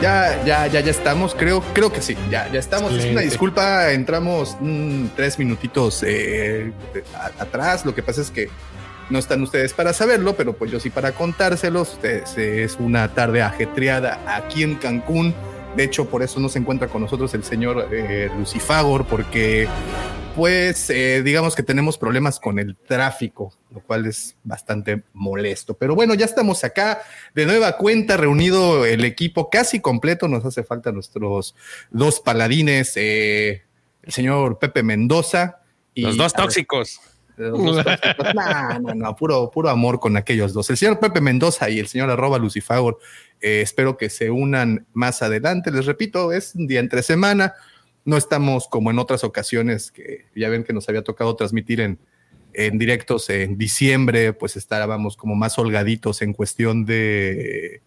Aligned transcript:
Ya, 0.00 0.44
ya, 0.44 0.66
ya, 0.68 0.80
ya 0.80 0.90
estamos. 0.90 1.34
Creo, 1.34 1.60
creo 1.74 1.92
que 1.92 2.00
sí. 2.00 2.16
Ya, 2.30 2.50
ya 2.52 2.60
estamos. 2.60 2.92
Es 2.92 3.06
una 3.06 3.20
disculpa. 3.22 3.92
Entramos 3.92 4.56
mm, 4.60 5.06
tres 5.16 5.38
minutitos 5.38 6.04
eh, 6.06 6.72
atrás. 7.38 7.84
Lo 7.84 7.94
que 7.94 8.02
pasa 8.02 8.20
es 8.20 8.30
que 8.30 8.48
no 9.10 9.18
están 9.18 9.42
ustedes 9.42 9.72
para 9.74 9.92
saberlo, 9.92 10.36
pero 10.36 10.52
pues 10.52 10.70
yo 10.70 10.78
sí 10.78 10.90
para 10.90 11.12
contárselos. 11.12 11.98
es 12.02 12.76
una 12.78 13.12
tarde 13.14 13.42
ajetreada 13.42 14.20
aquí 14.26 14.62
en 14.62 14.76
Cancún. 14.76 15.34
De 15.76 15.84
hecho, 15.84 16.06
por 16.06 16.22
eso 16.22 16.40
no 16.40 16.48
se 16.48 16.58
encuentra 16.58 16.88
con 16.88 17.02
nosotros 17.02 17.34
el 17.34 17.44
señor 17.44 17.88
eh, 17.92 18.30
Lucifagor, 18.36 19.04
porque 19.04 19.68
pues 20.38 20.88
eh, 20.90 21.24
digamos 21.24 21.56
que 21.56 21.64
tenemos 21.64 21.98
problemas 21.98 22.38
con 22.38 22.60
el 22.60 22.76
tráfico, 22.76 23.52
lo 23.72 23.80
cual 23.80 24.06
es 24.06 24.36
bastante 24.44 25.02
molesto. 25.12 25.76
Pero 25.76 25.96
bueno, 25.96 26.14
ya 26.14 26.26
estamos 26.26 26.62
acá 26.62 27.02
de 27.34 27.44
nueva 27.44 27.76
cuenta, 27.76 28.16
reunido 28.16 28.86
el 28.86 29.04
equipo 29.04 29.50
casi 29.50 29.80
completo. 29.80 30.28
Nos 30.28 30.44
hace 30.44 30.62
falta 30.62 30.92
nuestros 30.92 31.56
dos 31.90 32.20
paladines, 32.20 32.92
eh, 32.94 33.64
el 34.04 34.12
señor 34.12 34.60
Pepe 34.60 34.84
Mendoza. 34.84 35.58
Y, 35.92 36.02
los 36.02 36.16
dos 36.16 36.32
tóxicos. 36.32 37.00
No, 37.38 38.80
no, 38.80 38.94
no, 38.96 39.14
puro, 39.14 39.48
puro 39.48 39.68
amor 39.68 40.00
con 40.00 40.16
aquellos 40.16 40.52
dos. 40.52 40.70
El 40.70 40.76
señor 40.76 40.98
Pepe 40.98 41.20
Mendoza 41.20 41.70
y 41.70 41.78
el 41.78 41.86
señor 41.86 42.10
arroba 42.10 42.36
Lucifagor, 42.36 42.98
eh, 43.40 43.60
espero 43.60 43.96
que 43.96 44.10
se 44.10 44.30
unan 44.30 44.86
más 44.92 45.22
adelante. 45.22 45.70
Les 45.70 45.86
repito, 45.86 46.32
es 46.32 46.56
un 46.56 46.66
día 46.66 46.80
entre 46.80 47.00
semana. 47.04 47.54
No 48.08 48.16
estamos 48.16 48.68
como 48.68 48.90
en 48.90 48.98
otras 48.98 49.22
ocasiones 49.22 49.90
que 49.90 50.24
ya 50.34 50.48
ven 50.48 50.64
que 50.64 50.72
nos 50.72 50.88
había 50.88 51.02
tocado 51.02 51.36
transmitir 51.36 51.80
en, 51.82 51.98
en 52.54 52.78
directos 52.78 53.28
en 53.28 53.58
diciembre, 53.58 54.32
pues 54.32 54.56
estábamos 54.56 55.14
como 55.14 55.34
más 55.34 55.58
holgaditos 55.58 56.22
en 56.22 56.32
cuestión 56.32 56.86
de 56.86 57.82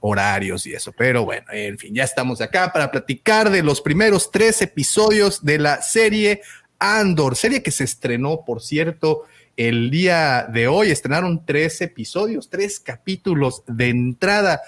horarios 0.00 0.66
y 0.66 0.74
eso. 0.74 0.92
Pero 0.92 1.24
bueno, 1.24 1.46
en 1.50 1.78
fin, 1.78 1.94
ya 1.94 2.04
estamos 2.04 2.42
acá 2.42 2.74
para 2.74 2.90
platicar 2.90 3.48
de 3.48 3.62
los 3.62 3.80
primeros 3.80 4.30
tres 4.30 4.60
episodios 4.60 5.42
de 5.42 5.58
la 5.58 5.80
serie 5.80 6.42
Andor, 6.78 7.34
serie 7.34 7.62
que 7.62 7.70
se 7.70 7.84
estrenó, 7.84 8.44
por 8.44 8.60
cierto, 8.60 9.22
el 9.56 9.90
día 9.90 10.46
de 10.52 10.68
hoy. 10.68 10.90
Estrenaron 10.90 11.46
tres 11.46 11.80
episodios, 11.80 12.50
tres 12.50 12.80
capítulos 12.80 13.62
de 13.66 13.88
entrada. 13.88 14.60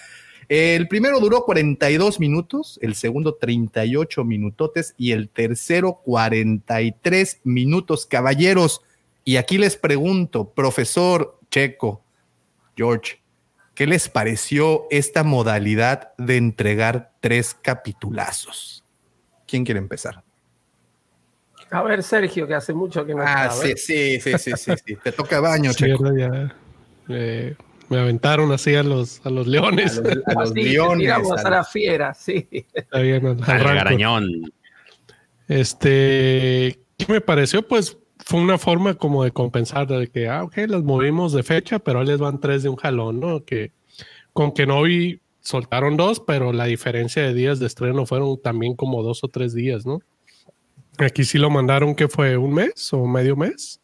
El 0.48 0.86
primero 0.86 1.19
duró 1.19 1.44
42 1.44 2.20
minutos, 2.20 2.78
el 2.80 2.94
segundo 2.94 3.34
38 3.34 4.25
minutotes 4.25 4.94
y 4.97 5.12
el 5.12 5.28
tercero 5.28 6.00
43 6.05 7.41
minutos. 7.44 8.06
Caballeros, 8.06 8.83
y 9.25 9.38
aquí 9.38 9.58
les 9.58 9.77
pregunto, 9.77 10.50
profesor 10.50 11.41
Checo, 11.50 12.05
George, 12.77 13.20
¿qué 13.75 13.88
les 13.88 14.08
pareció 14.08 14.86
esta 14.91 15.25
modalidad 15.25 16.12
de 16.16 16.36
entregar 16.36 17.12
tres 17.20 17.55
capitulazos? 17.60 18.84
¿Quién 19.48 19.64
quiere 19.64 19.81
empezar? 19.81 20.22
A 21.70 21.83
ver, 21.83 22.05
Sergio, 22.05 22.47
que 22.47 22.55
hace 22.55 22.72
mucho 22.72 23.05
que 23.05 23.14
no 23.14 23.22
Ah, 23.27 23.50
sí, 23.50 23.72
sí, 23.77 24.20
sí, 24.20 24.38
sí, 24.38 24.53
sí, 24.56 24.97
Te 25.03 25.10
toca 25.10 25.41
baño, 25.41 25.72
Checo. 25.72 26.05
Eh, 27.08 27.56
me 27.89 27.98
aventaron 27.98 28.53
así 28.53 28.75
a 28.75 28.83
los, 28.83 29.25
a 29.25 29.31
los 29.31 29.47
leones. 29.47 29.98
A 29.98 30.34
los, 30.34 30.53
leones. 30.53 31.11
a, 31.45 31.51
la 31.51 31.65
fiera, 31.65 32.15
sí. 32.15 32.48
Está 32.73 33.01
bien, 33.01 33.27
al, 33.27 33.37
garañón. 33.45 34.53
Este, 35.48 36.81
¿qué 36.97 37.06
me 37.09 37.20
pareció? 37.20 37.67
Pues 37.67 37.98
fue 38.19 38.41
una 38.41 38.59
forma 38.59 38.95
como 38.95 39.25
de 39.25 39.31
compensar, 39.31 39.87
de 39.87 40.09
que, 40.09 40.28
ah, 40.28 40.45
ok, 40.45 40.56
las 40.69 40.83
movimos 40.83 41.33
de 41.33 41.43
fecha, 41.43 41.78
pero 41.78 42.03
les 42.03 42.19
van 42.19 42.41
tres 42.41 42.62
de 42.62 42.69
un 42.69 42.77
jalón, 42.77 43.20
¿no? 43.20 43.45
Que 43.45 43.73
con 44.33 44.53
que 44.53 44.66
no 44.66 44.83
vi, 44.83 45.21
soltaron 45.41 45.97
dos, 45.97 46.21
pero 46.21 46.53
la 46.53 46.65
diferencia 46.65 47.22
de 47.22 47.34
días 47.34 47.59
de 47.59 47.66
estreno 47.66 48.05
fueron 48.05 48.41
también 48.43 48.75
como 48.75 49.03
dos 49.03 49.22
o 49.22 49.28
tres 49.28 49.55
días, 49.55 49.87
¿no? 49.87 50.00
Aquí 50.99 51.25
sí 51.25 51.39
lo 51.39 51.50
mandaron 51.50 51.94
que 51.94 52.09
fue 52.09 52.37
un 52.37 52.55
mes 52.55 52.93
o 52.93 53.06
medio 53.06 53.37
mes. 53.37 53.81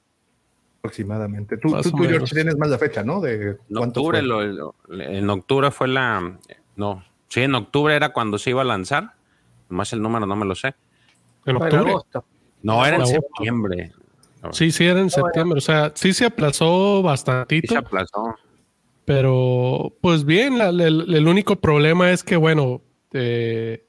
Aproximadamente. 0.82 1.58
Tú, 1.58 1.68
tú, 1.80 1.96
George, 1.96 2.34
tienes 2.34 2.58
más 2.58 2.68
la 2.68 2.76
fecha, 2.76 3.04
¿no? 3.04 3.20
De 3.20 3.56
en 3.70 3.76
octubre, 3.76 4.18
en 4.18 5.30
octubre 5.30 5.70
fue 5.70 5.86
la. 5.86 6.40
No, 6.74 7.04
sí, 7.28 7.42
en 7.42 7.54
octubre 7.54 7.94
era 7.94 8.12
cuando 8.12 8.36
se 8.36 8.50
iba 8.50 8.62
a 8.62 8.64
lanzar. 8.64 9.14
Más 9.68 9.92
el 9.92 10.02
número 10.02 10.26
no 10.26 10.34
me 10.34 10.44
lo 10.44 10.56
sé. 10.56 10.74
¿En 11.46 11.54
octubre? 11.54 11.94
No, 12.62 12.84
era 12.84 12.96
en 12.96 13.06
septiembre. 13.06 13.92
Sí, 14.50 14.72
sí, 14.72 14.84
era 14.84 14.98
en 14.98 15.10
septiembre. 15.10 15.58
O 15.58 15.60
sea, 15.60 15.92
sí 15.94 16.12
se 16.12 16.26
aplazó 16.26 17.00
bastantito. 17.00 17.68
Sí 17.68 17.74
se 17.74 17.78
aplazó. 17.78 18.34
Pero, 19.04 19.94
pues 20.00 20.24
bien, 20.24 20.60
el, 20.60 21.28
único 21.28 21.54
problema 21.56 22.10
es 22.10 22.24
que, 22.24 22.36
bueno, 22.36 22.82
eh, 23.12 23.86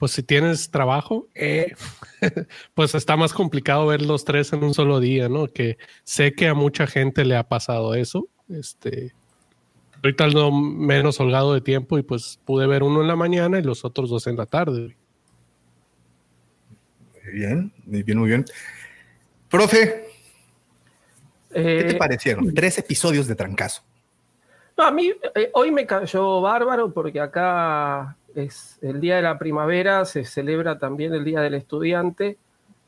pues 0.00 0.12
si 0.12 0.22
tienes 0.22 0.70
trabajo, 0.70 1.28
eh, 1.34 1.74
pues 2.74 2.94
está 2.94 3.18
más 3.18 3.34
complicado 3.34 3.86
ver 3.86 4.00
los 4.00 4.24
tres 4.24 4.50
en 4.54 4.64
un 4.64 4.72
solo 4.72 4.98
día, 4.98 5.28
¿no? 5.28 5.46
Que 5.46 5.76
sé 6.04 6.32
que 6.32 6.48
a 6.48 6.54
mucha 6.54 6.86
gente 6.86 7.22
le 7.26 7.36
ha 7.36 7.46
pasado 7.46 7.92
eso. 7.94 8.26
Este, 8.48 9.12
ahorita 10.02 10.28
no 10.28 10.52
menos 10.52 11.20
holgado 11.20 11.52
de 11.52 11.60
tiempo 11.60 11.98
y 11.98 12.02
pues 12.02 12.40
pude 12.46 12.66
ver 12.66 12.82
uno 12.82 13.02
en 13.02 13.08
la 13.08 13.14
mañana 13.14 13.58
y 13.58 13.62
los 13.62 13.84
otros 13.84 14.08
dos 14.08 14.26
en 14.26 14.38
la 14.38 14.46
tarde. 14.46 14.96
Muy 17.22 17.32
bien, 17.34 17.70
muy 17.84 18.02
bien, 18.02 18.18
muy 18.20 18.28
bien. 18.30 18.46
Profe, 19.50 20.06
¿qué 21.52 21.60
te 21.60 21.90
eh, 21.90 21.94
parecieron? 21.98 22.54
Tres 22.54 22.78
episodios 22.78 23.28
de 23.28 23.34
trancazo. 23.34 23.82
No, 24.78 24.84
a 24.84 24.90
mí 24.92 25.12
eh, 25.34 25.50
hoy 25.52 25.70
me 25.70 25.84
cayó 25.84 26.40
bárbaro 26.40 26.90
porque 26.90 27.20
acá 27.20 28.16
es 28.34 28.78
el 28.82 29.00
día 29.00 29.16
de 29.16 29.22
la 29.22 29.38
primavera, 29.38 30.04
se 30.04 30.24
celebra 30.24 30.78
también 30.78 31.14
el 31.14 31.24
día 31.24 31.40
del 31.40 31.54
estudiante, 31.54 32.38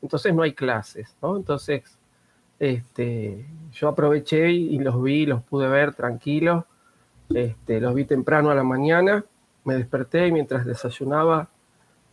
entonces 0.01 0.33
no 0.33 0.43
hay 0.43 0.53
clases, 0.53 1.15
¿no? 1.21 1.37
Entonces, 1.37 1.83
este, 2.59 3.45
yo 3.71 3.89
aproveché 3.89 4.51
y, 4.51 4.77
los 4.79 5.01
vi, 5.01 5.25
los 5.25 5.41
pude 5.43 5.67
ver 5.67 5.93
tranquilos, 5.93 6.65
este, 7.33 7.79
los 7.79 7.93
vi 7.95 8.05
temprano 8.05 8.51
a 8.51 8.55
la 8.55 8.63
mañana, 8.63 9.25
me 9.63 9.75
desperté 9.75 10.27
y 10.27 10.31
mientras 10.31 10.65
desayunaba 10.65 11.49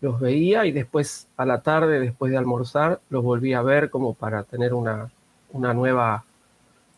los 0.01 0.19
veía 0.19 0.65
y 0.67 0.73
después 0.73 1.29
a 1.37 1.45
la 1.45 1.63
tarde, 1.63 2.01
después 2.01 2.33
de 2.33 2.39
almorzar, 2.39 3.01
los 3.11 3.23
volví 3.23 3.53
a 3.53 3.63
ver 3.63 3.91
como 3.91 4.15
para 4.15 4.45
tener 4.45 4.73
una, 4.73 5.11
una 5.53 5.75
nueva 5.75 6.25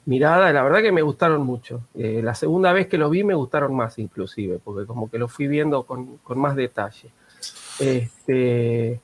mirada, 0.05 0.53
la 0.53 0.63
verdad 0.63 0.83
que 0.83 0.93
me 0.93 1.03
gustaron 1.03 1.43
mucho. 1.43 1.83
Eh, 1.95 2.21
la 2.23 2.35
segunda 2.35 2.73
vez 2.73 2.87
que 2.89 2.99
lo 2.99 3.11
vi 3.11 3.25
me 3.25 3.35
gustaron 3.35 3.75
más 3.75 3.99
inclusive, 3.99 4.59
porque 4.63 4.87
como 4.87 5.11
que 5.11 5.19
lo 5.19 5.29
fui 5.29 5.47
viendo 5.47 5.85
con, 5.85 6.19
más 6.37 6.57
detalle. 6.57 7.11
Este, 7.79 9.01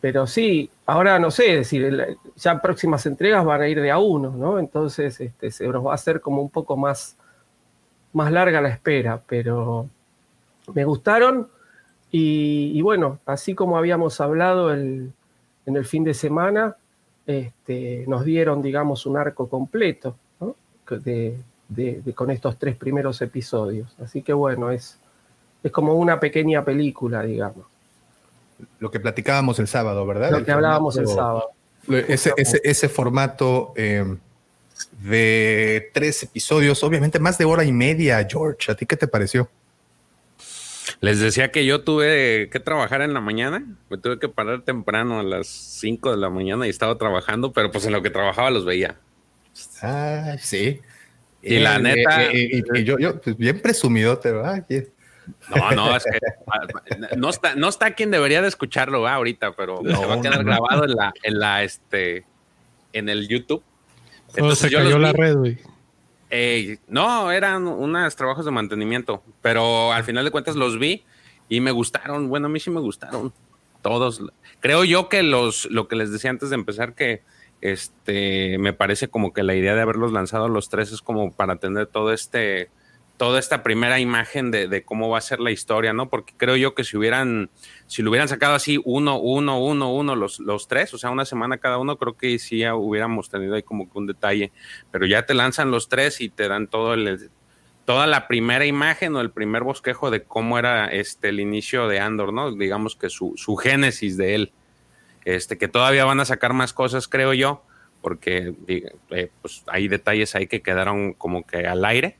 pero 0.00 0.26
sí, 0.26 0.70
ahora 0.86 1.18
no 1.18 1.30
sé, 1.30 1.52
es 1.52 1.58
decir, 1.58 2.18
ya 2.36 2.60
próximas 2.60 3.06
entregas 3.06 3.44
van 3.44 3.62
a 3.62 3.68
ir 3.68 3.80
de 3.80 3.90
a 3.90 3.98
uno, 3.98 4.30
¿no? 4.36 4.58
Entonces 4.58 5.20
este, 5.20 5.50
se 5.50 5.66
nos 5.68 5.86
va 5.86 5.92
a 5.92 5.94
hacer 5.94 6.20
como 6.20 6.42
un 6.42 6.50
poco 6.50 6.76
más, 6.76 7.16
más 8.12 8.30
larga 8.32 8.60
la 8.60 8.68
espera, 8.68 9.22
pero 9.26 9.88
me 10.74 10.84
gustaron 10.84 11.48
y, 12.16 12.80
bueno, 12.82 13.18
así 13.26 13.56
como 13.56 13.76
habíamos 13.76 14.20
hablado 14.20 14.72
en 14.72 15.12
el 15.66 15.84
fin 15.84 16.04
de 16.04 16.14
semana, 16.14 16.76
este, 17.26 18.04
nos 18.06 18.24
dieron, 18.24 18.62
digamos, 18.62 19.06
un 19.06 19.16
arco 19.16 19.48
completo 19.48 20.16
con 22.14 22.30
estos 22.30 22.58
tres 22.58 22.76
primeros 22.76 23.20
episodios. 23.22 23.94
Así 24.02 24.22
que 24.22 24.32
bueno, 24.32 24.70
es, 24.70 24.98
es 25.62 25.72
como 25.72 25.94
una 25.94 26.20
pequeña 26.20 26.64
película, 26.64 27.22
digamos. 27.22 27.64
Lo 28.78 28.90
que 28.90 29.00
platicábamos 29.00 29.58
el 29.58 29.66
sábado, 29.66 30.06
¿verdad? 30.06 30.30
Lo 30.30 30.44
que 30.44 30.52
hablábamos 30.52 30.96
el 30.96 31.08
sábado. 31.08 31.50
Ese, 31.88 32.88
formato 32.88 33.72
em, 33.76 34.18
de 35.02 35.90
tres 35.92 36.22
episodios, 36.22 36.82
obviamente 36.82 37.18
más 37.18 37.36
de 37.38 37.44
hora 37.44 37.64
y 37.64 37.72
media, 37.72 38.26
George. 38.28 38.70
¿A 38.70 38.74
ti 38.74 38.86
qué 38.86 38.96
te 38.96 39.08
pareció? 39.08 39.48
Les 41.00 41.20
decía 41.20 41.50
que 41.50 41.66
yo 41.66 41.82
tuve 41.82 42.48
que 42.50 42.60
trabajar 42.60 43.02
en 43.02 43.14
la 43.14 43.20
mañana, 43.20 43.64
me 43.90 43.98
tuve 43.98 44.18
que 44.18 44.28
parar 44.28 44.62
temprano 44.62 45.20
a 45.20 45.22
las 45.22 45.46
5 45.46 46.10
de 46.10 46.16
la 46.16 46.30
mañana 46.30 46.66
y 46.66 46.70
estaba 46.70 46.96
trabajando, 46.96 47.52
pero 47.52 47.70
pues 47.70 47.86
en 47.86 47.92
lo 47.92 48.02
que 48.02 48.10
trabajaba 48.10 48.50
los 48.50 48.64
veía. 48.64 48.96
Ah, 49.82 50.36
sí. 50.38 50.80
Y 51.42 51.58
la 51.58 51.76
eh, 51.76 51.82
neta. 51.82 52.24
Eh, 52.24 52.62
y, 52.74 52.84
yo, 52.84 52.98
yo 52.98 53.20
pues 53.20 53.36
bien 53.36 53.60
presumido, 53.60 54.18
¿verdad? 54.22 54.64
No, 55.54 55.70
no, 55.72 55.96
es 55.96 56.04
que 56.04 56.18
no 57.16 57.30
está, 57.30 57.54
no 57.54 57.68
está 57.68 57.92
quien 57.92 58.10
debería 58.10 58.42
de 58.42 58.48
escucharlo 58.48 59.06
ahorita, 59.06 59.52
pero 59.52 59.80
se 59.82 60.06
va 60.06 60.14
a 60.14 60.20
quedar 60.20 60.44
grabado 60.44 60.84
en 60.84 60.94
la, 60.94 61.12
en 61.22 61.38
la, 61.38 61.62
este, 61.62 62.24
en 62.92 63.08
el 63.08 63.28
YouTube. 63.28 63.62
Entonces, 64.28 64.70
se 64.70 64.74
cayó 64.74 64.98
la 64.98 65.12
red, 65.12 65.36
güey 65.36 65.73
no, 66.88 67.30
eran 67.30 67.66
unos 67.66 68.16
trabajos 68.16 68.44
de 68.44 68.50
mantenimiento, 68.50 69.22
pero 69.42 69.92
al 69.92 70.04
final 70.04 70.24
de 70.24 70.30
cuentas 70.30 70.56
los 70.56 70.78
vi 70.78 71.04
y 71.48 71.60
me 71.60 71.70
gustaron. 71.70 72.28
Bueno, 72.28 72.46
a 72.46 72.48
mí 72.48 72.60
sí 72.60 72.70
me 72.70 72.80
gustaron 72.80 73.32
todos. 73.82 74.22
Creo 74.60 74.84
yo 74.84 75.08
que 75.08 75.22
los, 75.22 75.66
lo 75.70 75.88
que 75.88 75.96
les 75.96 76.10
decía 76.10 76.30
antes 76.30 76.50
de 76.50 76.56
empezar, 76.56 76.94
que 76.94 77.22
este, 77.60 78.58
me 78.58 78.72
parece 78.72 79.08
como 79.08 79.32
que 79.32 79.42
la 79.42 79.54
idea 79.54 79.74
de 79.74 79.82
haberlos 79.82 80.12
lanzado 80.12 80.48
los 80.48 80.68
tres 80.68 80.92
es 80.92 81.02
como 81.02 81.32
para 81.32 81.56
tener 81.56 81.86
todo 81.86 82.12
este 82.12 82.70
toda 83.16 83.38
esta 83.38 83.62
primera 83.62 84.00
imagen 84.00 84.50
de, 84.50 84.82
cómo 84.84 85.08
va 85.08 85.18
a 85.18 85.20
ser 85.20 85.38
la 85.40 85.50
historia, 85.50 85.92
¿no? 85.92 86.08
Porque 86.08 86.34
creo 86.36 86.56
yo 86.56 86.74
que 86.74 86.82
si 86.82 86.96
hubieran, 86.96 87.50
si 87.86 88.02
lo 88.02 88.10
hubieran 88.10 88.28
sacado 88.28 88.54
así 88.54 88.80
uno, 88.84 89.18
uno, 89.18 89.60
uno, 89.60 89.92
uno, 89.92 90.16
los, 90.16 90.40
los 90.40 90.66
tres, 90.66 90.92
o 90.94 90.98
sea, 90.98 91.10
una 91.10 91.24
semana 91.24 91.58
cada 91.58 91.78
uno, 91.78 91.96
creo 91.96 92.16
que 92.16 92.38
sí 92.38 92.58
ya 92.58 92.74
hubiéramos 92.74 93.30
tenido 93.30 93.54
ahí 93.54 93.62
como 93.62 93.90
que 93.90 93.98
un 93.98 94.06
detalle, 94.06 94.50
pero 94.90 95.06
ya 95.06 95.26
te 95.26 95.34
lanzan 95.34 95.70
los 95.70 95.88
tres 95.88 96.20
y 96.20 96.28
te 96.28 96.48
dan 96.48 96.66
todo 96.66 96.94
el, 96.94 97.30
toda 97.84 98.06
la 98.08 98.26
primera 98.26 98.66
imagen 98.66 99.14
o 99.14 99.20
el 99.20 99.30
primer 99.30 99.62
bosquejo 99.62 100.10
de 100.10 100.24
cómo 100.24 100.58
era 100.58 100.86
este 100.88 101.28
el 101.28 101.38
inicio 101.38 101.86
de 101.86 102.00
Andor, 102.00 102.32
¿no? 102.32 102.52
Digamos 102.52 102.96
que 102.96 103.10
su, 103.10 103.34
su 103.36 103.56
génesis 103.56 104.16
de 104.16 104.34
él. 104.34 104.52
Este, 105.24 105.56
que 105.56 105.68
todavía 105.68 106.04
van 106.04 106.20
a 106.20 106.26
sacar 106.26 106.52
más 106.52 106.74
cosas, 106.74 107.08
creo 107.08 107.32
yo, 107.32 107.62
porque 108.02 108.52
eh, 108.68 109.30
pues 109.40 109.64
hay 109.68 109.88
detalles 109.88 110.34
ahí 110.34 110.46
que 110.46 110.60
quedaron 110.60 111.14
como 111.14 111.46
que 111.46 111.66
al 111.66 111.82
aire 111.86 112.18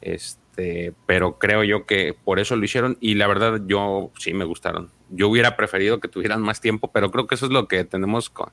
este, 0.00 0.92
pero 1.06 1.38
creo 1.38 1.64
yo 1.64 1.86
que 1.86 2.14
por 2.24 2.38
eso 2.38 2.56
lo 2.56 2.64
hicieron 2.64 2.96
y 3.00 3.14
la 3.14 3.26
verdad 3.26 3.60
yo 3.66 4.10
sí 4.18 4.34
me 4.34 4.44
gustaron. 4.44 4.90
Yo 5.10 5.28
hubiera 5.28 5.56
preferido 5.56 6.00
que 6.00 6.08
tuvieran 6.08 6.42
más 6.42 6.60
tiempo, 6.60 6.90
pero 6.92 7.10
creo 7.10 7.26
que 7.26 7.36
eso 7.36 7.46
es 7.46 7.52
lo 7.52 7.68
que 7.68 7.84
tenemos 7.84 8.30
con 8.30 8.50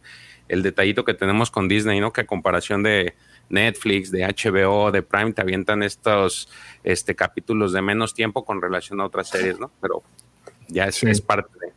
el 0.50 0.62
detallito 0.62 1.06
que 1.06 1.14
tenemos 1.14 1.52
con 1.52 1.68
Disney, 1.68 2.00
¿no? 2.00 2.14
Que 2.14 2.22
a 2.22 2.26
comparación 2.26 2.84
de 2.84 3.16
Netflix, 3.50 4.12
de 4.12 4.26
HBO, 4.26 4.92
de 4.92 5.02
Prime, 5.02 5.34
te 5.34 5.42
avientan 5.42 5.84
estos 5.84 6.50
este, 6.84 7.16
capítulos 7.16 7.72
de 7.72 7.82
menos 7.82 8.14
tiempo 8.14 8.46
con 8.46 8.62
relación 8.62 9.00
a 9.02 9.06
otras 9.06 9.30
series, 9.30 9.60
¿no? 9.60 9.72
Pero 9.82 10.04
ya 10.68 10.86
es, 10.86 11.04
es 11.04 11.22
parte 11.22 11.52
de. 11.60 11.72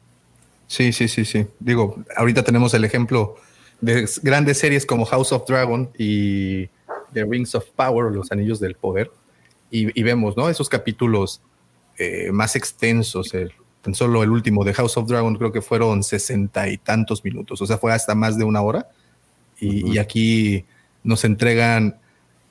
Sí, 0.67 0.93
sí, 0.93 1.09
sí, 1.09 1.25
sí. 1.25 1.47
Digo, 1.61 2.03
ahorita 2.17 2.43
tenemos 2.43 2.75
el 2.75 2.85
ejemplo 2.85 3.37
de 3.81 4.09
grandes 4.23 4.59
series 4.59 4.85
como 4.85 5.05
House 5.05 5.33
of 5.33 5.47
Dragon 5.47 5.91
y 5.97 6.67
The 7.13 7.25
Rings 7.25 7.55
of 7.55 7.67
Power, 7.77 8.13
los 8.13 8.33
Anillos 8.33 8.59
del 8.59 8.75
Poder, 8.75 9.11
y, 9.71 10.03
vemos, 10.03 10.37
¿no? 10.37 10.49
Esos 10.49 10.69
capítulos 10.69 11.43
eh, 11.99 12.31
más 12.33 12.57
extensos. 12.57 13.35
El, 13.35 13.53
tan 13.83 13.95
solo 13.95 14.23
el 14.23 14.31
último 14.31 14.65
de 14.65 14.75
House 14.75 14.97
of 14.97 15.09
Dragon 15.09 15.37
creo 15.37 15.53
que 15.53 15.63
fueron 15.63 16.03
sesenta 16.03 16.69
y 16.69 16.79
tantos 16.79 17.25
minutos, 17.25 17.61
o 17.63 17.67
sea, 17.67 17.79
fue 17.79 17.93
hasta 17.93 18.15
más 18.15 18.37
de 18.37 18.45
una 18.45 18.61
hora. 18.63 18.89
Y, 19.59 19.97
aquí 19.99 20.65
nos 21.03 21.25
entregan 21.25 21.99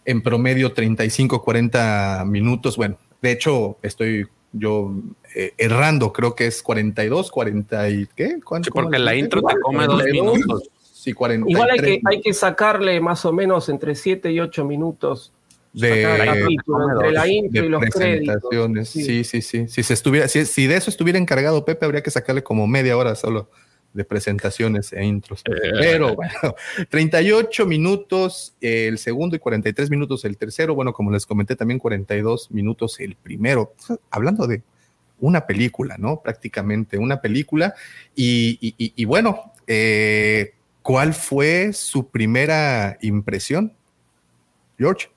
en 0.05 0.23
promedio 0.23 0.73
35, 0.73 1.43
40 1.43 2.23
minutos. 2.25 2.77
Bueno, 2.77 2.97
de 3.21 3.31
hecho, 3.31 3.77
estoy 3.83 4.25
yo 4.53 4.91
eh, 5.35 5.53
errando, 5.57 6.11
creo 6.11 6.33
que 6.33 6.47
es 6.47 6.63
42, 6.63 7.29
40 7.29 7.89
y 7.89 8.07
qué? 8.15 8.37
Sí, 8.63 8.71
porque 8.73 8.97
la 8.97 9.13
intro 9.13 9.41
te 9.43 9.53
come 9.61 9.85
dos 9.85 10.03
minutos. 10.03 10.69
Sí, 10.81 11.13
40. 11.13 11.47
Igual 11.47 11.69
hay 11.69 11.79
que, 11.79 12.01
hay 12.05 12.21
que 12.21 12.33
sacarle 12.33 12.99
más 12.99 13.25
o 13.25 13.33
menos 13.33 13.69
entre 13.69 13.93
7 13.93 14.31
y 14.31 14.39
8 14.39 14.65
minutos 14.65 15.31
de, 15.75 17.11
la 17.11 17.27
intro 17.27 17.65
y 17.65 17.69
los 17.69 17.81
presentaciones. 17.81 18.89
Sí. 18.89 19.23
sí, 19.23 19.41
sí, 19.41 19.67
Si, 19.67 19.83
se 19.83 19.93
estuviera, 19.93 20.27
si, 20.27 20.67
de 20.67 20.75
eso 20.75 20.89
estuviera 20.89 21.19
encargado 21.19 21.65
Pepe, 21.65 21.85
habría 21.85 22.01
que 22.01 22.11
sacarle 22.11 22.43
como 22.43 22.65
media 22.67 22.97
hora 22.97 23.15
solo 23.15 23.49
de 23.93 24.03
presentaciones 24.03 24.91
e 24.93 25.03
intros. 25.03 25.41
Eh. 25.45 25.71
Pero 25.79 26.15
bueno, 26.15 26.33
38 26.89 27.65
minutos 27.65 28.55
el 28.61 28.97
segundo 28.97 29.35
y 29.35 29.39
43 29.39 29.89
minutos 29.89 30.25
el 30.25 30.37
tercero. 30.37 30.75
Bueno, 30.75 30.93
como 30.93 31.11
les 31.11 31.25
comenté, 31.25 31.55
también 31.55 31.79
42 31.79 32.51
minutos 32.51 32.99
el 32.99 33.15
primero. 33.15 33.73
Hablando 34.09 34.47
de 34.47 34.63
una 35.19 35.45
película, 35.45 35.95
¿no? 35.97 36.21
Prácticamente 36.21 36.97
una 36.97 37.21
película. 37.21 37.73
Y, 38.15 39.05
bueno, 39.05 39.53
eh, 39.67 40.53
¿cuál 40.81 41.13
fue 41.13 41.71
su 41.73 42.09
primera 42.09 42.97
impresión, 43.01 43.73
George? 44.77 45.09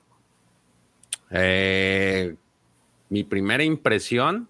Eh, 1.31 2.35
mi 3.09 3.23
primera 3.23 3.63
impresión. 3.63 4.49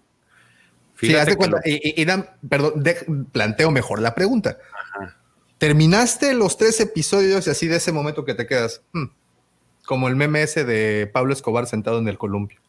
Sí, 0.98 1.14
hace 1.14 1.36
cuenta, 1.36 1.60
y, 1.64 2.04
perdón, 2.48 3.28
planteo 3.32 3.70
mejor 3.70 4.02
la 4.02 4.14
pregunta. 4.14 4.58
Terminaste 5.56 6.34
los 6.34 6.58
tres 6.58 6.78
episodios 6.80 7.46
y 7.46 7.50
así 7.50 7.68
de 7.68 7.76
ese 7.76 7.92
momento 7.92 8.24
que 8.24 8.34
te 8.34 8.46
quedas, 8.46 8.82
hmm, 8.92 9.06
como 9.86 10.08
el 10.08 10.16
meme 10.16 10.42
ese 10.42 10.64
de 10.64 11.06
Pablo 11.06 11.32
Escobar 11.32 11.66
sentado 11.66 11.98
en 11.98 12.08
el 12.08 12.18
columpio. 12.18 12.60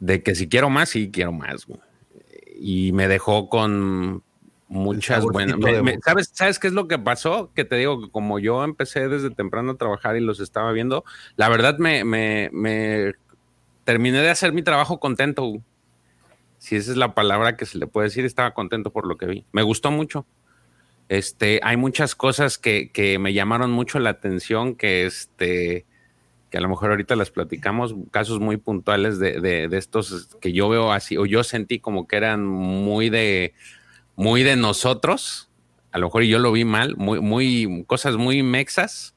De 0.00 0.22
que 0.22 0.34
si 0.34 0.48
quiero 0.48 0.68
más, 0.70 0.90
sí 0.90 1.10
quiero 1.10 1.32
más. 1.32 1.66
Y 2.58 2.92
me 2.92 3.08
dejó 3.08 3.48
con 3.48 4.22
Muchas 4.70 5.24
buenas. 5.24 5.56
¿sabes, 6.04 6.30
¿Sabes 6.32 6.60
qué 6.60 6.68
es 6.68 6.72
lo 6.72 6.86
que 6.86 6.96
pasó? 6.96 7.50
Que 7.54 7.64
te 7.64 7.74
digo 7.74 8.00
que 8.00 8.08
como 8.08 8.38
yo 8.38 8.62
empecé 8.62 9.08
desde 9.08 9.30
temprano 9.30 9.72
a 9.72 9.76
trabajar 9.76 10.16
y 10.16 10.20
los 10.20 10.38
estaba 10.38 10.70
viendo, 10.70 11.04
la 11.34 11.48
verdad 11.48 11.78
me, 11.78 12.04
me, 12.04 12.50
me 12.52 13.14
terminé 13.82 14.20
de 14.20 14.30
hacer 14.30 14.52
mi 14.52 14.62
trabajo 14.62 15.00
contento. 15.00 15.54
Si 16.58 16.76
esa 16.76 16.92
es 16.92 16.96
la 16.96 17.16
palabra 17.16 17.56
que 17.56 17.66
se 17.66 17.78
le 17.78 17.88
puede 17.88 18.06
decir, 18.06 18.24
estaba 18.24 18.54
contento 18.54 18.92
por 18.92 19.08
lo 19.08 19.16
que 19.16 19.26
vi. 19.26 19.44
Me 19.50 19.62
gustó 19.62 19.90
mucho. 19.90 20.24
Este, 21.08 21.58
hay 21.64 21.76
muchas 21.76 22.14
cosas 22.14 22.56
que, 22.56 22.92
que 22.92 23.18
me 23.18 23.32
llamaron 23.32 23.72
mucho 23.72 23.98
la 23.98 24.10
atención, 24.10 24.76
que 24.76 25.04
este, 25.04 25.84
que 26.48 26.58
a 26.58 26.60
lo 26.60 26.68
mejor 26.68 26.90
ahorita 26.90 27.16
las 27.16 27.32
platicamos, 27.32 27.96
casos 28.12 28.38
muy 28.38 28.56
puntuales 28.56 29.18
de, 29.18 29.40
de, 29.40 29.66
de 29.66 29.78
estos 29.78 30.28
que 30.40 30.52
yo 30.52 30.68
veo 30.68 30.92
así, 30.92 31.16
o 31.16 31.26
yo 31.26 31.42
sentí 31.42 31.80
como 31.80 32.06
que 32.06 32.14
eran 32.14 32.46
muy 32.46 33.10
de, 33.10 33.52
muy 34.20 34.42
de 34.42 34.54
nosotros, 34.54 35.50
a 35.92 35.98
lo 35.98 36.08
mejor 36.08 36.24
yo 36.24 36.38
lo 36.38 36.52
vi 36.52 36.66
mal, 36.66 36.94
muy, 36.96 37.20
muy, 37.20 37.84
cosas 37.86 38.16
muy 38.18 38.42
mexas 38.42 39.16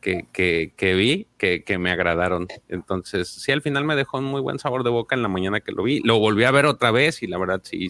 que, 0.00 0.26
que, 0.32 0.94
vi 0.94 1.28
que, 1.38 1.62
que, 1.62 1.78
me 1.78 1.92
agradaron. 1.92 2.48
Entonces, 2.68 3.28
sí, 3.28 3.52
al 3.52 3.62
final 3.62 3.84
me 3.84 3.94
dejó 3.94 4.18
un 4.18 4.24
muy 4.24 4.40
buen 4.40 4.58
sabor 4.58 4.82
de 4.82 4.90
boca 4.90 5.14
en 5.14 5.22
la 5.22 5.28
mañana 5.28 5.60
que 5.60 5.70
lo 5.70 5.84
vi. 5.84 6.00
Lo 6.00 6.18
volví 6.18 6.42
a 6.42 6.50
ver 6.50 6.66
otra 6.66 6.90
vez 6.90 7.22
y 7.22 7.28
la 7.28 7.38
verdad 7.38 7.60
sí, 7.62 7.88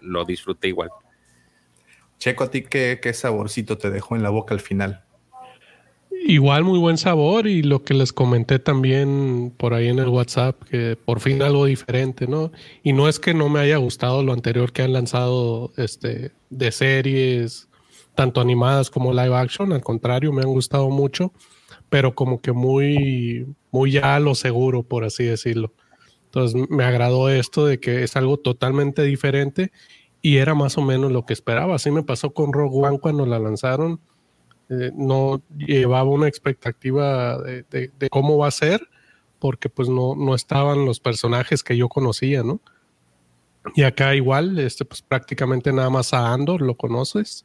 lo 0.00 0.24
disfruté 0.24 0.66
igual. 0.66 0.90
Checo, 2.18 2.42
¿a 2.42 2.50
ti 2.50 2.62
qué, 2.62 2.98
qué 3.00 3.12
saborcito 3.12 3.78
te 3.78 3.90
dejó 3.90 4.16
en 4.16 4.24
la 4.24 4.30
boca 4.30 4.52
al 4.52 4.60
final? 4.60 5.04
Igual 6.28 6.64
muy 6.64 6.80
buen 6.80 6.98
sabor 6.98 7.46
y 7.46 7.62
lo 7.62 7.84
que 7.84 7.94
les 7.94 8.12
comenté 8.12 8.58
también 8.58 9.54
por 9.56 9.74
ahí 9.74 9.86
en 9.86 10.00
el 10.00 10.08
WhatsApp, 10.08 10.60
que 10.64 10.96
por 10.96 11.20
fin 11.20 11.40
algo 11.40 11.66
diferente, 11.66 12.26
¿no? 12.26 12.50
Y 12.82 12.94
no 12.94 13.08
es 13.08 13.20
que 13.20 13.32
no 13.32 13.48
me 13.48 13.60
haya 13.60 13.76
gustado 13.76 14.24
lo 14.24 14.32
anterior 14.32 14.72
que 14.72 14.82
han 14.82 14.92
lanzado 14.92 15.72
este, 15.76 16.32
de 16.50 16.72
series, 16.72 17.68
tanto 18.16 18.40
animadas 18.40 18.90
como 18.90 19.12
live 19.12 19.36
action, 19.36 19.72
al 19.72 19.84
contrario, 19.84 20.32
me 20.32 20.42
han 20.42 20.48
gustado 20.48 20.90
mucho, 20.90 21.32
pero 21.90 22.16
como 22.16 22.40
que 22.40 22.50
muy, 22.50 23.46
muy 23.70 23.92
ya 23.92 24.16
a 24.16 24.20
lo 24.20 24.34
seguro, 24.34 24.82
por 24.82 25.04
así 25.04 25.22
decirlo. 25.22 25.74
Entonces 26.24 26.60
me 26.68 26.82
agradó 26.82 27.28
esto 27.28 27.66
de 27.66 27.78
que 27.78 28.02
es 28.02 28.16
algo 28.16 28.36
totalmente 28.36 29.02
diferente 29.02 29.70
y 30.22 30.38
era 30.38 30.56
más 30.56 30.76
o 30.76 30.82
menos 30.82 31.12
lo 31.12 31.24
que 31.24 31.34
esperaba. 31.34 31.76
Así 31.76 31.92
me 31.92 32.02
pasó 32.02 32.30
con 32.30 32.52
Rogue 32.52 32.84
One 32.84 32.98
cuando 32.98 33.26
la 33.26 33.38
lanzaron 33.38 34.00
eh, 34.68 34.90
no 34.94 35.42
llevaba 35.56 36.10
una 36.10 36.28
expectativa 36.28 37.38
de, 37.38 37.90
cómo 38.10 38.38
va 38.38 38.48
a 38.48 38.52
ser, 38.52 38.88
porque 39.38 39.68
pues 39.68 39.88
no, 39.88 40.16
no 40.16 40.34
estaban 40.34 40.84
los 40.84 40.98
personajes 40.98 41.62
que 41.62 41.76
yo 41.76 41.88
conocía, 41.88 42.42
¿no? 42.42 42.60
Y 43.74 43.82
acá 43.82 44.14
igual, 44.14 44.58
este, 44.58 44.84
pues 44.84 45.02
prácticamente 45.02 45.72
nada 45.72 45.90
más 45.90 46.14
a 46.14 46.32
Andor 46.32 46.62
lo 46.62 46.76
conoces 46.76 47.44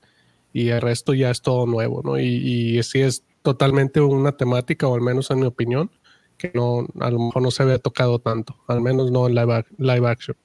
y 0.53 0.69
el 0.69 0.81
resto 0.81 1.13
ya 1.13 1.31
es 1.31 1.41
todo 1.41 1.65
nuevo, 1.65 2.01
¿no? 2.03 2.19
Y, 2.19 2.77
y 2.77 2.83
sí 2.83 3.01
es 3.01 3.23
totalmente 3.41 4.01
una 4.01 4.31
temática, 4.31 4.87
o 4.87 4.95
al 4.95 5.01
menos 5.01 5.31
en 5.31 5.39
mi 5.39 5.45
opinión, 5.45 5.91
que 6.37 6.51
no, 6.55 6.87
a 6.99 7.11
lo 7.11 7.19
mejor 7.19 7.41
no 7.41 7.51
se 7.51 7.61
había 7.63 7.77
tocado 7.77 8.19
tanto, 8.19 8.57
al 8.67 8.81
menos 8.81 9.11
no 9.11 9.27
en 9.27 9.35
live, 9.35 9.65
live 9.77 10.07
action. 10.07 10.35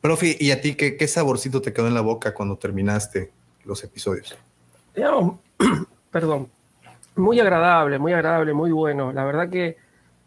Profi, 0.00 0.36
¿y 0.38 0.50
a 0.50 0.60
ti 0.60 0.74
qué, 0.74 0.96
qué 0.96 1.08
saborcito 1.08 1.62
te 1.62 1.72
quedó 1.72 1.86
en 1.88 1.94
la 1.94 2.00
boca 2.00 2.34
cuando 2.34 2.56
terminaste 2.56 3.32
los 3.64 3.82
episodios? 3.84 4.36
perdón, 6.10 6.48
muy 7.16 7.40
agradable, 7.40 7.98
muy 7.98 8.12
agradable, 8.12 8.52
muy 8.52 8.72
bueno. 8.72 9.12
La 9.12 9.24
verdad 9.24 9.48
que 9.48 9.76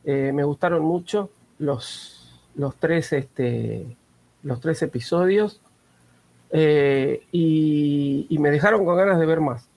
eh, 0.04 0.32
me 0.34 0.44
gustaron 0.44 0.84
mucho 0.84 1.30
los, 1.60 2.42
los, 2.56 2.76
tres, 2.76 3.14
este, 3.14 3.86
los 4.44 4.60
tres 4.60 4.82
episodios 4.82 5.62
eh, 6.52 7.24
y, 7.32 8.38
me 8.40 8.52
dejaron 8.52 8.86
con 8.86 8.98
ganas 8.98 9.20
de 9.20 9.26
ver 9.26 9.40
más. 9.40 9.68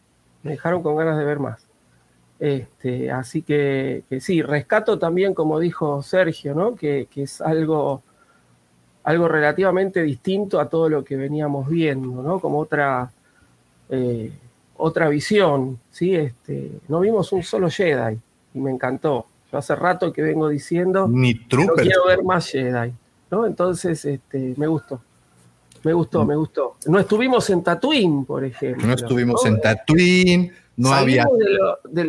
Me 0.43 0.53
dejaron 0.53 0.83
con 0.83 0.97
ganas 0.97 1.19
de 1.19 1.25
ver 1.25 1.39
más. 1.39 1.67
Este, 2.39 3.11
así 3.11 3.43
que, 3.43 4.05
sí, 4.21 4.43
rescato 4.43 4.99
también, 4.99 5.35
como 5.35 5.59
dijo 5.59 6.03
Sergio, 6.03 6.55
¿no? 6.55 6.75
que, 6.77 7.09
es 7.17 7.41
algo, 7.41 8.03
algo 9.03 9.29
relativamente 9.29 10.03
distinto 10.03 10.61
a 10.61 10.69
todo 10.69 10.89
lo 10.89 11.05
que 11.05 11.17
veníamos 11.17 11.69
viendo, 11.69 12.23
¿no? 12.23 12.41
como 12.41 12.59
otra... 12.59 13.11
Eh, 13.91 14.33
otra 14.79 15.09
visión, 15.09 15.79
¿sí? 15.91 16.15
Este, 16.15 16.71
no 16.89 17.01
vimos 17.01 17.31
un 17.33 17.43
solo 17.43 17.69
Jedi 17.69 18.19
y 18.55 18.59
me 18.61 18.71
encantó. 18.71 19.27
Yo 19.51 19.59
hace 19.59 19.75
rato 19.75 20.13
que 20.13 20.23
vengo 20.23 20.49
diciendo 20.49 21.09
Ni 21.09 21.35
no 21.35 21.75
quiero 21.75 22.07
ver 22.07 22.23
más 22.23 22.49
Jedi, 22.51 22.93
¿no? 23.31 23.47
Entonces, 23.47 24.05
este, 24.05 24.55
me 24.57 24.67
gustó. 24.67 25.01
Me 25.85 25.93
gustó, 25.93 26.25
me 26.25 26.37
gustó. 26.37 26.77
No 26.87 26.99
estuvimos 26.99 27.49
en 27.51 27.63
Tatooine, 27.63 28.25
por 28.25 28.45
ejemplo. 28.45 28.87
No 28.87 28.95
estuvimos 28.95 29.45
en 29.47 29.61
Tatooine, 29.61 30.53
no 30.77 30.93
había. 30.93 31.27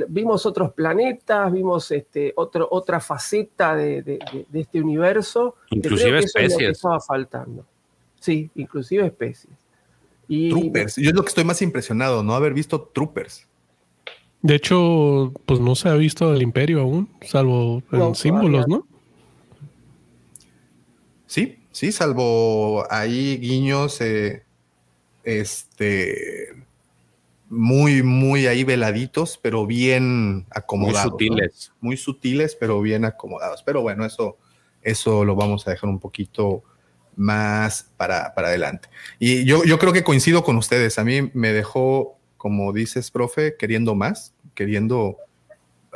vimos 0.08 0.46
otros 0.46 0.74
planetas, 0.74 1.52
vimos 1.52 1.92
este, 1.92 2.34
otro, 2.36 2.68
otra 2.72 3.00
faceta 3.00 3.76
de, 3.76 4.20
este 4.54 4.82
universo. 4.82 5.56
Inclusive 5.70 6.20
especies. 6.20 6.58
que 6.58 6.70
estaba 6.70 7.00
faltando. 7.00 7.66
Sí, 8.20 8.50
inclusive 8.56 9.06
especies. 9.06 9.54
Y, 10.30 10.50
troopers. 10.50 10.96
Yo 10.96 11.10
es 11.10 11.16
lo 11.16 11.24
que 11.24 11.30
estoy 11.30 11.44
más 11.44 11.62
impresionado, 11.62 12.24
no 12.24 12.36
haber 12.36 12.54
visto 12.54 12.82
Troopers. 12.94 13.48
De 14.42 14.56
hecho, 14.56 15.34
pues 15.46 15.60
no 15.60 15.76
se 15.76 15.90
ha 15.90 15.96
visto 15.96 16.34
el 16.34 16.42
Imperio 16.42 16.82
aún, 16.82 17.10
salvo 17.28 17.84
en 17.92 18.16
símbolos, 18.16 18.68
¿no? 18.68 18.88
Sí, 21.26 21.58
sí, 21.72 21.92
salvo 21.92 22.86
ahí 22.92 23.38
guiños, 23.38 24.00
eh, 24.02 24.44
este, 25.24 26.56
muy, 27.50 28.04
muy 28.04 28.46
ahí 28.46 28.64
veladitos, 28.64 29.40
pero 29.42 29.66
bien 29.66 30.46
acomodados. 30.52 31.12
Muy 31.12 31.28
sutiles. 31.28 31.74
Muy 31.82 31.98
sutiles, 31.98 32.56
pero 32.56 32.80
bien 32.82 33.04
acomodados. 33.04 33.64
Pero 33.64 33.82
bueno, 33.82 34.06
eso, 34.06 34.38
eso 34.84 35.26
lo 35.26 35.36
vamos 35.36 35.68
a 35.68 35.72
dejar 35.72 35.90
un 35.90 36.00
poquito 36.00 36.64
más 37.20 37.92
para, 37.98 38.34
adelante. 38.36 38.90
Y 39.20 39.46
yo, 39.46 39.64
yo 39.64 39.78
creo 39.78 39.94
que 39.94 40.04
coincido 40.04 40.44
con 40.44 40.58
ustedes. 40.58 40.98
A 40.98 41.04
mí 41.04 41.30
me 41.34 41.54
dejó, 41.54 42.18
como 42.38 42.74
dices, 42.74 43.12
profe, 43.12 43.56
queriendo 43.58 43.96
más, 43.96 44.34
queriendo 44.56 45.18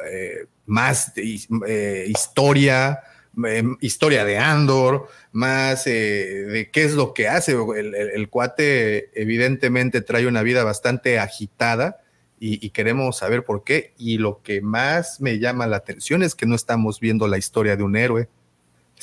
eh, 0.06 0.46
más 0.66 1.14
eh, 1.16 2.06
historia, 2.08 3.02
Em, 3.36 3.78
historia 3.82 4.26
de 4.26 4.38
Andor, 4.38 5.08
más 5.32 5.88
eh, 5.88 5.92
de 5.92 6.70
qué 6.70 6.84
es 6.84 6.94
lo 6.94 7.14
que 7.14 7.28
hace. 7.28 7.54
El, 7.54 8.30
cuate 8.30 9.10
evidentemente 9.20 10.02
trae 10.02 10.28
una 10.28 10.44
vida 10.44 10.64
bastante 10.64 11.18
agitada 11.18 12.00
y, 12.40 12.70
queremos 12.72 13.18
saber 13.18 13.44
por 13.44 13.64
qué. 13.64 13.94
Y 13.98 14.18
lo 14.18 14.42
que 14.44 14.62
más 14.62 15.20
me 15.20 15.40
llama 15.40 15.66
la 15.66 15.78
atención 15.78 16.22
es 16.22 16.36
que 16.36 16.46
no 16.46 16.56
estamos 16.56 17.00
viendo 17.00 17.28
la 17.28 17.38
historia 17.38 17.76
de 17.76 17.84
un 17.84 17.96
héroe, 17.96 18.30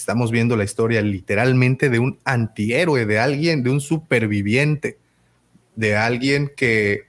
estamos 0.00 0.30
viendo 0.30 0.57
la 0.57 0.64
historia 0.64 1.02
literalmente 1.02 1.88
de 1.90 1.99
un 1.99 2.19
antihéroe, 2.25 3.07
de 3.07 3.19
alguien, 3.19 3.62
de 3.62 3.71
un 3.71 3.80
superviviente, 3.80 4.99
de 5.76 5.97
alguien 5.97 6.50
que 6.57 7.04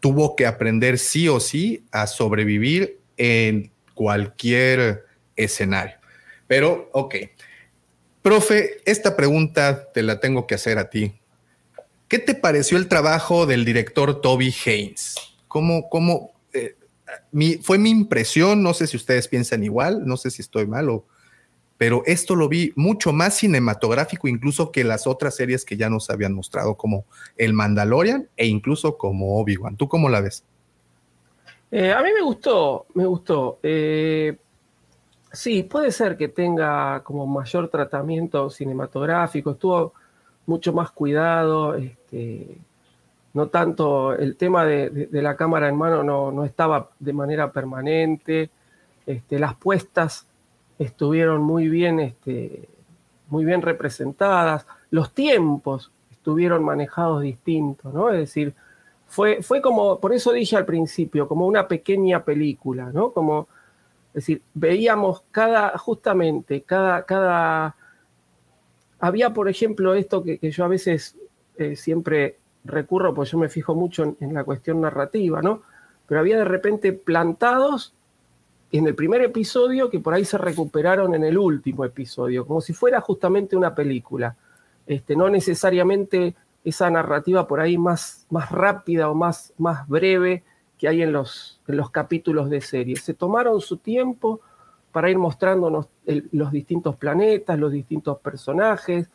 tuvo 0.00 0.36
que 0.36 0.46
aprender 0.46 0.98
sí 0.98 1.28
o 1.28 1.40
sí 1.40 1.84
a 1.90 2.06
sobrevivir 2.06 2.98
en 3.16 3.70
cualquier 3.94 5.04
escenario. 5.34 5.96
Pero, 6.46 6.88
ok. 6.92 7.16
Profe, 8.22 8.80
esta 8.84 9.16
pregunta 9.16 9.90
te 9.92 10.02
la 10.02 10.20
tengo 10.20 10.46
que 10.46 10.54
hacer 10.54 10.78
a 10.78 10.90
ti. 10.90 11.14
¿Qué 12.08 12.18
te 12.18 12.34
pareció 12.34 12.78
el 12.78 12.88
trabajo 12.88 13.46
del 13.46 13.64
director 13.64 14.20
Toby 14.20 14.54
Haynes? 14.64 15.14
¿Cómo, 15.46 15.88
cómo, 15.88 16.32
eh, 16.52 16.76
fue 17.62 17.78
mi 17.78 17.90
impresión, 17.90 18.62
no 18.62 18.74
sé 18.74 18.86
si 18.86 18.96
ustedes 18.96 19.28
piensan 19.28 19.62
igual, 19.62 20.06
no 20.06 20.16
sé 20.16 20.30
si 20.30 20.42
estoy 20.42 20.66
mal, 20.66 20.88
pero 21.78 22.02
esto 22.04 22.34
lo 22.36 22.48
vi 22.48 22.72
mucho 22.76 23.12
más 23.12 23.34
cinematográfico 23.38 24.28
incluso 24.28 24.70
que 24.70 24.84
las 24.84 25.06
otras 25.06 25.36
series 25.36 25.64
que 25.64 25.76
ya 25.76 25.88
nos 25.88 26.10
habían 26.10 26.34
mostrado, 26.34 26.74
como 26.74 27.06
El 27.36 27.54
Mandalorian 27.54 28.28
e 28.36 28.46
incluso 28.46 28.98
como 28.98 29.40
Obi-Wan. 29.40 29.76
¿Tú 29.76 29.88
cómo 29.88 30.10
la 30.10 30.20
ves? 30.20 30.44
Eh, 31.70 31.92
a 31.92 32.02
mí 32.02 32.10
me 32.12 32.22
gustó, 32.22 32.86
me 32.94 33.06
gustó. 33.06 33.58
Eh, 33.62 34.36
Sí, 35.32 35.62
puede 35.62 35.92
ser 35.92 36.16
que 36.16 36.28
tenga 36.28 37.02
como 37.04 37.26
mayor 37.26 37.68
tratamiento 37.68 38.48
cinematográfico, 38.48 39.52
estuvo 39.52 39.92
mucho 40.46 40.72
más 40.72 40.90
cuidado, 40.90 41.74
este, 41.74 42.56
no 43.34 43.48
tanto 43.48 44.14
el 44.14 44.36
tema 44.36 44.64
de, 44.64 45.08
la 45.12 45.36
cámara 45.36 45.68
en 45.68 45.76
mano 45.76 46.02
no, 46.32 46.44
estaba 46.44 46.90
de 46.98 47.12
manera 47.12 47.52
permanente, 47.52 48.50
este, 49.06 49.38
las 49.38 49.54
puestas 49.54 50.26
estuvieron 50.78 51.42
muy 51.42 51.68
bien, 51.68 52.00
este, 52.00 52.68
muy 53.28 53.44
bien 53.44 53.62
representadas, 53.62 54.66
los 54.90 55.12
tiempos 55.12 55.90
estuvieron 56.10 56.64
manejados 56.64 57.22
distintos, 57.22 57.92
¿no? 57.92 58.10
Es 58.10 58.18
decir, 58.18 58.54
fue, 59.06 59.42
fue 59.42 59.60
como, 59.60 59.98
por 59.98 60.12
eso 60.12 60.32
dije 60.32 60.56
al 60.56 60.66
principio, 60.66 61.26
como 61.26 61.46
una 61.46 61.66
pequeña 61.66 62.24
película, 62.24 62.90
¿no? 62.92 63.12
Como 63.12 63.48
es 64.08 64.14
decir, 64.14 64.42
veíamos 64.54 65.22
cada, 65.30 65.76
justamente, 65.78 66.62
cada, 66.62 67.04
cada... 67.04 67.76
Había, 68.98 69.32
por 69.32 69.48
ejemplo, 69.48 69.94
esto 69.94 70.24
que, 70.24 70.38
yo 70.50 70.64
a 70.64 70.68
veces 70.68 71.16
eh, 71.56 71.76
siempre 71.76 72.38
recurro, 72.64 73.14
pues 73.14 73.30
yo 73.30 73.38
me 73.38 73.48
fijo 73.48 73.74
mucho 73.74 74.16
en, 74.18 74.34
la 74.34 74.44
cuestión 74.44 74.80
narrativa, 74.80 75.42
¿no? 75.42 75.62
Pero 76.06 76.20
había 76.20 76.38
de 76.38 76.46
repente 76.46 76.92
plantados 76.92 77.94
en 78.70 78.86
el 78.86 78.94
primer 78.94 79.22
episodio 79.22 79.88
que 79.88 80.00
por 80.00 80.14
ahí 80.14 80.24
se 80.24 80.36
recuperaron 80.36 81.14
en 81.14 81.24
el 81.24 81.38
último 81.38 81.84
episodio, 81.84 82.46
como 82.46 82.60
si 82.60 82.72
fuera 82.72 83.00
justamente 83.00 83.56
una 83.56 83.74
película. 83.74 84.36
Este, 84.86 85.16
no 85.16 85.28
necesariamente 85.28 86.34
esa 86.64 86.90
narrativa 86.90 87.46
por 87.46 87.60
ahí 87.60 87.78
más, 87.78 88.26
más 88.30 88.50
rápida 88.50 89.10
o 89.10 89.14
más, 89.14 89.54
más 89.58 89.88
breve 89.88 90.44
que 90.76 90.88
hay 90.88 91.02
en 91.02 91.12
los, 91.12 91.60
los 91.66 91.90
capítulos 91.90 92.50
de 92.50 92.60
serie. 92.60 92.96
Se 92.96 93.14
tomaron 93.14 93.60
su 93.60 93.78
tiempo 93.78 94.40
para 94.92 95.10
ir 95.10 95.18
mostrándonos 95.18 95.88
los 96.32 96.52
distintos 96.52 96.96
planetas, 96.96 97.58
los 97.58 97.72
distintos 97.72 98.18
personajes. 98.18 99.08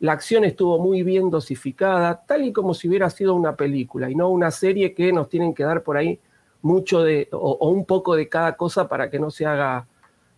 La 0.00 0.12
acción 0.12 0.44
estuvo 0.44 0.78
muy 0.78 1.02
bien 1.02 1.30
dosificada, 1.30 2.22
tal 2.26 2.44
y 2.44 2.52
como 2.52 2.72
si 2.72 2.88
hubiera 2.88 3.10
sido 3.10 3.34
una 3.34 3.54
película 3.56 4.10
y 4.10 4.14
no 4.14 4.28
una 4.28 4.50
serie 4.50 4.94
que 4.94 5.12
nos 5.12 5.28
tienen 5.28 5.54
que 5.54 5.64
dar 5.64 5.82
por 5.82 5.96
ahí 5.96 6.20
mucho 6.62 7.02
de, 7.02 7.28
o, 7.32 7.68
un 7.70 7.84
poco 7.84 8.16
de 8.16 8.28
cada 8.28 8.56
cosa 8.56 8.88
para 8.88 9.10
que 9.10 9.18
no 9.18 9.30
se 9.30 9.46
haga 9.46 9.86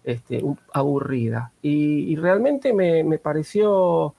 este, 0.04 0.42
aburrida. 0.72 1.52
Y, 1.62 2.16
realmente 2.16 2.72
me, 2.72 3.18
pareció 3.18 4.14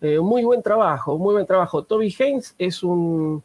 eh, 0.00 0.18
un 0.18 0.28
muy 0.28 0.44
buen 0.44 0.62
trabajo, 0.62 1.14
un 1.14 1.22
muy 1.22 1.34
buen 1.34 1.46
trabajo. 1.46 1.84
Toby 1.84 2.14
Haynes 2.18 2.54
es 2.58 2.82
un, 2.82 3.42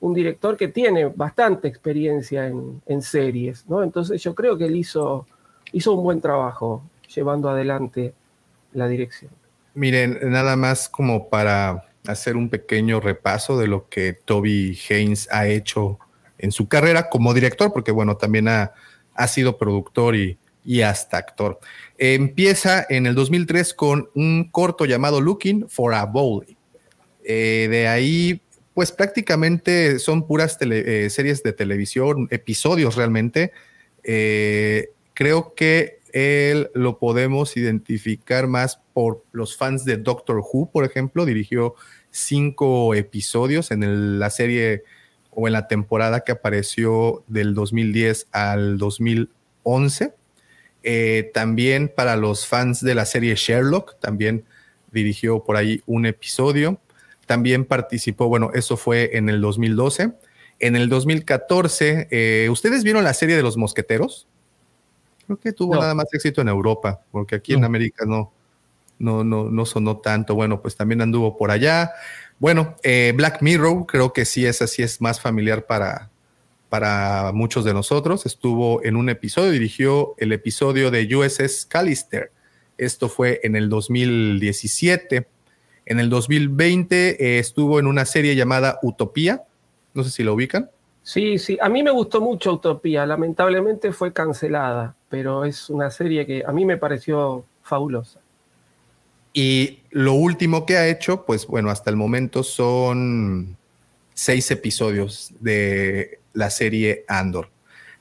un 0.00 0.14
director 0.14 0.56
que 0.56 0.68
tiene 0.68 1.06
bastante 1.06 1.66
experiencia 1.66 2.46
en, 2.46 3.02
series, 3.02 3.66
¿no? 3.68 3.82
Entonces 3.82 4.22
yo 4.22 4.34
creo 4.34 4.56
que 4.58 4.66
él 4.66 4.76
hizo, 4.76 5.26
hizo 5.72 5.94
un 5.94 6.04
buen 6.04 6.20
trabajo 6.20 6.82
llevando 7.14 7.48
adelante 7.48 8.12
la 8.74 8.86
dirección. 8.86 9.30
Miren, 9.72 10.18
nada 10.30 10.56
más 10.56 10.88
como 10.90 11.28
para 11.28 11.84
hacer 12.06 12.36
un 12.36 12.50
pequeño 12.50 13.00
repaso 13.00 13.58
de 13.58 13.66
lo 13.66 13.88
que 13.88 14.12
Toby 14.12 14.78
Haynes 14.90 15.26
ha 15.32 15.46
hecho 15.46 15.98
en 16.38 16.52
su 16.52 16.68
carrera 16.68 17.08
como 17.08 17.34
director, 17.34 17.72
porque 17.72 17.92
bueno, 17.92 18.16
también 18.16 18.48
ha, 18.48 18.72
sido 19.28 19.58
productor 19.58 20.16
y, 20.16 20.38
hasta 20.82 21.18
actor. 21.18 21.60
empieza 21.98 22.86
en 22.88 23.06
el 23.06 23.14
2003 23.14 23.74
con 23.74 24.08
un 24.14 24.48
corto 24.50 24.86
llamado 24.86 25.20
Looking 25.20 25.68
for 25.68 25.94
a 25.94 26.04
Bowling. 26.06 26.56
Eh, 27.22 27.68
de 27.70 27.88
ahí 27.88 28.40
pues 28.74 28.90
prácticamente 28.90 30.00
son 30.00 30.26
puras 30.26 30.58
eh, 30.60 31.08
series 31.08 31.42
de 31.42 31.52
televisión, 31.52 32.26
episodios 32.30 32.96
realmente. 32.96 33.52
Eh, 34.02 34.90
creo 35.14 35.54
que 35.54 36.00
él 36.12 36.70
lo 36.74 36.98
podemos 36.98 37.56
identificar 37.56 38.48
más 38.48 38.80
por 38.92 39.24
los 39.32 39.56
fans 39.56 39.84
de 39.84 39.96
Doctor 39.96 40.38
Who, 40.38 40.70
por 40.72 40.84
ejemplo. 40.84 41.24
Dirigió 41.24 41.76
cinco 42.10 42.94
episodios 42.94 43.70
en 43.70 44.18
la 44.18 44.30
serie 44.30 44.82
o 45.36 45.46
en 45.46 45.52
la 45.52 45.68
temporada 45.68 46.20
que 46.20 46.32
apareció 46.32 47.24
del 47.26 47.54
2010 47.54 48.28
al 48.32 48.78
2011. 48.78 50.14
Eh, 50.82 51.30
también 51.32 51.90
para 51.94 52.16
los 52.16 52.46
fans 52.46 52.80
de 52.82 52.94
la 52.94 53.06
serie 53.06 53.34
Sherlock, 53.36 53.98
también 54.00 54.44
dirigió 54.92 55.44
por 55.44 55.56
ahí 55.56 55.82
un 55.86 56.06
episodio. 56.06 56.78
También 57.26 57.64
participó, 57.64 58.28
bueno, 58.28 58.50
eso 58.54 58.76
fue 58.76 59.16
en 59.16 59.28
el 59.28 59.40
2012. 59.40 60.12
En 60.60 60.76
el 60.76 60.88
2014, 60.88 62.08
eh, 62.10 62.48
¿ustedes 62.50 62.84
vieron 62.84 63.02
la 63.02 63.14
serie 63.14 63.36
de 63.36 63.42
los 63.42 63.56
mosqueteros? 63.56 64.28
Creo 65.26 65.38
que 65.38 65.52
tuvo 65.52 65.74
nada 65.76 65.94
más 65.94 66.12
éxito 66.12 66.42
en 66.42 66.48
Europa, 66.48 67.00
porque 67.10 67.36
aquí 67.36 67.54
en 67.54 67.64
América 67.64 68.04
no, 68.06 68.30
no, 68.98 69.24
no, 69.24 69.44
no 69.50 69.66
sonó 69.66 69.98
tanto. 69.98 70.34
Bueno, 70.34 70.60
pues 70.60 70.76
también 70.76 71.00
anduvo 71.00 71.36
por 71.36 71.50
allá. 71.50 71.92
Bueno, 72.38 72.76
eh, 72.82 73.12
Black 73.16 73.42
Mirror, 73.42 73.86
creo 73.86 74.12
que 74.12 74.24
sí 74.24 74.44
es 74.44 74.60
así, 74.60 74.82
es 74.82 75.00
más 75.00 75.20
familiar 75.20 75.66
para, 75.66 76.10
para 76.68 77.30
muchos 77.32 77.64
de 77.64 77.72
nosotros. 77.72 78.26
Estuvo 78.26 78.84
en 78.84 78.96
un 78.96 79.08
episodio, 79.08 79.52
dirigió 79.52 80.14
el 80.18 80.32
episodio 80.32 80.90
de 80.90 81.14
USS 81.14 81.66
Callister. 81.66 82.32
Esto 82.76 83.08
fue 83.08 83.40
en 83.44 83.54
el 83.56 83.68
2017. 83.68 85.26
En 85.86 86.00
el 86.00 86.10
2020 86.10 87.24
eh, 87.24 87.38
estuvo 87.38 87.78
en 87.78 87.86
una 87.86 88.04
serie 88.04 88.34
llamada 88.34 88.78
Utopía. 88.82 89.44
No 89.92 90.02
sé 90.02 90.10
si 90.10 90.24
lo 90.24 90.34
ubican. 90.34 90.70
Sí, 91.04 91.38
sí. 91.38 91.58
A 91.60 91.68
mí 91.68 91.82
me 91.82 91.90
gustó 91.90 92.20
mucho 92.20 92.54
Utopía. 92.54 93.06
Lamentablemente 93.06 93.92
fue 93.92 94.12
cancelada, 94.12 94.96
pero 95.08 95.44
es 95.44 95.70
una 95.70 95.90
serie 95.90 96.26
que 96.26 96.42
a 96.44 96.50
mí 96.50 96.64
me 96.64 96.76
pareció 96.76 97.44
fabulosa. 97.62 98.20
Y 99.32 99.80
lo 99.94 100.14
último 100.14 100.66
que 100.66 100.76
ha 100.76 100.88
hecho, 100.88 101.24
pues 101.24 101.46
bueno, 101.46 101.70
hasta 101.70 101.88
el 101.88 101.94
momento 101.94 102.42
son 102.42 103.56
seis 104.12 104.50
episodios 104.50 105.32
de 105.38 106.18
la 106.32 106.50
serie 106.50 107.04
Andor. 107.06 107.50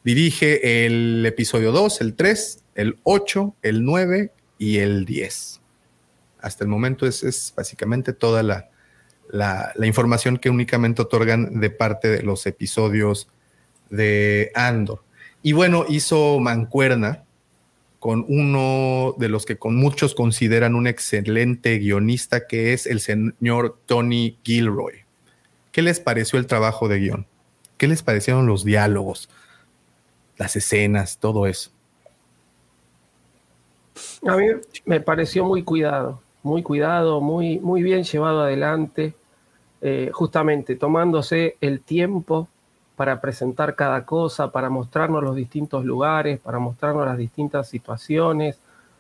Dirige 0.03 0.88
el 0.88 1.23
episodio 1.23 1.71
2, 1.71 2.01
el 2.01 2.15
3, 2.15 2.63
el 2.73 2.97
8, 3.03 3.55
el 3.62 3.85
9 3.85 4.31
y 4.57 4.79
el 4.79 5.05
10. 5.05 5.62
Hasta 6.41 6.63
el 6.63 6.67
momento 6.67 7.05
es, 7.05 7.21
es 7.21 7.53
básicamente 7.55 8.12
toda 8.12 8.41
la, 8.41 8.69
información 9.85 10.38
que 10.38 10.50
únicamente 10.50 11.03
otorgan 11.03 11.59
de 11.59 11.69
parte 11.69 12.07
de 12.07 12.23
los 12.23 12.47
episodios 12.47 13.29
de 13.91 14.51
Andor. 14.55 15.03
Y 15.43 15.51
bueno, 15.51 15.85
hizo 15.88 16.39
mancuerna 16.39 17.23
con 18.03 18.25
uno 18.27 19.15
de 19.17 19.29
los 19.29 19.45
que 19.45 19.57
con 19.57 19.77
muchos 19.77 20.13
consideran 20.13 20.75
un 20.75 20.88
excelente 20.88 21.77
guionista, 21.77 22.48
que 22.48 22.74
es 22.74 22.86
el 22.86 23.00
señor 23.00 23.77
Tony 23.86 24.38
Gilroy. 24.43 25.05
¿Qué 25.72 25.81
les 25.81 26.01
pareció 26.01 26.38
el 26.38 26.45
trabajo 26.45 26.89
de 26.89 27.00
guion? 27.00 27.25
¿Qué 27.77 27.88
les 27.88 28.03
parecieron 28.03 28.45
los 28.45 28.65
diálogos, 28.65 29.29
las 30.36 30.57
escenas, 30.57 31.17
todo 31.17 31.48
eso? 31.48 31.72
A 34.27 34.36
mí 34.36 34.48
me 34.83 35.00
pareció 35.00 35.45
muy 35.45 35.63
cuidado, 35.63 36.22
muy 36.41 36.62
cuidado, 36.62 37.22
muy, 37.22 37.60
muy 37.60 37.83
bien 37.83 38.03
llevado 38.03 38.41
adelante, 38.41 39.13
eh, 39.79 40.10
justamente 40.12 40.75
tomándose 40.75 41.55
el 41.62 41.79
tiempo 41.79 42.50
para 42.95 43.19
presentar 43.19 43.75
cada 43.75 44.05
cosa, 44.05 44.51
para 44.51 44.69
mostrarnos 44.69 45.23
los 45.23 45.35
distintos 45.35 45.83
lugares, 45.83 46.39
para 46.39 46.59
mostrarnos 46.59 47.05
las 47.05 47.17
distintas 47.17 47.67
situaciones, 47.67 48.59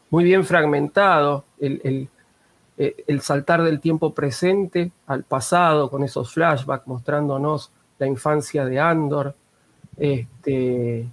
muy 0.09 0.23
bien 0.23 0.45
fragmentado 0.45 1.45
el, 1.59 2.09
eh, 2.77 3.03
el, 3.07 3.21
saltar 3.21 3.63
del 3.63 3.79
tiempo 3.79 4.13
presente 4.13 4.91
al 5.05 5.23
pasado 5.23 5.89
con 5.89 6.03
esos 6.03 6.33
flashbacks 6.33 6.87
mostrándonos 6.87 7.71
la 7.99 8.07
infancia 8.07 8.65
de 8.65 8.79
Andor. 8.79 9.35
Este, 9.97 11.07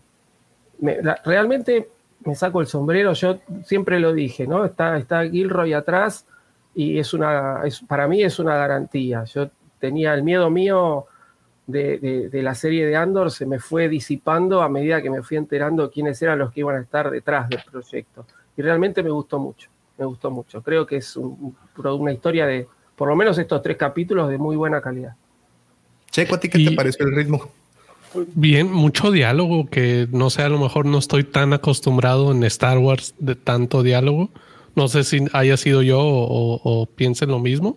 realmente 1.24 1.90
me 2.24 2.34
saco 2.34 2.60
el 2.60 2.66
sombrero, 2.66 3.12
yo 3.12 3.38
siempre 3.64 4.00
lo 4.00 4.12
dije, 4.12 4.46
¿no? 4.46 4.64
Está, 4.64 4.96
está 4.96 5.28
Gilroy 5.28 5.72
atrás 5.74 6.26
y 6.74 6.98
es 6.98 7.12
una, 7.12 7.62
para 7.88 8.08
mí 8.08 8.22
es 8.22 8.38
una 8.38 8.56
garantía. 8.56 9.24
Yo 9.24 9.50
tenía 9.78 10.14
el 10.14 10.22
miedo 10.22 10.48
mío 10.50 11.06
de, 11.70 12.30
la 12.32 12.54
serie 12.54 12.86
de 12.86 12.96
Andor 12.96 13.30
se 13.30 13.46
me 13.46 13.58
fue 13.58 13.88
disipando 13.88 14.62
a 14.62 14.68
medida 14.68 15.02
que 15.02 15.10
me 15.10 15.22
fui 15.22 15.36
enterando 15.36 15.90
quiénes 15.90 16.20
eran 16.22 16.38
los 16.38 16.52
que 16.52 16.60
iban 16.60 16.76
a 16.76 16.80
estar 16.80 17.10
detrás 17.10 17.48
del 17.48 17.60
proyecto. 17.70 18.26
Y 18.56 18.62
realmente 18.62 19.02
me 19.02 19.10
gustó 19.10 19.38
mucho, 19.38 19.68
me 19.98 20.04
gustó 20.04 20.30
mucho. 20.30 20.62
Creo 20.62 20.86
que 20.86 20.96
es 20.96 21.16
una 21.16 22.12
historia 22.12 22.46
de, 22.46 22.66
por 22.96 23.08
lo 23.08 23.16
menos 23.16 23.38
estos 23.38 23.62
tres 23.62 23.76
capítulos, 23.76 24.28
de 24.28 24.38
muy 24.38 24.56
buena 24.56 24.80
calidad. 24.80 25.14
Checo, 26.10 26.34
¿a 26.34 26.40
ti 26.40 26.48
qué 26.48 26.64
te 26.64 26.72
pareció 26.72 27.06
el 27.06 27.14
ritmo? 27.14 27.50
Bien, 28.34 28.70
mucho 28.70 29.12
diálogo 29.12 29.70
que 29.70 30.08
no 30.10 30.30
sé, 30.30 30.42
a 30.42 30.48
lo 30.48 30.58
mejor 30.58 30.84
no 30.84 30.98
estoy 30.98 31.22
tan 31.22 31.52
acostumbrado 31.52 32.32
en 32.32 32.42
Star 32.44 32.78
Wars 32.78 33.14
de 33.18 33.36
tanto 33.36 33.82
diálogo. 33.82 34.30
No 34.74 34.88
sé 34.88 35.04
si 35.04 35.24
haya 35.32 35.56
sido 35.56 35.82
yo 35.82 36.00
o, 36.00 36.60
o 36.62 36.86
piensen 36.86 37.30
lo 37.30 37.38
mismo, 37.38 37.76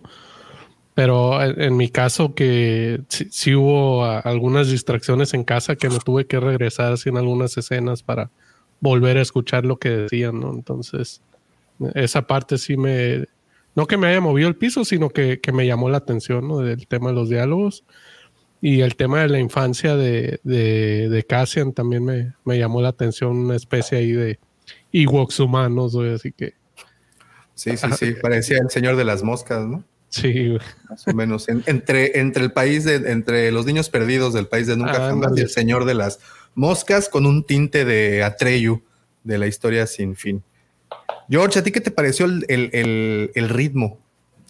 pero 0.94 1.42
en, 1.42 1.76
mi 1.76 1.88
caso 1.88 2.34
que 2.34 3.02
sí, 3.08 3.54
hubo 3.54 4.04
algunas 4.04 4.68
distracciones 4.70 5.34
en 5.34 5.42
casa 5.42 5.74
que 5.74 5.90
me 5.90 5.98
tuve 5.98 6.26
que 6.26 6.38
regresar 6.38 6.92
así 6.92 7.08
en 7.08 7.16
algunas 7.16 7.56
escenas 7.56 8.04
para 8.04 8.30
volver 8.78 9.18
a 9.18 9.22
escuchar 9.22 9.64
lo 9.64 9.76
que 9.78 9.88
decían, 9.88 10.38
¿no? 10.38 10.52
Entonces, 10.52 11.20
esa 11.94 12.28
parte 12.28 12.58
sí 12.58 12.76
me, 12.76 13.26
no 13.74 13.88
que 13.88 13.96
me 13.96 14.06
haya 14.06 14.20
movido 14.20 14.48
el 14.48 14.54
piso, 14.54 14.84
sino 14.84 15.10
que, 15.10 15.40
me 15.52 15.66
llamó 15.66 15.88
la 15.88 15.98
atención, 15.98 16.46
¿no? 16.46 16.58
Del 16.58 16.86
tema 16.86 17.08
de 17.08 17.16
los 17.16 17.28
diálogos. 17.28 17.84
Y 18.60 18.80
el 18.80 18.94
tema 18.94 19.20
de 19.20 19.28
la 19.28 19.40
infancia 19.40 19.96
de, 19.96 20.38
de, 20.44 21.26
Cassian 21.28 21.72
también 21.72 22.04
me, 22.04 22.34
me, 22.44 22.56
llamó 22.56 22.80
la 22.80 22.88
atención, 22.90 23.32
una 23.36 23.56
especie 23.56 23.98
ahí 23.98 24.12
de 24.12 24.38
Ewoks 24.92 25.40
humanos, 25.40 25.96
así 25.96 26.32
que... 26.32 26.54
Sí, 27.54 27.76
sí, 27.76 27.86
sí, 27.98 28.14
parecía 28.22 28.58
el 28.58 28.70
señor 28.70 28.96
de 28.96 29.04
las 29.04 29.22
moscas, 29.22 29.66
¿no? 29.66 29.84
Sí, 30.14 30.56
más 30.88 31.08
o 31.08 31.12
menos. 31.12 31.48
entre, 31.48 32.20
entre 32.20 32.44
el 32.44 32.52
país 32.52 32.84
de, 32.84 33.10
entre 33.10 33.50
los 33.50 33.66
niños 33.66 33.90
perdidos 33.90 34.32
del 34.32 34.46
país 34.46 34.68
de 34.68 34.76
nunca 34.76 34.94
jamás 34.94 35.32
y 35.36 35.40
el 35.40 35.50
señor 35.50 35.86
de 35.86 35.94
las 35.94 36.20
moscas 36.54 37.08
con 37.08 37.26
un 37.26 37.42
tinte 37.42 37.84
de 37.84 38.22
Atreyu 38.22 38.80
de 39.24 39.38
la 39.38 39.48
historia 39.48 39.88
sin 39.88 40.14
fin. 40.14 40.44
George, 41.28 41.58
¿a 41.58 41.64
ti 41.64 41.72
qué 41.72 41.80
te 41.80 41.90
pareció 41.90 42.26
el, 42.26 43.48
ritmo 43.48 43.98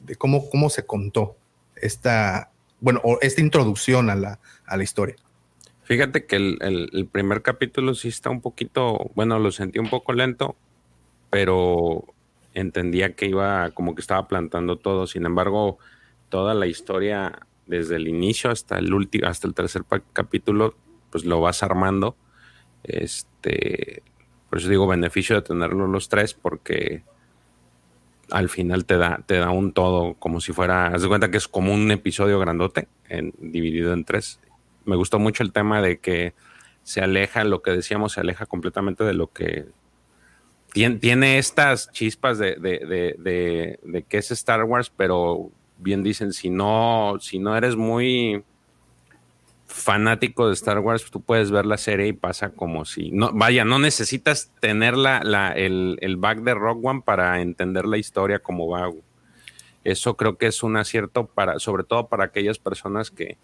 de 0.05 0.16
cómo, 0.16 0.50
cómo 0.50 0.68
se 0.68 0.85
contó 0.85 1.38
esta, 1.77 2.50
bueno, 2.81 3.00
esta 3.22 3.40
introducción 3.40 4.11
a 4.11 4.16
la, 4.16 4.40
a 4.66 4.77
la 4.77 4.83
historia? 4.83 5.16
Fíjate 5.85 6.27
que 6.27 6.37
el, 6.37 6.59
el, 6.61 7.07
primer 7.07 7.40
capítulo 7.40 7.94
sí 7.94 8.09
está 8.09 8.29
un 8.29 8.42
poquito, 8.42 9.11
bueno, 9.14 9.38
lo 9.38 9.50
sentí 9.50 9.79
un 9.79 9.88
poco 9.88 10.12
lento, 10.12 10.57
pero 11.31 12.13
entendía 12.54 13.14
que 13.14 13.26
iba 13.26 13.70
como 13.72 13.94
que 13.94 14.00
estaba 14.00 14.26
plantando 14.28 14.76
todo. 14.76 15.06
Sin 15.06 15.26
embargo, 15.26 15.78
toda 16.28 16.54
la 16.54 16.66
historia 16.66 17.40
desde 17.66 17.96
el 17.96 18.08
inicio 18.08 18.50
hasta 18.50 18.78
el 18.78 18.92
último, 18.94 19.26
hasta 19.26 19.46
el 19.46 19.54
tercer 19.54 19.82
capítulo, 20.12 20.74
pues 21.10 21.24
lo 21.24 21.40
vas 21.40 21.62
armando. 21.62 22.16
Este, 22.84 24.02
por 24.48 24.58
eso 24.58 24.68
digo 24.68 24.86
beneficio 24.86 25.36
de 25.36 25.42
tenerlos 25.42 25.88
los 25.88 26.08
tres, 26.08 26.34
porque 26.34 27.02
al 28.30 28.48
final 28.48 28.84
te 28.84 28.96
da, 28.96 29.22
te 29.26 29.38
da 29.38 29.50
un 29.50 29.72
todo, 29.72 30.14
como 30.14 30.40
si 30.40 30.52
fuera, 30.52 30.88
haz 30.88 31.02
de 31.02 31.08
cuenta 31.08 31.30
que 31.30 31.36
es 31.36 31.48
como 31.48 31.72
un 31.72 31.90
episodio 31.90 32.38
grandote, 32.38 32.88
en, 33.08 33.32
dividido 33.38 33.92
en 33.92 34.04
tres. 34.04 34.40
Me 34.84 34.96
gustó 34.96 35.18
mucho 35.18 35.42
el 35.42 35.52
tema 35.52 35.82
de 35.82 35.98
que 35.98 36.34
se 36.82 37.00
aleja, 37.00 37.44
lo 37.44 37.62
que 37.62 37.70
decíamos, 37.70 38.12
se 38.12 38.20
aleja 38.20 38.46
completamente 38.46 39.04
de 39.04 39.14
lo 39.14 39.28
que 39.28 39.66
tiene, 40.74 41.38
estas 41.38 41.90
chispas 41.92 42.38
de, 42.38 42.56
de, 42.56 44.04
que 44.08 44.18
es 44.18 44.30
Star 44.32 44.64
Wars, 44.64 44.90
pero 44.94 45.50
bien 45.78 46.02
dicen, 46.02 46.32
si 46.32 46.50
no, 46.50 47.16
si 47.20 47.38
no 47.38 47.56
eres 47.56 47.76
muy 47.76 48.42
fanático 49.66 50.48
de 50.48 50.54
Star 50.54 50.80
Wars, 50.80 51.08
tú 51.12 51.20
puedes 51.20 51.52
ver 51.52 51.64
la 51.64 51.76
serie 51.76 52.08
y 52.08 52.12
pasa 52.12 52.50
como 52.50 52.84
si, 52.84 53.12
no, 53.12 53.30
vaya, 53.32 53.64
no 53.64 53.78
necesitas 53.78 54.50
tener 54.60 54.96
la, 54.96 55.52
el, 55.52 55.96
el 56.00 56.16
back 56.16 56.40
de 56.40 56.54
Rock 56.54 56.84
One 56.84 57.02
para 57.04 57.40
entender 57.40 57.84
la 57.87 57.96
historia 57.96 58.40
como 58.40 58.68
va. 58.68 58.90
Eso 59.84 60.16
creo 60.16 60.38
que 60.38 60.46
es 60.46 60.64
un 60.64 60.76
acierto 60.76 61.26
para, 61.26 61.60
sobre 61.60 61.84
todo 61.84 62.08
para 62.08 62.24
aquellas 62.24 62.58
personas 62.58 63.12
que, 63.12 63.38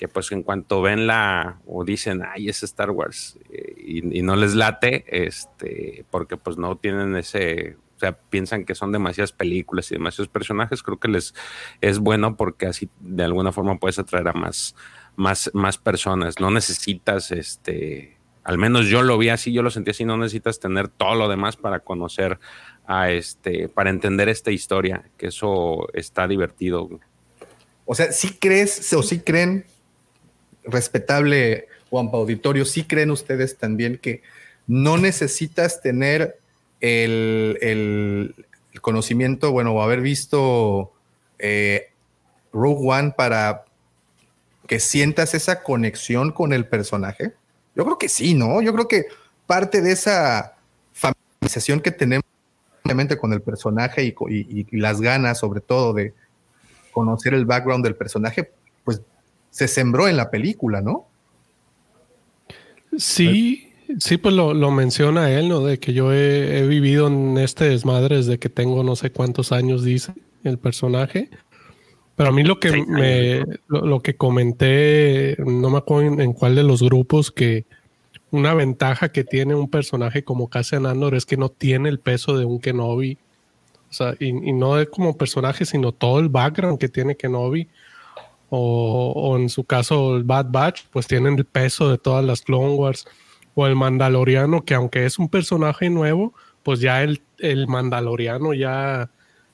que 0.00 0.08
pues 0.08 0.32
en 0.32 0.42
cuanto 0.42 0.80
ven 0.80 1.06
la 1.06 1.60
o 1.66 1.84
dicen, 1.84 2.22
ay, 2.26 2.48
es 2.48 2.62
Star 2.62 2.90
Wars 2.90 3.38
eh, 3.50 3.74
y, 3.76 4.22
no 4.22 4.34
les 4.34 4.54
late, 4.54 5.04
este, 5.26 6.06
porque 6.10 6.38
pues 6.38 6.56
no 6.56 6.78
tienen 6.78 7.16
ese, 7.16 7.76
o 7.96 7.98
sea, 7.98 8.18
piensan 8.18 8.64
que 8.64 8.74
son 8.74 8.92
demasiadas 8.92 9.32
películas 9.32 9.90
y 9.90 9.96
demasiados 9.96 10.28
personajes, 10.28 10.82
creo 10.82 10.98
que 10.98 11.08
les 11.08 11.34
es 11.82 11.98
bueno 11.98 12.38
porque 12.38 12.64
así 12.64 12.88
de 13.00 13.24
alguna 13.24 13.52
forma 13.52 13.76
puedes 13.76 13.98
atraer 13.98 14.28
a 14.28 14.32
más, 14.32 14.74
más, 15.16 15.50
más 15.52 15.76
personas. 15.76 16.40
No 16.40 16.50
necesitas, 16.50 17.30
este, 17.30 18.16
al 18.42 18.56
menos 18.56 18.86
yo 18.86 19.02
lo 19.02 19.18
vi 19.18 19.28
así, 19.28 19.52
yo 19.52 19.62
lo 19.62 19.68
sentí 19.68 19.90
así, 19.90 20.06
no 20.06 20.16
necesitas 20.16 20.60
tener 20.60 20.88
todo 20.88 21.14
lo 21.14 21.28
demás 21.28 21.58
para 21.58 21.80
conocer 21.80 22.40
a 22.86 23.10
este, 23.10 23.68
para 23.68 23.90
entender 23.90 24.30
esta 24.30 24.50
historia, 24.50 25.10
que 25.18 25.26
eso 25.26 25.88
está 25.92 26.26
divertido. 26.26 26.88
O 27.84 27.94
sea, 27.94 28.12
si 28.12 28.30
crees 28.38 28.94
o 28.94 29.02
si 29.02 29.20
creen 29.20 29.66
respetable 30.64 31.66
Juan 31.90 32.08
Auditorio, 32.12 32.64
¿sí 32.64 32.84
creen 32.84 33.10
ustedes 33.10 33.58
también 33.58 33.98
que 33.98 34.22
no 34.66 34.98
necesitas 34.98 35.80
tener 35.80 36.38
el, 36.80 38.34
conocimiento, 38.80 39.52
bueno, 39.52 39.74
o 39.74 39.82
haber 39.82 40.00
visto 40.00 40.92
eh, 41.38 41.90
Rogue 42.52 42.88
One 42.88 43.14
para 43.16 43.64
que 44.66 44.80
sientas 44.80 45.34
esa 45.34 45.62
conexión 45.62 46.30
con 46.30 46.52
el 46.52 46.66
personaje? 46.66 47.32
Yo 47.74 47.84
creo 47.84 47.98
que 47.98 48.08
sí, 48.08 48.34
¿no? 48.34 48.62
Yo 48.62 48.72
creo 48.72 48.88
que 48.88 49.06
parte 49.46 49.82
de 49.82 49.92
esa 49.92 50.56
familiarización 50.92 51.80
que 51.80 51.90
tenemos 51.90 52.24
con 53.20 53.32
el 53.32 53.40
personaje 53.40 54.04
y, 54.04 54.14
y 54.28 54.76
las 54.78 55.00
ganas, 55.00 55.38
sobre 55.38 55.60
todo, 55.60 55.92
de 55.92 56.12
conocer 56.90 57.34
el 57.34 57.44
background 57.46 57.84
del 57.84 57.94
personaje, 57.94 58.50
pues 58.84 59.00
se 59.50 59.68
sembró 59.68 60.08
en 60.08 60.16
la 60.16 60.30
película, 60.30 60.80
¿no? 60.80 61.06
Sí, 62.96 63.72
sí, 63.98 64.16
pues 64.16 64.34
lo, 64.34 64.70
menciona 64.70 65.30
él, 65.30 65.48
¿no? 65.48 65.60
De 65.60 65.78
que 65.78 65.92
yo 65.92 66.12
he, 66.12 66.66
vivido 66.66 67.08
en 67.08 67.38
este 67.38 67.68
desmadre 67.68 68.16
desde 68.16 68.38
que 68.38 68.48
tengo 68.48 68.82
no 68.82 68.96
sé 68.96 69.10
cuántos 69.10 69.52
años, 69.52 69.84
dice 69.84 70.12
el 70.44 70.58
personaje. 70.58 71.30
Pero 72.16 72.30
a 72.30 72.32
mí 72.32 72.42
lo 72.42 72.60
que 72.60 72.84
me, 72.84 73.44
lo, 73.68 74.00
que 74.00 74.16
comenté, 74.16 75.36
no 75.38 75.70
me 75.70 75.78
acuerdo 75.78 76.20
en, 76.20 76.32
cuál 76.32 76.54
de 76.54 76.62
los 76.62 76.82
grupos, 76.82 77.30
que 77.30 77.64
una 78.30 78.54
ventaja 78.54 79.10
que 79.10 79.24
tiene 79.24 79.54
un 79.54 79.70
personaje 79.70 80.22
como 80.22 80.48
Cassian 80.48 80.86
Andor 80.86 81.14
es 81.14 81.24
que 81.24 81.36
no 81.36 81.48
tiene 81.48 81.88
el 81.88 81.98
peso 81.98 82.36
de 82.36 82.44
un 82.44 82.60
Kenobi. 82.60 83.18
O 83.88 83.92
sea, 83.92 84.14
y, 84.20 84.28
y 84.28 84.52
no 84.52 84.78
es 84.78 84.88
como 84.88 85.16
personaje, 85.16 85.64
sino 85.64 85.92
todo 85.92 86.20
el 86.20 86.28
background 86.28 86.78
que 86.78 86.88
tiene 86.88 87.16
Kenobi 87.16 87.68
o, 88.50 89.36
en 89.38 89.48
su 89.48 89.64
caso 89.64 90.16
el 90.16 90.24
Bad 90.24 90.46
Batch, 90.50 90.82
pues 90.90 91.06
tienen 91.06 91.38
el 91.38 91.44
peso 91.44 91.88
de 91.88 91.98
todas 91.98 92.24
las 92.24 92.42
Clone 92.42 92.74
Wars, 92.74 93.06
o 93.54 93.66
el 93.66 93.76
Mandaloriano, 93.76 94.64
que 94.64 94.74
aunque 94.74 95.06
es 95.06 95.18
un 95.18 95.28
personaje 95.28 95.88
nuevo, 95.90 96.34
pues 96.62 96.80
ya 96.80 97.02
el, 97.02 97.22
el 97.38 97.66
Mandaloriano 97.68 98.54
ya 98.54 99.10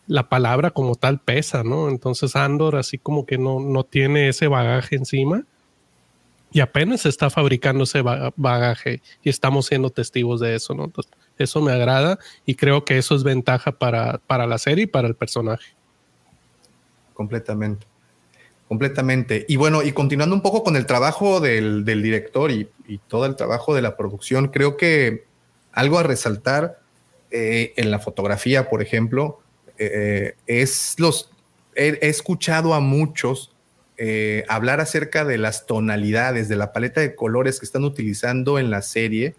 la 0.07 0.29
palabra 0.29 0.71
como 0.71 0.95
tal 0.95 1.21
pesa, 1.21 1.63
¿no? 1.63 1.89
Entonces 1.89 2.37
Andor 2.37 2.77
así 2.77 2.99
como 2.99 3.27
que 3.27 3.39
no, 3.39 3.61
no 3.61 3.85
tiene 3.85 4.29
ese 4.29 4.49
bagaje 4.49 4.97
encima 4.97 5.45
y 6.53 6.61
apenas 6.61 7.05
está 7.07 7.29
fabricando 7.29 7.85
ese 7.85 8.03
bagaje 8.03 9.03
y 9.23 9.29
estamos 9.29 9.67
siendo 9.67 9.91
testigos 9.91 10.41
de 10.41 10.55
eso, 10.55 10.75
¿no? 10.75 10.85
Entonces, 10.85 11.13
eso 11.39 11.61
me 11.61 11.73
agrada 11.73 12.19
y 12.47 12.55
creo 12.55 12.85
que 12.85 12.97
eso 12.97 13.15
es 13.15 13.25
ventaja 13.25 13.73
para, 13.73 14.19
para 14.27 14.47
la 14.47 14.57
serie 14.57 14.85
y 14.85 14.87
para 14.87 15.09
el 15.09 15.15
personaje. 15.15 15.75
Completamente. 17.13 17.87
Completamente. 18.69 19.47
Y 19.49 19.57
bueno, 19.57 19.83
y 19.83 19.93
continuando 19.93 20.35
un 20.35 20.43
poco 20.43 20.65
con 20.65 20.77
el 20.77 20.87
trabajo 20.87 21.41
del, 21.41 21.85
director 21.85 22.51
y, 22.51 22.69
todo 23.09 23.27
el 23.27 23.37
trabajo 23.37 23.75
de 23.75 23.83
la 23.83 23.97
producción, 23.97 24.49
creo 24.49 24.77
que 24.77 25.25
algo 25.73 25.99
a 25.99 26.03
resaltar 26.03 26.81
eh, 27.31 27.75
en 27.77 27.91
la 27.91 28.01
fotografía, 28.01 28.69
por 28.69 28.83
ejemplo, 28.83 29.41
eh, 29.79 30.35
es 30.47 30.97
los. 30.99 31.31
He, 31.77 31.99
escuchado 32.09 32.75
a 32.75 32.81
muchos 32.81 33.53
eh, 33.99 34.45
hablar 34.49 34.81
acerca 34.81 35.25
de 35.25 35.39
las 35.39 35.67
tonalidades, 35.67 36.49
de 36.49 36.57
la 36.57 36.73
paleta 36.73 37.01
de 37.01 37.15
colores 37.15 37.61
que 37.61 37.67
están 37.67 37.85
utilizando 37.85 38.59
en 38.59 38.71
la 38.71 38.83
serie 38.83 39.37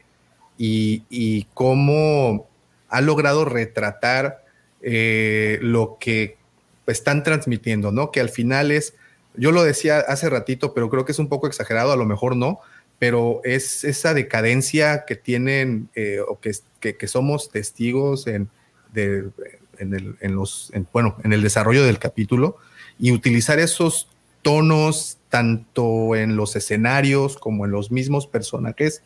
y, 0.58 1.48
cómo 1.54 2.48
ha 2.88 3.02
logrado 3.02 3.44
retratar 3.44 4.46
lo 4.82 5.98
que 6.00 6.38
están 6.86 7.24
transmitiendo, 7.24 7.92
¿no? 7.92 8.12
Que 8.12 8.22
al 8.22 8.30
final 8.30 8.72
es 8.72 8.94
yo 9.38 9.52
lo 9.52 9.63
decía 9.63 10.00
hace 10.00 10.30
ratito, 10.30 10.73
pero 10.73 10.89
creo 10.89 11.06
que 11.06 11.12
es 11.12 11.19
un 11.19 11.30
poco 11.30 11.47
exagerado, 11.47 11.91
a 11.91 11.97
lo 11.97 12.06
mejor 12.06 12.36
no, 12.36 12.60
pero 13.00 13.41
es 13.43 13.84
esa 13.84 14.13
decadencia 14.13 15.06
que 15.06 15.15
tienen 15.15 15.89
eh, 15.95 16.19
o 16.28 16.39
que, 16.39 16.52
que, 16.95 17.08
somos 17.08 17.52
testigos 17.52 18.28
en, 18.28 18.50
en, 18.95 19.93
el, 19.93 20.15
en 20.19 20.36
los, 20.36 20.71
bueno, 20.91 21.17
en 21.23 21.34
el 21.34 21.41
desarrollo 21.41 21.84
del 21.84 22.00
capítulo 22.00 22.58
y 23.00 23.12
utilizar 23.12 23.60
esos 23.60 24.10
tonos 24.41 25.17
tanto 25.30 26.15
en 26.15 26.36
los 26.36 26.56
escenarios 26.56 27.38
como 27.38 27.65
en 27.65 27.71
los 27.71 27.91
mismos 27.91 28.28
personajes, 28.28 29.04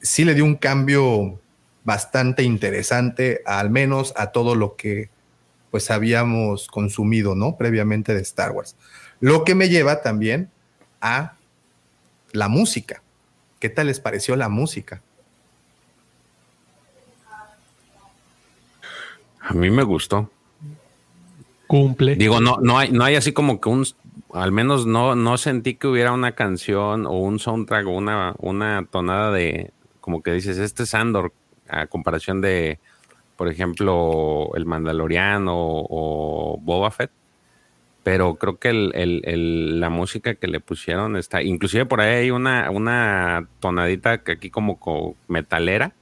sí 0.00 0.24
le 0.24 0.34
dio 0.34 0.44
un 0.44 0.56
cambio 0.56 1.40
bastante 1.84 2.42
interesante, 2.42 3.42
al 3.46 3.70
menos 3.70 4.12
a 4.16 4.32
todo 4.32 4.54
lo 4.54 4.76
que 4.76 5.08
pues 5.70 5.90
habíamos 5.90 6.68
consumido, 6.68 7.34
¿no? 7.34 7.56
Previamente 7.56 8.14
de 8.14 8.22
Star 8.22 8.52
Wars. 8.52 8.76
Lo 9.20 9.44
que 9.44 9.54
me 9.54 9.68
lleva 9.68 10.02
también 10.02 10.50
a 11.00 11.34
la 12.32 12.48
música. 12.48 13.02
¿Qué 13.58 13.68
tal 13.68 13.86
les 13.86 14.00
pareció 14.00 14.36
la 14.36 14.48
música? 14.48 15.00
A 19.40 19.54
mí 19.54 19.70
me 19.70 19.82
gustó. 19.82 20.30
Cumple. 21.66 22.16
Digo, 22.16 22.40
no, 22.40 22.58
no 22.60 22.78
hay, 22.78 22.90
no 22.90 23.04
hay 23.04 23.16
así 23.16 23.32
como 23.32 23.60
que 23.60 23.68
un, 23.68 23.86
al 24.32 24.52
menos 24.52 24.86
no, 24.86 25.16
no 25.16 25.38
sentí 25.38 25.74
que 25.74 25.86
hubiera 25.86 26.12
una 26.12 26.32
canción 26.32 27.06
o 27.06 27.12
un 27.12 27.38
soundtrack 27.38 27.86
o 27.86 27.90
una, 27.90 28.34
una 28.38 28.86
tonada 28.90 29.30
de, 29.30 29.72
como 30.00 30.22
que 30.22 30.32
dices, 30.32 30.58
este 30.58 30.82
es 30.82 30.94
Andor, 30.94 31.32
a 31.68 31.86
comparación 31.86 32.40
de, 32.40 32.78
por 33.36 33.48
ejemplo, 33.48 34.50
El 34.54 34.66
Mandaloriano 34.66 35.54
o 35.56 36.58
Boba 36.60 36.90
Fett 36.90 37.10
pero 38.06 38.36
creo 38.36 38.60
que 38.60 38.68
el, 38.68 39.80
la 39.80 39.90
música 39.90 40.36
que 40.36 40.46
le 40.46 40.60
pusieron 40.60 41.16
está, 41.16 41.42
inclusive 41.42 41.86
por 41.86 42.00
ahí 42.00 42.14
hay 42.14 42.30
una, 42.30 42.70
una 42.70 43.48
tonadita 43.58 44.22
que 44.22 44.30
aquí 44.30 44.48
como, 44.48 45.16
metalera, 45.26 45.92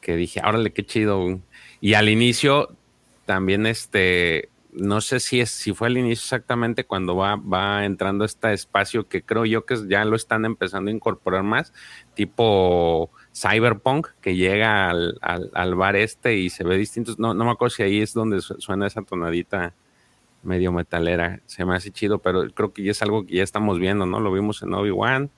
que 0.00 0.16
dije, 0.16 0.42
órale, 0.44 0.72
qué 0.72 0.84
chido. 0.84 1.38
Y 1.80 1.94
al 1.94 2.08
inicio 2.08 2.76
también 3.24 3.66
este, 3.66 4.48
no 4.72 5.00
sé 5.00 5.20
si 5.20 5.40
es, 5.40 5.52
si 5.52 5.72
fue 5.72 5.86
al 5.86 5.96
inicio 5.96 6.24
exactamente 6.24 6.82
cuando 6.82 7.14
va, 7.14 7.36
va 7.36 7.84
entrando 7.84 8.24
este 8.24 8.52
espacio 8.52 9.06
que 9.06 9.22
creo 9.22 9.44
yo 9.44 9.64
que 9.64 9.76
ya 9.88 10.04
lo 10.04 10.16
están 10.16 10.44
empezando 10.44 10.90
a 10.90 10.94
incorporar 10.94 11.44
más, 11.44 11.72
tipo 12.14 13.12
cyberpunk, 13.32 14.08
que 14.20 14.34
llega 14.34 14.90
al, 14.90 15.20
al, 15.20 15.74
bar 15.76 15.94
este 15.94 16.34
y 16.34 16.50
se 16.50 16.64
ve 16.64 16.76
distintos. 16.76 17.20
No, 17.20 17.32
no 17.32 17.44
me 17.44 17.52
acuerdo 17.52 17.76
si 17.76 17.84
ahí 17.84 18.00
es 18.00 18.12
donde 18.12 18.40
suena 18.40 18.88
esa 18.88 19.02
tonadita 19.02 19.72
medio 20.42 20.72
metalera. 20.72 21.40
Se 21.46 21.64
me 21.64 21.74
hace 21.74 21.90
chido, 21.90 22.18
pero 22.18 22.48
creo 22.50 22.72
que 22.72 22.82
ya 22.82 22.90
es 22.90 23.02
algo 23.02 23.26
que 23.26 23.36
ya 23.36 23.42
estamos 23.42 23.78
viendo, 23.78 24.06
¿no? 24.06 24.20
Lo 24.20 24.32
vimos 24.32 24.62
en 24.62 24.74
Obi-Wan 24.74 25.30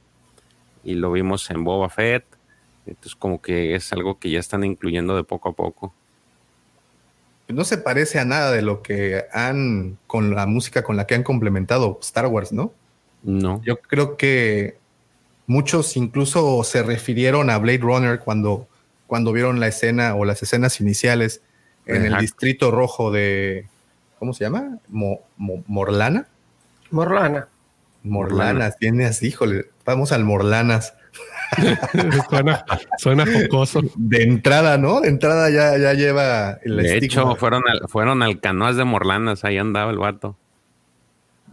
y 0.82 0.94
lo 0.94 1.12
vimos 1.12 1.50
en 1.50 1.64
Boba 1.64 1.88
Fett. 1.88 2.24
Entonces, 2.86 3.14
como 3.14 3.40
que 3.40 3.74
es 3.74 3.92
algo 3.92 4.18
que 4.18 4.30
ya 4.30 4.38
están 4.38 4.64
incluyendo 4.64 5.16
de 5.16 5.24
poco 5.24 5.50
a 5.50 5.52
poco. 5.52 5.94
No 7.48 7.64
se 7.64 7.78
parece 7.78 8.18
a 8.18 8.24
nada 8.24 8.52
de 8.52 8.62
lo 8.62 8.82
que 8.82 9.24
han, 9.32 9.98
con 10.06 10.34
la 10.34 10.46
música 10.46 10.82
con 10.82 10.96
la 10.96 11.06
que 11.06 11.14
han 11.14 11.22
complementado 11.22 11.98
Star 12.02 12.26
Wars, 12.26 12.52
¿no? 12.52 12.72
No. 13.22 13.62
Yo 13.64 13.76
creo 13.76 14.16
que 14.16 14.78
muchos 15.46 15.96
incluso 15.96 16.62
se 16.64 16.82
refirieron 16.82 17.50
a 17.50 17.58
Blade 17.58 17.78
Runner 17.78 18.18
cuando, 18.18 18.66
cuando 19.06 19.32
vieron 19.32 19.60
la 19.60 19.68
escena 19.68 20.14
o 20.14 20.24
las 20.24 20.42
escenas 20.42 20.80
iniciales 20.80 21.42
en 21.86 22.06
el 22.06 22.16
distrito 22.16 22.70
rojo 22.70 23.10
de, 23.10 23.66
¿cómo 24.24 24.32
se 24.32 24.44
llama? 24.44 24.78
Morlana. 24.88 26.26
Morlana. 26.90 27.46
Morlanas, 28.02 28.78
tienes, 28.78 29.22
híjole, 29.22 29.66
vamos 29.84 30.12
al 30.12 30.24
Morlanas. 30.24 30.94
suena, 32.30 32.64
suena 32.96 33.26
jocoso. 33.26 33.82
De 33.96 34.22
entrada, 34.22 34.78
¿no? 34.78 35.02
De 35.02 35.08
entrada 35.08 35.50
ya, 35.50 35.76
ya 35.76 35.92
lleva 35.92 36.58
el 36.64 36.78
De 36.78 36.96
hecho, 36.96 37.36
fueron 37.36 37.64
al, 37.68 37.86
fueron 37.86 38.22
al 38.22 38.40
canoas 38.40 38.76
de 38.76 38.84
Morlanas, 38.84 39.44
ahí 39.44 39.58
andaba 39.58 39.90
el 39.90 39.98
vato. 39.98 40.38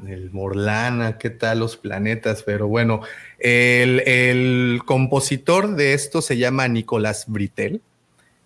El 0.07 0.31
Morlana, 0.31 1.17
¿qué 1.17 1.29
tal 1.29 1.60
los 1.60 1.75
planetas? 1.75 2.41
Pero 2.43 2.69
bueno, 2.69 3.01
el, 3.38 4.81
compositor 4.86 5.75
de 5.75 5.93
esto 5.93 6.21
se 6.21 6.38
llama 6.38 6.69
Nicolás 6.69 7.25
Britel. 7.27 7.81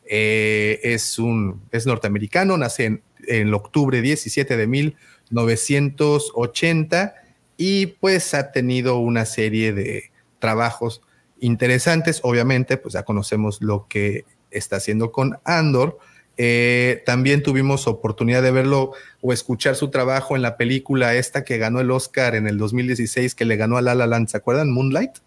Eh, 0.07 0.79
es 0.81 1.19
un 1.19 1.61
es 1.71 1.85
norteamericano, 1.85 2.57
nace 2.57 2.85
en 2.85 3.01
en 3.27 3.53
octubre 3.53 4.01
17 4.01 4.57
de 4.57 4.67
1980 4.67 7.13
y 7.57 7.87
pues 7.87 8.33
ha 8.33 8.51
tenido 8.51 8.97
una 8.97 9.25
serie 9.25 9.73
de 9.73 10.11
trabajos 10.39 11.01
interesantes. 11.39 12.19
Obviamente, 12.23 12.77
pues 12.77 12.93
ya 12.93 13.03
conocemos 13.03 13.61
lo 13.61 13.87
que 13.87 14.25
está 14.51 14.77
haciendo 14.77 15.11
con 15.11 15.37
Andor. 15.43 15.97
Eh, 16.37 17.01
también 17.05 17.43
tuvimos 17.43 17.87
oportunidad 17.87 18.43
de 18.43 18.51
verlo 18.51 18.91
o 19.21 19.31
escuchar 19.31 19.75
su 19.75 19.89
trabajo 19.89 20.35
en 20.35 20.41
la 20.41 20.57
película 20.57 21.15
esta 21.15 21.45
que 21.45 21.57
ganó 21.57 21.79
el 21.79 21.91
Oscar 21.91 22.35
en 22.35 22.47
el 22.47 22.57
2016, 22.57 23.35
que 23.35 23.45
le 23.45 23.55
ganó 23.55 23.77
a 23.77 23.81
La 23.81 23.95
La 23.95 24.05
Land, 24.05 24.27
¿se 24.27 24.37
acuerdan? 24.37 24.71
Moonlight. 24.71 25.17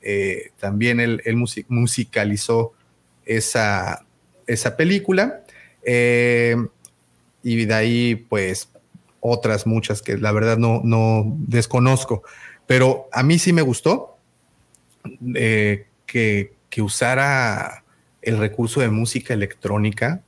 Eh, 0.00 0.50
también 0.58 1.00
él, 1.00 1.20
musicalizó 1.68 2.72
esa, 3.24 4.06
esa 4.46 4.76
película. 4.76 5.42
Eh, 5.82 6.56
y 7.52 7.64
de 7.64 7.74
ahí 7.74 8.14
pues 8.14 8.70
otras 9.20 9.66
muchas 9.66 10.02
que 10.02 10.16
la 10.16 10.32
verdad 10.32 10.58
no, 10.58 10.80
no 10.84 11.24
desconozco. 11.38 12.22
Pero 12.66 13.08
a 13.12 13.22
mí 13.22 13.38
sí 13.38 13.52
me 13.52 13.62
gustó 13.62 14.18
eh, 15.34 15.86
que, 16.06 16.54
que 16.70 16.82
usara 16.82 17.84
el 18.22 18.38
recurso 18.38 18.80
de 18.80 18.88
música 18.88 19.34
electrónica. 19.34 20.22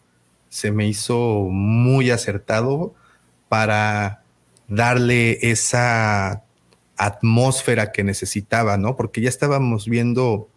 Se 0.49 0.71
me 0.71 0.87
hizo 0.87 1.49
muy 1.51 2.11
acertado 2.11 2.95
para 3.49 4.23
darle 4.69 5.39
esa 5.51 6.45
atmósfera 6.97 7.93
que 7.93 8.05
necesitaba, 8.05 8.77
¿no? 8.77 8.97
Porque 8.97 9.21
ya 9.21 9.29
estábamos 9.29 9.87
viendo, 9.87 10.49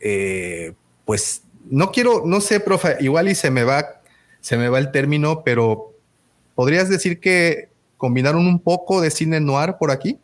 eh, 0.00 0.74
pues, 1.04 1.42
no 1.70 1.92
quiero, 1.92 2.22
no 2.26 2.40
sé, 2.40 2.60
profe, 2.60 2.96
igual 3.00 3.28
y 3.28 3.34
se 3.34 3.50
me 3.50 3.64
va 3.64 4.01
se 4.42 4.58
me 4.58 4.68
va 4.68 4.78
el 4.78 4.90
término, 4.90 5.42
pero 5.44 5.92
¿podrías 6.54 6.90
decir 6.90 7.20
que 7.20 7.70
combinaron 7.96 8.46
un 8.46 8.58
poco 8.58 9.00
de 9.00 9.10
cine 9.10 9.40
noir 9.40 9.76
por 9.78 9.90
aquí? 9.90 10.18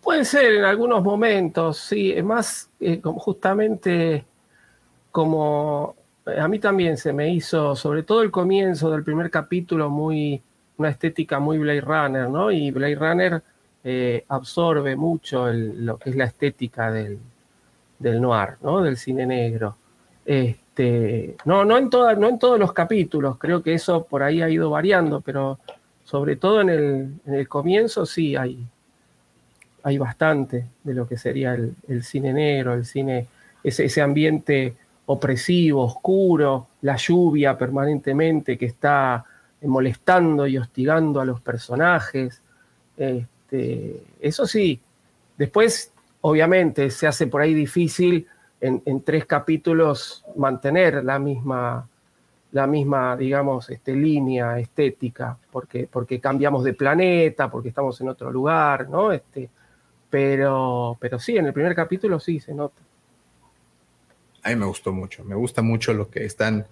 Puede 0.00 0.24
ser 0.24 0.54
en 0.54 0.64
algunos 0.64 1.02
momentos, 1.02 1.78
sí. 1.78 2.12
Es 2.12 2.24
más, 2.24 2.70
eh, 2.80 3.00
justamente 3.02 4.24
como 5.10 5.96
a 6.24 6.46
mí 6.46 6.60
también 6.60 6.96
se 6.96 7.12
me 7.12 7.28
hizo, 7.34 7.74
sobre 7.74 8.04
todo 8.04 8.22
el 8.22 8.30
comienzo 8.30 8.90
del 8.90 9.02
primer 9.02 9.28
capítulo, 9.28 9.90
muy 9.90 10.40
una 10.76 10.90
estética 10.90 11.40
muy 11.40 11.58
Blade 11.58 11.80
Runner, 11.80 12.30
¿no? 12.30 12.52
Y 12.52 12.70
Blade 12.70 12.94
Runner 12.94 13.42
eh, 13.82 14.24
absorbe 14.28 14.94
mucho 14.94 15.48
lo 15.52 15.98
que 15.98 16.10
es 16.10 16.16
la 16.16 16.24
estética 16.26 16.92
del, 16.92 17.18
del 17.98 18.20
noir, 18.20 18.56
¿no? 18.62 18.82
Del 18.82 18.96
cine 18.96 19.26
negro. 19.26 19.76
No, 21.44 21.64
no 21.64 21.78
en, 21.78 21.90
no 21.90 22.28
en 22.28 22.38
todos 22.38 22.58
los 22.58 22.72
capítulos, 22.72 23.38
creo 23.38 23.62
que 23.62 23.74
eso 23.74 24.04
por 24.04 24.22
ahí 24.22 24.42
ha 24.42 24.48
ido 24.48 24.70
variando, 24.70 25.20
pero 25.20 25.58
sobre 26.04 26.36
todo 26.36 26.60
en 26.60 27.20
el, 27.24 27.48
comienzo, 27.48 28.06
sí 28.06 28.36
hay, 28.36 28.58
hay 29.82 29.98
bastante 29.98 30.66
de 30.82 30.94
lo 30.94 31.06
que 31.06 31.16
sería 31.16 31.54
el, 31.54 32.02
cine 32.02 32.32
negro, 32.32 32.74
el 32.74 32.84
cine, 32.84 33.26
ese, 33.62 33.84
ese, 33.84 34.02
ambiente 34.02 34.74
opresivo, 35.06 35.84
oscuro, 35.84 36.68
la 36.82 36.96
lluvia 36.96 37.56
permanentemente 37.56 38.58
que 38.58 38.66
está 38.66 39.24
molestando 39.62 40.46
y 40.46 40.58
hostigando 40.58 41.20
a 41.20 41.24
los 41.24 41.40
personajes. 41.40 42.40
Este, 42.96 44.02
eso 44.20 44.46
sí, 44.46 44.80
después 45.36 45.92
obviamente 46.22 46.90
se 46.90 47.06
hace 47.06 47.26
por 47.26 47.42
ahí 47.42 47.54
difícil 47.54 48.26
en, 48.60 49.02
tres 49.02 49.24
capítulos 49.24 50.24
mantener 50.36 51.04
la 51.04 51.18
misma, 51.18 51.88
la 52.52 52.66
misma 52.66 53.16
digamos, 53.16 53.70
este, 53.70 53.94
línea 53.94 54.58
estética, 54.58 55.38
porque, 55.50 55.88
porque 55.90 56.20
cambiamos 56.20 56.64
de 56.64 56.74
planeta, 56.74 57.50
porque 57.50 57.70
estamos 57.70 58.00
en 58.00 58.08
otro 58.08 58.30
lugar, 58.30 58.88
¿no? 58.88 59.12
Este, 59.12 59.48
pero, 60.10 60.96
pero 61.00 61.18
sí, 61.18 61.36
en 61.36 61.46
el 61.46 61.52
primer 61.52 61.74
capítulo 61.74 62.20
sí 62.20 62.40
se 62.40 62.52
nota. 62.52 62.82
A 64.42 64.50
mí 64.50 64.56
me 64.56 64.66
gustó 64.66 64.92
mucho, 64.92 65.24
me 65.24 65.34
gusta 65.34 65.62
mucho 65.62 65.92
lo 65.92 66.10
que 66.10 66.24
están, 66.24 66.66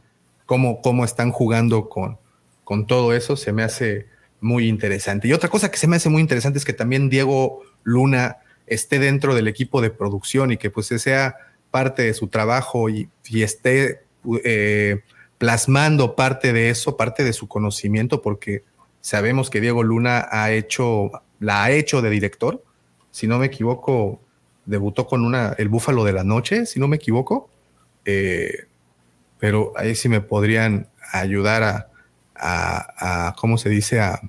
cómo, 0.47 0.81
cómo 0.83 1.05
están 1.05 1.33
jugando 1.33 1.89
con, 1.89 2.19
con 2.65 2.87
todo 2.87 3.13
eso, 3.13 3.37
se 3.37 3.53
me 3.53 3.63
hace 3.63 4.07
muy 4.41 4.69
interesante. 4.69 5.29
Y 5.29 5.33
otra 5.33 5.49
cosa 5.49 5.71
que 5.71 5.79
se 5.79 5.87
me 5.87 5.97
hace 5.97 6.09
muy 6.09 6.21
interesante 6.21 6.59
es 6.59 6.65
que 6.65 6.73
también 6.73 7.09
Diego 7.09 7.63
Luna 7.83 8.39
esté 8.67 8.99
dentro 8.99 9.35
del 9.35 9.49
equipo 9.49 9.81
de 9.81 9.91
producción 9.91 10.53
y 10.53 10.57
que 10.57 10.71
pues 10.71 10.87
sea 10.87 11.37
parte 11.71 12.03
de 12.03 12.15
su 12.15 12.29
trabajo 12.29 12.89
y, 12.89 13.11
esté 13.31 14.01
eh, 14.45 15.01
plasmando 15.39 16.17
parte 16.17 16.53
de 16.53 16.71
eso, 16.71 16.97
parte 16.97 17.25
de 17.25 17.33
su 17.33 17.49
conocimiento, 17.49 18.23
porque 18.23 18.65
sabemos 19.01 19.51
que 19.51 19.61
Diego 19.61 19.83
Luna 19.83 20.27
ha 20.31 20.51
hecho, 20.53 21.11
la 21.41 21.65
ha 21.65 21.71
hecho 21.71 22.03
de 22.03 22.11
director. 22.11 22.63
Si 23.11 23.27
no 23.27 23.39
me 23.39 23.47
equivoco, 23.47 24.21
debutó 24.67 25.07
con 25.07 25.25
una, 25.25 25.55
El 25.59 25.69
Búfalo 25.69 26.05
de 26.05 26.13
la 26.13 26.25
Noche, 26.25 26.67
si 26.67 26.81
no 26.81 26.89
me 26.89 26.97
equivoco. 26.97 27.51
Eh, 28.05 28.67
pero 29.39 29.73
ahí 29.77 29.95
sí 29.95 30.09
me 30.09 30.21
podrían 30.21 30.89
ayudar 31.13 31.63
a, 31.63 31.91
a, 32.35 33.35
¿cómo 33.37 33.59
se 33.59 33.69
dice? 33.69 34.01
A, 34.01 34.21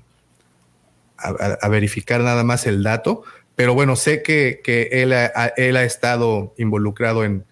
a, 1.17 1.67
verificar 1.67 2.21
nada 2.21 2.43
más 2.43 2.65
el 2.65 2.83
dato. 2.83 3.23
Pero 3.59 3.73
bueno, 3.73 3.97
sé 3.97 4.23
que, 4.23 4.61
él, 4.89 5.11
ha, 5.11 5.47
él, 5.57 5.75
ha, 5.75 5.83
estado 5.83 6.53
involucrado 6.57 7.25
en, 7.25 7.43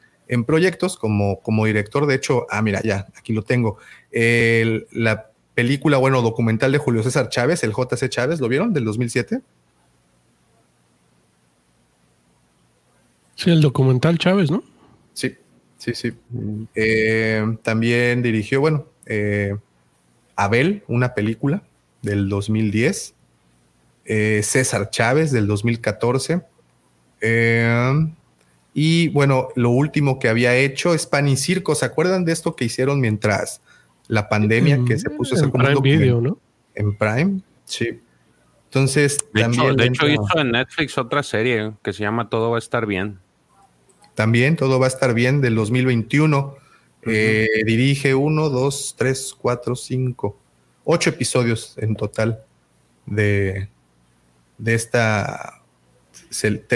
proyectos 0.46 0.96
como, 0.96 1.42
como 1.42 1.66
director. 1.66 2.06
De 2.08 2.16
hecho, 2.16 2.48
ah, 2.50 2.62
mira, 2.62 2.82
ya, 2.82 3.08
aquí 3.18 3.34
lo 3.34 3.42
tengo. 3.42 3.78
la 4.14 5.32
película, 5.54 5.98
bueno, 5.98 6.22
documental 6.22 6.72
de 6.72 6.78
Julio 6.78 7.04
César 7.04 7.28
Chávez, 7.28 7.62
el 7.66 7.74
JC 7.74 8.08
Chávez, 8.08 8.40
¿lo 8.40 8.48
vieron? 8.48 8.72
Del 8.72 8.86
2007. 8.86 9.42
Sí, 13.36 13.50
el 13.52 13.60
documental 13.60 14.18
Chávez, 14.18 14.50
¿no? 14.50 14.64
Sí, 15.12 15.36
sí, 15.76 15.94
sí. 15.94 16.14
Eh, 16.74 17.58
también 17.64 18.22
dirigió, 18.22 18.62
bueno, 18.62 18.86
eh, 19.08 19.58
Abel, 20.38 20.86
una 20.88 21.14
película 21.14 21.64
del 22.02 22.30
2010. 22.30 23.14
Eh, 24.10 24.42
César 24.42 24.90
Chávez 24.90 25.32
del 25.32 25.48
2014. 25.48 26.42
Eh, 27.20 28.08
y 28.74 29.10
bueno, 29.10 29.50
lo 29.56 29.72
último 29.72 30.18
que 30.18 30.30
había 30.30 30.56
hecho 30.56 30.94
es 30.94 31.06
Pan 31.06 31.28
y 31.28 31.36
Circo. 31.36 31.76
¿Se 31.76 31.86
acuerdan 31.86 32.24
de 32.24 32.32
esto 32.32 32.56
que 32.56 32.64
hicieron 32.64 33.02
mientras 33.02 33.62
la 34.08 34.30
pandemia 34.30 34.80
que 34.88 34.98
se 34.98 35.10
puso 35.10 35.36
en 35.36 35.52
Prime 35.52 35.82
Video, 35.82 36.22
¿no? 36.22 36.40
En 36.74 36.98
Prime, 36.98 37.42
sí. 37.66 38.00
Entonces, 38.66 39.18
de 39.34 39.42
también. 39.42 39.64
Hecho, 39.64 39.76
de 39.76 39.86
hecho, 39.88 40.08
hizo 40.08 40.40
en 40.40 40.52
Netflix 40.52 40.98
otra 40.98 41.22
serie 41.22 41.74
que 41.84 41.92
se 41.92 42.04
llama 42.04 42.30
Todo 42.30 42.52
va 42.52 42.58
a 42.58 42.60
estar 42.60 42.86
bien. 42.86 43.20
También, 44.16 44.56
Todo 44.56 44.80
va 44.80 44.86
a 44.86 44.90
estar 44.90 45.14
bien 45.14 45.42
del 45.42 45.56
2021. 45.56 46.56
Eh, 47.10 47.48
dirige 47.66 48.16
uno, 48.16 48.50
dos, 48.50 48.96
tres, 48.98 49.36
cuatro, 49.38 49.76
cinco, 49.76 50.40
ocho 50.84 51.10
episodios 51.10 51.76
en 51.78 51.96
total 51.96 52.44
de, 53.06 53.70
de 54.58 54.74
esta. 54.74 55.62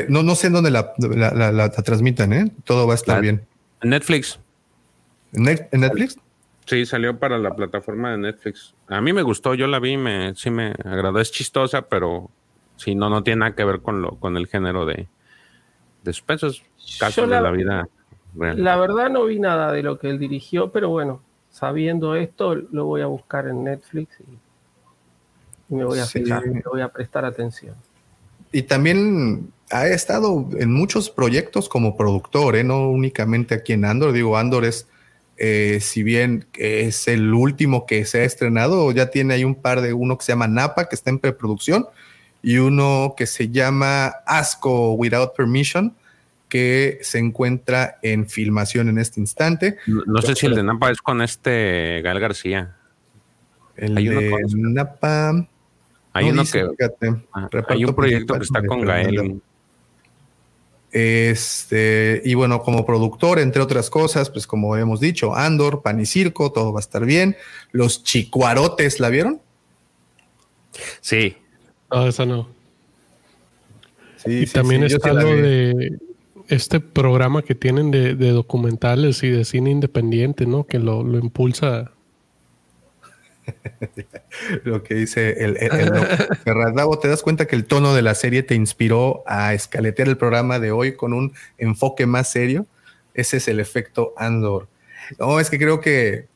no, 0.10 0.24
no 0.24 0.36
sé 0.36 0.48
en 0.48 0.54
dónde 0.54 0.72
la, 0.72 0.94
la, 1.52 1.70
transmitan, 1.70 2.34
¿eh? 2.34 2.52
Todo 2.64 2.88
va 2.88 2.94
a 2.94 2.96
estar 2.96 3.22
bien. 3.22 3.46
En 3.82 3.90
Netflix. 3.90 4.40
¿En, 5.34 5.44
Netflix? 5.44 6.18
Sí, 6.66 6.86
salió 6.86 7.18
para 7.18 7.38
la 7.38 7.56
plataforma 7.56 8.12
de 8.12 8.18
Netflix. 8.18 8.74
A 8.88 9.02
mí 9.02 9.14
me 9.14 9.24
gustó, 9.24 9.54
yo 9.56 9.68
la 9.68 9.80
vi, 9.80 9.98
me, 9.98 10.36
sí 10.36 10.50
me 10.50 10.74
agradó. 10.86 11.20
Es 11.20 11.32
chistosa, 11.32 11.84
pero 11.84 12.30
sí, 12.76 12.96
no, 12.96 13.10
no 13.10 13.24
tiene 13.24 13.40
nada 13.40 13.56
que 13.56 13.64
ver 13.64 13.82
con, 13.82 14.02
lo, 14.02 14.18
con 14.20 14.38
el 14.38 14.48
género 14.48 14.86
de, 14.86 15.08
de 16.04 16.14
suspensos, 16.14 16.64
casos 17.00 17.30
de 17.30 17.42
la 17.42 17.52
vida 17.52 17.88
real. 18.36 18.64
La 18.64 18.78
verdad 18.78 19.10
no 19.10 19.26
vi 19.26 19.40
nada 19.40 19.72
de 19.72 19.84
lo 19.84 20.00
que 20.00 20.10
él 20.10 20.20
dirigió, 20.20 20.72
pero 20.72 20.90
bueno, 20.90 21.22
sabiendo 21.50 22.16
esto, 22.16 22.56
lo 22.56 22.86
voy 22.86 23.02
a 23.02 23.08
buscar 23.08 23.48
en 23.48 23.64
Netflix 23.64 24.20
y 24.20 24.38
me 25.72 25.86
voy 25.86 26.00
a 26.00 26.06
fijar, 26.06 26.46
me 26.46 26.62
voy 26.70 26.82
a 26.82 26.90
prestar 26.90 27.26
atención. 27.26 27.76
Y 28.52 28.64
también 28.64 29.52
ha 29.72 29.88
estado 29.88 30.50
en 30.58 30.72
muchos 30.72 31.10
proyectos 31.10 31.70
como 31.70 31.96
productor, 31.96 32.58
¿eh? 32.58 32.64
no 32.64 32.90
únicamente 32.90 33.56
aquí 33.56 33.74
en 33.74 33.86
Andor. 33.86 34.12
Digo, 34.12 34.38
Andor 34.38 34.66
es, 34.66 34.88
eh, 35.38 35.80
si 35.82 36.04
bien 36.04 36.46
es 36.54 37.08
el 37.08 37.34
último 37.34 37.86
que 37.86 38.06
se 38.06 38.22
ha 38.22 38.24
estrenado, 38.26 38.92
ya 38.92 39.10
tiene 39.10 39.36
ahí 39.36 39.46
un 39.46 39.56
par 39.56 39.82
de 39.82 39.94
uno 39.94 40.18
que 40.18 40.26
se 40.26 40.34
llama 40.34 40.48
Napa, 40.48 40.90
que 40.90 40.96
está 40.96 41.10
en 41.10 41.20
preproducción, 41.20 41.88
y 42.44 42.58
uno 42.58 43.14
que 43.16 43.26
se 43.26 43.50
llama 43.50 44.08
Asco 44.26 44.94
Without 44.94 45.34
Permission, 45.36 45.96
que 46.50 47.00
se 47.02 47.20
encuentra 47.20 47.98
en 48.02 48.28
filmación 48.28 48.90
en 48.90 48.98
este 48.98 49.22
instante. 49.22 49.78
No, 49.88 50.22
sé 50.22 50.36
si 50.36 50.48
el 50.48 50.56
de 50.56 50.64
Napa 50.64 50.92
es 50.92 51.02
con 51.02 51.22
este 51.22 52.02
Gal 52.02 52.20
García. 52.20 52.76
El 53.78 53.96
de 53.96 54.46
Napa. 54.54 55.48
Hay 56.14 56.30
uno 56.30 56.44
que. 56.44 56.68
Ah, 57.34 57.50
hay 57.70 57.86
un 57.86 57.96
proyecto 57.96 58.34
que 58.36 58.44
está 58.44 58.66
con 58.66 58.82
Gael. 58.82 59.42
Este, 60.92 62.22
y 62.26 62.34
bueno, 62.34 62.62
como 62.62 62.86
productor, 62.86 63.40
entre 63.40 63.62
otras 63.62 63.90
cosas, 63.90 64.30
pues 64.30 64.46
como 64.46 64.76
hemos 64.76 65.00
dicho, 65.00 65.34
Andor, 65.34 65.82
Pan 65.82 66.02
y 66.02 66.06
Circo, 66.06 66.52
todo 66.52 66.74
va 66.74 66.80
a 66.80 66.82
estar 66.82 67.06
bien. 67.06 67.38
Los 67.72 68.04
Chicuarotes, 68.04 69.00
¿la 69.00 69.10
vieron? 69.10 69.40
Sí. 71.00 71.38
No, 71.90 72.08
esa 72.08 72.26
no. 72.26 72.50
Sí, 74.18 74.42
y 74.42 74.46
también 74.48 74.84
está 74.84 75.14
lo 75.14 75.36
de 75.36 75.98
este 76.50 76.82
programa 76.82 77.42
que 77.42 77.56
tienen 77.56 77.90
de, 77.90 78.14
documentales 78.32 79.24
y 79.24 79.30
de 79.30 79.46
cine 79.46 79.72
independiente, 79.72 80.46
¿no? 80.46 80.66
Que 80.66 80.78
lo, 80.78 81.04
lo 81.04 81.18
impulsa 81.18 81.92
lo 84.64 84.84
que 84.84 84.96
dice 84.96 85.44
el, 85.44 85.58
el, 85.58 85.70
¿te 87.02 87.08
das 87.08 87.22
cuenta 87.22 87.48
que 87.48 87.56
el 87.56 87.66
tono 87.66 87.94
de 87.94 88.02
la 88.02 88.16
serie 88.16 88.44
te 88.44 88.56
inspiró 88.56 89.24
a 89.26 89.54
escaletear 89.54 90.08
el 90.08 90.18
programa 90.18 90.60
de 90.60 90.72
hoy 90.72 90.96
con 90.96 91.14
un 91.14 91.34
enfoque 91.58 92.06
más 92.06 92.30
serio? 92.30 92.66
Ese 93.14 93.38
es 93.38 93.48
el 93.48 93.60
efecto 93.60 94.14
Andor. 94.18 94.68
No, 95.20 95.40
es 95.40 95.50
que 95.50 95.58
creo 95.60 95.82
que 95.82 96.28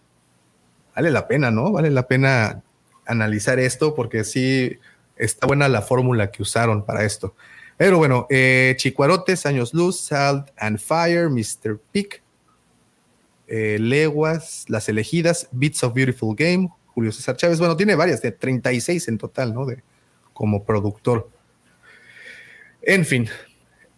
vale 0.95 1.11
la 1.11 1.27
pena, 1.27 1.51
¿no? 1.51 1.71
Vale 1.71 1.91
la 1.91 2.07
pena 2.07 2.61
analizar 3.05 3.59
esto 3.59 3.93
porque 3.95 4.23
sí 4.23 4.79
está 5.15 5.47
buena 5.47 5.69
la 5.69 5.81
fórmula 5.81 6.31
que 6.31 6.41
usaron 6.41 6.85
para 6.85 7.03
esto. 7.03 7.35
Pero 7.77 7.97
bueno, 7.97 8.25
eh, 8.29 8.75
Chicuarotes, 8.77 9.45
Años 9.45 9.73
Luz, 9.73 9.99
Salt 9.99 10.49
and 10.57 10.79
Fire, 10.79 11.29
Mr. 11.29 11.79
Pick, 11.91 12.23
eh, 13.47 13.77
Leguas, 13.79 14.65
Las 14.69 14.87
Elegidas, 14.87 15.49
Bits 15.51 15.83
of 15.83 15.93
Beautiful 15.93 16.35
Game, 16.35 16.69
Julio 16.95 17.11
César 17.11 17.35
Chávez. 17.35 17.59
Bueno, 17.59 17.75
tiene 17.75 17.93
varias, 17.93 18.21
de 18.21 18.31
36 18.31 19.09
en 19.09 19.17
total, 19.17 19.53
¿no? 19.53 19.65
De, 19.65 19.83
como 20.33 20.63
productor. 20.63 21.29
En 22.81 23.05
fin, 23.05 23.27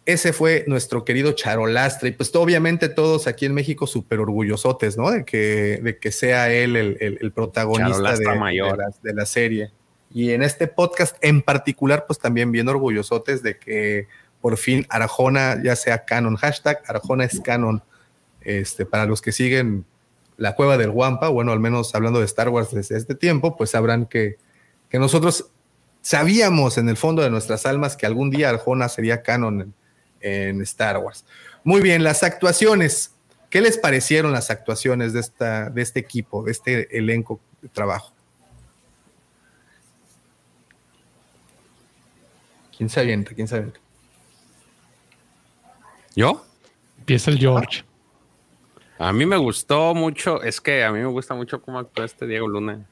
ese 0.04 0.32
fue 0.32 0.64
nuestro 0.66 1.04
querido 1.04 1.32
Charolastre. 1.32 2.08
Y 2.08 2.12
pues 2.12 2.34
obviamente 2.34 2.88
todos 2.88 3.28
aquí 3.28 3.46
en 3.46 3.54
México 3.54 3.86
súper 3.86 4.18
orgullosotes, 4.18 4.96
¿no? 4.96 5.12
De 5.12 5.24
que, 5.24 5.80
de 5.82 5.98
que 5.98 6.10
sea 6.10 6.52
él 6.52 6.76
el, 6.76 7.32
protagonista 7.32 8.16
de, 8.16 8.38
mayor. 8.38 8.78
de, 9.02 9.14
la, 9.14 9.26
serie. 9.26 9.70
Y 10.12 10.32
en 10.32 10.42
este 10.42 10.66
podcast 10.66 11.16
en 11.20 11.40
particular, 11.40 12.04
pues 12.06 12.18
también 12.18 12.50
bien 12.50 12.68
orgullosotes 12.68 13.42
de 13.42 13.58
que 13.58 14.08
por 14.40 14.56
fin 14.56 14.86
Arjona 14.88 15.62
ya 15.62 15.76
sea 15.76 16.04
canon. 16.04 16.36
Hashtag 16.36 16.82
Arjona 16.88 17.24
es 17.24 17.40
canon. 17.40 17.82
Este, 18.40 18.86
para 18.86 19.04
los 19.06 19.20
que 19.20 19.30
siguen 19.30 19.84
la 20.38 20.54
cueva 20.54 20.78
del 20.78 20.90
Wampa, 20.90 21.28
bueno, 21.28 21.52
al 21.52 21.60
menos 21.60 21.94
hablando 21.94 22.20
de 22.20 22.24
Star 22.24 22.48
Wars 22.48 22.70
desde 22.70 22.96
este 22.96 23.14
tiempo, 23.14 23.56
pues 23.56 23.70
sabrán 23.70 24.06
que, 24.06 24.38
que 24.88 24.98
nosotros 24.98 25.50
sabíamos 26.00 26.78
en 26.78 26.88
el 26.88 26.96
fondo 26.96 27.22
de 27.22 27.28
nuestras 27.28 27.66
almas 27.66 27.96
que 27.96 28.06
algún 28.06 28.30
día 28.30 28.48
Arjona 28.48 28.88
sería 28.88 29.22
canon 29.22 29.74
en, 30.20 30.62
Star 30.62 30.98
Wars. 30.98 31.26
Muy 31.64 31.80
bien, 31.80 32.04
las 32.04 32.22
actuaciones. 32.22 33.14
¿Qué 33.50 33.60
les 33.60 33.78
parecieron 33.78 34.30
las 34.30 34.50
actuaciones 34.50 35.12
de, 35.12 35.20
esta, 35.20 35.70
de 35.70 35.82
este 35.82 36.00
equipo, 36.00 36.44
de 36.44 36.52
este 36.52 36.96
elenco 36.96 37.40
de 37.60 37.68
trabajo? 37.68 38.12
¿Quién 42.76 42.88
se 42.88 43.00
avienta? 43.00 43.34
¿Quién 43.34 43.48
se 43.48 43.56
avienta? 43.56 43.80
¿Yo? 46.14 46.46
Empieza 46.98 47.32
el 47.32 47.38
George. 47.38 47.82
A 48.98 49.12
mí 49.12 49.26
me 49.26 49.36
gustó 49.36 49.94
mucho, 49.94 50.42
es 50.42 50.60
que 50.60 50.82
a 50.82 50.90
mí 50.90 50.98
me 50.98 51.06
gusta 51.06 51.32
mucho 51.34 51.62
cómo 51.62 51.78
actúa 51.78 52.04
este 52.04 52.26
Diego 52.26 52.48
Luna. 52.48 52.84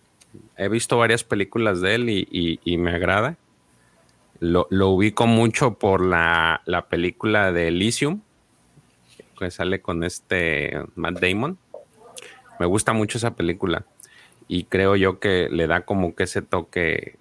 He 0.57 0.69
visto 0.69 0.97
varias 0.99 1.25
películas 1.25 1.81
de 1.81 1.97
él 1.97 2.09
y, 2.09 2.77
me 2.79 2.93
agrada. 2.93 3.37
Lo, 4.39 4.69
ubico 4.71 5.27
mucho 5.27 5.75
por 5.75 6.05
la, 6.05 6.63
la, 6.65 6.87
película 6.87 7.51
de 7.51 7.69
Elysium, 7.69 8.21
que 9.37 9.51
sale 9.51 9.81
con 9.81 10.05
este 10.05 10.79
Matt 10.95 11.19
Damon. 11.19 11.59
Me 12.61 12.67
gusta 12.67 12.93
mucho 12.93 13.19
esa 13.19 13.35
película 13.35 13.85
y 14.47 14.65
creo 14.65 14.95
yo 14.95 15.19
que 15.19 15.49
le 15.51 15.67
da 15.67 15.81
como 15.81 16.15
que 16.15 16.23
ese 16.23 16.41
toque 16.41 17.17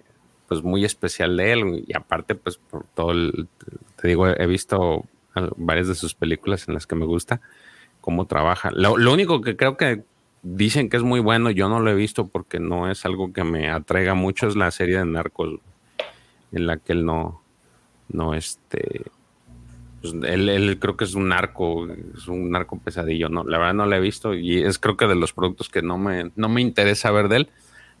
pues 0.46 0.62
muy 0.62 0.84
especial 0.84 1.36
de 1.36 1.52
él 1.52 1.84
y 1.88 1.96
aparte 1.96 2.36
pues 2.36 2.58
por 2.58 2.84
todo 2.94 3.10
el, 3.10 3.48
te 4.00 4.06
digo, 4.06 4.28
he 4.28 4.46
visto 4.46 5.04
varias 5.56 5.88
de 5.88 5.96
sus 5.96 6.14
películas 6.14 6.68
en 6.68 6.74
las 6.74 6.86
que 6.86 6.94
me 6.94 7.04
gusta 7.04 7.40
cómo 8.06 8.26
trabaja. 8.26 8.70
Lo, 8.70 8.92
único 9.12 9.40
que 9.40 9.56
creo 9.56 9.76
que 9.76 10.04
dicen 10.44 10.88
que 10.88 10.96
es 10.96 11.02
muy 11.02 11.18
bueno, 11.18 11.50
yo 11.50 11.68
no 11.68 11.80
lo 11.80 11.90
he 11.90 11.94
visto 11.96 12.28
porque 12.28 12.60
no 12.60 12.88
es 12.88 13.04
algo 13.04 13.32
que 13.32 13.42
me 13.42 13.68
atraiga 13.68 14.14
mucho, 14.14 14.46
es 14.46 14.54
la 14.54 14.70
serie 14.70 14.98
de 14.98 15.04
Narcos, 15.04 15.58
en 16.52 16.68
la 16.68 16.76
que 16.76 16.92
él 16.92 17.04
no, 17.04 17.42
no 18.08 18.34
este, 18.34 19.02
pues 20.00 20.14
él, 20.22 20.78
creo 20.80 20.96
que 20.96 21.02
es 21.02 21.16
un 21.16 21.30
narco, 21.30 21.88
es 22.16 22.28
un 22.28 22.52
narco 22.52 22.78
pesadillo, 22.78 23.28
no, 23.28 23.42
la 23.42 23.58
verdad 23.58 23.74
no 23.74 23.86
lo 23.86 23.96
he 23.96 24.00
visto 24.00 24.34
y 24.34 24.62
es 24.62 24.78
creo 24.78 24.96
que 24.96 25.08
de 25.08 25.16
los 25.16 25.32
productos 25.32 25.68
que 25.68 25.82
no 25.82 25.98
me, 25.98 26.30
no 26.36 26.48
me 26.48 26.60
interesa 26.60 27.10
ver 27.10 27.28
de 27.28 27.38
él, 27.38 27.48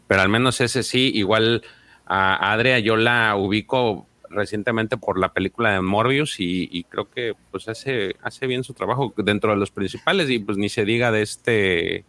pero 0.06 0.22
al 0.22 0.28
menos 0.28 0.60
ese 0.60 0.84
sí, 0.84 1.10
igual 1.16 1.64
a 2.06 2.52
Adria 2.52 2.78
yo 2.78 2.96
la 2.96 3.34
ubico 3.34 4.06
recientemente 4.36 4.96
por 4.96 5.18
la 5.18 5.32
película 5.32 5.72
de 5.72 5.80
Morbius 5.80 6.36
y, 6.38 6.84
creo 6.88 7.10
que 7.10 7.34
pues 7.50 7.68
hace, 7.68 8.14
hace 8.22 8.46
bien 8.46 8.62
su 8.62 8.74
trabajo 8.74 9.12
dentro 9.16 9.50
de 9.50 9.56
los 9.56 9.70
principales 9.70 10.30
y 10.30 10.38
pues 10.38 10.56
ni 10.58 10.68
se 10.68 10.84
diga 10.84 11.10
de 11.10 11.22
este, 11.22 12.04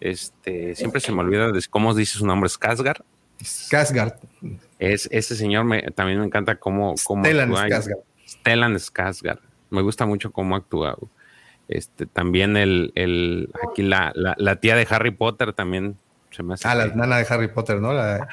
este, 0.00 0.74
siempre 0.74 1.00
se 1.00 1.12
me 1.12 1.20
olvida 1.20 1.52
de 1.52 1.62
cómo 1.70 1.94
dice 1.94 2.18
su 2.18 2.26
nombre, 2.26 2.48
Skarsgård. 2.48 3.04
Skarsgård. 3.40 4.16
Es, 4.78 5.08
ese 5.12 5.36
señor 5.36 5.64
me, 5.64 5.82
también 5.92 6.18
me 6.18 6.26
encanta 6.26 6.56
cómo, 6.56 6.94
cómo 7.04 7.24
Stellan 7.24 7.52
Skarsgård. 7.52 8.02
Stellan 8.26 8.74
Skarsgård. 8.74 9.40
Me 9.70 9.82
gusta 9.82 10.06
mucho 10.06 10.32
cómo 10.32 10.56
actúa. 10.56 10.96
Este, 11.68 12.06
también 12.06 12.56
el, 12.56 12.90
el 12.96 13.48
aquí 13.68 13.82
la, 13.82 14.12
la, 14.14 14.56
tía 14.56 14.74
de 14.74 14.88
Harry 14.90 15.12
Potter 15.12 15.52
también 15.52 15.96
se 16.32 16.42
me 16.42 16.54
hace. 16.54 16.66
Ah, 16.66 16.74
la 16.74 16.86
nana 16.88 17.18
de 17.18 17.26
Harry 17.28 17.46
Potter, 17.46 17.80
¿no? 17.80 17.92
La, 17.92 18.28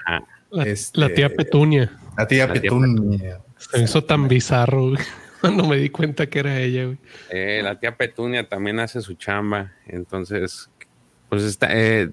este, 0.66 1.00
la, 1.00 1.10
tía 1.10 1.30
Petunia. 1.30 1.92
La 2.18 2.28
tía 2.28 2.52
Petunia. 2.52 3.40
Se 3.58 3.82
hizo 3.82 4.04
tan 4.04 4.28
bizarro 4.28 4.94
cuando 5.42 5.66
me 5.66 5.78
di 5.78 5.90
cuenta 5.90 6.28
que 6.28 6.40
era 6.40 6.60
ella. 6.60 6.96
Eh, 7.30 7.62
la 7.64 7.80
tía 7.80 7.96
Petunia 7.96 8.48
también 8.48 8.80
hace 8.80 9.02
su 9.02 9.16
chamba. 9.16 9.74
Entonces, 9.88 10.70
pues 11.30 11.44
está. 11.44 11.68
Eh, 11.72 12.12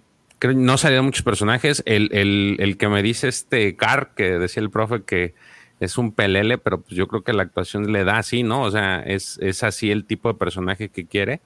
no 0.54 0.76
salieron 0.76 1.06
muchos 1.06 1.22
personajes. 1.22 1.82
El, 1.86 2.10
el, 2.12 2.56
el, 2.58 2.76
que 2.76 2.88
me 2.88 3.02
dice 3.02 3.28
este 3.28 3.76
Car, 3.76 4.12
que 4.14 4.38
decía 4.38 4.62
el 4.62 4.70
profe 4.70 5.02
que 5.02 5.34
es 5.80 5.98
un 5.98 6.12
pelele, 6.12 6.58
pero 6.58 6.80
pues 6.80 6.94
yo 6.94 7.08
creo 7.08 7.22
que 7.22 7.32
la 7.32 7.42
actuación 7.42 7.90
le 7.92 8.04
da 8.04 8.18
así, 8.18 8.42
¿no? 8.42 8.62
O 8.62 8.70
sea, 8.70 9.00
es, 9.00 9.38
es 9.40 9.62
así 9.62 9.90
el 9.90 10.04
tipo 10.04 10.28
de 10.28 10.38
personaje 10.38 10.88
que 10.88 11.06
quiere. 11.06 11.40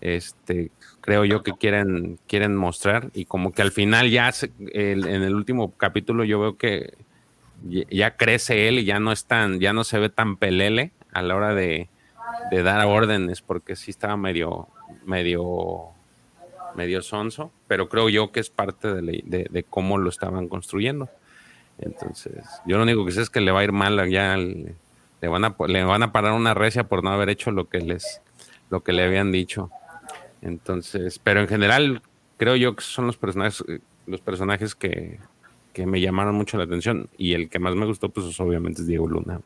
Este, 0.00 0.70
creo 1.00 1.24
yo 1.24 1.42
que 1.42 1.52
quieren, 1.52 2.18
quieren 2.28 2.54
mostrar 2.54 3.10
y 3.14 3.24
como 3.24 3.52
que 3.52 3.62
al 3.62 3.72
final 3.72 4.10
ya 4.10 4.30
en 4.58 5.04
el 5.04 5.34
último 5.34 5.72
capítulo 5.76 6.22
yo 6.22 6.38
veo 6.38 6.56
que 6.56 6.94
ya 7.62 8.16
crece 8.16 8.68
él 8.68 8.78
y 8.78 8.84
ya 8.84 9.00
no 9.00 9.12
es 9.12 9.24
tan, 9.24 9.60
ya 9.60 9.72
no 9.72 9.84
se 9.84 9.98
ve 9.98 10.08
tan 10.08 10.36
pelele 10.36 10.92
a 11.12 11.22
la 11.22 11.34
hora 11.34 11.54
de, 11.54 11.88
dar 12.50 12.86
órdenes 12.86 13.42
porque 13.42 13.76
sí 13.76 13.90
estaba 13.90 14.16
medio, 14.16 14.68
medio, 15.04 15.88
medio 16.76 17.02
sonso, 17.02 17.50
pero 17.66 17.88
creo 17.88 18.08
yo 18.08 18.30
que 18.30 18.40
es 18.40 18.50
parte 18.50 18.94
de, 18.94 19.64
cómo 19.68 19.98
lo 19.98 20.10
estaban 20.10 20.48
construyendo. 20.48 21.08
Entonces, 21.78 22.44
yo 22.66 22.76
lo 22.76 22.82
único 22.82 23.04
que 23.04 23.12
sé 23.12 23.22
es 23.22 23.30
que 23.30 23.40
le 23.40 23.52
va 23.52 23.60
a 23.60 23.64
ir 23.64 23.72
mal 23.72 24.08
ya, 24.10 24.36
le, 24.36 25.28
van 25.28 25.44
a, 25.44 25.56
le 25.66 25.84
van 25.84 26.02
a 26.02 26.12
parar 26.12 26.32
una 26.32 26.54
recia 26.54 26.84
por 26.84 27.04
no 27.04 27.10
haber 27.10 27.28
hecho 27.28 27.50
lo 27.50 27.68
que 27.68 27.80
les, 27.80 28.20
lo 28.70 28.82
que 28.82 28.92
le 28.92 29.04
habían 29.04 29.32
dicho. 29.32 29.70
Entonces, 30.42 31.18
pero 31.22 31.40
en 31.40 31.48
general, 31.48 32.02
creo 32.36 32.56
yo 32.56 32.74
que 32.76 32.82
son 32.82 33.06
los 33.06 33.16
personajes, 33.16 33.64
los 34.06 34.20
personajes 34.20 34.74
que, 34.74 35.18
me 35.76 36.00
llamaron 36.00 36.34
mucho 36.34 36.58
la 36.58 36.64
atención. 36.64 37.08
Y 37.16 37.34
el 37.34 37.48
que 37.48 37.60
más 37.60 37.76
me 37.76 37.86
gustó, 37.86 38.08
pues 38.08 38.38
obviamente 38.40 38.80
es 38.80 38.88
Diego 38.88 39.06
Luna. 39.06 39.40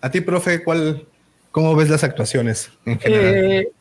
A 0.00 0.10
ti, 0.10 0.20
profe, 0.20 0.64
¿cuál, 0.64 1.06
¿cómo 1.52 1.76
ves 1.76 1.88
las 1.88 2.02
actuaciones 2.02 2.72
en 2.84 2.98
general? 2.98 3.34
Eh, 3.36 3.72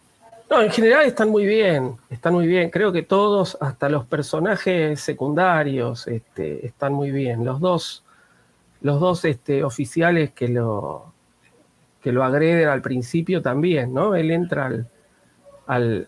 no, 0.47 0.61
en 0.61 0.69
general 0.69 1.05
están 1.05 1.29
muy 1.29 1.47
bien, 1.47 1.95
están 2.11 2.33
muy 2.33 2.45
bien. 2.45 2.69
Creo 2.69 2.91
que 2.91 3.01
todos, 3.01 3.57
hasta 3.61 3.89
los 3.89 4.05
personajes 4.05 5.01
secundarios, 5.01 6.07
este, 6.07 6.67
están 6.67 6.93
muy 6.93 7.09
bien. 7.09 7.43
Los 7.43 7.59
dos, 7.59 8.03
los 8.81 8.99
dos 8.99 9.25
este, 9.25 9.63
oficiales 9.63 10.33
que 10.33 10.49
lo, 10.49 11.13
que 12.03 12.11
lo 12.11 12.23
agreden 12.23 12.69
al 12.69 12.83
principio 12.83 13.41
también, 13.41 13.91
¿no? 13.91 14.13
Él 14.13 14.29
entra 14.29 14.67
al, 14.67 14.87
al, 15.67 16.05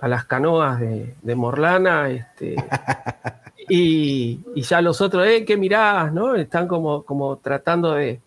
a 0.00 0.08
las 0.08 0.24
canoas 0.24 0.80
de, 0.80 1.34
Morlana, 1.34 2.10
este, 2.10 2.56
y, 3.68 4.40
ya 4.60 4.80
los 4.80 5.00
otros, 5.00 5.26
eh, 5.26 5.44
¿qué 5.44 5.56
mirás? 5.56 6.12
¿no? 6.12 6.34
Están 6.34 6.66
como, 6.66 7.02
como 7.04 7.36
tratando 7.36 7.94
de, 7.94 8.20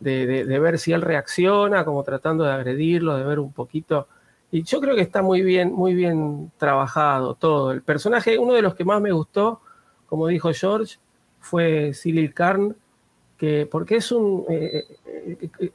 de, 0.00 0.58
ver 0.58 0.78
si 0.78 0.92
él 0.92 1.02
reacciona, 1.02 1.84
como 1.84 2.02
tratando 2.02 2.44
de 2.44 2.52
agredirlo, 2.52 3.16
de 3.16 3.24
ver 3.24 3.38
un 3.38 3.52
poquito. 3.52 4.08
Y 4.50 4.62
yo 4.62 4.80
creo 4.80 4.94
que 4.94 5.02
está 5.02 5.22
muy 5.22 5.42
bien, 5.42 5.72
muy 5.72 5.94
bien 5.94 6.50
trabajado 6.56 7.34
todo. 7.34 7.70
El 7.70 7.82
personaje, 7.82 8.38
uno 8.38 8.54
de 8.54 8.62
los 8.62 8.74
que 8.74 8.84
más 8.84 9.00
me 9.00 9.12
gustó, 9.12 9.60
como 10.06 10.26
dijo 10.26 10.50
George, 10.52 10.96
fue 11.38 11.92
Cyril 11.94 12.32
Karn, 12.32 12.74
que, 13.36 13.68
porque 13.70 13.96
es 13.96 14.10
un... 14.10 14.44
Eh, 14.48 14.84
eh, 15.06 15.50
eh, 15.60 15.70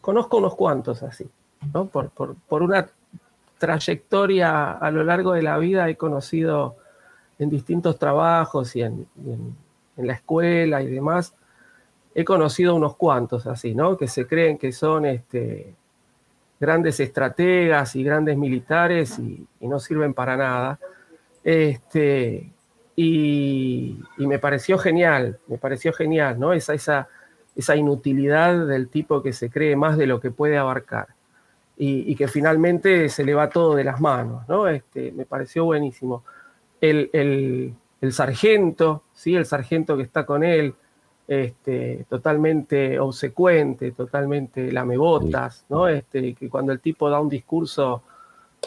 conozco 0.00 0.38
unos 0.38 0.54
cuantos 0.54 1.02
así. 1.02 1.26
Por, 1.72 2.62
una 2.62 2.88
trayectoria 3.58 4.72
a 4.72 4.90
lo 4.90 5.04
largo 5.04 5.34
de 5.34 5.42
la 5.42 5.58
vida 5.58 5.88
he 5.88 5.96
conocido 5.96 6.76
en 7.38 7.50
distintos 7.50 7.98
trabajos 7.98 8.74
y 8.74 8.82
en, 8.82 9.06
la 9.96 10.14
escuela 10.14 10.82
y 10.82 10.86
demás, 10.86 11.34
he 12.14 12.24
conocido 12.24 12.74
unos 12.74 12.96
cuantos 12.96 13.46
así, 13.46 13.74
¿no? 13.74 13.98
Que 13.98 14.08
se 14.08 14.26
creen 14.26 14.56
que 14.56 14.72
son 14.72 15.04
este, 15.04 15.74
grandes 16.58 16.98
estrategas 17.00 17.94
y 17.96 18.02
grandes 18.02 18.38
militares 18.38 19.18
y, 19.18 19.46
no 19.60 19.78
sirven 19.78 20.14
para 20.14 20.38
nada. 20.38 20.78
Este, 21.44 22.50
y, 22.96 23.98
me 24.16 24.38
pareció 24.38 24.78
genial, 24.78 25.38
me 25.48 25.58
pareció 25.58 25.92
genial, 25.92 26.38
esa 26.54 27.76
inutilidad 27.76 28.66
del 28.66 28.88
tipo 28.88 29.22
que 29.22 29.34
se 29.34 29.50
cree 29.50 29.76
más 29.76 29.98
de 29.98 30.06
lo 30.06 30.18
que 30.18 30.30
puede 30.30 30.56
abarcar 30.56 31.08
y, 31.82 32.14
que 32.14 32.28
finalmente 32.28 33.08
se 33.08 33.24
le 33.24 33.32
va 33.32 33.48
todo 33.48 33.74
de 33.74 33.84
las 33.84 34.02
manos, 34.02 34.46
¿no? 34.48 34.68
Este, 34.68 35.12
me 35.12 35.24
pareció 35.24 35.64
buenísimo. 35.64 36.24
El, 36.78 37.74
sargento, 38.10 39.04
¿sí? 39.14 39.34
El 39.34 39.46
sargento 39.46 39.96
que 39.96 40.02
está 40.02 40.26
con 40.26 40.44
él, 40.44 40.74
este, 41.26 42.04
totalmente 42.10 43.00
obsecuente, 43.00 43.92
totalmente 43.92 44.70
lamebotas, 44.70 45.64
¿no? 45.70 45.88
Este, 45.88 46.34
que 46.34 46.50
cuando 46.50 46.72
el 46.72 46.80
tipo 46.80 47.08
da 47.08 47.18
un 47.18 47.30
discurso 47.30 48.02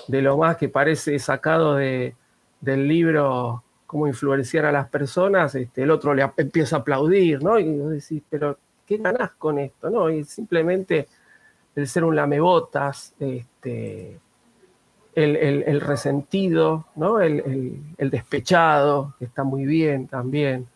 de 0.07 0.23
lo 0.23 0.35
más 0.37 0.57
que 0.57 0.69
parece 0.69 1.19
sacado 1.19 1.75
de, 1.75 2.15
del 2.61 2.87
libro 2.87 3.63
Cómo 3.85 4.07
influenciar 4.07 4.65
a 4.65 4.71
las 4.71 4.89
personas, 4.89 5.53
este, 5.53 5.83
el 5.83 5.91
otro 5.91 6.15
le 6.15 6.27
empieza 6.37 6.77
a 6.77 6.79
aplaudir, 6.79 7.43
¿no? 7.43 7.59
Y 7.59 7.65
decís, 7.65 8.23
pero 8.27 8.57
¿qué 8.87 8.97
ganás 8.97 9.33
con 9.33 9.59
esto? 9.59 9.91
¿no? 9.91 10.09
Y 10.09 10.23
simplemente 10.23 11.07
el 11.75 11.87
ser 11.87 12.03
un 12.03 12.15
lamebotas, 12.15 13.13
este, 13.19 14.19
el, 15.15 15.81
resentido, 15.81 16.85
¿no? 16.95 17.19
El, 17.19 17.83
despechado, 17.97 19.13
que 19.19 19.25
está 19.25 19.43
muy 19.43 19.65
bien 19.65 20.07
también. 20.07 20.67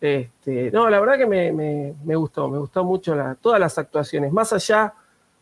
Este, 0.00 0.70
no, 0.70 0.90
la 0.90 1.00
verdad 1.00 1.16
que 1.16 1.26
me, 1.26 2.16
gustó, 2.16 2.48
me 2.48 2.58
gustó 2.58 2.84
mucho 2.84 3.16
todas 3.40 3.60
las 3.60 3.78
actuaciones. 3.78 4.32
Más 4.32 4.52
allá, 4.52 4.94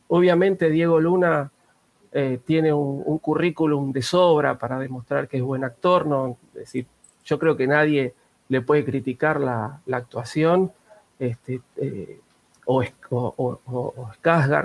obviamente, 0.09 0.71
Diego 0.71 1.01
Luna 1.01 1.51
eh, 2.13 2.39
tiene 2.45 2.73
un, 2.73 3.19
currículum 3.19 3.93
de 3.93 4.03
sobra 4.03 4.59
para 4.59 4.79
demostrar 4.79 5.29
que 5.29 5.39
es 5.39 5.43
buen 5.43 5.65
actor, 5.65 6.07
¿no? 6.07 6.37
Es 6.55 6.61
decir, 6.61 6.87
yo 7.25 7.39
creo 7.39 7.57
que 7.57 7.67
nadie 7.67 8.15
le 8.49 8.61
puede 8.61 8.85
criticar 8.85 9.41
la, 9.41 9.81
actuación. 9.91 10.73
Este, 11.19 11.61
eh, 11.77 12.21
o, 12.67 12.85
o, 13.11 14.11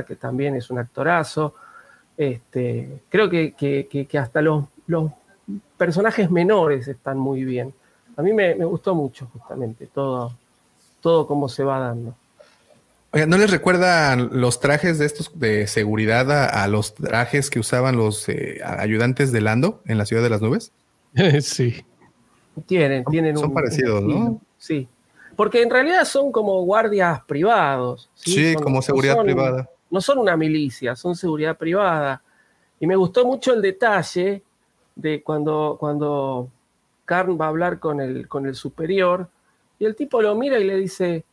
que 0.06 0.16
también 0.16 0.56
es 0.56 0.70
un 0.70 0.80
actorazo. 0.80 1.56
Este, 2.16 3.02
creo 3.10 3.30
que, 3.30 4.08
hasta 4.20 4.42
los, 4.42 4.66
personajes 5.78 6.30
menores 6.30 6.88
están 6.88 7.18
muy 7.18 7.44
bien. 7.44 7.74
A 8.16 8.22
mí 8.22 8.34
me, 8.34 8.54
gustó 8.66 8.96
mucho 8.96 9.28
justamente 9.32 9.88
todo, 9.88 10.36
todo 11.02 11.28
cómo 11.28 11.48
se 11.50 11.64
va 11.64 11.80
dando. 11.80 12.16
¿no 13.28 13.38
les 13.38 13.50
recuerdan 13.50 14.30
los 14.34 14.60
trajes 14.60 15.00
de 15.00 15.06
estos 15.06 15.32
de 15.40 15.66
seguridad 15.66 16.32
a, 16.32 16.68
los 16.68 16.94
trajes 16.94 17.50
que 17.50 17.60
usaban 17.60 17.96
los 17.96 18.28
eh, 18.30 18.60
ayudantes 18.64 19.32
de 19.32 19.42
Lando 19.42 19.82
en 19.86 19.98
la 19.98 20.06
ciudad 20.06 20.22
de 20.22 20.30
las 20.30 20.42
nubes? 20.42 20.72
sí. 21.42 21.84
Tienen, 22.66 23.06
tienen 23.06 23.38
Son 23.38 23.54
parecidos, 23.54 24.04
¿no? 24.04 24.42
Sí. 24.58 24.88
Porque 25.38 25.62
en 25.62 25.70
realidad 25.70 26.04
son 26.04 26.32
como 26.32 26.64
guardias 26.64 27.22
privados. 27.22 28.10
Sí, 28.16 28.56
como 28.56 28.82
seguridad 28.82 29.22
privada. 29.22 29.70
No 29.90 30.02
son 30.02 30.18
una 30.18 30.36
milicia, 30.36 30.96
son 30.96 31.16
seguridad 31.16 31.56
privada. 31.56 32.22
Y 32.80 32.88
me 32.88 32.96
gustó 32.96 33.24
mucho 33.24 33.54
el 33.54 33.62
detalle 33.62 34.42
de 34.96 35.22
cuando, 35.22 35.78
cuando 35.80 36.50
Karn 37.06 37.38
va 37.40 37.46
a 37.46 37.50
hablar 37.50 37.80
con 37.80 38.02
el, 38.02 38.28
con 38.28 38.48
el 38.48 38.56
superior 38.56 39.30
y 39.78 39.86
el 39.86 39.96
tipo 39.96 40.24
lo 40.24 40.34
mira 40.34 40.60
y 40.60 40.64
le 40.64 40.76
dice, 40.76 41.24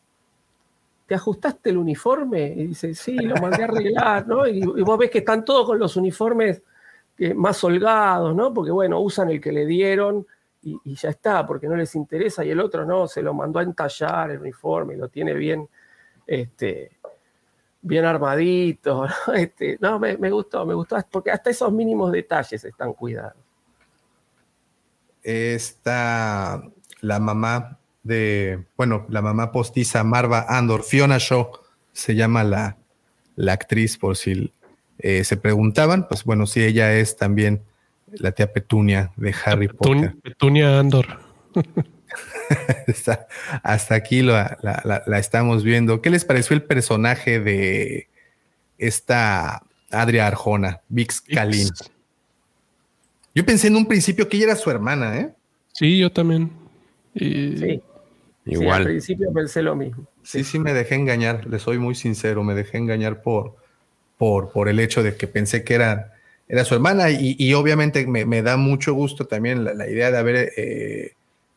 ¿te 1.07 1.15
ajustaste 1.15 1.71
el 1.71 1.79
uniforme? 1.79 2.53
Y 2.57 2.67
dice, 2.69 2.95
sí, 2.95 3.17
lo 3.17 3.37
mandé 3.37 3.63
a 3.63 3.67
arreglar, 3.67 4.29
¿no? 4.29 4.47
Y, 4.47 4.61
vos 4.61 4.99
ves 4.99 5.11
que 5.11 5.19
están 5.19 5.47
todos 5.47 5.67
con 5.67 5.79
los 5.79 5.97
uniformes 5.97 6.63
eh, 7.17 7.33
más 7.33 7.65
holgados, 7.65 8.37
¿no? 8.37 8.53
Porque, 8.53 8.71
bueno, 8.71 9.01
usan 9.01 9.31
el 9.31 9.41
que 9.41 9.51
le 9.51 9.65
dieron 9.65 10.27
y, 10.65 10.95
ya 10.95 11.11
está, 11.11 11.47
porque 11.47 11.69
no 11.69 11.77
les 11.77 11.95
interesa, 11.95 12.45
y 12.45 12.51
el 12.51 12.61
otro 12.61 12.87
no, 12.87 13.07
se 13.07 13.23
lo 13.23 13.35
mandó 13.35 13.59
a 13.59 13.63
entallar 13.63 14.31
el 14.31 14.41
uniforme 14.41 14.95
y 14.95 14.97
lo 14.97 15.09
tiene 15.09 15.35
bien, 15.35 15.69
este, 16.27 16.93
bien 17.83 18.05
armadito. 18.05 19.07
¿no? 19.27 19.35
Este, 19.35 19.77
no, 19.81 19.99
me, 19.99 20.31
gustó, 20.31 20.65
me 20.65 20.75
gustó, 20.75 20.97
porque 21.11 21.31
hasta 21.31 21.51
esos 21.51 21.71
mínimos 21.73 22.11
detalles 22.13 22.65
están 22.65 22.95
cuidados. 22.95 23.37
Está 25.23 26.63
la 27.01 27.19
mamá 27.19 27.79
de, 28.03 28.65
bueno, 28.77 29.07
la 29.09 29.23
mamá 29.23 29.53
postiza 29.53 30.03
Marva 30.05 30.47
Andor, 30.49 30.83
Fiona 30.83 31.19
Shaw, 31.19 31.51
se 31.93 32.15
llama 32.15 32.45
la, 32.45 32.77
la 33.37 33.53
actriz, 33.53 33.97
por 33.97 34.17
si 34.17 34.53
eh, 34.99 35.25
se 35.25 35.37
preguntaban, 35.37 36.09
pues 36.09 36.25
bueno, 36.25 36.47
sí, 36.47 36.63
ella 36.63 36.95
es 36.95 37.17
también 37.17 37.63
la 38.07 38.33
tía 38.33 38.53
Petunia 38.53 39.13
de 39.17 39.35
Harry 39.45 39.69
Potter. 39.69 40.15
Petunia 40.23 40.79
Andor. 40.79 41.07
hasta 43.63 43.95
aquí 43.95 44.23
la, 44.23 44.59
estamos 45.19 45.65
viendo. 45.65 46.01
¿Qué 46.03 46.11
les 46.11 46.25
pareció 46.25 46.55
el 46.55 46.63
personaje 46.63 47.41
de 47.41 48.09
esta 48.79 49.63
Adria 49.91 50.27
Arjona, 50.27 50.83
Vix 50.89 51.21
Kalin? 51.21 51.69
Yo 53.35 53.45
pensé 53.45 53.67
en 53.67 53.77
un 53.77 53.87
principio 53.87 54.29
que 54.29 54.37
ella 54.37 54.47
era 54.47 54.57
su 54.57 54.71
hermana, 54.71 55.19
¿eh? 55.19 55.35
Sí, 55.73 55.99
yo 55.99 56.13
también. 56.13 56.53
Sí. 57.17 57.83
Igual. 58.47 58.83
al 58.83 58.85
principio 58.85 59.33
pensé 59.33 59.63
lo 59.63 59.75
mismo. 59.75 60.07
Sí, 60.23 60.45
sí, 60.45 60.59
me 60.59 60.73
dejé 60.73 60.95
engañar, 60.95 61.47
le 61.47 61.59
soy 61.59 61.79
muy 61.79 61.95
sincero, 61.95 62.45
me 62.45 62.55
dejé 62.55 62.79
engañar 62.79 63.23
por, 63.23 63.57
por, 64.19 64.53
por 64.53 64.69
el 64.69 64.81
hecho 64.81 65.03
de 65.03 65.17
que 65.17 65.27
pensé 65.27 65.65
que 65.65 65.75
era 65.75 66.14
era 66.55 66.65
su 66.65 66.73
hermana 66.73 67.11
y, 67.11 67.53
obviamente 67.55 68.07
me, 68.07 68.41
da 68.41 68.57
mucho 68.57 68.95
gusto 68.95 69.25
también 69.25 69.65
la, 69.65 69.89
idea 69.89 70.13
de 70.13 70.19
haber 70.19 70.53
eh, 70.57 71.15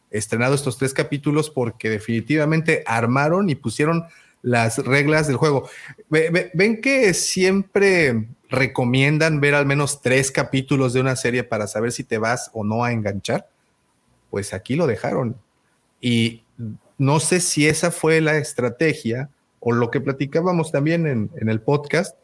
estrenado 0.10 0.56
estos 0.56 0.80
tres 0.80 0.92
capítulos 0.92 1.52
porque 1.52 1.92
definitivamente 1.92 2.84
armaron 2.88 3.48
y 3.48 3.54
pusieron 3.54 4.08
las 4.42 4.80
reglas 4.80 5.28
del 5.28 5.36
juego. 5.36 5.70
Ven 6.10 6.82
que 6.82 7.14
siempre 7.14 8.26
recomiendan 8.50 9.40
ver 9.40 9.54
al 9.54 9.68
menos 9.68 10.02
tres 10.02 10.32
capítulos 10.32 10.94
de 10.94 11.02
una 11.02 11.16
serie 11.16 11.44
para 11.44 11.68
saber 11.68 11.92
si 11.92 12.04
te 12.04 12.18
vas 12.18 12.50
o 12.54 12.64
no 12.64 12.84
a 12.84 12.92
enganchar. 12.92 13.48
Pues 14.32 14.52
aquí 14.52 14.76
lo 14.76 14.88
dejaron. 14.88 15.38
Y 16.02 16.42
no 16.98 17.20
sé 17.20 17.40
si 17.40 17.68
esa 17.68 17.92
fue 17.92 18.20
la 18.20 18.38
estrategia 18.38 19.30
o 19.60 19.74
lo 19.74 19.92
que 19.92 20.02
platicábamos 20.02 20.72
también 20.72 21.06
en 21.06 21.50
el 21.50 21.62
podcast, 21.62 22.18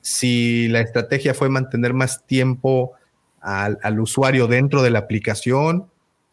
si 0.00 0.68
la 0.68 0.80
estrategia 0.80 1.34
fue 1.34 1.48
mantener 1.48 1.92
más 1.92 2.24
tiempo 2.26 2.92
al, 3.40 4.00
usuario 4.00 4.46
dentro 4.46 4.82
de 4.82 4.90
la 4.90 5.00
aplicación 5.00 5.88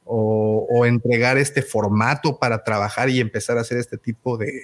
o, 0.06 0.86
entregar 0.86 1.38
este 1.38 1.62
formato 1.62 2.38
para 2.40 2.64
trabajar 2.64 3.10
y 3.10 3.20
empezar 3.20 3.58
a 3.58 3.62
hacer 3.62 3.78
este 3.78 3.98
tipo 3.98 4.38
de, 4.38 4.62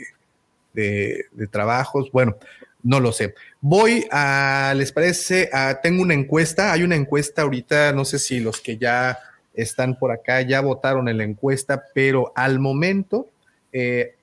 trabajos. 1.51 2.11
Bueno, 2.11 2.35
no 2.83 2.99
lo 2.99 3.11
sé. 3.11 3.35
Voy 3.61 4.05
a, 4.11 4.73
¿les 4.75 4.91
parece? 4.91 5.49
tengo 5.83 6.01
una 6.01 6.13
encuesta, 6.13 6.71
hay 6.71 6.83
una 6.83 6.95
encuesta 6.95 7.43
ahorita, 7.43 7.93
no 7.93 8.05
sé 8.05 8.19
si 8.19 8.39
los 8.39 8.59
que 8.59 8.77
ya 8.77 9.19
están 9.53 9.97
por 9.97 10.11
acá 10.11 10.41
ya 10.41 10.61
votaron 10.61 11.07
en 11.09 11.17
la 11.17 11.23
encuesta, 11.23 11.83
pero 11.93 12.31
al 12.35 12.59
momento 12.59 13.27
eh, 13.71 14.15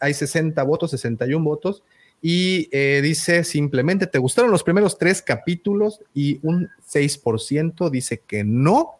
hay 0.00 0.14
60 0.14 0.62
votos, 0.62 0.90
61 0.90 1.44
votos 1.44 1.82
y 2.22 2.68
eh, 2.72 3.00
dice 3.02 3.44
simplemente, 3.44 4.06
¿te 4.06 4.18
gustaron 4.18 4.50
los 4.50 4.62
primeros 4.62 4.98
tres 4.98 5.22
capítulos? 5.22 6.00
Y 6.12 6.38
un 6.42 6.68
6% 6.86 7.88
dice 7.90 8.20
que 8.26 8.44
no. 8.44 8.98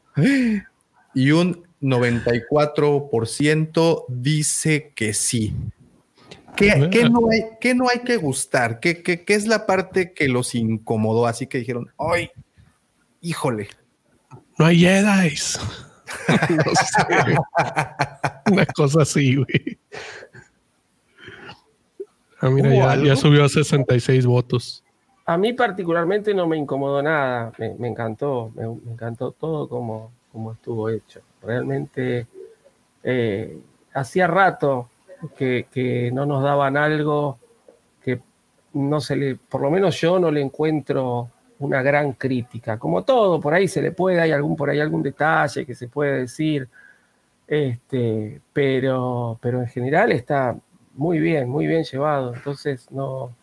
Y 1.15 1.33
un 1.33 1.65
94% 1.83 4.05
dice 4.09 4.93
que 4.95 5.13
sí. 5.13 5.55
¿Qué, 6.57 6.75
no, 7.09 7.29
hay, 7.31 7.45
no, 7.75 7.89
hay, 7.89 8.01
que 8.01 8.17
gustar? 8.17 8.81
¿Qué, 8.81 9.03
¿Qué, 9.03 9.25
qué, 9.25 9.35
es 9.35 9.47
la 9.47 9.67
parte 9.67 10.13
que 10.13 10.29
los 10.29 10.55
incomodó? 10.55 11.27
Así 11.27 11.47
que 11.47 11.59
dijeron, 11.59 11.91
¡ay! 11.99 12.31
Híjole. 13.23 13.69
No 14.59 14.67
hay 14.67 14.81
Jedi. 14.81 15.35
Una 18.51 18.67
cosa 18.67 19.03
así, 19.03 19.37
güey. 19.37 19.79
Ah, 22.41 22.49
mira, 22.49 22.97
ya, 22.97 23.17
subió 23.17 23.45
a 23.45 23.49
66 23.49 24.25
votos. 24.25 24.83
A 25.27 25.37
mí 25.37 25.53
particularmente 25.53 26.35
no 26.35 26.47
me 26.47 26.57
incomodó 26.57 27.03
nada, 27.03 27.53
me, 27.59 27.87
encantó, 27.87 28.51
me, 28.55 28.65
encantó 28.65 29.33
todo 29.33 29.69
como, 29.69 30.11
como 30.33 30.53
estuvo 30.53 30.89
hecho. 30.89 31.21
Realmente 31.43 32.27
eh, 33.05 33.59
hacía 33.93 34.27
rato 34.27 34.89
que, 35.37 36.11
no 36.13 36.27
nos 36.27 36.43
daban 36.43 36.77
algo 36.77 37.39
que 38.03 38.21
no 38.73 39.01
se 39.01 39.17
le, 39.17 39.37
por 39.37 39.61
lo 39.61 39.71
menos 39.71 40.01
yo 40.01 40.19
no 40.19 40.31
le 40.31 40.41
encuentro 40.41 41.31
una 41.59 41.83
gran 41.83 42.15
crítica. 42.15 42.79
Como 42.79 43.05
todo, 43.05 43.39
por 43.41 43.53
ahí 43.53 43.69
se 43.69 43.83
le 43.83 43.93
puede, 43.93 44.21
hay 44.21 44.33
algún, 44.33 44.57
por 44.57 44.71
ahí 44.71 44.81
algún 44.81 45.03
detalle 45.03 45.67
que 45.67 45.75
se 45.75 45.89
puede 45.89 46.21
decir, 46.21 46.69
este, 47.47 48.41
pero, 48.53 49.39
pero 49.43 49.61
en 49.61 49.69
general 49.69 50.13
está, 50.13 50.57
muy 51.01 51.19
bien, 51.19 51.49
muy 51.49 51.67
bien 51.67 51.83
llevado. 51.83 52.35
Entonces, 52.35 52.87
no. 52.91 53.35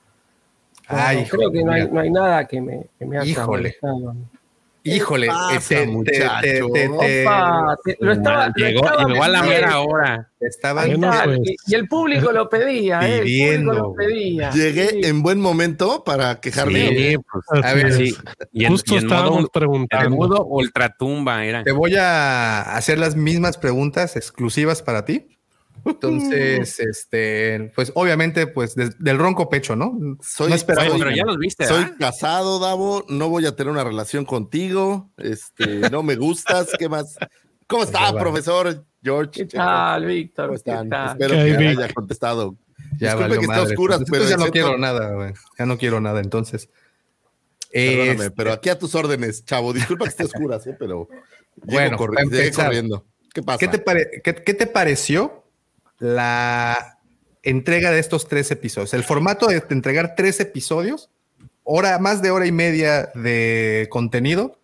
creo 0.87 1.51
que 1.51 1.63
no 1.63 1.71
hay, 1.71 1.89
no 1.89 1.99
hay, 1.99 2.11
nada 2.11 2.47
que 2.47 2.61
me, 2.61 2.85
que 2.99 3.05
me 3.05 3.17
haya 3.17 3.31
Híjole. 3.31 3.75
Híjole, 4.83 5.27
ese 5.55 5.87
muchacho. 5.87 6.67
lo 7.99 8.11
estaba, 8.11 8.53
llegó, 8.55 8.87
llegó 9.07 9.23
a 9.23 9.27
la 9.27 9.41
mera 9.41 9.79
hora. 9.79 10.29
Estaba 10.39 10.87
y, 10.87 10.93
el 11.73 11.87
público 11.87 12.31
lo 12.31 12.47
pedía, 12.47 13.01
¿eh? 13.01 13.21
el 13.23 13.65
público 13.65 13.73
lo 13.73 13.93
pedía. 13.95 14.51
Llegué 14.51 15.07
en 15.07 15.23
buen 15.23 15.41
momento 15.41 16.03
para 16.03 16.39
quejarme. 16.39 16.89
Sí, 16.89 17.17
pues, 17.17 17.65
a 17.65 17.73
ver, 17.73 17.91
sí. 17.91 18.15
Y 18.53 18.65
en, 18.65 18.71
Justo 18.71 18.93
y 18.93 18.97
estábamos 18.99 19.49
preguntando. 19.51 20.05
El 20.05 20.11
mudo 20.11 20.45
ultratumba 20.45 21.43
era. 21.43 21.63
Te 21.63 21.71
voy 21.71 21.95
a 21.95 22.61
hacer 22.61 22.99
las 22.99 23.15
mismas 23.15 23.57
preguntas 23.57 24.15
exclusivas 24.15 24.83
para 24.83 25.05
ti. 25.05 25.36
Entonces, 25.85 26.79
este, 26.79 27.71
pues 27.75 27.91
obviamente, 27.95 28.47
pues 28.47 28.75
del 28.75 29.17
ronco 29.17 29.49
pecho, 29.49 29.75
¿no? 29.75 29.97
Soy, 30.21 30.53
pero 30.65 31.11
ya 31.11 31.25
los 31.25 31.37
viste. 31.37 31.65
Soy 31.65 31.85
casado, 31.99 32.59
Davo, 32.59 33.05
no 33.09 33.29
voy 33.29 33.45
a 33.45 33.55
tener 33.55 33.71
una 33.71 33.83
relación 33.83 34.25
contigo, 34.25 35.09
este, 35.17 35.89
no 35.89 36.03
me 36.03 36.15
gustas, 36.15 36.69
¿qué 36.77 36.89
más? 36.89 37.17
¿Cómo 37.67 37.83
está, 37.83 38.13
profesor 38.13 38.85
George? 39.03 39.31
¿Qué 39.31 39.45
tal, 39.45 40.05
Víctor? 40.05 40.45
¿Cómo 40.47 40.55
están? 40.55 40.93
Espero 41.09 41.33
que 41.33 41.67
haya 41.67 41.93
contestado. 41.93 42.55
Ya 42.99 43.15
Disculpe 43.15 43.39
que 43.39 43.45
está 43.45 43.61
oscuras, 43.61 44.01
pero 44.09 44.27
ya 44.27 44.37
no 44.37 44.47
quiero 44.47 44.77
nada, 44.77 45.13
güey. 45.13 45.33
Ya 45.59 45.65
no 45.65 45.77
quiero 45.77 45.99
nada, 46.01 46.19
entonces. 46.19 46.69
Perdóname, 47.71 48.11
este 48.11 48.31
pero 48.31 48.53
aquí 48.53 48.69
a 48.69 48.79
tus 48.79 48.95
órdenes, 48.95 49.43
chavo. 49.45 49.73
Disculpa 49.73 50.05
que 50.05 50.09
esté 50.09 50.23
oscuras, 50.23 50.65
¿eh? 50.67 50.75
pero 50.79 51.07
bueno, 51.63 51.97
corriendo. 51.97 53.05
¿Qué 53.33 53.43
pasa? 53.43 53.59
¿Qué 53.59 53.67
te, 53.67 54.43
¿Qué 54.43 54.53
te 54.53 54.67
pareció 54.67 55.46
la 55.99 56.99
entrega 57.43 57.91
de 57.91 57.99
estos 57.99 58.27
tres 58.27 58.51
episodios. 58.51 58.93
El 58.93 59.03
formato 59.03 59.47
de 59.47 59.63
entregar 59.69 60.15
tres 60.15 60.39
episodios, 60.39 61.09
hora, 61.63 61.99
más 61.99 62.21
de 62.21 62.31
hora 62.31 62.45
y 62.45 62.51
media 62.51 63.11
de 63.15 63.87
contenido. 63.89 64.59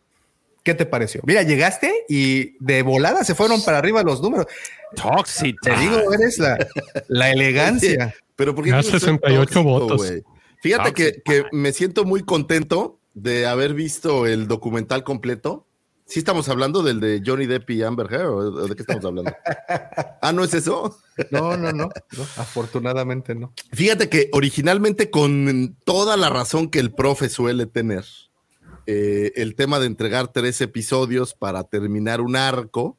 ¿Qué 0.63 0.73
te 0.73 0.85
pareció? 0.85 1.21
Mira, 1.25 1.43
llegaste 1.43 2.05
y 2.07 2.55
de 2.63 2.83
volada 2.83 3.23
se 3.25 3.35
fueron 3.35 3.61
para 3.63 3.79
arriba 3.79 4.01
los 4.03 4.21
números. 4.21 4.47
Toxic. 4.95 5.57
Te 5.61 5.75
digo, 5.75 6.13
eres 6.13 6.37
la, 6.39 6.57
la 7.09 7.31
elegancia. 7.31 8.15
pero 8.35 8.55
porque 8.55 8.71
68 8.71 9.63
votos. 9.63 10.13
Fíjate 10.61 10.93
que, 10.93 11.21
que, 11.23 11.43
me 11.51 11.73
siento 11.73 12.05
muy 12.05 12.23
contento 12.23 12.99
de 13.13 13.45
haber 13.45 13.73
visto 13.73 14.25
el 14.25 14.47
documental 14.47 15.03
completo. 15.03 15.67
¿Sí 16.13 16.19
estamos 16.19 16.47
hablando 16.47 16.83
del 16.83 16.99
de 16.99 17.23
Johnny 17.25 17.47
Depp 17.47 17.71
y 17.71 17.81
Amber 17.81 18.05
Heard 18.13 18.27
o 18.27 18.67
de 18.67 18.75
qué 18.75 18.83
estamos 18.83 19.03
hablando? 19.03 19.33
ah, 20.21 20.31
¿no 20.31 20.43
es 20.43 20.53
eso? 20.53 20.95
No, 21.31 21.57
no, 21.57 21.71
no, 21.71 21.89
afortunadamente 22.37 23.33
no. 23.33 23.51
Fíjate 23.71 24.09
que 24.09 24.29
originalmente 24.31 25.09
con 25.09 25.75
toda 25.85 26.15
la 26.15 26.29
razón 26.29 26.69
que 26.69 26.77
el 26.77 26.93
profe 26.93 27.29
suele 27.29 27.65
tener, 27.65 28.05
eh, 28.85 29.31
el 29.37 29.55
tema 29.55 29.79
de 29.79 29.87
entregar 29.87 30.27
tres 30.27 30.61
episodios 30.61 31.33
para 31.33 31.63
terminar 31.63 32.21
un 32.21 32.35
arco, 32.35 32.95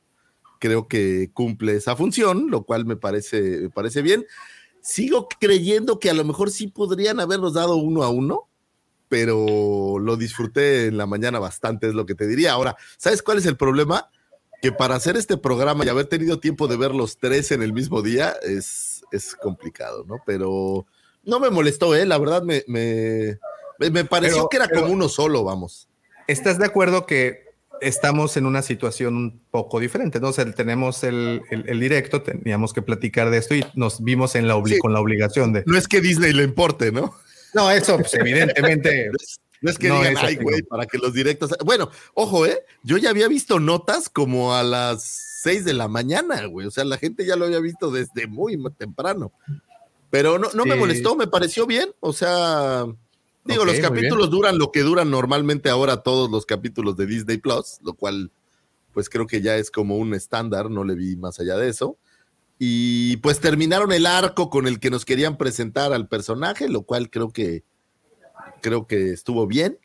creo 0.58 0.88
que 0.88 1.30
cumple 1.32 1.76
esa 1.76 1.94
función, 1.94 2.50
lo 2.50 2.64
cual 2.64 2.84
me 2.84 2.96
parece, 2.96 3.60
me 3.60 3.70
parece 3.70 4.02
bien. 4.02 4.26
Sigo 4.80 5.28
creyendo 5.38 6.00
que 6.00 6.10
a 6.10 6.14
lo 6.14 6.24
mejor 6.24 6.50
sí 6.50 6.66
podrían 6.66 7.20
habernos 7.20 7.54
dado 7.54 7.76
uno 7.76 8.02
a 8.02 8.08
uno, 8.08 8.48
pero 9.08 9.98
lo 9.98 10.16
disfruté 10.16 10.86
en 10.86 10.96
la 10.96 11.06
mañana 11.06 11.38
bastante, 11.38 11.88
es 11.88 11.94
lo 11.94 12.06
que 12.06 12.14
te 12.14 12.26
diría. 12.26 12.52
Ahora, 12.52 12.76
¿sabes 12.96 13.22
cuál 13.22 13.38
es 13.38 13.46
el 13.46 13.56
problema? 13.56 14.10
Que 14.62 14.72
para 14.72 14.94
hacer 14.94 15.16
este 15.16 15.36
programa 15.36 15.84
y 15.84 15.88
haber 15.88 16.06
tenido 16.06 16.40
tiempo 16.40 16.68
de 16.68 16.76
ver 16.76 16.94
los 16.94 17.18
tres 17.18 17.50
en 17.50 17.62
el 17.62 17.72
mismo 17.72 18.02
día 18.02 18.34
es, 18.42 19.02
es 19.12 19.34
complicado, 19.34 20.04
¿no? 20.06 20.16
Pero 20.24 20.86
no 21.22 21.40
me 21.40 21.50
molestó, 21.50 21.94
¿eh? 21.94 22.06
La 22.06 22.18
verdad 22.18 22.42
me, 22.42 22.64
me, 22.66 23.38
me 23.78 24.04
pareció 24.04 24.48
que 24.48 24.56
era 24.56 24.68
como 24.68 24.86
uno 24.86 25.08
solo, 25.08 25.44
vamos. 25.44 25.88
¿Estás 26.26 26.58
de 26.58 26.66
acuerdo 26.66 27.04
que 27.04 27.44
estamos 27.80 28.36
en 28.36 28.46
una 28.46 28.62
situación 28.62 29.16
un 29.16 29.40
poco 29.50 29.80
diferente. 29.80 30.20
¿no? 30.20 30.32
tenemos 30.32 31.04
el, 31.04 31.42
directo, 31.78 32.22
teníamos 32.22 32.72
que 32.72 32.82
platicar 32.82 33.30
de 33.30 33.38
esto 33.38 33.54
y 33.54 33.64
nos 33.74 34.02
vimos 34.02 34.34
en 34.34 34.48
la 34.48 34.60
con 34.80 34.92
la 34.92 35.00
obligación 35.00 35.52
de. 35.52 35.64
No 35.66 35.76
es 35.76 35.88
que 35.88 36.00
Disney 36.00 36.32
le 36.32 36.44
importe, 36.44 36.92
¿no? 36.92 37.14
No, 37.54 37.70
eso, 37.70 37.96
pues, 37.98 38.14
evidentemente. 38.14 39.10
no 39.60 39.70
es 39.70 39.78
que 39.78 39.90
digan, 39.90 40.14
ay, 40.18 40.36
güey, 40.36 40.62
para 40.62 40.86
que 40.86 40.98
los 40.98 41.12
directos. 41.14 41.54
Bueno, 41.64 41.90
ojo, 42.14 42.46
¿eh? 42.46 42.64
Yo 42.82 42.96
ya 42.96 43.10
había 43.10 43.28
visto 43.28 43.60
notas 43.60 44.08
como 44.08 44.54
a 44.54 44.62
las 44.62 45.02
6 45.42 45.64
de 45.64 45.74
la 45.74 45.88
mañana, 45.88 46.44
güey. 46.46 46.66
O 46.66 46.70
sea, 46.70 46.84
la 46.84 46.98
gente 46.98 47.24
ya 47.24 47.36
lo 47.36 47.46
había 47.46 47.60
visto 47.60 47.90
desde 47.90 48.26
muy 48.26 48.58
temprano. 48.76 49.32
Pero 50.10 50.38
no, 50.38 50.48
no 50.54 50.64
me 50.64 50.76
molestó, 50.76 51.16
me 51.16 51.26
pareció 51.26 51.66
bien. 51.66 51.90
O 52.00 52.12
sea, 52.12 52.86
Digo, 53.44 53.64
los 53.64 53.78
capítulos 53.78 54.30
duran 54.30 54.58
lo 54.58 54.72
que 54.72 54.80
duran 54.80 55.10
normalmente 55.10 55.68
ahora 55.68 55.98
todos 55.98 56.30
los 56.30 56.46
capítulos 56.46 56.96
de 56.96 57.06
Disney 57.06 57.36
Plus, 57.36 57.78
lo 57.82 57.92
cual 57.92 58.30
pues 58.92 59.08
creo 59.10 59.26
que 59.26 59.42
ya 59.42 59.56
es 59.56 59.70
como 59.70 59.98
un 59.98 60.14
estándar, 60.14 60.70
no 60.70 60.84
le 60.84 60.94
vi 60.94 61.16
más 61.16 61.40
allá 61.40 61.56
de 61.56 61.68
eso. 61.68 61.98
Y 62.58 63.16
pues 63.18 63.40
terminaron 63.40 63.92
el 63.92 64.06
arco 64.06 64.48
con 64.48 64.66
el 64.66 64.80
que 64.80 64.90
nos 64.90 65.04
querían 65.04 65.36
presentar 65.36 65.92
al 65.92 66.08
personaje, 66.08 66.68
lo 66.68 66.82
cual 66.82 67.10
creo 67.10 67.30
que 67.30 67.64
creo 68.60 68.86
que 68.86 69.10
estuvo 69.12 69.46
bien. 69.46 69.78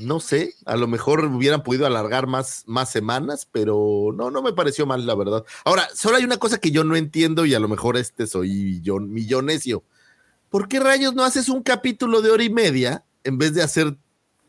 No 0.00 0.18
sé, 0.18 0.54
a 0.64 0.76
lo 0.76 0.88
mejor 0.88 1.24
hubieran 1.26 1.62
podido 1.62 1.86
alargar 1.86 2.26
más, 2.26 2.64
más 2.66 2.90
semanas, 2.90 3.46
pero 3.52 4.12
no, 4.16 4.30
no 4.30 4.42
me 4.42 4.52
pareció 4.52 4.86
mal, 4.86 5.06
la 5.06 5.14
verdad. 5.14 5.44
Ahora, 5.64 5.88
solo 5.94 6.16
hay 6.16 6.24
una 6.24 6.38
cosa 6.38 6.58
que 6.58 6.72
yo 6.72 6.82
no 6.82 6.96
entiendo 6.96 7.46
y 7.46 7.54
a 7.54 7.60
lo 7.60 7.68
mejor 7.68 7.96
este 7.96 8.26
soy 8.26 8.82
millonesio. 8.82 9.84
¿por 10.54 10.68
qué 10.68 10.78
rayos 10.78 11.14
no 11.14 11.24
haces 11.24 11.48
un 11.48 11.64
capítulo 11.64 12.22
de 12.22 12.30
hora 12.30 12.44
y 12.44 12.48
media 12.48 13.04
en 13.24 13.38
vez 13.38 13.54
de 13.54 13.62
hacer 13.64 13.96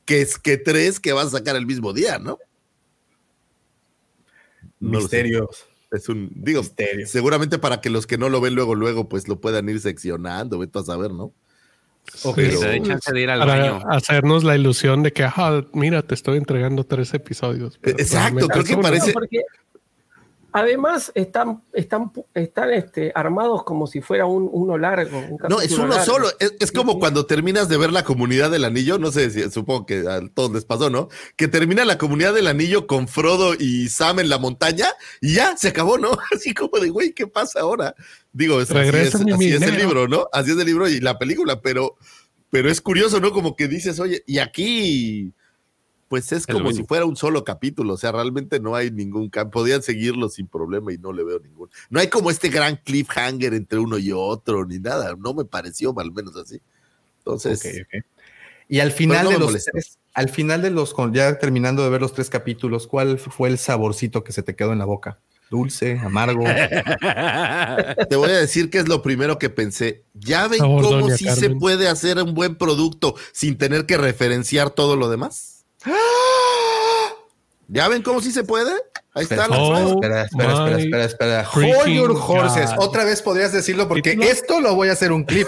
que 0.05 0.21
es 0.21 0.37
que 0.37 0.55
tres 0.55 0.99
que 0.99 1.13
vas 1.13 1.25
a 1.25 1.37
sacar 1.39 1.55
el 1.55 1.65
mismo 1.65 1.93
día, 1.93 2.19
¿no? 2.19 2.37
Misterios. 4.79 5.65
Es 5.95 6.09
un, 6.09 6.31
digo, 6.35 6.61
seguramente 7.05 7.57
para 7.57 7.81
que 7.81 7.89
los 7.89 8.05
que 8.07 8.17
no 8.17 8.29
lo 8.29 8.41
ven 8.41 8.55
luego, 8.55 8.75
luego, 8.75 9.09
pues 9.09 9.27
lo 9.27 9.39
puedan 9.39 9.69
ir 9.69 9.79
seccionando, 9.79 10.59
vete 10.59 10.79
a 10.79 10.83
saber, 10.83 11.11
¿no? 11.11 11.33
para 13.39 13.77
hacernos 13.89 14.43
la 14.43 14.55
ilusión 14.55 15.01
de 15.03 15.11
que, 15.11 15.23
ajá, 15.23 15.65
mira, 15.73 16.03
te 16.03 16.13
estoy 16.13 16.37
entregando 16.37 16.83
tres 16.83 17.13
episodios. 17.13 17.79
Exacto, 17.83 18.47
creo 18.47 18.63
que 18.63 18.77
parece. 18.77 19.13
Además, 20.55 21.11
están, 21.15 21.63
están, 21.73 22.13
están 22.33 22.71
este, 22.71 23.11
armados 23.13 23.65
como 23.65 23.87
si 23.87 23.99
fuera 23.99 24.25
un, 24.25 24.49
uno 24.49 24.77
largo. 24.77 25.21
no, 25.49 25.59
es 25.59 25.77
uno 25.77 26.01
solo. 26.05 26.29
Es, 26.39 26.71
como 26.71 26.97
cuando 26.97 27.25
terminas 27.25 27.67
de 27.67 27.75
ver 27.75 27.91
la 27.91 28.05
comunidad 28.05 28.49
del 28.49 28.63
anillo. 28.63 28.97
No 28.97 29.11
sé 29.11 29.31
si 29.31 29.51
supongo 29.51 29.85
que 29.85 30.05
a 30.07 30.21
todos 30.33 30.53
les 30.53 30.63
pasó, 30.63 30.89
¿no? 30.89 31.09
Que 31.35 31.49
termina 31.49 31.83
la 31.83 31.97
comunidad 31.97 32.33
del 32.33 32.47
anillo 32.47 32.87
con 32.87 33.09
Frodo 33.09 33.53
y 33.53 33.89
Sam 33.89 34.19
en 34.19 34.29
la 34.29 34.37
montaña 34.37 34.87
y 35.19 35.33
ya 35.33 35.57
se 35.57 35.67
acabó, 35.67 35.97
¿no? 35.97 36.11
Así 36.33 36.53
como 36.53 36.79
de, 36.79 36.87
güey, 36.87 37.11
¿qué 37.11 37.27
pasa 37.27 37.59
ahora? 37.59 37.93
Digo, 38.31 38.61
es, 38.61 38.71
así, 38.71 38.95
es, 38.95 39.13
así 39.13 39.49
es 39.51 39.61
el 39.61 39.75
libro, 39.75 40.07
¿no? 40.07 40.29
Así 40.31 40.51
es 40.51 40.57
el 40.57 40.65
libro 40.65 40.87
y 40.87 41.01
la 41.01 41.19
película, 41.19 41.59
pero, 41.59 41.97
pero 42.49 42.71
es 42.71 42.79
curioso, 42.79 43.19
¿no? 43.19 43.33
Como 43.33 43.57
que 43.57 43.67
dices, 43.67 43.99
oye, 43.99 44.23
y 44.25 44.39
aquí 44.39 45.33
pues 46.07 46.31
es 46.31 46.45
como 46.45 46.71
si 46.71 46.83
fuera 46.83 47.05
un 47.05 47.15
solo 47.15 47.43
capítulo, 47.43 47.93
o 47.93 47.97
sea, 47.97 48.11
realmente 48.11 48.59
no 48.59 48.75
hay 48.75 48.91
ningún 48.91 49.29
podían 49.51 49.81
seguirlo 49.81 50.29
sin 50.29 50.47
problema 50.47 50.93
y 50.93 50.97
no 50.97 51.11
le 51.11 51.23
veo 51.23 51.39
ningún. 51.39 51.69
No 51.89 51.99
hay 51.99 52.07
como 52.07 52.29
este 52.29 52.49
gran 52.49 52.77
cliffhanger 52.77 53.53
entre 53.53 53.79
uno 53.79 53.97
y 53.97 54.11
otro 54.11 54.65
ni 54.65 54.79
nada, 54.79 55.15
no 55.17 55.33
me 55.33 55.45
pareció 55.45 55.93
al 55.97 56.11
menos 56.11 56.35
así. 56.35 56.61
Entonces, 57.19 57.85
y 58.67 58.79
al 58.79 58.91
final 58.91 59.29
de 59.29 59.39
los 59.39 59.67
al 60.13 60.29
final 60.29 60.61
de 60.61 60.69
los 60.69 60.95
ya 61.11 61.37
terminando 61.37 61.83
de 61.83 61.89
ver 61.89 62.01
los 62.01 62.13
tres 62.13 62.29
capítulos, 62.29 62.87
¿cuál 62.87 63.19
fue 63.19 63.49
el 63.49 63.57
saborcito 63.57 64.23
que 64.23 64.31
se 64.31 64.43
te 64.43 64.55
quedó 64.55 64.71
en 64.71 64.79
la 64.79 64.85
boca? 64.85 65.19
Dulce, 65.49 65.99
amargo. 65.99 66.43
Te 68.09 68.15
voy 68.15 68.29
a 68.29 68.39
decir 68.39 68.69
que 68.69 68.79
es 68.79 68.87
lo 68.87 69.01
primero 69.01 69.37
que 69.37 69.49
pensé. 69.49 70.03
Ya 70.13 70.47
ven 70.47 70.59
cómo 70.59 71.09
sí 71.11 71.27
se 71.29 71.51
puede 71.51 71.87
hacer 71.87 72.17
un 72.17 72.33
buen 72.33 72.55
producto 72.55 73.15
sin 73.31 73.57
tener 73.57 73.85
que 73.85 73.97
referenciar 73.97 74.71
todo 74.71 74.95
lo 74.95 75.09
demás. 75.09 75.54
¿Ya 77.67 77.87
ven 77.87 78.01
cómo 78.03 78.21
sí 78.21 78.31
se 78.31 78.43
puede? 78.43 78.71
Ahí 79.13 79.23
está. 79.23 79.47
Oh 79.49 79.93
espera, 79.93 80.23
espera, 80.23 80.53
espera, 80.53 81.05
espera, 81.05 81.05
espera. 81.05 81.49
Hold 81.49 81.87
your 81.87 82.11
horses. 82.11 82.69
Otra 82.77 83.05
vez 83.05 83.21
podrías 83.21 83.51
decirlo 83.51 83.87
porque 83.87 84.17
esto 84.21 84.59
lo 84.59 84.75
voy 84.75 84.89
a 84.89 84.93
hacer 84.93 85.11
un 85.11 85.23
clip. 85.23 85.47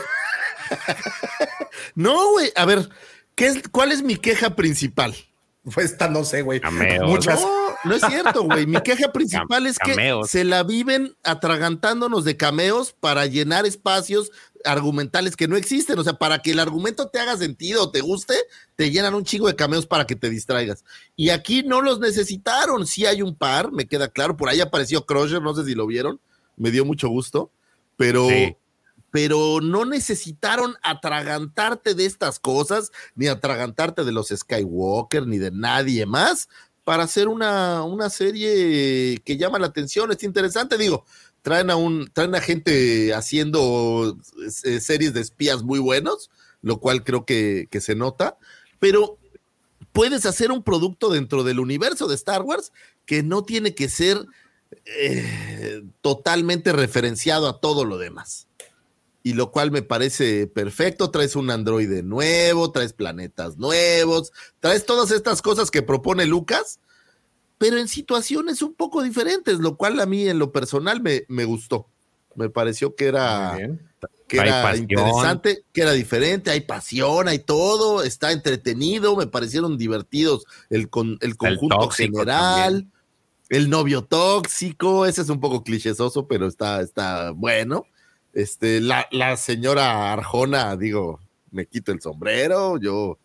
no, 1.95 2.31
güey. 2.31 2.51
A 2.55 2.65
ver, 2.65 2.89
¿qué 3.35 3.47
es, 3.47 3.61
¿cuál 3.69 3.91
es 3.91 4.03
mi 4.03 4.15
queja 4.15 4.55
principal? 4.55 5.15
Pues 5.73 5.91
esta 5.91 6.07
no 6.07 6.23
sé, 6.23 6.43
güey. 6.43 6.61
Muchas. 7.01 7.41
No, 7.41 7.67
no 7.83 7.95
es 7.95 8.01
cierto, 8.01 8.43
güey. 8.43 8.65
Mi 8.65 8.81
queja 8.81 9.11
principal 9.11 9.67
es 9.67 9.77
que 9.77 10.21
se 10.25 10.43
la 10.45 10.63
viven 10.63 11.15
atragantándonos 11.23 12.23
de 12.23 12.37
cameos 12.37 12.95
para 12.97 13.25
llenar 13.25 13.65
espacios 13.65 14.31
argumentales 14.65 15.35
que 15.35 15.47
no 15.47 15.55
existen. 15.55 15.97
O 15.99 16.03
sea, 16.03 16.13
para 16.13 16.39
que 16.39 16.51
el 16.51 16.59
argumento 16.59 17.09
te 17.09 17.19
haga 17.19 17.37
sentido 17.37 17.91
te 17.91 18.01
guste, 18.01 18.35
te 18.75 18.91
llenan 18.91 19.15
un 19.15 19.23
chingo 19.23 19.47
de 19.47 19.55
cameos 19.55 19.85
para 19.85 20.05
que 20.05 20.15
te 20.15 20.29
distraigas. 20.29 20.83
Y 21.15 21.29
aquí 21.29 21.63
no 21.63 21.81
los 21.81 21.99
necesitaron. 21.99 22.85
Sí 22.85 23.05
hay 23.05 23.21
un 23.21 23.35
par, 23.35 23.71
me 23.71 23.87
queda 23.87 24.07
claro. 24.07 24.37
Por 24.37 24.49
ahí 24.49 24.61
apareció 24.61 25.05
Crusher, 25.05 25.41
no 25.41 25.55
sé 25.55 25.65
si 25.65 25.75
lo 25.75 25.87
vieron. 25.87 26.19
Me 26.55 26.71
dio 26.71 26.85
mucho 26.85 27.09
gusto. 27.09 27.51
Pero, 27.95 28.27
pero 29.09 29.59
no 29.61 29.85
necesitaron 29.85 30.75
atragantarte 30.83 31.95
de 31.95 32.05
estas 32.05 32.39
cosas, 32.39 32.91
ni 33.15 33.27
atragantarte 33.27 34.03
de 34.03 34.11
los 34.11 34.27
Skywalker, 34.27 35.25
ni 35.25 35.39
de 35.39 35.49
nadie 35.49 36.05
más, 36.05 36.47
para 36.83 37.03
hacer 37.03 37.27
una, 37.27 37.83
una 37.83 38.09
serie 38.11 39.19
que 39.25 39.37
llama 39.37 39.57
la 39.57 39.67
atención. 39.67 40.11
Es 40.11 40.23
interesante, 40.23 40.77
digo 40.77 41.05
traen 41.47 41.69
a 41.69 41.77
un, 41.77 42.11
traen 42.11 42.35
a 42.35 42.41
gente 42.41 43.13
haciendo 43.13 44.17
eh, 44.65 44.81
series 44.81 45.13
de 45.13 45.21
espías 45.21 45.63
muy 45.63 45.79
buenos, 45.79 46.29
lo 46.61 46.81
cual 46.81 47.05
creo 47.05 47.25
que, 47.25 47.69
se 47.79 47.95
nota, 47.95 48.37
pero 48.79 49.17
puedes 49.93 50.25
hacer 50.25 50.51
un 50.51 50.61
producto 50.61 51.09
dentro 51.09 51.45
del 51.45 51.61
universo 51.61 52.09
de 52.09 52.15
Star 52.15 52.41
Wars 52.41 52.73
que 53.05 53.23
no 53.23 53.45
tiene 53.45 53.73
que 53.73 53.87
ser 53.87 54.25
eh, 54.87 55.83
totalmente 56.01 56.73
referenciado 56.73 57.47
a 57.47 57.61
todo 57.61 57.85
lo 57.85 57.97
demás. 57.97 58.49
Y 59.23 59.31
lo 59.31 59.49
cual 59.53 59.71
me 59.71 59.83
parece 59.83 60.47
perfecto. 60.47 61.11
Traes 61.11 61.37
un 61.37 61.49
androide 61.49 62.03
nuevo, 62.03 62.73
traes 62.73 62.91
planetas 62.91 63.55
nuevos, 63.55 64.33
traes 64.59 64.85
todas 64.85 65.11
estas 65.11 65.41
cosas 65.41 65.71
que 65.71 65.81
propone 65.81 66.25
Lucas, 66.25 66.81
pero 67.57 67.77
en 67.77 67.87
situaciones 67.87 68.61
un 68.61 68.73
poco 68.73 69.03
diferentes, 69.03 69.59
lo 69.59 69.77
cual 69.77 69.99
a 69.99 70.05
mí 70.05 70.27
en 70.27 70.39
lo 70.39 70.51
personal 70.51 71.01
me, 71.01 71.23
me 71.27 71.45
gustó. 71.45 71.87
Me 72.35 72.49
pareció 72.49 72.95
que 72.95 73.05
era, 73.05 73.57
que 74.27 74.37
era 74.37 74.75
interesante, 74.75 75.63
que 75.73 75.81
era 75.81 75.93
diferente, 75.93 76.51
hay 76.51 76.61
pasión, 76.61 77.27
hay 77.27 77.39
todo, 77.39 78.03
está 78.03 78.31
entretenido, 78.31 79.15
me 79.15 79.25
parecieron 79.25 79.77
divertidos 79.77 80.45
el, 80.69 80.89
con, 80.89 81.17
el 81.21 81.35
conjunto 81.35 81.89
general, 81.89 82.87
el 83.49 83.69
novio 83.69 84.03
tóxico, 84.03 85.07
ese 85.07 85.21
es 85.21 85.29
un 85.29 85.39
poco 85.39 85.63
clichésoso, 85.63 86.27
pero 86.27 86.45
está, 86.47 86.81
está 86.81 87.31
bueno. 87.31 87.85
Este, 88.33 88.81
la, 88.81 89.07
la 89.11 89.35
señora 89.35 90.13
Arjona, 90.13 90.75
digo, 90.75 91.19
me 91.49 91.65
quito 91.65 91.91
el 91.91 92.01
sombrero, 92.01 92.77
yo 92.77 93.17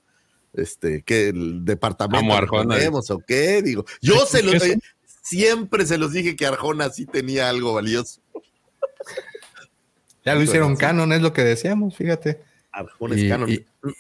este, 0.53 1.03
que 1.03 1.29
el 1.29 1.65
departamento 1.65 2.33
Arjona, 2.35 2.77
tenemos 2.77 3.11
o 3.11 3.19
qué, 3.19 3.63
digo, 3.63 3.85
yo 4.01 4.15
se 4.27 4.43
los 4.43 4.63
siempre 5.23 5.87
se 5.87 5.99
los 5.99 6.13
dije 6.13 6.37
que 6.37 6.47
Arjona 6.47 6.91
sí 6.91 7.07
tenía 7.07 7.49
algo 7.49 7.75
valioso. 7.75 8.21
Ya 10.25 10.35
lo 10.35 10.43
hicieron 10.43 10.77
canon, 10.77 11.13
es 11.13 11.23
lo 11.23 11.33
que 11.33 11.43
decíamos, 11.43 11.97
fíjate. 11.97 12.41
Arjona 12.71 13.17
es 13.17 13.29
canon. 13.29 13.51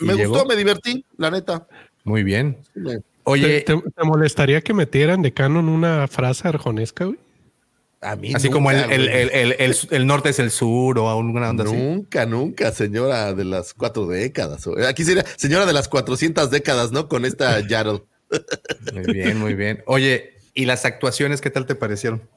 me 0.01 0.15
gustó, 0.15 0.47
me 0.47 0.57
divertí, 0.57 1.05
la 1.17 1.31
neta. 1.31 1.67
Muy 2.05 2.23
bien. 2.23 2.59
Oye, 3.25 3.63
¿Te, 3.63 3.77
molestaría 4.05 4.61
que 4.61 4.75
metieran 4.75 5.23
de 5.23 5.33
canon 5.33 5.69
una 5.69 6.09
frase 6.09 6.49
arjonesca, 6.49 7.05
güey? 7.05 7.19
Así 8.03 8.51
como 8.51 8.71
el, 8.71 10.07
norte 10.07 10.31
es 10.31 10.39
el 10.39 10.51
sur 10.51 10.99
o 10.99 11.11
alguna 11.11 11.51
onda 11.51 11.65
Nunca, 11.65 12.27
nunca, 12.27 12.73
señora 12.73 13.33
de 13.33 13.45
las 13.45 13.75
cuatro 13.75 14.07
décadas. 14.07 14.67
Aquí 14.89 15.05
sería 15.05 15.25
señora 15.37 15.67
de 15.67 15.73
las 15.73 15.89
cuatrocientas 15.89 16.51
décadas, 16.51 16.93
¿no? 16.93 17.09
Con 17.09 17.25
esta 17.25 17.61
Yarrow. 17.69 18.07
Muy 18.93 19.13
bien, 19.13 19.39
muy 19.39 19.55
bien. 19.55 19.83
Oye, 19.87 20.35
¿y 20.55 20.65
las 20.65 20.85
actuaciones 20.85 21.41
qué 21.41 21.51
tal 21.51 21.67
te 21.67 21.75
parecieron? 21.75 22.29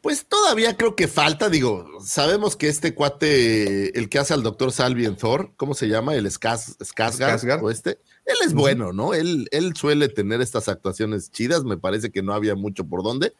Pues 0.00 0.26
todavía 0.26 0.76
creo 0.76 0.94
que 0.94 1.08
falta, 1.08 1.48
digo, 1.48 1.88
sabemos 2.04 2.54
que 2.54 2.68
este 2.68 2.94
cuate, 2.94 3.98
el 3.98 4.08
que 4.08 4.20
hace 4.20 4.32
al 4.32 4.44
doctor 4.44 4.70
Salvi 4.70 5.04
en 5.06 5.16
Thor, 5.16 5.52
¿cómo 5.56 5.74
se 5.74 5.88
llama? 5.88 6.14
El 6.14 6.26
Skarsgård 6.26 7.62
o 7.62 7.70
este, 7.70 7.98
él 8.24 8.36
es 8.44 8.54
bueno, 8.54 8.92
¿no? 8.92 9.12
Él, 9.12 9.48
él 9.50 9.74
suele 9.74 10.08
tener 10.08 10.40
estas 10.40 10.68
actuaciones 10.68 11.32
chidas, 11.32 11.64
me 11.64 11.78
parece 11.78 12.10
que 12.10 12.22
no 12.22 12.32
había 12.32 12.54
mucho 12.54 12.84
por 12.84 13.02
dónde. 13.02 13.34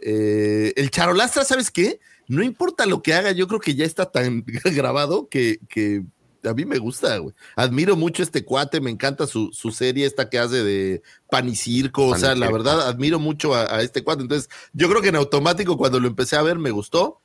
Eh, 0.00 0.72
el 0.76 0.90
Charolastra, 0.90 1.44
¿sabes 1.44 1.70
qué? 1.70 2.00
No 2.26 2.42
importa 2.42 2.86
lo 2.86 3.02
que 3.02 3.14
haga, 3.14 3.32
yo 3.32 3.48
creo 3.48 3.60
que 3.60 3.74
ya 3.74 3.84
está 3.84 4.10
tan 4.10 4.44
grabado 4.64 5.28
que, 5.28 5.60
que 5.68 6.04
a 6.44 6.54
mí 6.54 6.64
me 6.64 6.78
gusta, 6.78 7.16
güey. 7.18 7.34
Admiro 7.56 7.96
mucho 7.96 8.22
este 8.22 8.44
cuate, 8.44 8.80
me 8.80 8.90
encanta 8.90 9.26
su, 9.26 9.50
serie 9.72 10.06
esta 10.06 10.28
que 10.28 10.38
hace 10.38 10.62
de 10.62 11.02
pan 11.30 11.48
y 11.48 11.56
circo, 11.56 12.06
o 12.06 12.16
sea, 12.16 12.34
la 12.34 12.50
verdad, 12.50 12.86
admiro 12.86 13.18
mucho 13.18 13.54
a, 13.54 13.82
este 13.82 14.04
cuate. 14.04 14.22
Entonces, 14.22 14.48
yo 14.72 14.88
creo 14.88 15.02
que 15.02 15.08
en 15.08 15.16
automático 15.16 15.76
cuando 15.76 16.00
lo 16.00 16.08
empecé 16.08 16.36
a 16.36 16.42
ver 16.42 16.58
me 16.58 16.70
gustó. 16.70 17.20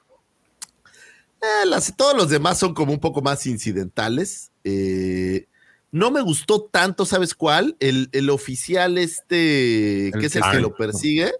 Eh, 1.41 1.69
todos 1.97 2.15
los 2.15 2.30
demás 2.30 2.57
son 2.57 2.74
como 2.74 2.93
un 2.93 2.99
poco 2.99 3.21
más 3.21 3.45
incidentales. 3.45 4.51
Eh, 4.63 5.47
no 5.91 6.09
me 6.09 6.21
gustó 6.21 6.63
tanto, 6.63 7.05
¿sabes 7.05 7.36
cuál? 7.36 7.76
El, 7.80 8.30
oficial 8.30 8.97
este, 8.97 10.11
que 10.19 10.26
es 10.26 10.36
el 10.36 10.43
que 10.51 10.59
lo 10.59 10.76
persigue. 10.76 11.32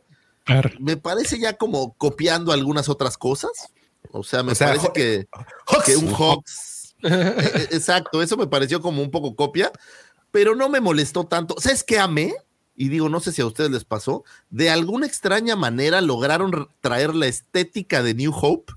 Me 0.80 0.98
parece 0.98 1.40
ya 1.40 1.54
como 1.54 1.94
copiando 1.94 2.52
algunas 2.52 2.90
otras 2.90 3.18
cosas. 3.18 3.52
O 4.12 4.24
sea, 4.24 4.44
me 4.44 4.56
parece 4.56 4.90
que, 4.94 5.26
que 5.86 5.96
un 5.96 6.14
Hawks 6.14 6.74
e, 7.04 7.08
e, 7.08 7.76
exacto, 7.76 8.22
eso 8.22 8.38
me 8.38 8.48
pareció 8.48 8.82
como 8.82 9.02
un 9.02 9.12
poco 9.12 9.36
copia, 9.36 9.72
pero 10.32 10.56
no 10.56 10.70
me 10.70 10.82
molestó 10.82 11.26
tanto. 11.26 11.56
¿Sabes 11.60 11.84
qué 11.84 12.00
amé? 12.00 12.34
Y 12.76 12.90
digo, 12.90 13.10
no 13.10 13.20
sé 13.20 13.32
si 13.32 13.42
a 13.42 13.46
ustedes 13.46 13.70
les 13.70 13.86
pasó, 13.86 14.24
de 14.50 14.70
alguna 14.70 15.06
extraña 15.06 15.56
manera 15.56 16.02
lograron 16.02 16.70
traer 16.82 17.14
la 17.14 17.28
estética 17.28 18.02
de 18.02 18.16
New 18.16 18.34
Hope 18.34 18.74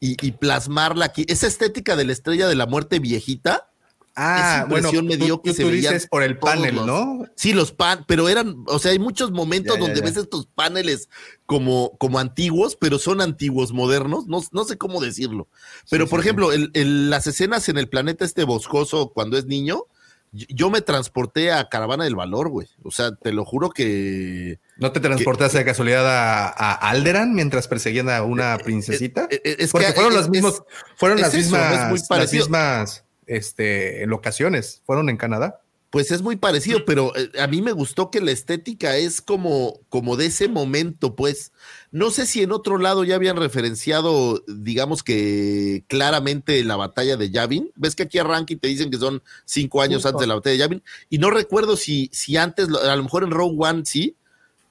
y, 0.00 0.32
plasmarla 0.32 1.04
aquí. 1.06 1.26
Esa 1.28 1.46
estética 1.46 1.94
de 1.94 2.04
la 2.04 2.12
estrella 2.12 2.48
de 2.48 2.54
la 2.54 2.66
muerte 2.66 2.98
viejita. 3.00 3.69
Ah, 4.16 4.66
bueno, 4.68 4.90
me 5.02 5.16
dio 5.16 5.40
que 5.40 5.54
se 5.54 5.64
dices 5.64 6.06
por 6.06 6.22
el 6.22 6.38
panel, 6.38 6.74
¿no? 6.74 7.24
Sí, 7.36 7.52
los 7.52 7.72
pan, 7.72 8.04
pero 8.06 8.28
eran, 8.28 8.64
o 8.66 8.78
sea, 8.78 8.92
hay 8.92 8.98
muchos 8.98 9.30
momentos 9.30 9.78
donde 9.78 10.00
ves 10.00 10.16
estos 10.16 10.46
paneles 10.46 11.08
como, 11.46 11.96
como 11.98 12.18
antiguos, 12.18 12.76
pero 12.76 12.98
son 12.98 13.20
antiguos, 13.20 13.72
modernos, 13.72 14.26
no, 14.26 14.42
no 14.52 14.64
sé 14.64 14.76
cómo 14.76 15.00
decirlo. 15.00 15.48
Pero, 15.90 16.06
por 16.06 16.20
ejemplo, 16.20 16.50
las 16.74 17.26
escenas 17.26 17.68
en 17.68 17.78
el 17.78 17.88
planeta 17.88 18.24
este 18.24 18.44
boscoso 18.44 19.12
cuando 19.14 19.38
es 19.38 19.46
niño, 19.46 19.86
yo 20.32 20.70
me 20.70 20.80
transporté 20.80 21.52
a 21.52 21.68
Caravana 21.68 22.04
del 22.04 22.14
Valor, 22.14 22.50
güey. 22.50 22.68
O 22.84 22.90
sea, 22.90 23.14
te 23.14 23.32
lo 23.32 23.44
juro 23.44 23.70
que. 23.70 24.60
¿No 24.76 24.92
te 24.92 25.00
transportaste 25.00 25.58
de 25.58 25.64
casualidad 25.64 26.04
a, 26.06 26.72
Alderan 26.88 27.34
mientras 27.34 27.66
perseguían 27.66 28.08
a 28.08 28.22
una 28.22 28.54
eh, 28.54 28.58
eh, 28.60 28.64
princesita? 28.64 29.28
Eh, 29.30 29.56
es 29.58 29.72
Porque 29.72 29.92
fueron 29.92 30.14
las 30.14 30.28
mismas, 30.28 30.62
fueron 30.96 31.20
las 31.20 31.34
mismas, 31.34 31.92
las 32.10 32.32
mismas 32.32 33.04
este, 33.30 34.04
locaciones, 34.06 34.82
fueron 34.84 35.08
en 35.08 35.16
Canadá. 35.16 35.60
Pues 35.90 36.12
es 36.12 36.22
muy 36.22 36.36
parecido, 36.36 36.84
pero 36.84 37.16
eh, 37.16 37.30
a 37.40 37.48
mí 37.48 37.62
me 37.62 37.72
gustó 37.72 38.10
que 38.12 38.20
la 38.20 38.30
estética 38.30 38.96
es 38.96 39.20
como, 39.20 39.80
como 39.88 40.16
de 40.16 40.26
ese 40.26 40.48
momento, 40.48 41.16
pues. 41.16 41.52
No 41.90 42.10
sé 42.10 42.26
si 42.26 42.42
en 42.42 42.52
otro 42.52 42.78
lado 42.78 43.02
ya 43.02 43.16
habían 43.16 43.36
referenciado, 43.36 44.44
digamos 44.46 45.02
que 45.02 45.84
claramente 45.88 46.62
la 46.62 46.76
batalla 46.76 47.16
de 47.16 47.30
Yavin. 47.30 47.72
Ves 47.74 47.96
que 47.96 48.04
aquí 48.04 48.18
arranca 48.18 48.52
y 48.52 48.56
te 48.56 48.68
dicen 48.68 48.90
que 48.90 48.98
son 48.98 49.22
cinco 49.44 49.82
años 49.82 50.06
antes 50.06 50.20
de 50.20 50.26
la 50.28 50.34
batalla 50.34 50.52
de 50.52 50.58
Yavin. 50.58 50.82
Y 51.08 51.18
no 51.18 51.30
recuerdo 51.30 51.76
si, 51.76 52.08
si 52.12 52.36
antes, 52.36 52.68
a 52.68 52.94
lo 52.94 53.02
mejor 53.02 53.24
en 53.24 53.32
Rogue 53.32 53.56
One 53.58 53.82
sí, 53.84 54.16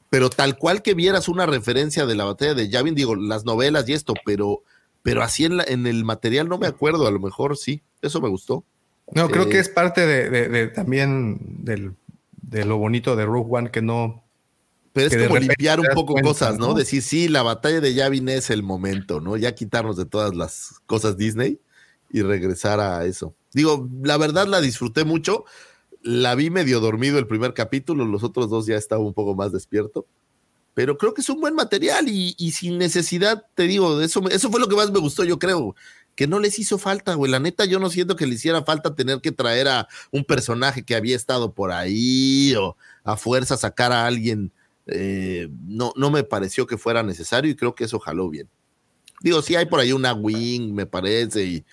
pero 0.09 0.29
tal 0.29 0.57
cual 0.57 0.81
que 0.81 0.93
vieras 0.93 1.27
una 1.27 1.45
referencia 1.45 2.05
de 2.05 2.15
la 2.15 2.25
batalla 2.25 2.53
de 2.53 2.69
Yavin, 2.69 2.95
digo, 2.95 3.15
las 3.15 3.45
novelas 3.45 3.87
y 3.89 3.93
esto, 3.93 4.13
pero, 4.25 4.63
pero 5.09 5.23
así 5.23 5.45
en, 5.45 5.59
en 5.67 5.87
el 5.87 6.05
material 6.05 6.47
no 6.47 6.57
me 6.57 6.67
acuerdo, 6.67 7.07
a 7.07 7.11
lo 7.11 7.19
mejor 7.19 7.57
sí. 7.57 7.81
Eso 8.01 8.21
me 8.21 8.29
gustó. 8.29 8.63
No, 9.11 9.27
creo 9.27 9.49
que 9.49 9.57
eh, 9.57 9.61
es 9.61 9.69
parte 9.69 10.05
de, 10.05 10.67
también 10.67 11.39
de 11.63 12.65
lo 12.65 12.77
bonito 12.77 13.15
de 13.15 13.25
Rogue 13.25 13.49
One 13.49 13.71
que 13.71 13.81
no. 13.81 14.23
Pero 14.93 15.07
es 15.07 15.27
como 15.27 15.39
limpiar 15.39 15.79
un 15.79 15.87
poco 15.93 16.15
cosas, 16.15 16.57
¿no? 16.57 16.73
Decir, 16.73 17.01
sí, 17.01 17.27
la 17.27 17.43
batalla 17.43 17.79
de 17.79 17.93
Yavin 17.93 18.29
es 18.29 18.49
el 18.49 18.63
momento, 18.63 19.19
¿no? 19.19 19.37
Ya 19.37 19.53
quitarnos 19.53 19.97
de 19.97 20.05
todas 20.05 20.35
las 20.35 20.81
cosas 20.85 21.17
Disney 21.17 21.59
y 22.11 22.21
regresar 22.21 22.79
a 22.79 23.05
eso. 23.05 23.33
Digo, 23.53 23.87
la 24.01 24.17
verdad 24.17 24.47
la 24.47 24.61
disfruté 24.61 25.05
mucho. 25.05 25.45
La 26.01 26.33
vi 26.35 26.49
medio 26.49 26.79
dormido 26.79 27.19
el 27.19 27.27
primer 27.27 27.53
capítulo, 27.53 28.05
los 28.05 28.23
otros 28.23 28.49
dos 28.49 28.65
ya 28.65 28.77
estaba 28.77 29.03
un 29.03 29.13
poco 29.13 29.35
más 29.35 29.51
despierto. 29.51 30.05
Pero 30.73 30.97
creo 30.97 31.13
que 31.13 31.21
es 31.21 31.29
un 31.29 31.41
buen 31.41 31.55
material 31.55 32.07
y, 32.07 32.51
sin 32.51 32.77
necesidad, 32.77 33.45
te 33.55 33.63
digo, 33.63 34.01
eso, 34.01 34.27
eso 34.29 34.49
fue 34.49 34.59
lo 34.59 34.67
que 34.67 34.75
más 34.75 34.91
me 34.91 34.99
gustó, 34.99 35.23
yo 35.23 35.39
creo 35.39 35.75
que 36.15 36.27
no 36.27 36.39
les 36.39 36.59
hizo 36.59 36.77
falta, 36.77 37.13
güey. 37.13 37.31
La 37.31 37.39
neta, 37.39 37.65
yo 37.65 37.79
no 37.79 37.89
siento 37.89 38.15
que 38.15 38.27
le 38.27 38.35
hiciera 38.35 38.63
falta 38.63 38.93
tener 38.93 39.21
que 39.21 39.31
traer 39.31 39.67
a 39.67 39.87
un 40.11 40.25
personaje 40.25 40.83
que 40.83 40.95
había 40.95 41.15
estado 41.15 41.53
por 41.53 41.71
ahí 41.71 42.53
o 42.55 42.75
a 43.03 43.15
fuerza 43.15 43.55
sacar 43.55 43.91
a 43.91 44.05
alguien. 44.05 44.51
Eh, 44.87 45.47
no, 45.65 45.93
no 45.95 46.11
me 46.11 46.23
pareció 46.23 46.67
que 46.67 46.77
fuera 46.77 47.03
necesario 47.03 47.49
y 47.49 47.55
creo 47.55 47.73
que 47.73 47.85
eso 47.85 47.99
jaló 47.99 48.29
bien. 48.29 48.49
Digo, 49.21 49.41
sí 49.41 49.55
hay 49.55 49.65
por 49.65 49.79
ahí 49.79 49.91
una 49.91 50.13
wing, 50.13 50.73
me 50.73 50.85
parece, 50.85 51.45
y 51.45 51.65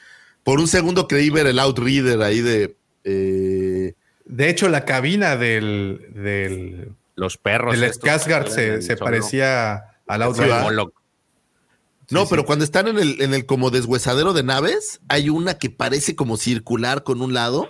por 0.42 0.60
un 0.60 0.68
segundo 0.68 1.08
creí 1.08 1.30
ver 1.30 1.46
el 1.46 1.58
Outreader 1.58 2.22
ahí 2.22 2.40
de. 2.40 2.76
Eh, 3.04 3.94
de 4.24 4.48
hecho, 4.48 4.68
la 4.68 4.84
cabina 4.84 5.36
del. 5.36 6.06
del 6.14 6.92
Los 7.16 7.38
perros. 7.38 7.74
El 7.74 7.82
Skarsgård 7.82 8.48
se, 8.48 8.82
se 8.82 8.96
parecía 8.96 9.82
al 10.06 10.22
Outreader. 10.22 10.86
No, 12.10 12.28
pero 12.28 12.44
cuando 12.44 12.64
están 12.64 12.86
en 12.86 12.98
el, 12.98 13.20
en 13.20 13.34
el 13.34 13.46
como 13.46 13.70
deshuesadero 13.70 14.32
de 14.32 14.44
naves, 14.44 15.00
hay 15.08 15.28
una 15.28 15.58
que 15.58 15.70
parece 15.70 16.14
como 16.14 16.36
circular 16.36 17.02
con 17.02 17.20
un 17.20 17.34
lado. 17.34 17.68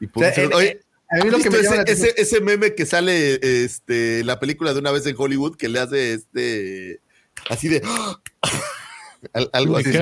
Y 0.00 0.08
oye, 0.52 0.80
a 1.08 1.24
mí 1.24 1.30
lo 1.30 1.38
que 1.38 1.48
me 1.48 1.58
ese, 1.58 2.12
ese, 2.16 2.40
meme 2.40 2.74
que 2.74 2.84
sale 2.84 3.38
este, 3.64 4.22
la 4.24 4.38
película 4.38 4.74
de 4.74 4.80
una 4.80 4.90
vez 4.90 5.06
en 5.06 5.14
Hollywood 5.16 5.56
que 5.56 5.68
le 5.68 5.78
hace 5.78 6.14
este 6.14 7.00
así 7.48 7.68
de 7.68 7.82
algo 9.52 9.78
así. 9.78 9.92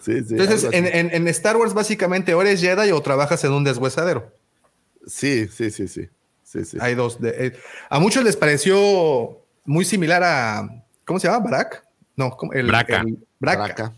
Sí, 0.00 0.24
sí, 0.24 0.34
Entonces, 0.34 0.66
en, 0.72 0.86
en, 0.86 1.28
Star 1.28 1.58
Wars, 1.58 1.74
básicamente, 1.74 2.32
o 2.32 2.40
eres 2.40 2.62
Jedi 2.62 2.90
o 2.90 3.02
trabajas 3.02 3.44
en 3.44 3.52
un 3.52 3.64
deshuesadero. 3.64 4.34
Sí, 5.06 5.46
sí, 5.48 5.70
sí, 5.70 5.88
sí. 5.88 6.08
Sí, 6.50 6.64
sí. 6.64 6.78
Hay 6.80 6.94
dos. 6.94 7.18
Eh, 7.22 7.52
a 7.88 7.98
muchos 8.00 8.24
les 8.24 8.36
pareció 8.36 9.40
muy 9.64 9.84
similar 9.84 10.22
a. 10.24 10.84
¿Cómo 11.04 11.18
se 11.18 11.28
llama? 11.28 11.50
¿Barak? 11.50 11.84
No, 12.16 12.36
el, 12.52 12.66
Braca. 12.66 13.04
Braca. 13.38 13.94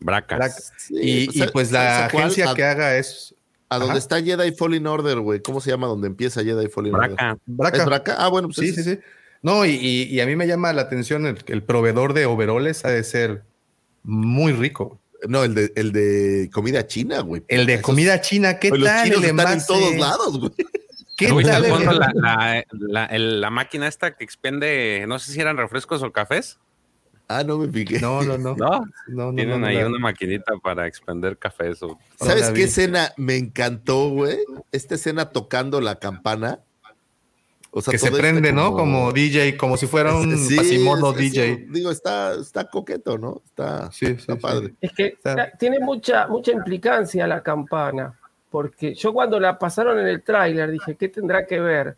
Braca. 0.00 0.50
y, 0.90 1.26
pues, 1.38 1.50
pues 1.52 1.72
la 1.72 2.06
agencia 2.06 2.54
que 2.54 2.64
haga 2.64 2.96
es. 2.96 3.34
A 3.70 3.78
donde 3.78 3.98
está 3.98 4.22
Jedi 4.22 4.52
Fallen 4.52 4.86
Order, 4.86 5.20
güey. 5.20 5.42
¿Cómo 5.42 5.60
se 5.60 5.70
llama 5.70 5.86
donde 5.86 6.06
empieza 6.06 6.42
Jedi 6.42 6.68
Fallen 6.68 6.94
Order? 6.94 7.16
Braca. 7.46 7.78
¿Es 7.78 7.84
Braca? 7.84 8.16
Ah, 8.18 8.28
bueno, 8.28 8.48
pues 8.48 8.56
sí, 8.56 8.72
sí, 8.72 8.82
sí. 8.82 8.98
No, 9.42 9.64
y, 9.66 10.20
a 10.20 10.26
mí 10.26 10.36
me 10.36 10.46
llama 10.46 10.72
la 10.72 10.82
atención 10.82 11.26
el, 11.26 11.62
proveedor 11.62 12.12
de 12.12 12.26
overoles 12.26 12.84
ha 12.84 12.90
de 12.90 13.04
ser 13.04 13.44
muy 14.02 14.52
rico. 14.52 14.98
No, 15.28 15.44
el 15.44 15.54
de, 15.54 15.72
el 15.74 15.92
de 15.92 16.48
comida 16.52 16.86
china, 16.86 17.20
güey. 17.20 17.42
El 17.48 17.66
de 17.66 17.80
comida 17.80 18.20
china, 18.20 18.58
¿qué 18.58 18.70
tal? 18.70 18.80
Los 18.80 19.02
chinos 19.02 19.24
están 19.24 19.52
en 19.52 19.66
todos 19.66 19.96
lados, 19.96 20.38
güey. 20.38 20.52
¿Qué 21.18 21.26
tal? 21.42 21.62
La, 22.14 22.64
la, 22.70 23.08
la, 23.10 23.50
máquina 23.50 23.88
esta 23.88 24.16
que 24.16 24.22
expende, 24.22 25.04
no 25.08 25.18
sé 25.18 25.32
si 25.32 25.40
eran 25.40 25.56
refrescos 25.56 26.00
o 26.04 26.12
cafés. 26.12 26.60
Ah, 27.26 27.42
no 27.44 27.58
me 27.58 27.66
piqué. 27.66 27.98
No, 27.98 28.22
no, 28.22 28.38
no. 28.38 28.56
no, 29.08 29.34
Tienen 29.34 29.64
ahí 29.64 29.76
una 29.78 29.98
maquinita 29.98 30.54
para 30.62 30.86
expender 30.86 31.36
café. 31.36 31.70
Eso. 31.70 31.98
¿Sabes 32.16 32.50
qué 32.50 32.62
escena 32.64 33.12
me 33.16 33.36
encantó, 33.36 34.08
güey? 34.10 34.38
Esta 34.70 34.94
escena 34.94 35.30
tocando 35.30 35.80
la 35.80 35.96
campana. 35.96 36.60
O 37.70 37.82
sea, 37.82 37.90
que 37.90 37.98
se 37.98 38.10
prende, 38.10 38.52
¿no? 38.52 38.72
Como... 38.72 39.12
DJ, 39.12 39.58
como 39.58 39.76
si 39.76 39.86
fuera 39.86 40.14
un 40.14 40.38
sí, 40.38 40.56
DJ. 40.56 41.66
digo, 41.68 41.90
está, 41.90 42.34
está 42.34 42.64
coqueto, 42.70 43.18
¿no? 43.18 43.42
Está, 43.44 43.92
sí, 43.92 44.06
está 44.06 44.36
padre. 44.36 44.72
Es 44.80 44.92
que 44.92 45.18
tiene 45.58 45.80
mucha, 45.80 46.28
mucha 46.28 46.52
implicancia 46.52 47.26
la 47.26 47.42
campana, 47.42 48.18
porque 48.50 48.94
yo 48.94 49.12
cuando 49.12 49.38
la 49.38 49.58
pasaron 49.58 49.98
en 49.98 50.06
el 50.06 50.22
tráiler 50.22 50.70
dije, 50.70 50.96
¿qué 50.96 51.08
tendrá 51.08 51.46
que 51.46 51.60
ver? 51.60 51.96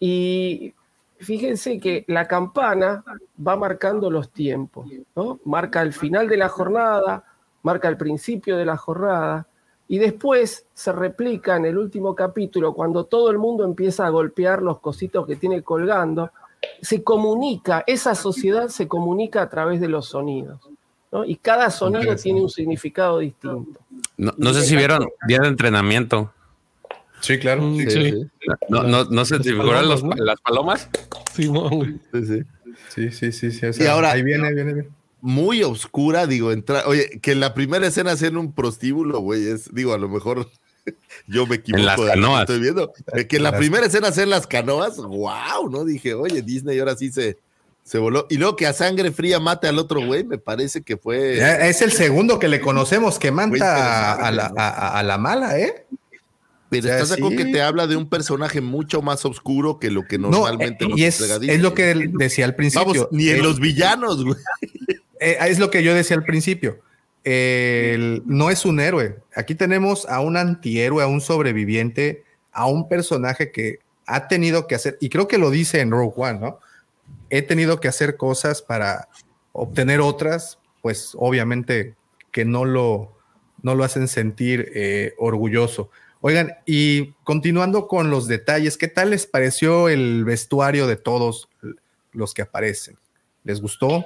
Y 0.00 0.74
fíjense 1.18 1.78
que 1.78 2.04
la 2.08 2.26
campana 2.26 3.04
va 3.46 3.56
marcando 3.56 4.10
los 4.10 4.30
tiempos, 4.30 4.88
¿no? 5.14 5.40
Marca 5.44 5.82
el 5.82 5.92
final 5.92 6.28
de 6.28 6.36
la 6.36 6.48
jornada, 6.48 7.24
marca 7.62 7.88
el 7.88 7.96
principio 7.96 8.56
de 8.56 8.64
la 8.64 8.76
jornada, 8.76 9.46
y 9.88 9.98
después 9.98 10.66
se 10.74 10.92
replica 10.92 11.56
en 11.56 11.66
el 11.66 11.78
último 11.78 12.14
capítulo, 12.14 12.74
cuando 12.74 13.04
todo 13.04 13.30
el 13.30 13.38
mundo 13.38 13.64
empieza 13.64 14.06
a 14.06 14.10
golpear 14.10 14.62
los 14.62 14.80
cositos 14.80 15.26
que 15.26 15.36
tiene 15.36 15.62
colgando, 15.62 16.32
se 16.82 17.04
comunica, 17.04 17.84
esa 17.86 18.14
sociedad 18.14 18.68
se 18.68 18.88
comunica 18.88 19.42
a 19.42 19.48
través 19.48 19.80
de 19.80 19.88
los 19.88 20.06
sonidos. 20.06 20.68
Y 21.26 21.36
cada 21.36 21.70
sonido 21.70 22.14
tiene 22.16 22.40
un 22.42 22.50
significado 22.50 23.20
distinto. 23.20 23.80
No, 24.16 24.54
sé 24.54 24.62
si 24.62 24.76
vieron 24.76 25.08
Día 25.26 25.38
de 25.38 25.48
Entrenamiento. 25.48 26.32
Sí, 27.20 27.38
claro. 27.38 27.62
Mm, 27.62 27.78
no, 28.68 28.82
no, 28.82 29.04
no 29.04 29.24
se 29.24 29.38
te 29.38 29.50
figuran 29.50 29.88
las 29.88 30.40
palomas. 30.40 30.88
Sí, 31.34 31.50
sí, 32.94 33.10
sí. 33.10 33.32
sí, 33.32 33.50
sí, 33.50 33.82
y 33.82 33.86
ahora, 33.86 34.12
ahí 34.12 34.22
viene, 34.22 34.52
viene, 34.52 34.74
viene. 34.74 34.88
Muy 35.22 35.62
oscura, 35.62 36.26
digo, 36.26 36.52
entra, 36.52 36.84
oye, 36.86 37.18
que 37.20 37.32
en 37.32 37.40
la 37.40 37.54
primera 37.54 37.86
escena 37.86 38.16
sea 38.16 38.28
en 38.28 38.36
un 38.36 38.52
prostíbulo, 38.52 39.20
güey, 39.20 39.48
es, 39.48 39.74
digo, 39.74 39.94
a 39.94 39.98
lo 39.98 40.08
mejor 40.08 40.48
yo 41.26 41.46
me 41.46 41.56
equivoco. 41.56 41.80
En 41.80 41.86
las 41.86 42.00
canoas. 42.00 42.40
Estoy 42.42 42.60
viendo. 42.60 42.92
Que 43.28 43.36
en 43.36 43.42
la 43.42 43.56
primera 43.56 43.86
escena 43.86 44.12
sea 44.12 44.24
en 44.24 44.30
las 44.30 44.46
canoas, 44.46 44.98
wow, 44.98 45.68
¿no? 45.70 45.84
Dije, 45.84 46.14
oye, 46.14 46.42
Disney 46.42 46.78
ahora 46.78 46.96
sí 46.96 47.10
se, 47.10 47.38
se 47.86 47.98
voló. 47.98 48.26
Y 48.28 48.36
luego 48.36 48.56
que 48.56 48.66
a 48.66 48.72
sangre 48.72 49.12
fría 49.12 49.38
mate 49.38 49.68
al 49.68 49.78
otro 49.78 50.04
güey, 50.04 50.24
me 50.24 50.38
parece 50.38 50.82
que 50.82 50.96
fue. 50.96 51.38
Es 51.68 51.82
el 51.82 51.92
segundo 51.92 52.40
que 52.40 52.48
le 52.48 52.60
conocemos 52.60 53.20
que 53.20 53.30
mata 53.30 54.14
a 54.14 54.32
la, 54.32 54.46
a, 54.46 55.02
la, 55.04 55.18
mala, 55.18 55.56
¿eh? 55.56 55.86
Pero 56.68 56.88
estás 56.88 57.10
de 57.10 57.36
que 57.36 57.44
te 57.44 57.62
habla 57.62 57.86
de 57.86 57.94
un 57.94 58.08
personaje 58.08 58.60
mucho 58.60 59.02
más 59.02 59.24
oscuro 59.24 59.78
que 59.78 59.92
lo 59.92 60.04
que 60.04 60.18
normalmente 60.18 60.88
no, 60.88 60.98
y 60.98 61.04
es, 61.04 61.20
es, 61.20 61.60
lo 61.60 61.74
que 61.74 62.10
decía 62.14 62.44
al 62.44 62.56
principio. 62.56 62.86
Vamos, 62.86 63.08
ni 63.12 63.28
en 63.28 63.40
los 63.40 63.60
villanos, 63.60 64.24
güey. 64.24 64.36
Eh, 65.20 65.38
es 65.48 65.60
lo 65.60 65.70
que 65.70 65.84
yo 65.84 65.94
decía 65.94 66.16
al 66.16 66.24
principio. 66.24 66.80
no 67.24 68.50
es 68.50 68.64
un 68.64 68.80
héroe. 68.80 69.16
Aquí 69.36 69.54
tenemos 69.54 70.06
a 70.06 70.20
un 70.20 70.36
antihéroe, 70.36 71.04
a 71.04 71.06
un 71.06 71.20
sobreviviente, 71.20 72.24
a 72.50 72.66
un 72.66 72.88
personaje 72.88 73.52
que 73.52 73.78
ha 74.06 74.26
tenido 74.26 74.66
que 74.66 74.74
hacer, 74.74 74.98
y 75.00 75.08
creo 75.08 75.28
que 75.28 75.38
lo 75.38 75.50
dice 75.50 75.80
en 75.80 75.92
Rogue 75.92 76.14
One, 76.16 76.40
¿no? 76.40 76.58
He 77.30 77.42
tenido 77.42 77.80
que 77.80 77.88
hacer 77.88 78.16
cosas 78.16 78.62
para 78.62 79.08
obtener 79.52 80.00
otras, 80.00 80.58
pues 80.82 81.12
obviamente 81.14 81.96
que 82.30 82.44
no 82.44 82.64
lo, 82.64 83.16
no 83.62 83.74
lo 83.74 83.84
hacen 83.84 84.08
sentir 84.08 84.70
eh, 84.74 85.14
orgulloso. 85.18 85.90
Oigan, 86.20 86.54
y 86.66 87.12
continuando 87.24 87.88
con 87.88 88.10
los 88.10 88.26
detalles, 88.26 88.76
¿qué 88.76 88.88
tal 88.88 89.10
les 89.10 89.26
pareció 89.26 89.88
el 89.88 90.24
vestuario 90.24 90.86
de 90.86 90.96
todos 90.96 91.48
los 92.12 92.34
que 92.34 92.42
aparecen? 92.42 92.98
¿Les 93.44 93.60
gustó? 93.60 94.04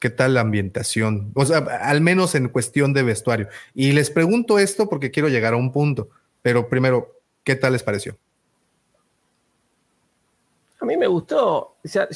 ¿Qué 0.00 0.10
tal 0.10 0.34
la 0.34 0.40
ambientación? 0.40 1.32
O 1.34 1.44
sea, 1.44 1.58
al 1.58 2.00
menos 2.00 2.34
en 2.34 2.48
cuestión 2.48 2.92
de 2.92 3.02
vestuario. 3.02 3.48
Y 3.74 3.92
les 3.92 4.10
pregunto 4.10 4.58
esto 4.58 4.88
porque 4.88 5.10
quiero 5.10 5.28
llegar 5.28 5.54
a 5.54 5.56
un 5.56 5.72
punto, 5.72 6.08
pero 6.40 6.68
primero, 6.68 7.20
¿qué 7.44 7.56
tal 7.56 7.72
les 7.72 7.82
pareció? 7.82 8.16
A 10.80 10.84
mí 10.84 10.96
me 10.96 11.08
gustó, 11.08 11.76
ya, 11.82 12.08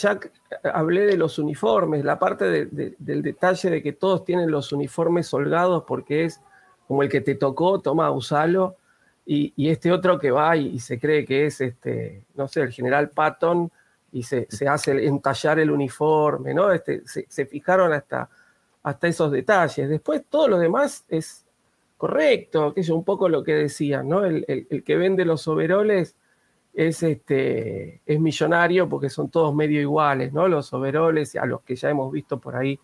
hablé 0.72 1.06
de 1.06 1.16
los 1.16 1.38
uniformes, 1.38 2.04
la 2.04 2.18
parte 2.18 2.66
del 2.66 3.22
detalle 3.22 3.70
de 3.70 3.82
que 3.82 3.92
todos 3.92 4.24
tienen 4.24 4.50
los 4.50 4.72
uniformes 4.72 5.32
holgados 5.34 5.84
porque 5.84 6.24
es 6.24 6.40
como 6.86 7.02
el 7.02 7.08
que 7.08 7.20
te 7.20 7.34
tocó, 7.34 7.80
toma, 7.80 8.10
usalo, 8.12 8.76
y, 9.24 9.52
y 9.56 9.68
este 9.68 9.92
otro 9.92 10.18
que 10.18 10.30
va 10.30 10.56
y, 10.56 10.78
se 10.78 10.98
cree 10.98 11.24
que 11.24 11.46
es, 11.46 11.60
este, 11.60 12.24
no 12.34 12.48
sé, 12.48 12.62
el 12.62 12.72
general 12.72 13.10
Patton 13.10 13.70
y 14.12 14.24
se, 14.24 14.46
hace 14.68 15.06
entallar 15.06 15.58
el 15.58 15.70
uniforme, 15.70 16.52
¿no? 16.52 16.70
Este, 16.70 17.02
se, 17.06 17.46
fijaron 17.46 17.92
hasta, 17.92 18.28
hasta 18.82 19.08
esos 19.08 19.30
detalles. 19.30 19.88
Después 19.88 20.22
todo 20.28 20.48
lo 20.48 20.58
demás 20.58 21.04
es 21.08 21.46
correcto, 21.96 22.74
que 22.74 22.80
es 22.80 22.90
un 22.90 23.04
poco 23.04 23.28
lo 23.28 23.42
que 23.42 23.54
decían, 23.54 24.08
¿no? 24.08 24.24
El, 24.24 24.44
que 24.84 24.96
vende 24.96 25.24
los 25.24 25.46
overoles 25.48 26.16
es, 26.74 27.02
este, 27.02 28.00
es 28.06 28.20
millonario 28.20 28.88
porque 28.88 29.10
son 29.10 29.28
todos 29.28 29.54
medio 29.54 29.80
iguales, 29.80 30.32
¿no? 30.32 30.48
Los 30.48 30.72
overoles, 30.72 31.36
a 31.36 31.46
los 31.46 31.62
que 31.62 31.76
ya 31.76 31.90
hemos 31.90 32.10
visto 32.10 32.38
por 32.38 32.56
ahí 32.56 32.78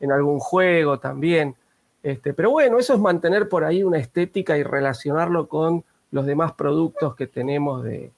en 0.00 0.12
algún 0.12 0.40
juego 0.40 0.98
también. 0.98 1.54
Este, 2.02 2.32
pero 2.32 2.50
bueno, 2.50 2.78
eso 2.78 2.94
es 2.94 3.00
mantener 3.00 3.48
por 3.48 3.64
ahí 3.64 3.82
una 3.82 3.98
estética 3.98 4.56
y 4.56 4.62
relacionarlo 4.62 5.48
con 5.48 5.84
los 6.10 6.26
demás 6.26 6.52
productos 6.52 7.14
que 7.14 7.26
tenemos 7.26 7.84
de, 7.84 8.12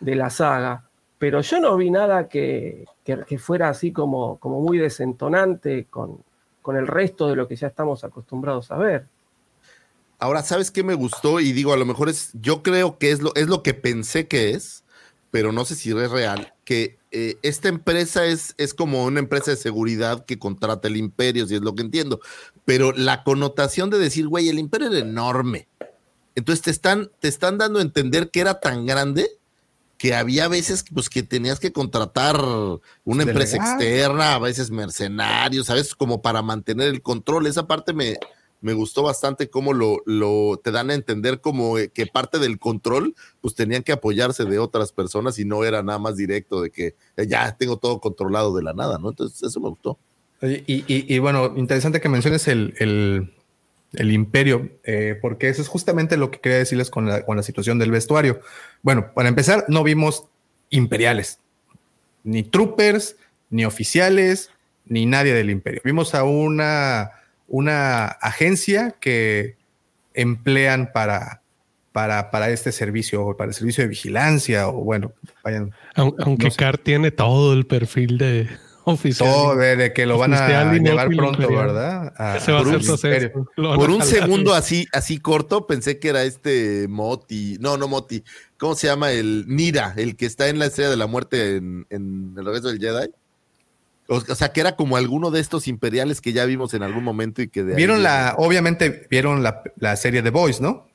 la 0.00 0.30
saga. 0.30 0.84
Pero 1.18 1.40
yo 1.40 1.60
no 1.60 1.76
vi 1.76 1.90
nada 1.90 2.28
que, 2.28 2.84
fuera 3.38 3.68
así 3.68 3.92
como, 3.92 4.38
como 4.38 4.60
muy 4.60 4.78
desentonante 4.78 5.86
con, 5.90 6.22
con 6.62 6.76
el 6.76 6.86
resto 6.86 7.28
de 7.28 7.36
lo 7.36 7.48
que 7.48 7.56
ya 7.56 7.66
estamos 7.66 8.04
acostumbrados 8.04 8.70
a 8.70 8.78
ver. 8.78 9.06
Ahora, 10.18 10.42
¿sabes 10.42 10.70
qué 10.70 10.82
me 10.82 10.94
gustó? 10.94 11.40
Y 11.40 11.52
digo, 11.52 11.72
a 11.72 11.76
lo 11.76 11.86
mejor 11.86 12.08
es, 12.08 12.30
yo 12.34 12.62
creo 12.62 12.98
que 12.98 13.12
es 13.12 13.22
lo, 13.22 13.34
es 13.36 13.46
lo 13.46 13.62
que 13.62 13.74
pensé 13.74 14.26
que 14.26 14.50
es, 14.50 14.82
pero 15.30 15.52
no 15.52 15.64
sé 15.64 15.76
si 15.76 15.90
es 15.90 16.10
real, 16.10 16.54
que 16.64 16.98
eh, 17.12 17.36
esta 17.42 17.68
empresa 17.68 18.26
es, 18.26 18.54
es 18.58 18.74
como 18.74 19.04
una 19.04 19.20
empresa 19.20 19.52
de 19.52 19.56
seguridad 19.56 20.24
que 20.24 20.38
contrata 20.38 20.88
el 20.88 20.96
imperio, 20.96 21.46
si 21.46 21.54
es 21.54 21.60
lo 21.60 21.74
que 21.74 21.82
entiendo, 21.82 22.20
pero 22.64 22.92
la 22.92 23.22
connotación 23.22 23.90
de 23.90 23.98
decir, 23.98 24.26
güey, 24.26 24.48
el 24.48 24.58
imperio 24.58 24.88
era 24.88 24.98
enorme. 24.98 25.68
Entonces 26.34 26.62
te 26.62 26.70
están, 26.70 27.10
te 27.20 27.28
están 27.28 27.58
dando 27.58 27.78
a 27.78 27.82
entender 27.82 28.30
que 28.30 28.40
era 28.40 28.60
tan 28.60 28.86
grande 28.86 29.28
que 29.98 30.14
había 30.14 30.46
veces 30.46 30.84
pues, 30.94 31.08
que 31.08 31.24
tenías 31.24 31.58
que 31.58 31.72
contratar 31.72 32.40
una 33.04 33.22
empresa 33.24 33.56
externa, 33.56 34.34
a 34.34 34.38
veces 34.38 34.70
mercenarios, 34.70 35.68
a 35.70 35.74
veces 35.74 35.96
como 35.96 36.22
para 36.22 36.40
mantener 36.40 36.88
el 36.88 37.02
control. 37.02 37.48
Esa 37.48 37.66
parte 37.66 37.92
me, 37.92 38.16
me 38.60 38.72
gustó 38.72 39.02
bastante 39.02 39.48
cómo 39.48 39.72
lo, 39.72 40.02
lo, 40.06 40.60
te 40.62 40.70
dan 40.70 40.90
a 40.90 40.94
entender 40.94 41.40
como 41.40 41.78
eh, 41.78 41.90
que 41.90 42.06
parte 42.06 42.38
del 42.38 42.58
control, 42.58 43.14
pues 43.40 43.54
tenían 43.54 43.82
que 43.82 43.92
apoyarse 43.92 44.44
de 44.44 44.58
otras 44.58 44.92
personas 44.92 45.38
y 45.38 45.44
no 45.44 45.64
era 45.64 45.82
nada 45.82 45.98
más 45.98 46.16
directo 46.16 46.60
de 46.62 46.70
que 46.70 46.94
eh, 47.16 47.26
ya 47.26 47.56
tengo 47.56 47.76
todo 47.76 48.00
controlado 48.00 48.54
de 48.54 48.62
la 48.62 48.72
nada, 48.72 48.98
¿no? 48.98 49.10
Entonces 49.10 49.42
eso 49.42 49.60
me 49.60 49.68
gustó. 49.68 49.98
Y, 50.40 51.18
bueno, 51.18 51.54
interesante 51.56 52.00
que 52.00 52.08
menciones 52.08 52.46
el, 52.46 52.72
el, 52.78 54.12
imperio, 54.12 54.70
eh, 54.84 55.18
porque 55.20 55.48
eso 55.48 55.62
es 55.62 55.66
justamente 55.66 56.16
lo 56.16 56.30
que 56.30 56.38
quería 56.38 56.58
decirles 56.58 56.90
con 56.90 57.06
la, 57.06 57.24
con 57.24 57.36
la 57.36 57.42
situación 57.42 57.80
del 57.80 57.90
vestuario. 57.90 58.40
Bueno, 58.82 59.12
para 59.14 59.28
empezar, 59.28 59.64
no 59.66 59.82
vimos 59.82 60.26
imperiales, 60.70 61.40
ni 62.22 62.44
troopers, 62.44 63.16
ni 63.50 63.64
oficiales, 63.64 64.50
ni 64.86 65.06
nadie 65.06 65.34
del 65.34 65.50
imperio. 65.50 65.80
Vimos 65.84 66.14
a 66.14 66.22
una 66.22 67.10
una 67.48 68.06
agencia 68.06 68.94
que 69.00 69.56
emplean 70.14 70.92
para, 70.92 71.42
para, 71.92 72.30
para 72.30 72.50
este 72.50 72.70
servicio, 72.70 73.36
para 73.36 73.48
el 73.48 73.54
servicio 73.54 73.82
de 73.82 73.88
vigilancia, 73.88 74.68
o 74.68 74.84
bueno, 74.84 75.12
vayan. 75.42 75.72
Aunque 75.94 76.50
Car 76.50 76.78
tiene 76.78 77.10
todo 77.10 77.54
el 77.54 77.66
perfil 77.66 78.18
de 78.18 78.48
oficial. 78.84 79.28
Todo 79.28 79.56
de, 79.56 79.92
que 79.92 80.06
lo 80.06 80.18
van 80.18 80.34
a 80.34 80.72
llevar 80.74 81.08
pronto, 81.08 81.48
¿verdad? 81.48 82.12
por, 83.56 83.90
un, 83.90 84.02
segundo 84.02 84.54
así, 84.54 84.86
así 84.92 85.18
corto, 85.18 85.66
pensé 85.66 85.98
que 85.98 86.08
era 86.08 86.24
este 86.24 86.86
Moti, 86.88 87.56
no, 87.60 87.76
no 87.76 87.88
Moti, 87.88 88.22
¿cómo 88.58 88.74
se 88.74 88.88
llama? 88.88 89.12
El 89.12 89.46
Nira, 89.48 89.94
el 89.96 90.16
que 90.16 90.26
está 90.26 90.48
en 90.48 90.58
la 90.58 90.66
estrella 90.66 90.90
de 90.90 90.96
la 90.96 91.06
muerte 91.06 91.56
en, 91.56 91.86
en 91.88 92.34
el 92.36 92.44
regreso 92.44 92.68
del 92.68 92.78
Jedi. 92.78 93.10
O, 94.10 94.20
sea, 94.20 94.52
que 94.52 94.60
era 94.60 94.74
como 94.74 94.96
alguno 94.96 95.30
de 95.30 95.38
estos 95.38 95.68
imperiales 95.68 96.22
que 96.22 96.32
ya 96.32 96.46
vimos 96.46 96.72
en 96.72 96.82
algún 96.82 97.04
momento 97.04 97.42
y 97.42 97.48
que 97.48 97.62
de 97.62 97.74
Vieron 97.74 98.02
la, 98.02 98.34
obviamente 98.38 99.06
vieron 99.10 99.42
la, 99.42 99.96
serie 99.96 100.22
de 100.22 100.30
Boys, 100.30 100.62
¿no? 100.62 100.88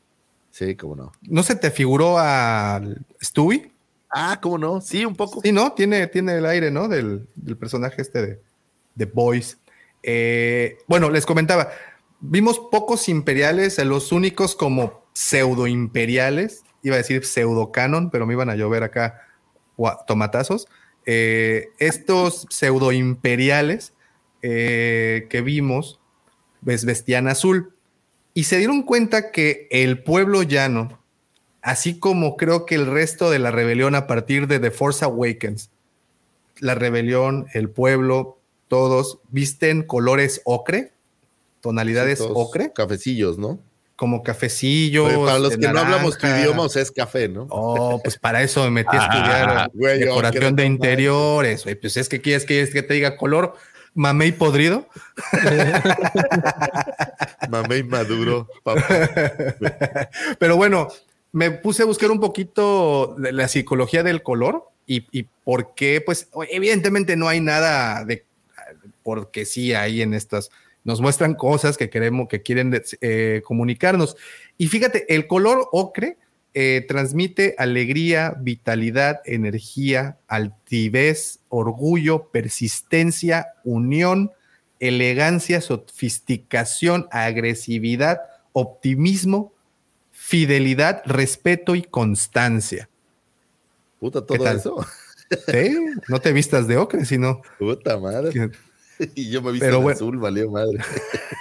Sí, 0.50 0.76
cómo 0.76 0.96
no. 0.96 1.12
¿No 1.22 1.44
se 1.44 1.56
te 1.56 1.70
figuró 1.70 2.18
a 2.18 2.82
Stewie? 3.22 3.72
Ah, 4.10 4.40
cómo 4.42 4.58
no, 4.58 4.82
sí, 4.82 5.06
un 5.06 5.16
poco. 5.16 5.42
Sí, 5.42 5.52
¿no? 5.52 5.74
Tiene, 5.74 6.08
tiene 6.08 6.38
el 6.38 6.46
aire, 6.48 6.72
¿no? 6.72 6.88
Del, 6.88 7.28
personaje 7.60 8.02
este 8.02 8.26
de, 8.26 8.42
de 8.96 9.06
Boys. 9.06 9.60
Eh, 10.02 10.80
bueno, 10.88 11.12
les 11.12 11.28
comentaba, 11.28 11.70
vimos 12.20 12.60
pocos 12.72 13.10
imperiales, 13.10 13.78
los 13.86 14.12
únicos 14.12 14.56
como 14.56 15.04
pseudo 15.14 15.68
imperiales, 15.68 16.64
iba 16.82 16.96
a 16.96 16.98
decir 16.98 17.26
pseudo 17.26 17.72
canon, 17.72 18.10
pero 18.10 18.26
me 18.26 18.34
iban 18.34 18.50
a 18.50 18.56
llover 18.56 18.82
acá 18.82 19.28
tomatazos. 20.08 20.68
Eh, 21.06 21.70
estos 21.80 22.48
pseudo 22.50 22.92
imperiales 22.92 23.94
eh, 24.42 25.28
que 25.30 25.42
vimos 25.42 26.00
pues, 26.64 26.86
vestían 26.86 27.28
azul 27.28 27.74
y 28.34 28.46
se 28.46 28.58
dieron 28.58 28.84
cuenta 28.84 29.32
que 29.32 29.68
el 29.70 30.02
pueblo 30.02 30.44
llano, 30.44 31.00
así 31.62 32.00
como 32.00 32.36
creo 32.38 32.66
que 32.66 32.76
el 32.76 32.88
resto 32.88 33.30
de 33.30 33.40
la 33.40 33.52
rebelión 33.52 33.96
a 33.96 34.08
partir 34.08 34.48
de 34.48 34.60
The 34.60 34.72
Force 34.72 35.04
Awakens, 35.06 35.70
la 36.60 36.76
rebelión, 36.76 37.48
el 37.54 37.70
pueblo, 37.70 38.40
todos 38.68 39.20
visten 39.30 39.84
colores 39.84 40.42
ocre, 40.46 40.94
tonalidades 41.62 42.22
ocre. 42.22 42.72
Cafecillos, 42.74 43.38
¿no? 43.38 43.60
Como 44.04 44.22
cafecillos. 44.22 45.14
para 45.26 45.40
los 45.40 45.56
que 45.56 45.70
no 45.70 45.80
hablamos 45.80 46.18
tu 46.18 46.28
idioma, 46.28 46.64
o 46.64 46.68
sea, 46.68 46.82
es 46.82 46.92
café, 46.92 47.30
¿no? 47.30 47.48
Oh, 47.50 48.02
pues 48.04 48.18
para 48.18 48.44
eso 48.44 48.62
me 48.66 48.84
metí 48.84 48.98
a 48.98 49.06
estudiar 49.06 49.72
decoración 49.98 50.58
de 50.58 50.66
interiores. 50.66 51.64
Pues 51.80 51.96
es 51.96 52.10
que 52.10 52.20
quieres 52.20 52.44
que, 52.44 52.70
que 52.70 52.84
te 52.84 52.96
diga 52.96 53.16
color 53.16 53.56
mamey 53.94 54.34
podrido. 54.34 54.90
mamey 57.50 57.84
maduro, 57.84 58.50
Pero 60.38 60.58
bueno, 60.58 60.90
me 61.32 61.52
puse 61.52 61.84
a 61.84 61.86
buscar 61.86 62.12
un 62.12 62.20
poquito 62.20 63.16
de 63.18 63.32
la 63.32 63.48
psicología 63.48 64.04
del 64.04 64.22
color 64.22 64.68
y, 64.86 65.08
y 65.18 65.30
por 65.46 65.76
qué, 65.76 66.04
pues 66.06 66.28
evidentemente 66.50 67.16
no 67.16 67.30
hay 67.30 67.40
nada 67.40 68.04
de, 68.04 68.26
porque 69.02 69.46
sí 69.46 69.74
hay 69.74 70.02
en 70.02 70.14
estas, 70.14 70.52
nos 70.84 71.02
muestran 71.02 71.36
cosas 71.36 71.78
que 71.78 71.90
queremos, 71.90 72.28
que 72.28 72.42
quieren 72.42 72.80
eh, 73.02 73.42
comunicarnos. 73.46 74.18
Y 74.58 74.68
fíjate, 74.68 75.14
el 75.14 75.28
color 75.28 75.68
ocre 75.72 76.18
eh, 76.56 76.86
transmite 76.88 77.56
alegría, 77.58 78.36
vitalidad, 78.40 79.22
energía, 79.26 80.18
altivez, 80.28 81.40
orgullo, 81.50 82.28
persistencia, 82.32 83.48
unión, 83.64 84.32
elegancia, 84.80 85.62
sofisticación, 85.62 87.08
agresividad, 87.10 88.22
optimismo, 88.52 89.52
fidelidad, 90.12 91.02
respeto 91.06 91.74
y 91.74 91.82
constancia. 91.82 92.88
Puta, 94.00 94.24
todo 94.26 94.48
eso. 94.48 94.86
¿Sí? 95.48 95.76
No 96.08 96.20
te 96.20 96.34
vistas 96.34 96.68
de 96.68 96.78
ocre, 96.78 97.06
sino. 97.06 97.42
Puta 97.58 97.98
madre. 97.98 98.52
y 99.16 99.30
yo 99.30 99.42
me 99.42 99.50
he 99.50 99.54
visto 99.54 99.82
de 99.82 99.92
azul, 99.92 100.18
valió 100.18 100.52
madre. 100.52 100.80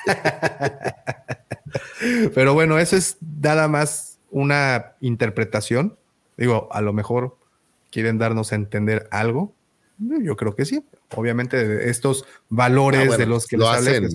Pero 2.35 2.55
bueno, 2.55 2.79
eso 2.79 2.97
es 2.97 3.17
nada 3.21 3.69
más 3.69 4.19
una 4.31 4.95
interpretación. 5.01 5.97
Digo, 6.37 6.69
a 6.73 6.81
lo 6.81 6.93
mejor 6.93 7.37
quieren 7.91 8.19
darnos 8.19 8.53
a 8.53 8.57
entender 8.57 9.09
algo. 9.11 9.55
Yo 9.99 10.37
creo 10.37 10.57
que 10.57 10.65
sí. 10.65 10.85
Obviamente, 11.15 11.91
estos 11.91 12.25
valores 12.49 13.13
ah, 13.13 13.17
de 13.17 13.27
los 13.27 13.47
que 13.47 13.57
lo 13.57 13.69
hacen. 13.69 14.09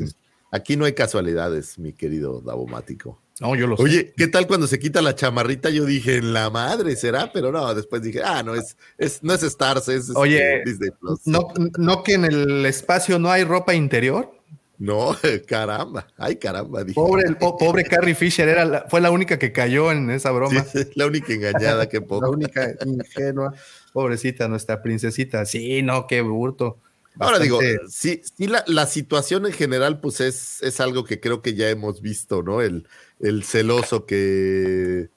Aquí 0.51 0.75
no 0.75 0.85
hay 0.85 0.93
casualidades, 0.93 1.77
mi 1.77 1.93
querido 1.93 2.41
Davomático. 2.41 3.19
No, 3.39 3.55
yo 3.55 3.67
lo 3.67 3.75
Oye, 3.75 4.13
¿qué 4.17 4.27
tal 4.27 4.47
cuando 4.47 4.65
se 4.67 4.79
quita 4.79 5.01
la 5.01 5.13
chamarrita? 5.13 5.69
Yo 5.69 5.85
dije, 5.85 6.17
en 6.17 6.33
la 6.33 6.49
madre 6.49 6.95
será, 6.95 7.31
pero 7.31 7.51
no, 7.51 7.73
después 7.75 8.01
dije, 8.01 8.21
ah, 8.23 8.41
no 8.41 8.55
es, 8.55 8.77
es 8.97 9.21
no 9.21 9.33
es 9.33 9.43
Stars, 9.43 9.87
es 9.89 10.09
este, 10.09 10.19
Oye, 10.19 10.63
Disney 10.65 10.89
Plus. 10.99 11.25
No, 11.25 11.47
no 11.77 12.03
que 12.03 12.13
en 12.13 12.25
el 12.25 12.65
espacio 12.65 13.19
no 13.19 13.29
hay 13.29 13.43
ropa 13.43 13.75
interior. 13.75 14.31
No, 14.79 15.15
caramba, 15.47 16.07
ay 16.17 16.37
caramba. 16.37 16.83
Pobre, 16.93 17.27
el 17.27 17.37
pobre 17.37 17.83
Carrie 17.83 18.15
Fisher 18.15 18.47
era 18.47 18.85
fue 18.89 19.01
la 19.01 19.11
única 19.11 19.37
que 19.37 19.51
cayó 19.51 19.91
en 19.91 20.09
esa 20.09 20.31
broma. 20.31 20.65
la 20.95 21.05
única 21.05 21.33
engañada, 21.33 21.87
que 21.89 22.01
poco. 22.01 22.25
La 22.25 22.31
única 22.31 22.73
ingenua. 22.85 23.53
Pobrecita, 23.91 24.47
nuestra 24.47 24.81
princesita. 24.81 25.45
Sí, 25.45 25.81
no, 25.81 26.05
qué 26.05 26.21
burto. 26.21 26.77
Ahora 27.19 27.39
digo, 27.39 27.59
sí, 27.89 28.21
sí 28.37 28.47
la, 28.47 28.85
situación 28.85 29.47
en 29.47 29.53
general, 29.53 29.99
pues 29.99 30.21
es, 30.21 30.61
es 30.61 30.79
algo 30.79 31.03
que 31.03 31.19
creo 31.19 31.41
que 31.41 31.55
ya 31.55 31.67
hemos 31.69 32.01
visto, 32.01 32.43
¿no? 32.43 32.61
El, 32.61 32.87
el 33.19 33.43
celoso 33.43 34.05
que, 34.05 35.09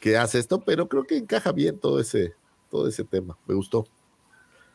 que 0.00 0.16
hace 0.16 0.38
esto, 0.38 0.60
pero 0.64 0.88
creo 0.88 1.04
que 1.04 1.16
encaja 1.16 1.52
bien 1.52 1.78
todo 1.78 2.00
ese, 2.00 2.34
todo 2.70 2.88
ese 2.88 3.04
tema. 3.04 3.36
Me 3.46 3.54
gustó. 3.54 3.86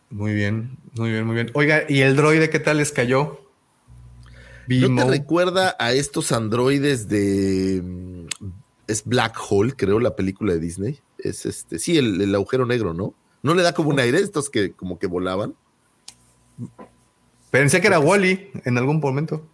Muy 0.09 0.34
bien, 0.34 0.78
muy 0.95 1.11
bien, 1.11 1.26
muy 1.26 1.36
bien. 1.36 1.51
Oiga, 1.53 1.84
¿y 1.89 2.01
el 2.01 2.16
droide 2.16 2.49
qué 2.49 2.59
tal 2.59 2.78
les 2.78 2.91
cayó? 2.91 3.43
¿No 4.68 4.95
te 4.95 5.09
recuerda 5.09 5.76
a 5.80 5.93
estos 5.93 6.32
androides 6.32 7.07
de. 7.07 7.82
Mm, 7.84 8.28
es 8.88 9.03
Black 9.05 9.38
Hole, 9.49 9.74
creo, 9.76 9.99
la 9.99 10.16
película 10.16 10.53
de 10.53 10.59
Disney. 10.59 10.99
Es 11.18 11.45
este. 11.45 11.80
Sí, 11.80 11.97
el, 11.97 12.34
agujero 12.34 12.66
negro, 12.66 12.93
¿no? 12.93 13.14
¿No 13.41 13.55
le 13.55 13.64
da 13.64 13.74
como 13.74 13.89
un 13.89 13.99
aire 13.99 14.20
estos 14.20 14.49
que 14.49 14.72
como 14.72 14.99
que 14.99 15.07
volaban? 15.07 15.55
Pensé 17.51 17.82
que 17.82 17.88
era 17.88 17.99
Wally 17.99 18.51
en 18.66 18.78
algún 18.78 18.99
momento. 18.99 19.45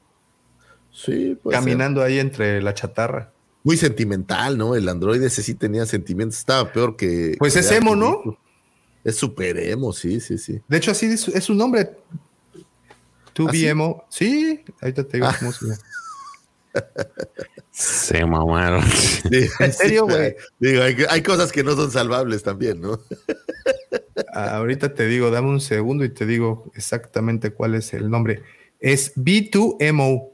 Sí, 0.91 1.37
Caminando 1.49 2.01
ahí 2.01 2.19
entre 2.19 2.61
la 2.61 2.73
chatarra. 2.73 3.31
Muy 3.63 3.77
sentimental, 3.77 4.57
¿no? 4.57 4.75
El 4.75 4.87
androide 4.87 5.27
ese 5.27 5.43
sí 5.43 5.53
tenía 5.53 5.85
sentimientos. 5.85 6.39
Estaba 6.39 6.71
peor 6.71 6.95
que. 6.95 7.35
Pues 7.37 7.55
es 7.55 7.71
emo, 7.71 7.95
¿no? 7.95 8.37
Es 9.03 9.15
super 9.15 9.57
emo, 9.57 9.93
sí, 9.93 10.19
sí, 10.19 10.37
sí. 10.37 10.61
De 10.67 10.77
hecho, 10.77 10.91
así 10.91 11.05
es, 11.05 11.43
su 11.43 11.53
nombre. 11.53 11.91
Tu 13.33 13.47
¿Ah, 13.47 13.51
emo. 13.53 14.05
Sí, 14.09 14.63
ahorita 14.81 15.03
te 15.05 15.17
digo 15.17 15.27
ah. 15.27 15.35
cómo 15.39 15.51
se 15.51 15.65
llama. 15.65 15.79
Se 17.71 18.25
mamaron. 18.25 18.83
¿En 19.59 19.73
serio, 19.73 20.05
güey? 20.05 20.35
Digo, 20.59 20.83
hay, 21.09 21.23
cosas 21.23 21.51
que 21.51 21.63
no 21.63 21.75
son 21.75 21.91
salvables 21.91 22.43
también, 22.43 22.81
¿no? 22.81 22.99
Ahorita 24.33 24.93
te 24.93 25.07
digo, 25.07 25.31
dame 25.31 25.47
un 25.47 25.61
segundo 25.61 26.03
y 26.03 26.09
te 26.09 26.25
digo 26.25 26.69
exactamente 26.75 27.51
cuál 27.51 27.75
es 27.75 27.93
el 27.93 28.09
nombre. 28.09 28.43
Es 28.81 29.15
B2MO. 29.15 30.29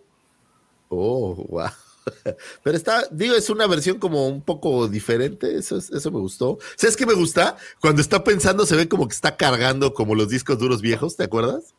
Oh, 0.89 1.35
wow. 1.49 1.69
Pero 2.63 2.77
está, 2.77 3.07
digo, 3.11 3.35
es 3.35 3.49
una 3.49 3.67
versión 3.67 3.99
como 3.99 4.27
un 4.27 4.41
poco 4.41 4.87
diferente. 4.87 5.57
Eso, 5.57 5.77
eso 5.77 6.11
me 6.11 6.19
gustó. 6.19 6.57
¿Sabes 6.75 6.95
qué 6.95 7.05
me 7.05 7.13
gusta? 7.13 7.57
Cuando 7.79 8.01
está 8.01 8.23
pensando, 8.23 8.65
se 8.65 8.75
ve 8.75 8.87
como 8.87 9.07
que 9.07 9.15
está 9.15 9.37
cargando 9.37 9.93
como 9.93 10.15
los 10.15 10.29
discos 10.29 10.59
duros 10.59 10.81
viejos, 10.81 11.15
¿te 11.15 11.23
acuerdas? 11.23 11.73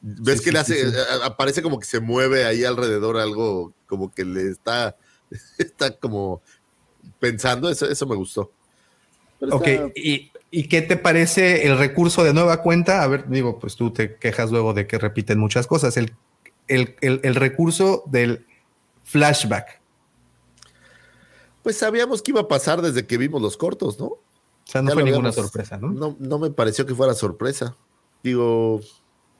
¿Ves 0.00 0.42
que 0.42 0.52
le 0.52 0.58
hace, 0.58 0.88
eh, 0.88 0.92
aparece 1.22 1.62
como 1.62 1.78
que 1.78 1.86
se 1.86 1.98
mueve 1.98 2.44
ahí 2.44 2.62
alrededor 2.64 3.16
algo, 3.16 3.72
como 3.86 4.12
que 4.12 4.24
le 4.24 4.50
está, 4.50 4.96
está 5.58 5.96
como 5.96 6.42
pensando? 7.18 7.70
Eso, 7.70 7.88
eso 7.88 8.06
me 8.06 8.16
gustó. 8.16 8.52
ok, 9.40 9.66
¿Y, 9.94 10.30
¿Y 10.50 10.68
qué 10.68 10.82
te 10.82 10.96
parece 10.96 11.66
el 11.66 11.78
recurso 11.78 12.22
de 12.22 12.34
nueva 12.34 12.62
cuenta? 12.62 13.02
A 13.02 13.06
ver, 13.06 13.28
digo, 13.28 13.58
pues 13.58 13.76
tú 13.76 13.92
te 13.92 14.16
quejas 14.16 14.50
luego 14.50 14.74
de 14.74 14.86
que 14.86 14.98
repiten 14.98 15.38
muchas 15.38 15.66
cosas. 15.66 15.96
El 15.96 16.12
el, 16.68 17.34
recurso 17.34 18.04
del 18.06 18.46
flashback. 19.04 19.80
Pues 21.62 21.78
sabíamos 21.78 22.22
que 22.22 22.32
iba 22.32 22.42
a 22.42 22.48
pasar 22.48 22.82
desde 22.82 23.06
que 23.06 23.16
vimos 23.18 23.40
los 23.40 23.56
cortos, 23.56 23.98
¿no? 23.98 24.06
O 24.06 24.20
sea, 24.64 24.82
no 24.82 24.92
fue 24.92 25.02
ninguna 25.02 25.32
sorpresa, 25.32 25.76
¿no? 25.76 25.90
¿no? 25.90 26.16
No 26.18 26.38
me 26.38 26.50
pareció 26.50 26.86
que 26.86 26.94
fuera 26.94 27.14
sorpresa. 27.14 27.76
Digo, 28.22 28.80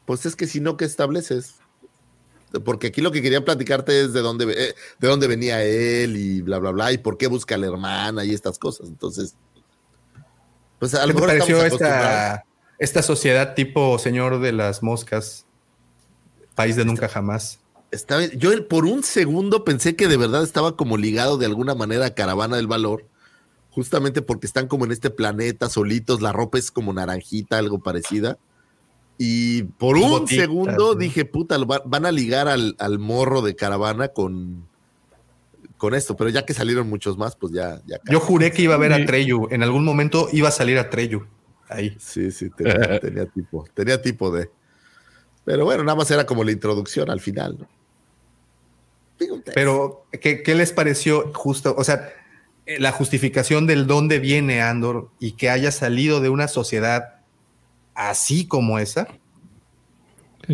pues 0.05 0.27
es 0.27 0.37
que 0.37 0.47
si 0.47 0.61
no, 0.61 0.77
¿qué 0.77 0.85
estableces? 0.85 1.57
Porque 2.65 2.89
aquí 2.89 3.01
lo 3.01 3.11
que 3.11 3.23
quería 3.23 3.45
platicarte 3.45 4.03
es 4.03 4.13
de 4.13 4.21
dónde, 4.21 4.45
eh, 4.53 4.75
de 4.99 5.09
dónde 5.09 5.27
venía 5.27 5.65
él 5.65 6.17
y 6.17 6.41
bla, 6.43 6.59
bla, 6.59 6.71
bla, 6.71 6.93
y 6.93 6.99
por 6.99 7.17
qué 7.17 7.27
busca 7.27 7.57
a 7.57 7.59
la 7.59 7.67
hermana 7.67 8.25
y 8.25 8.33
estas 8.33 8.59
cosas. 8.59 8.89
Entonces, 8.89 9.35
pues 10.79 10.95
a 10.95 11.07
lo 11.07 11.15
mejor 11.15 11.29
pareció 11.31 11.65
esta, 11.65 12.45
esta 12.79 13.03
sociedad 13.03 13.55
tipo 13.55 13.99
señor 13.99 14.41
de 14.41 14.53
las 14.53 14.83
moscas 14.83 15.44
País 16.55 16.77
de 16.77 16.85
nunca 16.85 17.09
jamás. 17.09 17.61
Estaba, 17.91 18.25
yo 18.25 18.51
por 18.69 18.87
un 18.87 19.03
segundo 19.03 19.65
pensé 19.65 19.95
que 19.95 20.09
de 20.09 20.17
verdad 20.17 20.43
estaba 20.43 20.77
como 20.77 20.97
ligado 20.97 21.39
de 21.39 21.47
alguna 21.47 21.75
manera 21.75 22.07
a 22.07 22.15
Caravana 22.15 22.57
del 22.57 22.67
Valor, 22.67 23.07
justamente 23.71 24.23
porque 24.23 24.47
están 24.47 24.67
como 24.67 24.85
en 24.85 24.93
este 24.93 25.11
planeta 25.11 25.69
solitos, 25.69 26.21
la 26.21 26.33
ropa 26.33 26.59
es 26.59 26.71
como 26.71 26.93
naranjita, 26.93 27.59
algo 27.59 27.81
parecida. 27.81 28.39
Y 29.17 29.65
por 29.65 29.97
un 29.97 30.27
segundo 30.27 30.95
dije, 30.95 31.25
puta, 31.25 31.57
van 31.59 32.07
a 32.07 32.11
ligar 32.11 32.49
al, 32.49 32.99
morro 32.99 33.43
de 33.43 33.55
Caravana 33.55 34.09
con, 34.09 34.67
con 35.77 35.95
esto, 35.95 36.17
pero 36.17 36.31
ya 36.31 36.45
que 36.45 36.53
salieron 36.53 36.89
muchos 36.89 37.17
más, 37.17 37.37
pues 37.37 37.53
ya. 37.53 37.81
ya 37.87 37.99
yo 38.11 38.19
juré 38.19 38.51
que 38.51 38.63
iba 38.63 38.75
a 38.75 38.79
ver 38.79 38.93
a 38.93 39.05
Treyu, 39.07 39.47
en 39.51 39.63
algún 39.63 39.85
momento 39.85 40.29
iba 40.33 40.49
a 40.49 40.53
salir 40.53 40.79
a 40.79 40.91
Treyu. 40.91 41.27
Ahí. 41.69 41.97
Sí, 41.99 42.31
sí, 42.31 42.51
tenía 43.01 43.27
tipo, 43.27 43.65
tenía 43.73 44.03
tipo 44.03 44.31
de. 44.31 44.51
Pero 45.45 45.65
bueno, 45.65 45.85
nada 45.85 45.97
más 45.97 46.11
era 46.11 46.25
como 46.27 46.45
la 46.45 46.53
introducción 46.53 47.11
al 47.11 47.21
final. 47.21 47.59
¿no? 47.59 47.69
Pero, 49.55 50.07
¿qué, 50.21 50.43
les 50.55 50.73
pareció 50.73 51.33
justo? 51.35 51.75
O 51.77 51.85
sea, 51.85 52.11
eh, 52.67 52.79
la 52.81 52.93
justificación 52.93 53.67
del 53.67 53.87
dónde 53.87 54.19
viene 54.19 54.63
Andor 54.63 55.11
y 55.21 55.33
que 55.33 55.51
haya 55.51 55.71
salido 55.71 56.21
de 56.21 56.31
una 56.31 56.49
sociedad 56.49 57.17
así 57.95 58.47
como 58.47 58.79
esa. 58.79 59.07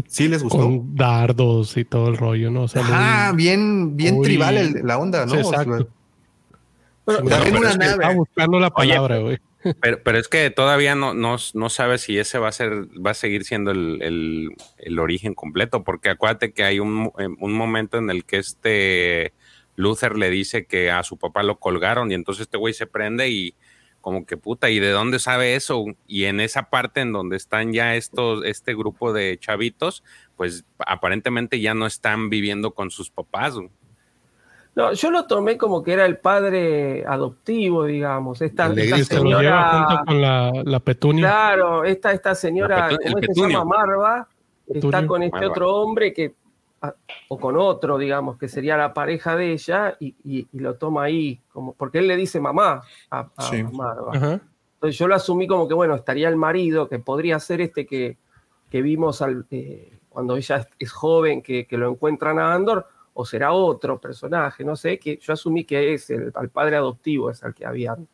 ¿Sí 0.07 0.29
les 0.29 0.43
gustó? 0.43 0.59
Con 0.59 0.95
dardos 0.95 1.77
y 1.77 1.85
todo 1.85 2.09
el 2.09 2.17
rollo, 2.17 2.51
¿no? 2.51 2.67
ah, 2.77 3.33
bien, 3.35 3.97
bien 3.97 4.23
tribal 4.23 4.81
la 4.85 4.99
onda, 4.99 5.27
¿no? 5.27 5.35
exacto. 5.35 5.89
también 7.05 7.57
una 7.57 7.75
nave. 7.75 8.15
buscando 8.15 8.61
la 8.61 8.71
palabra, 8.71 9.19
güey. 9.19 9.39
Pero, 9.81 10.03
pero 10.03 10.19
es 10.19 10.29
que 10.29 10.51
todavía 10.51 10.95
no, 10.95 11.15
no, 11.15 11.37
no 11.55 11.69
sabes 11.69 12.03
si 12.03 12.19
ese 12.19 12.39
va 12.39 12.49
a 12.49 12.53
ser, 12.53 12.87
va 13.05 13.11
a 13.11 13.15
seguir 13.15 13.45
siendo 13.45 13.71
el, 13.71 14.51
origen 14.99 15.35
completo, 15.35 15.85
porque 15.85 16.11
acuérdate 16.11 16.53
que 16.53 16.65
hay 16.65 16.81
un, 16.81 17.13
eh, 17.19 17.29
un, 17.39 17.53
momento 17.53 17.99
en 17.99 18.11
el 18.11 18.25
que 18.25 18.39
este 18.39 19.33
Luther 19.77 20.17
le 20.17 20.31
dice 20.31 20.67
que 20.67 20.91
a 20.91 21.03
su 21.03 21.19
papá 21.19 21.43
lo 21.43 21.59
colgaron 21.59 22.11
y 22.11 22.15
entonces 22.15 22.43
este 22.43 22.59
güey 22.59 22.75
se 22.75 22.87
prende 22.87 23.29
y 23.29 23.55
como 24.01 24.25
que 24.25 24.37
puta, 24.37 24.71
¿y 24.71 24.79
de 24.79 24.91
dónde 24.91 25.19
sabe 25.19 25.55
eso? 25.55 25.85
Y 26.07 26.25
en 26.25 26.41
esa 26.41 26.71
parte 26.71 27.01
en 27.01 27.13
donde 27.13 27.37
están 27.37 27.73
ya 27.73 27.97
estos, 27.97 28.45
este 28.45 28.75
grupo 28.75 29.13
de 29.13 29.39
chavitos, 29.39 30.03
pues 30.37 30.65
aparentemente 30.79 31.61
ya 31.61 31.75
no 31.75 31.87
están 31.87 32.31
viviendo 32.31 32.73
con 32.73 32.91
sus 32.91 33.11
papás. 33.11 33.57
No, 34.75 34.93
yo 34.93 35.11
lo 35.11 35.27
tomé 35.27 35.59
como 35.59 35.83
que 35.83 35.93
era 35.93 36.07
el 36.07 36.19
padre 36.19 37.05
adoptivo, 37.05 37.85
digamos. 37.85 38.41
Esta, 38.41 38.73
señora. 39.05 39.87
junto 39.89 40.05
con 40.07 40.23
la, 40.23 40.81
petunia. 40.81 41.27
Claro, 41.27 41.85
esta, 41.85 42.13
esta 42.13 42.35
señora, 42.35 42.89
¿cómo 42.89 43.19
se 43.21 43.53
llama? 43.53 43.65
Marva, 43.65 44.29
está 44.69 45.07
con 45.07 45.23
este 45.23 45.47
otro 45.47 45.75
hombre 45.75 46.13
que, 46.13 46.35
o 47.29 47.39
con 47.39 47.57
otro, 47.57 47.99
digamos, 47.99 48.39
que 48.39 48.49
sería 48.49 48.77
la 48.77 48.95
pareja 48.95 49.37
de 49.37 49.53
ella, 49.53 49.97
y, 49.99 50.47
lo 50.53 50.75
toma 50.75 51.05
ahí, 51.05 51.41
como, 51.53 51.75
porque 51.75 51.99
él 51.99 52.07
le 52.07 52.17
dice 52.17 52.41
mamá 52.41 52.83
a, 53.11 53.29
Marva. 53.73 54.41
Entonces 54.75 54.99
yo 54.99 55.09
lo 55.09 55.15
asumí 55.15 55.47
como 55.47 55.69
que, 55.69 55.75
bueno, 55.75 55.95
estaría 55.95 56.29
el 56.29 56.37
marido, 56.37 56.89
que 56.89 56.99
podría 56.99 57.39
ser 57.39 57.61
este 57.61 57.87
que, 57.87 58.17
que 58.71 58.81
vimos 58.81 59.21
al, 59.21 59.45
eh, 59.51 59.99
cuando 60.09 60.37
ella 60.37 60.67
es, 60.79 60.93
joven, 60.93 61.43
que, 61.43 61.67
que, 61.67 61.77
lo 61.77 61.91
encuentran 61.91 62.39
a 62.39 62.55
Andor, 62.55 62.87
o 63.21 63.25
será 63.25 63.53
otro 63.53 64.01
personaje, 64.01 64.65
no 64.65 64.77
sé, 64.77 64.99
que 64.99 65.19
yo 65.19 65.33
asumí 65.33 65.65
que 65.65 65.95
es 65.95 66.11
el, 66.11 66.33
al 66.35 66.49
padre 66.49 66.77
adoptivo, 66.77 67.31
es 67.31 67.43
al 67.43 67.55
que 67.55 67.67
habían 67.67 68.09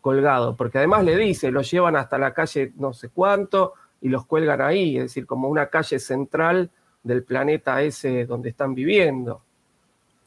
colgado, 0.00 0.56
porque 0.56 0.78
además 0.78 1.04
le 1.04 1.16
dice, 1.16 1.50
lo 1.50 1.62
llevan 1.62 1.96
hasta 1.96 2.18
la 2.18 2.34
calle 2.34 2.72
no 2.76 2.92
sé 2.92 3.08
cuánto 3.08 3.74
y 4.00 4.08
los 4.08 4.26
cuelgan 4.26 4.60
ahí, 4.60 4.96
es 4.96 5.04
decir, 5.04 5.26
como 5.26 5.48
una 5.48 5.68
calle 5.68 5.98
central 6.00 6.70
del 7.02 7.22
planeta 7.22 7.82
ese 7.82 8.26
donde 8.26 8.50
están 8.50 8.74
viviendo. 8.74 9.42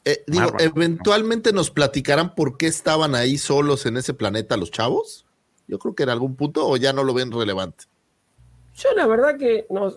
Eh, 0.04 0.22
digo, 0.26 0.52
eventualmente 0.58 1.52
nos 1.52 1.70
platicarán 1.70 2.34
por 2.34 2.56
qué 2.56 2.68
estaban 2.68 3.14
ahí 3.14 3.38
solos 3.38 3.86
en 3.86 3.96
ese 3.96 4.14
planeta 4.14 4.56
los 4.56 4.70
chavos. 4.70 5.26
Yo 5.66 5.78
creo 5.78 5.94
que 5.94 6.04
en 6.04 6.10
algún 6.10 6.36
punto 6.36 6.66
o 6.66 6.76
ya 6.76 6.92
no 6.92 7.02
lo 7.02 7.12
ven 7.12 7.32
relevante. 7.32 7.84
Yo 8.76 8.92
la 8.94 9.06
verdad 9.06 9.36
que 9.36 9.66
no, 9.68 9.92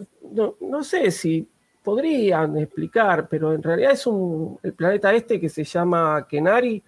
no, 0.61 0.84
sé 0.84 1.11
si 1.11 1.47
podrían 1.84 2.57
explicar, 2.57 3.27
pero 3.30 3.53
en 3.53 3.63
realidad 3.63 3.91
es 3.91 4.05
un, 4.07 4.59
el 4.63 4.73
planeta 4.73 5.13
este 5.13 5.39
que 5.39 5.49
se 5.49 5.63
llama 5.63 6.27
Kenari, 6.27 6.84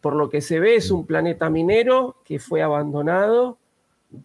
por 0.00 0.14
lo 0.14 0.28
que 0.28 0.40
se 0.40 0.58
ve 0.58 0.76
es 0.76 0.90
un 0.90 1.06
planeta 1.06 1.48
minero 1.48 2.16
que 2.24 2.38
fue 2.38 2.62
abandonado 2.62 3.58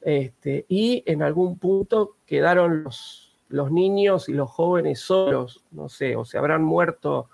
este, 0.02 0.66
y 0.68 1.04
en 1.06 1.24
algún 1.24 1.58
punto 1.58 2.18
quedaron 2.26 2.84
los, 2.84 3.38
los 3.50 3.72
niños 3.72 4.28
y 4.28 4.34
los 4.34 4.50
jóvenes 4.50 5.00
solos, 5.00 5.64
no 5.72 5.88
sé, 5.88 6.16
o 6.16 6.26
se 6.26 6.38
habrán 6.38 6.64
muerto 6.64 7.30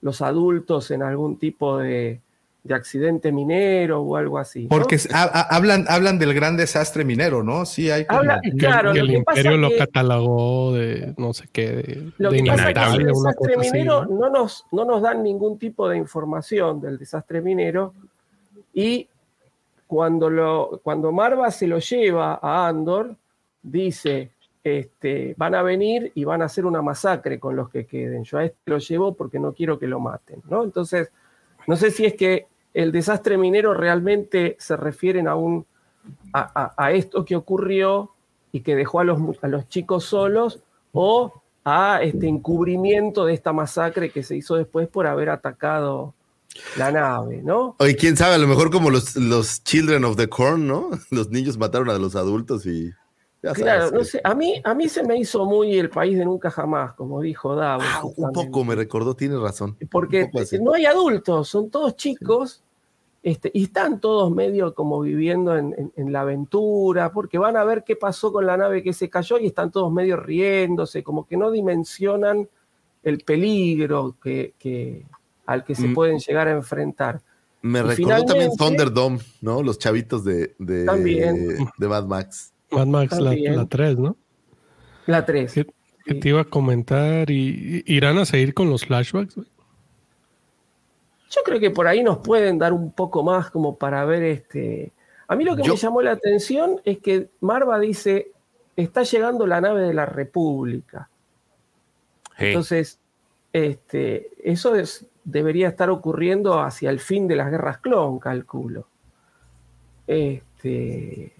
los 0.00 0.22
adultos 0.22 0.90
en 0.90 1.02
algún 1.02 1.38
tipo 1.38 1.78
de, 1.78 2.20
de 2.68 2.74
accidente 2.74 3.32
minero 3.32 4.02
o 4.02 4.16
algo 4.16 4.38
así. 4.38 4.66
Porque 4.68 4.98
hablan, 5.12 5.86
hablan 5.88 6.18
del 6.18 6.34
gran 6.34 6.56
desastre 6.56 7.04
minero, 7.04 7.42
¿no? 7.42 7.66
Sí, 7.66 7.90
hay 7.90 8.04
claro, 8.04 8.92
el, 8.92 9.10
imperio 9.10 9.56
lo 9.56 9.70
catalogó 9.76 10.74
de 10.74 11.14
no 11.16 11.32
sé 11.32 11.48
qué, 11.50 11.72
de, 11.72 12.12
lo 12.18 12.30
que 12.30 12.44
pasa 12.44 12.70
es 12.70 12.74
que 12.74 12.96
el 12.96 13.06
desastre 13.06 13.56
minero 13.56 14.06
¿no? 14.06 14.28
nos, 14.28 14.66
no 14.70 14.84
nos 14.84 15.02
dan 15.02 15.22
ningún 15.22 15.58
tipo 15.58 15.88
de 15.88 15.96
información 15.96 16.80
del 16.80 16.98
desastre 16.98 17.40
minero 17.40 17.94
y 18.74 19.08
cuando, 19.86 20.28
lo, 20.28 20.80
cuando 20.82 21.10
Marva 21.10 21.50
se 21.50 21.66
lo 21.66 21.78
lleva 21.78 22.38
a 22.42 22.68
Andor, 22.68 23.16
dice, 23.62 24.30
este, 24.62 25.34
van 25.38 25.54
a 25.54 25.62
venir 25.62 26.12
y 26.14 26.24
van 26.24 26.42
a 26.42 26.44
hacer 26.44 26.66
una 26.66 26.82
masacre 26.82 27.40
con 27.40 27.56
los 27.56 27.70
que 27.70 27.86
queden. 27.86 28.24
Yo 28.24 28.38
a 28.38 28.44
este 28.44 28.58
lo 28.66 28.78
llevo 28.78 29.14
porque 29.14 29.38
no 29.38 29.54
quiero 29.54 29.78
que 29.78 29.86
lo 29.86 29.98
maten, 29.98 30.42
¿no? 30.50 30.62
Entonces, 30.62 31.10
no 31.66 31.76
sé 31.76 31.90
si 31.90 32.04
es 32.04 32.14
que 32.14 32.46
el 32.74 32.92
desastre 32.92 33.38
minero 33.38 33.74
realmente 33.74 34.56
se 34.58 34.76
refieren 34.76 35.28
a, 35.28 35.34
un, 35.34 35.66
a, 36.32 36.92
esto 36.92 37.24
que 37.24 37.36
ocurrió 37.36 38.12
y 38.52 38.60
que 38.60 38.76
dejó 38.76 39.00
a 39.00 39.04
los, 39.04 39.18
a 39.42 39.48
los 39.48 39.68
chicos 39.68 40.04
solos 40.04 40.60
o 40.92 41.42
a 41.64 42.00
este 42.02 42.28
encubrimiento 42.28 43.26
de 43.26 43.34
esta 43.34 43.52
masacre 43.52 44.10
que 44.10 44.22
se 44.22 44.36
hizo 44.36 44.56
después 44.56 44.88
por 44.88 45.06
haber 45.06 45.30
atacado 45.30 46.14
la 46.76 46.90
nave, 46.90 47.42
¿no? 47.42 47.76
Oye, 47.78 47.94
quién 47.96 48.16
sabe, 48.16 48.34
a 48.34 48.38
lo 48.38 48.46
mejor 48.46 48.70
como 48.70 48.90
los, 48.90 49.16
los 49.16 49.62
Children 49.64 50.04
of 50.04 50.16
the 50.16 50.28
Corn, 50.28 50.66
¿no? 50.66 50.90
Los 51.10 51.30
niños 51.30 51.58
mataron 51.58 51.90
a 51.90 51.98
los 51.98 52.16
adultos 52.16 52.66
y 52.66 52.90
claro, 53.54 53.90
no 53.90 54.04
sé, 54.04 54.20
a 54.24 54.34
mí, 54.34 54.60
a 54.64 54.74
mí 54.74 54.88
se 54.88 55.02
me 55.02 55.18
hizo 55.18 55.44
muy 55.44 55.78
el 55.78 55.90
país 55.90 56.16
de 56.18 56.24
nunca 56.24 56.50
jamás, 56.50 56.94
como 56.94 57.20
dijo 57.20 57.54
Davos. 57.54 57.86
Ah, 57.88 58.02
un 58.04 58.32
poco 58.32 58.64
me 58.64 58.74
recordó, 58.74 59.14
tiene 59.14 59.38
razón. 59.38 59.76
Porque 59.90 60.30
no 60.60 60.74
hay 60.74 60.86
adultos, 60.86 61.48
son 61.48 61.70
todos 61.70 61.96
chicos 61.96 62.62
este, 63.22 63.50
y 63.52 63.64
están 63.64 64.00
todos 64.00 64.30
medio 64.30 64.74
como 64.74 65.00
viviendo 65.00 65.56
en, 65.56 66.12
la 66.12 66.20
aventura, 66.20 67.12
porque 67.12 67.36
van 67.36 67.56
a 67.56 67.64
ver 67.64 67.82
qué 67.84 67.96
pasó 67.96 68.32
con 68.32 68.46
la 68.46 68.56
nave 68.56 68.82
que 68.82 68.92
se 68.92 69.10
cayó 69.10 69.38
y 69.38 69.46
están 69.46 69.70
todos 69.70 69.92
medio 69.92 70.16
riéndose, 70.16 71.02
como 71.02 71.26
que 71.26 71.36
no 71.36 71.50
dimensionan 71.50 72.48
el 73.02 73.18
peligro 73.20 74.16
que, 74.22 75.04
al 75.46 75.64
que 75.64 75.74
se 75.74 75.88
mm. 75.88 75.94
pueden 75.94 76.18
llegar 76.20 76.48
a 76.48 76.52
enfrentar. 76.52 77.20
Me 77.60 77.82
recordó 77.82 78.24
también 78.24 78.56
Thunderdome, 78.56 79.18
¿no? 79.40 79.62
Los 79.64 79.78
chavitos 79.78 80.24
de, 80.24 80.54
de, 80.58 81.58
de 81.76 81.88
Mad 81.88 82.06
Max. 82.06 82.52
Mad 82.70 82.86
Max, 82.86 83.18
la, 83.18 83.66
3, 83.66 83.98
¿no? 83.98 84.16
La 85.06 85.24
3. 85.24 85.52
¿Qué, 86.04 86.14
te 86.14 86.28
iba 86.28 86.42
a 86.42 86.44
comentar? 86.44 87.30
¿Y, 87.30 87.82
¿Irán 87.86 88.18
a 88.18 88.24
seguir 88.24 88.54
con 88.54 88.70
los 88.70 88.86
flashbacks? 88.86 89.36
Yo 91.30 91.42
creo 91.44 91.60
que 91.60 91.70
por 91.70 91.86
ahí 91.86 92.02
nos 92.02 92.18
pueden 92.18 92.58
dar 92.58 92.72
un 92.72 92.92
poco 92.92 93.22
más 93.22 93.50
como 93.50 93.76
para 93.76 94.04
ver 94.04 94.22
este... 94.22 94.92
A 95.26 95.36
mí 95.36 95.44
lo 95.44 95.56
que 95.56 95.62
me 95.62 95.76
llamó 95.76 96.00
la 96.00 96.12
atención 96.12 96.80
es 96.84 96.98
que 96.98 97.28
Marva 97.40 97.78
dice, 97.78 98.32
está 98.76 99.02
llegando 99.02 99.46
la 99.46 99.60
nave 99.60 99.82
de 99.82 99.92
la 99.92 100.06
República. 100.06 101.10
Entonces, 102.38 102.98
este, 103.52 104.30
eso 104.42 104.74
es, 104.74 105.06
debería 105.24 105.68
estar 105.68 105.90
ocurriendo 105.90 106.60
hacia 106.60 106.88
el 106.88 107.00
fin 107.00 107.28
de 107.28 107.36
las 107.36 107.50
guerras 107.50 107.78
clon, 107.78 108.18
calculo. 108.18 108.88
Este, 110.06 111.32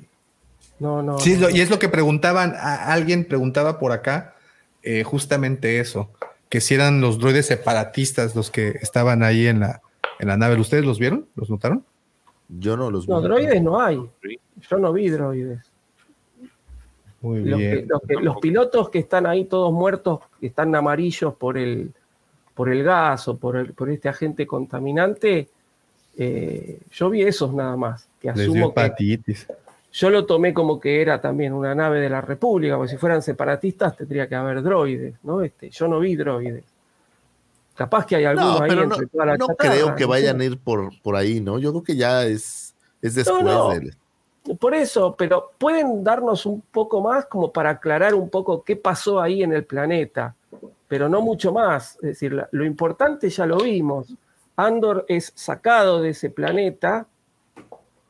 no, 0.80 1.02
no. 1.02 1.18
Sí, 1.18 1.38
y 1.52 1.60
es 1.60 1.70
lo 1.70 1.78
que 1.78 1.88
preguntaban, 1.88 2.54
alguien 2.56 3.24
preguntaba 3.24 3.78
por 3.78 3.92
acá 3.92 4.34
eh, 4.82 5.02
justamente 5.02 5.80
eso, 5.80 6.10
que 6.48 6.60
si 6.60 6.74
eran 6.74 7.00
los 7.00 7.18
droides 7.18 7.46
separatistas 7.46 8.36
los 8.36 8.50
que 8.50 8.68
estaban 8.80 9.22
ahí 9.22 9.46
en 9.46 9.60
la, 9.60 9.82
en 10.18 10.28
la 10.28 10.36
nave. 10.36 10.58
¿Ustedes 10.60 10.84
los 10.84 10.98
vieron? 10.98 11.26
¿Los 11.34 11.50
notaron? 11.50 11.84
Yo 12.48 12.76
no 12.76 12.90
los 12.90 13.06
vi. 13.06 13.12
No, 13.12 13.20
droides 13.20 13.62
no 13.62 13.80
hay. 13.80 14.00
Yo 14.70 14.78
no 14.78 14.92
vi 14.92 15.10
droides. 15.10 15.60
Muy 17.20 17.40
bien. 17.40 17.88
los, 18.22 18.36
pilotos 18.38 18.90
que 18.90 19.00
están 19.00 19.26
ahí 19.26 19.44
todos 19.44 19.72
muertos, 19.72 20.20
que 20.40 20.46
están 20.46 20.72
amarillos 20.76 21.34
por 21.34 21.58
el, 21.58 21.92
por 22.54 22.68
el 22.68 22.84
gas 22.84 23.26
o 23.26 23.36
por, 23.36 23.56
el, 23.56 23.72
por 23.72 23.90
este 23.90 24.08
agente 24.08 24.46
contaminante, 24.46 25.48
eh, 26.16 26.78
yo 26.92 27.10
vi 27.10 27.22
esos 27.22 27.52
nada 27.52 27.76
más. 27.76 28.08
Que 28.20 28.30
asumo 28.30 28.68
hepatitis 28.68 29.48
yo 29.98 30.10
lo 30.10 30.26
tomé 30.26 30.54
como 30.54 30.78
que 30.78 31.02
era 31.02 31.20
también 31.20 31.52
una 31.52 31.74
nave 31.74 31.98
de 31.98 32.08
la 32.08 32.20
República, 32.20 32.76
porque 32.76 32.92
si 32.92 32.96
fueran 32.96 33.20
separatistas 33.20 33.96
tendría 33.96 34.28
que 34.28 34.36
haber 34.36 34.62
droides, 34.62 35.16
¿no? 35.24 35.42
Este, 35.42 35.70
yo 35.70 35.88
no 35.88 35.98
vi 35.98 36.14
droides. 36.14 36.62
Capaz 37.74 38.06
que 38.06 38.14
hay 38.14 38.24
algunos 38.24 38.60
ahí 38.60 38.70
entre 38.70 38.86
no, 38.86 39.08
toda 39.08 39.26
la 39.26 39.36
No 39.36 39.48
creo 39.48 39.96
que 39.96 40.04
vayan 40.04 40.40
a 40.40 40.44
ir 40.44 40.56
por, 40.56 40.92
por 41.02 41.16
ahí, 41.16 41.40
¿no? 41.40 41.58
Yo 41.58 41.72
creo 41.72 41.82
que 41.82 41.96
ya 41.96 42.24
es, 42.24 42.76
es 43.02 43.16
después 43.16 43.44
Por 44.60 44.72
eso, 44.72 45.16
pero 45.18 45.50
pueden 45.58 46.04
darnos 46.04 46.46
un 46.46 46.60
poco 46.60 47.00
más 47.00 47.26
como 47.26 47.52
para 47.52 47.70
aclarar 47.70 48.14
un 48.14 48.30
poco 48.30 48.62
qué 48.62 48.76
pasó 48.76 49.20
ahí 49.20 49.42
en 49.42 49.52
el 49.52 49.64
planeta, 49.64 50.32
pero 50.86 51.08
no 51.08 51.22
mucho 51.22 51.52
más. 51.52 51.96
Es 51.96 52.20
decir, 52.20 52.40
lo 52.52 52.64
importante 52.64 53.30
ya 53.30 53.46
lo 53.46 53.56
vimos. 53.56 54.14
Andor 54.54 55.04
es 55.08 55.32
sacado 55.34 56.00
de 56.00 56.10
ese 56.10 56.30
planeta 56.30 57.08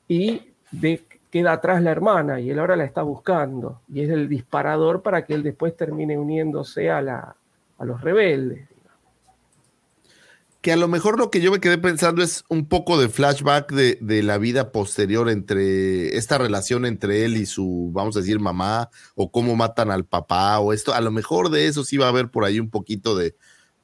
y 0.07 0.53
de 0.71 1.03
queda 1.31 1.53
atrás 1.53 1.83
la 1.83 1.91
hermana 1.91 2.41
y 2.41 2.51
él 2.51 2.59
ahora 2.59 2.77
la 2.77 2.85
está 2.85 3.03
buscando 3.03 3.81
y 3.93 4.03
es 4.03 4.11
el 4.11 4.29
disparador 4.29 5.03
para 5.03 5.25
que 5.25 5.35
él 5.35 5.43
después 5.43 5.77
termine 5.77 6.19
uniéndose 6.19 6.91
a, 6.91 7.03
la, 7.03 7.37
a 7.79 7.85
los 7.85 8.01
rebeldes. 8.01 8.69
Que 10.61 10.73
a 10.73 10.77
lo 10.77 10.89
mejor 10.89 11.19
lo 11.19 11.31
que 11.31 11.41
yo 11.41 11.53
me 11.53 11.61
quedé 11.61 11.79
pensando 11.79 12.23
es 12.23 12.45
un 12.49 12.67
poco 12.67 13.01
de 13.01 13.09
flashback 13.09 13.71
de, 13.73 13.99
de, 14.01 14.25
la 14.25 14.39
vida 14.39 14.73
posterior 14.73 15.31
entre 15.31 16.17
esta 16.17 16.37
relación 16.37 16.85
entre 16.85 17.25
él 17.25 17.37
y 17.37 17.47
su, 17.47 17.91
vamos 17.93 18.17
a 18.17 18.21
decir, 18.21 18.41
mamá, 18.41 18.91
o 19.15 19.31
cómo 19.31 19.55
matan 19.55 19.93
al 19.93 20.05
papá, 20.05 20.59
o 20.59 20.73
esto. 20.73 20.95
A 20.95 21.01
lo 21.01 21.13
mejor 21.13 21.51
de 21.51 21.69
eso 21.69 21.85
sí 21.85 21.97
va 21.97 22.07
a 22.07 22.09
haber 22.09 22.29
por 22.29 22.45
ahí 22.45 22.59
un 22.59 22.71
poquito 22.71 23.17
de, 23.17 23.37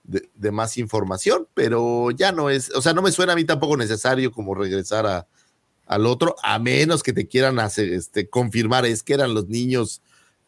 de, 0.02 0.28
de 0.34 0.50
más 0.50 0.76
información, 0.76 1.46
pero 1.54 2.10
ya 2.10 2.32
no 2.32 2.50
es, 2.50 2.70
o 2.74 2.82
sea, 2.82 2.92
no 2.92 3.02
me 3.02 3.12
suena 3.12 3.34
a 3.34 3.36
mí 3.36 3.44
tampoco 3.44 3.76
necesario 3.76 4.32
como 4.32 4.56
regresar 4.56 5.06
a, 5.06 5.28
al 5.86 6.06
otro, 6.06 6.36
a 6.42 6.58
menos 6.58 7.02
que 7.02 7.12
te 7.12 7.26
quieran 7.26 7.58
hacer, 7.58 7.92
este, 7.92 8.28
confirmar, 8.28 8.86
es 8.86 9.02
que 9.02 9.14
eran 9.14 9.34
los 9.34 9.48
niños 9.48 10.02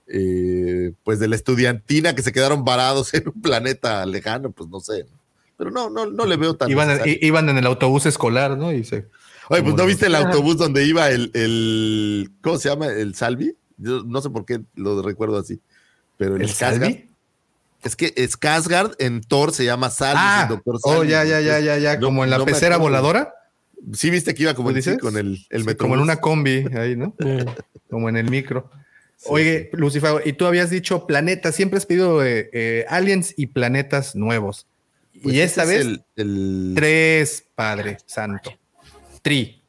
eh, 0.07 0.93
pues 1.03 1.19
de 1.19 1.29
la 1.29 1.37
estudiantina 1.37 2.15
que 2.15 2.23
se 2.23 2.33
quedaron 2.33 2.65
varados 2.65 3.13
en 3.15 3.29
un 3.29 3.43
planeta 3.43 4.05
lejano, 4.07 4.51
pues 4.51 4.69
no 4.71 4.81
sé. 4.81 5.07
Pero 5.57 5.71
no, 5.71 5.89
no, 5.89 6.07
no 6.07 6.27
le 6.27 6.37
veo 6.37 6.55
tan. 6.55 6.71
Iban, 6.71 6.91
en, 6.91 7.19
iban 7.21 7.49
en 7.49 7.59
el 7.59 7.67
autobús 7.67 8.05
escolar, 8.05 8.59
¿no? 8.59 8.73
Y 8.73 8.85
se, 8.85 9.07
Oye, 9.49 9.63
pues 9.63 9.75
no 9.75 9.87
viste 9.87 10.07
el 10.07 10.15
autobús 10.15 10.57
donde 10.57 10.85
iba 10.85 11.09
el, 11.11 11.31
el, 11.35 12.31
¿cómo 12.43 12.59
se 12.59 12.69
llama? 12.69 12.87
El 12.87 13.15
Salvi. 13.15 13.57
Yo 13.79 14.03
no 14.05 14.21
sé 14.21 14.31
por 14.31 14.45
qué 14.45 14.61
lo 14.75 15.01
recuerdo 15.03 15.39
así. 15.39 15.61
Pero 16.17 16.37
el, 16.37 16.49
Salvi. 16.49 17.11
Es 17.83 17.95
que 17.95 18.13
Skarsgård 18.15 18.97
en 18.99 19.21
Thor 19.21 19.53
se 19.53 19.65
llama 19.65 19.91
Salvi, 19.91 20.21
ah, 20.21 20.47
doctor 20.49 20.81
Salvi. 20.81 20.97
Oh, 20.97 21.05
ya, 21.05 21.25
ya, 21.25 21.41
ya, 21.41 21.61
ya, 21.61 21.79
ya, 21.79 22.01
como 22.01 22.25
en 22.25 22.31
la 22.31 22.45
pecera 22.45 22.79
voladora. 22.79 23.33
Sí, 23.93 24.11
viste 24.11 24.35
que 24.35 24.43
iba 24.45 24.55
como 24.55 24.73
dices? 24.73 24.99
con 24.99 25.17
el, 25.17 25.47
el 25.51 25.77
Como 25.77 25.95
en 25.95 26.01
una 26.01 26.17
combi 26.17 26.65
ahí, 26.77 26.97
¿no? 26.97 27.15
como 27.89 28.09
en 28.09 28.17
el 28.17 28.31
micro. 28.31 28.71
Oye, 29.25 29.71
Lucifer, 29.73 30.23
y 30.25 30.35
tú 30.35 30.47
habías 30.47 30.71
dicho 30.71 31.07
planetas, 31.07 31.55
siempre 31.55 31.79
has 31.79 31.87
pedido 31.87 32.25
eh, 32.25 32.51
eh, 32.53 32.85
aliens 32.89 33.35
y 33.37 33.47
planetas 33.47 34.15
nuevos. 34.15 34.67
y 35.13 35.21
pues 35.21 35.37
esta 35.37 35.65
vez, 35.65 35.87
el, 36.17 36.73
tres, 36.77 37.45
Padre 37.55 37.99
Santo. 38.07 38.51
Tri. 39.23 39.63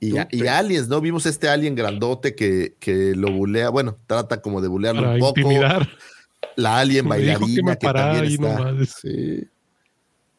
y, 0.00 0.14
y, 0.30 0.46
aliens, 0.46 0.88
¿no? 0.88 1.00
Vimos 1.00 1.26
este 1.26 1.48
alien 1.48 1.74
grandote 1.74 2.34
que, 2.34 2.74
que 2.78 3.14
lo 3.14 3.32
bulea, 3.32 3.70
bueno, 3.70 3.96
trata 4.06 4.42
como 4.42 4.60
de 4.60 4.68
bulearlo 4.68 5.12
un 5.12 5.18
poco. 5.18 5.40
La 6.56 6.78
alien 6.78 7.08
bailarina 7.08 7.76
que, 7.76 7.86
también 7.86 8.24
está. 8.24 8.74
Sí. 9.00 9.48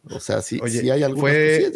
O 0.09 0.19
sea, 0.19 0.41
sí, 0.41 0.59
sí 0.67 0.89
hay 0.89 1.03
algunas 1.03 1.32
fue 1.32 1.71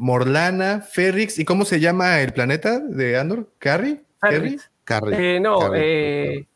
Morlana, 0.00 0.80
Ferrix, 0.80 1.38
¿y 1.38 1.44
cómo 1.44 1.66
se 1.66 1.78
llama 1.78 2.22
el 2.22 2.32
planeta 2.32 2.80
de 2.80 3.18
Andor? 3.18 3.50
¿Carrie? 3.58 4.00
¿Carrie? 4.18 4.56
Eh, 5.12 5.38
no, 5.38 5.74
eh, 5.74 6.46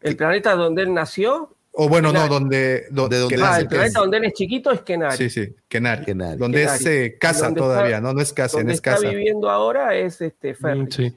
el 0.00 0.16
planeta 0.16 0.56
donde 0.56 0.82
él 0.82 0.92
nació 0.92 1.56
o 1.70 1.88
bueno, 1.88 2.12
no, 2.12 2.26
donde, 2.26 2.86
donde, 2.90 3.18
donde 3.18 3.40
ah, 3.40 3.60
el 3.60 3.68
planeta 3.68 4.00
donde 4.00 4.16
él 4.16 4.24
es 4.24 4.32
chiquito 4.32 4.72
es 4.72 4.80
Kenari. 4.80 5.16
Sí, 5.16 5.30
sí, 5.30 5.54
Kenari. 5.68 6.12
Donde 6.36 6.64
es 6.64 6.84
eh, 6.86 7.16
casa 7.20 7.54
todavía, 7.54 8.00
¿no? 8.00 8.12
No 8.12 8.20
es 8.20 8.32
casa, 8.32 8.56
donde 8.56 8.72
es 8.72 8.80
casa. 8.80 8.96
está 8.96 9.10
viviendo 9.10 9.48
ahora 9.48 9.94
es 9.94 10.20
este. 10.20 10.54
Mm, 10.54 10.88
sí. 10.90 11.14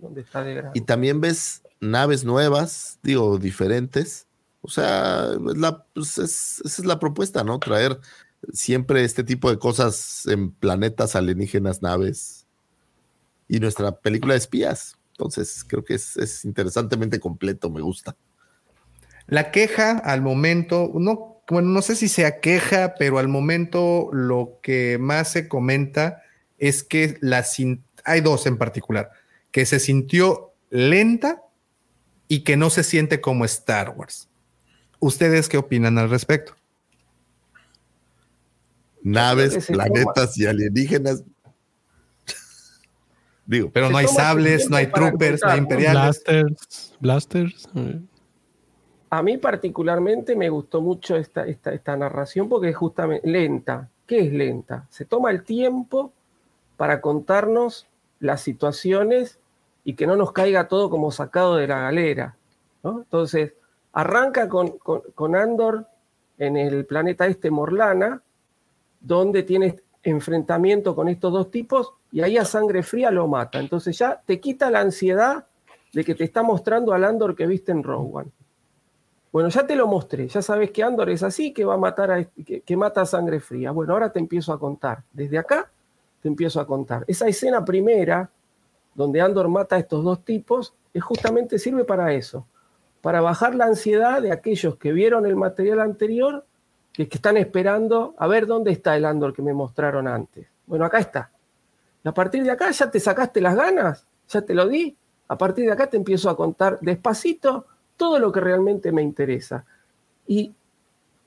Donde 0.00 0.22
está 0.22 0.42
de 0.42 0.64
Y 0.74 0.80
también 0.80 1.20
ves 1.20 1.62
naves 1.78 2.24
nuevas, 2.24 2.98
digo, 3.04 3.38
diferentes. 3.38 4.26
O 4.62 4.68
sea, 4.68 5.28
la, 5.54 5.84
pues 5.94 6.18
esa 6.18 6.64
es 6.64 6.84
la 6.84 6.98
propuesta, 6.98 7.44
¿no? 7.44 7.60
Traer 7.60 8.00
siempre 8.52 9.04
este 9.04 9.24
tipo 9.24 9.50
de 9.50 9.58
cosas 9.58 10.26
en 10.26 10.50
planetas 10.50 11.16
alienígenas, 11.16 11.82
naves. 11.82 12.46
Y 13.48 13.58
nuestra 13.58 13.92
película 13.92 14.34
de 14.34 14.38
espías. 14.38 14.96
Entonces, 15.12 15.64
creo 15.66 15.84
que 15.84 15.94
es, 15.94 16.16
es 16.16 16.44
interesantemente 16.44 17.18
completo, 17.18 17.68
me 17.68 17.80
gusta. 17.80 18.16
La 19.26 19.50
queja 19.50 19.98
al 19.98 20.22
momento, 20.22 20.90
no, 20.94 21.42
bueno, 21.48 21.68
no 21.68 21.82
sé 21.82 21.96
si 21.96 22.08
sea 22.08 22.40
queja, 22.40 22.94
pero 22.98 23.18
al 23.18 23.28
momento 23.28 24.08
lo 24.12 24.58
que 24.62 24.98
más 24.98 25.32
se 25.32 25.48
comenta 25.48 26.22
es 26.58 26.82
que 26.82 27.18
la 27.20 27.44
hay 28.04 28.20
dos 28.20 28.46
en 28.46 28.56
particular, 28.56 29.10
que 29.50 29.66
se 29.66 29.80
sintió 29.80 30.52
lenta 30.70 31.42
y 32.28 32.40
que 32.44 32.56
no 32.56 32.70
se 32.70 32.84
siente 32.84 33.20
como 33.20 33.44
Star 33.44 33.90
Wars. 33.96 34.28
¿Ustedes 35.00 35.48
qué 35.48 35.58
opinan 35.58 35.98
al 35.98 36.10
respecto? 36.10 36.54
Naves, 39.02 39.66
planetas 39.66 40.36
y 40.38 40.46
alienígenas. 40.46 41.24
Digo, 43.46 43.70
pero 43.72 43.90
no 43.90 43.98
hay 43.98 44.06
sables, 44.06 44.68
no 44.68 44.76
hay 44.76 44.86
troopers, 44.88 45.40
no 45.42 45.50
hay 45.50 45.58
imperiales. 45.58 46.22
Blasters, 46.24 46.94
blasters. 47.00 47.68
A 49.12 49.22
mí 49.22 49.38
particularmente 49.38 50.36
me 50.36 50.48
gustó 50.48 50.80
mucho 50.80 51.16
esta, 51.16 51.44
esta, 51.46 51.96
narración 51.96 52.48
porque 52.48 52.68
es 52.68 52.76
justamente 52.76 53.28
lenta. 53.28 53.90
¿Qué 54.06 54.20
es 54.20 54.32
lenta? 54.32 54.86
Se 54.88 55.04
toma 55.04 55.30
el 55.30 55.42
tiempo 55.42 56.12
para 56.76 57.00
contarnos 57.00 57.88
las 58.20 58.40
situaciones 58.40 59.40
y 59.82 59.94
que 59.94 60.06
no 60.06 60.14
nos 60.14 60.32
caiga 60.32 60.68
todo 60.68 60.90
como 60.90 61.10
sacado 61.10 61.56
de 61.56 61.66
la 61.66 61.80
galera. 61.80 62.36
Entonces, 62.84 63.54
arranca 63.92 64.48
con, 64.48 64.78
con, 64.78 65.36
Andor 65.36 65.86
en 66.38 66.56
el 66.56 66.86
planeta 66.86 67.26
este 67.26 67.50
Morlana, 67.50 68.22
donde 69.00 69.42
tiene 69.42 69.76
enfrentamiento 70.02 70.94
con 70.94 71.08
estos 71.08 71.32
dos 71.32 71.50
tipos 71.50 71.94
y 72.12 72.20
ahí 72.20 72.36
a 72.36 72.44
sangre 72.44 72.82
fría 72.82 73.10
lo 73.10 73.26
mata. 73.26 73.58
Entonces 73.58 73.98
ya 73.98 74.20
te 74.24 74.40
quita 74.40 74.70
la 74.70 74.80
ansiedad 74.80 75.46
de 75.92 76.04
que 76.04 76.14
te 76.14 76.24
está 76.24 76.42
mostrando 76.42 76.92
al 76.92 77.04
Andor 77.04 77.34
que 77.34 77.46
viste 77.46 77.72
en 77.72 77.82
Rogue. 77.82 78.30
Bueno, 79.32 79.48
ya 79.48 79.64
te 79.64 79.76
lo 79.76 79.86
mostré, 79.86 80.26
ya 80.26 80.42
sabes 80.42 80.72
que 80.72 80.82
Andor 80.82 81.08
es 81.10 81.22
así, 81.22 81.52
que 81.52 81.64
va 81.64 81.74
a 81.74 81.78
matar 81.78 82.10
a, 82.10 82.24
que, 82.24 82.76
mata 82.76 83.02
a 83.02 83.06
sangre 83.06 83.38
fría. 83.38 83.70
Bueno, 83.70 83.92
ahora 83.92 84.12
te 84.12 84.18
empiezo 84.18 84.52
a 84.52 84.58
contar. 84.58 85.04
Desde 85.12 85.38
acá 85.38 85.70
te 86.20 86.28
empiezo 86.28 86.60
a 86.60 86.66
contar. 86.66 87.04
Esa 87.06 87.28
escena 87.28 87.64
primera, 87.64 88.28
donde 88.94 89.20
Andor 89.20 89.48
mata 89.48 89.76
a 89.76 89.78
estos 89.78 90.02
dos 90.02 90.24
tipos, 90.24 90.74
es 90.92 91.02
justamente 91.02 91.60
sirve 91.60 91.84
para 91.84 92.12
eso, 92.12 92.44
para 93.00 93.20
bajar 93.20 93.54
la 93.54 93.66
ansiedad 93.66 94.20
de 94.20 94.32
aquellos 94.32 94.76
que 94.76 94.92
vieron 94.92 95.24
el 95.26 95.36
material 95.36 95.80
anterior, 95.80 96.44
que, 97.08 97.16
están 97.16 97.36
esperando 97.36 98.14
a 98.18 98.26
ver 98.26 98.46
dónde 98.46 98.72
está 98.72 98.96
el 98.96 99.04
Andor 99.04 99.32
que 99.32 99.42
me 99.42 99.54
mostraron 99.54 100.08
antes. 100.08 100.46
Bueno, 100.66 100.84
acá 100.84 100.98
está. 100.98 101.30
Y 102.04 102.08
a 102.08 102.12
partir 102.12 102.42
de 102.42 102.50
acá 102.50 102.70
ya 102.70 102.90
te 102.90 103.00
sacaste 103.00 103.40
las 103.40 103.54
ganas, 103.54 104.06
ya 104.28 104.42
te 104.42 104.54
lo 104.54 104.66
di. 104.66 104.96
A 105.28 105.38
partir 105.38 105.66
de 105.66 105.72
acá 105.72 105.88
te 105.88 105.96
empiezo 105.96 106.28
a 106.30 106.36
contar 106.36 106.78
despacito 106.80 107.66
todo 107.96 108.18
lo 108.18 108.32
que 108.32 108.40
realmente 108.40 108.92
me 108.92 109.02
interesa. 109.02 109.64
Y 110.26 110.54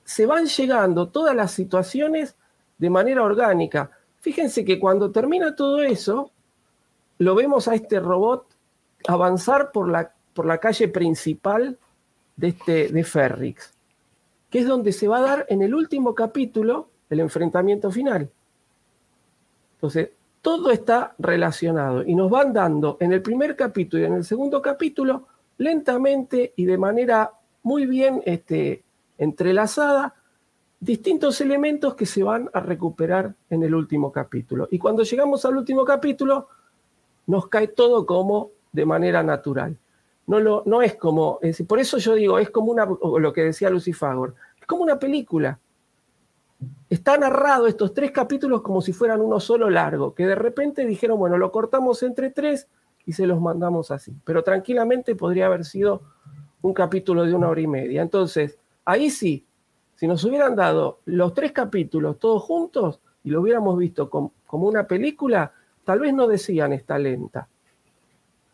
se 0.04 0.26
van 0.26 0.46
llegando 0.46 1.08
todas 1.08 1.34
las 1.34 1.52
situaciones 1.52 2.36
de 2.78 2.90
manera 2.90 3.22
orgánica. 3.22 3.90
Fíjense 4.20 4.64
que 4.64 4.78
cuando 4.78 5.10
termina 5.10 5.54
todo 5.54 5.82
eso, 5.82 6.30
lo 7.18 7.34
vemos 7.34 7.68
a 7.68 7.74
este 7.74 8.00
robot 8.00 8.46
avanzar 9.06 9.70
por 9.72 9.88
la, 9.88 10.12
por 10.32 10.46
la 10.46 10.58
calle 10.58 10.88
principal 10.88 11.78
de, 12.36 12.48
este, 12.48 12.88
de 12.88 13.04
Ferrix, 13.04 13.73
que 14.54 14.60
es 14.60 14.68
donde 14.68 14.92
se 14.92 15.08
va 15.08 15.18
a 15.18 15.22
dar 15.22 15.46
en 15.48 15.62
el 15.62 15.74
último 15.74 16.14
capítulo 16.14 16.88
el 17.10 17.18
enfrentamiento 17.18 17.90
final. 17.90 18.30
Entonces, 19.74 20.10
todo 20.40 20.70
está 20.70 21.16
relacionado 21.18 22.04
y 22.04 22.14
nos 22.14 22.30
van 22.30 22.52
dando 22.52 22.96
en 23.00 23.12
el 23.12 23.20
primer 23.20 23.56
capítulo 23.56 24.04
y 24.04 24.06
en 24.06 24.12
el 24.12 24.22
segundo 24.22 24.62
capítulo 24.62 25.26
lentamente 25.58 26.52
y 26.54 26.66
de 26.66 26.78
manera 26.78 27.32
muy 27.64 27.86
bien 27.86 28.22
este, 28.26 28.84
entrelazada 29.18 30.14
distintos 30.78 31.40
elementos 31.40 31.96
que 31.96 32.06
se 32.06 32.22
van 32.22 32.48
a 32.52 32.60
recuperar 32.60 33.34
en 33.50 33.64
el 33.64 33.74
último 33.74 34.12
capítulo. 34.12 34.68
Y 34.70 34.78
cuando 34.78 35.02
llegamos 35.02 35.44
al 35.44 35.56
último 35.56 35.84
capítulo, 35.84 36.46
nos 37.26 37.48
cae 37.48 37.66
todo 37.66 38.06
como 38.06 38.52
de 38.70 38.86
manera 38.86 39.24
natural. 39.24 39.76
No, 40.26 40.40
lo, 40.40 40.62
no 40.64 40.80
es 40.82 40.94
como, 40.94 41.38
por 41.66 41.78
eso 41.78 41.98
yo 41.98 42.14
digo, 42.14 42.38
es 42.38 42.50
como 42.50 42.72
una, 42.72 42.86
lo 42.86 43.32
que 43.32 43.42
decía 43.42 43.68
Lucifagor, 43.70 44.34
es 44.58 44.66
como 44.66 44.82
una 44.82 44.98
película. 44.98 45.58
Está 46.88 47.18
narrado 47.18 47.66
estos 47.66 47.92
tres 47.92 48.10
capítulos 48.10 48.62
como 48.62 48.80
si 48.80 48.92
fueran 48.92 49.20
uno 49.20 49.38
solo 49.38 49.68
largo, 49.68 50.14
que 50.14 50.26
de 50.26 50.34
repente 50.34 50.86
dijeron, 50.86 51.18
bueno, 51.18 51.36
lo 51.36 51.52
cortamos 51.52 52.02
entre 52.02 52.30
tres 52.30 52.68
y 53.04 53.12
se 53.12 53.26
los 53.26 53.40
mandamos 53.40 53.90
así. 53.90 54.16
Pero 54.24 54.42
tranquilamente 54.42 55.14
podría 55.14 55.46
haber 55.46 55.64
sido 55.64 56.02
un 56.62 56.72
capítulo 56.72 57.24
de 57.24 57.34
una 57.34 57.48
hora 57.48 57.60
y 57.60 57.66
media. 57.66 58.00
Entonces, 58.00 58.58
ahí 58.84 59.10
sí, 59.10 59.46
si 59.96 60.06
nos 60.06 60.24
hubieran 60.24 60.56
dado 60.56 61.00
los 61.04 61.34
tres 61.34 61.52
capítulos 61.52 62.18
todos 62.18 62.42
juntos 62.42 63.00
y 63.22 63.30
lo 63.30 63.40
hubiéramos 63.40 63.78
visto 63.78 64.08
como, 64.08 64.32
una 64.50 64.86
película, 64.86 65.52
tal 65.84 66.00
vez 66.00 66.14
no 66.14 66.26
decían 66.26 66.72
está 66.72 66.98
lenta. 66.98 67.48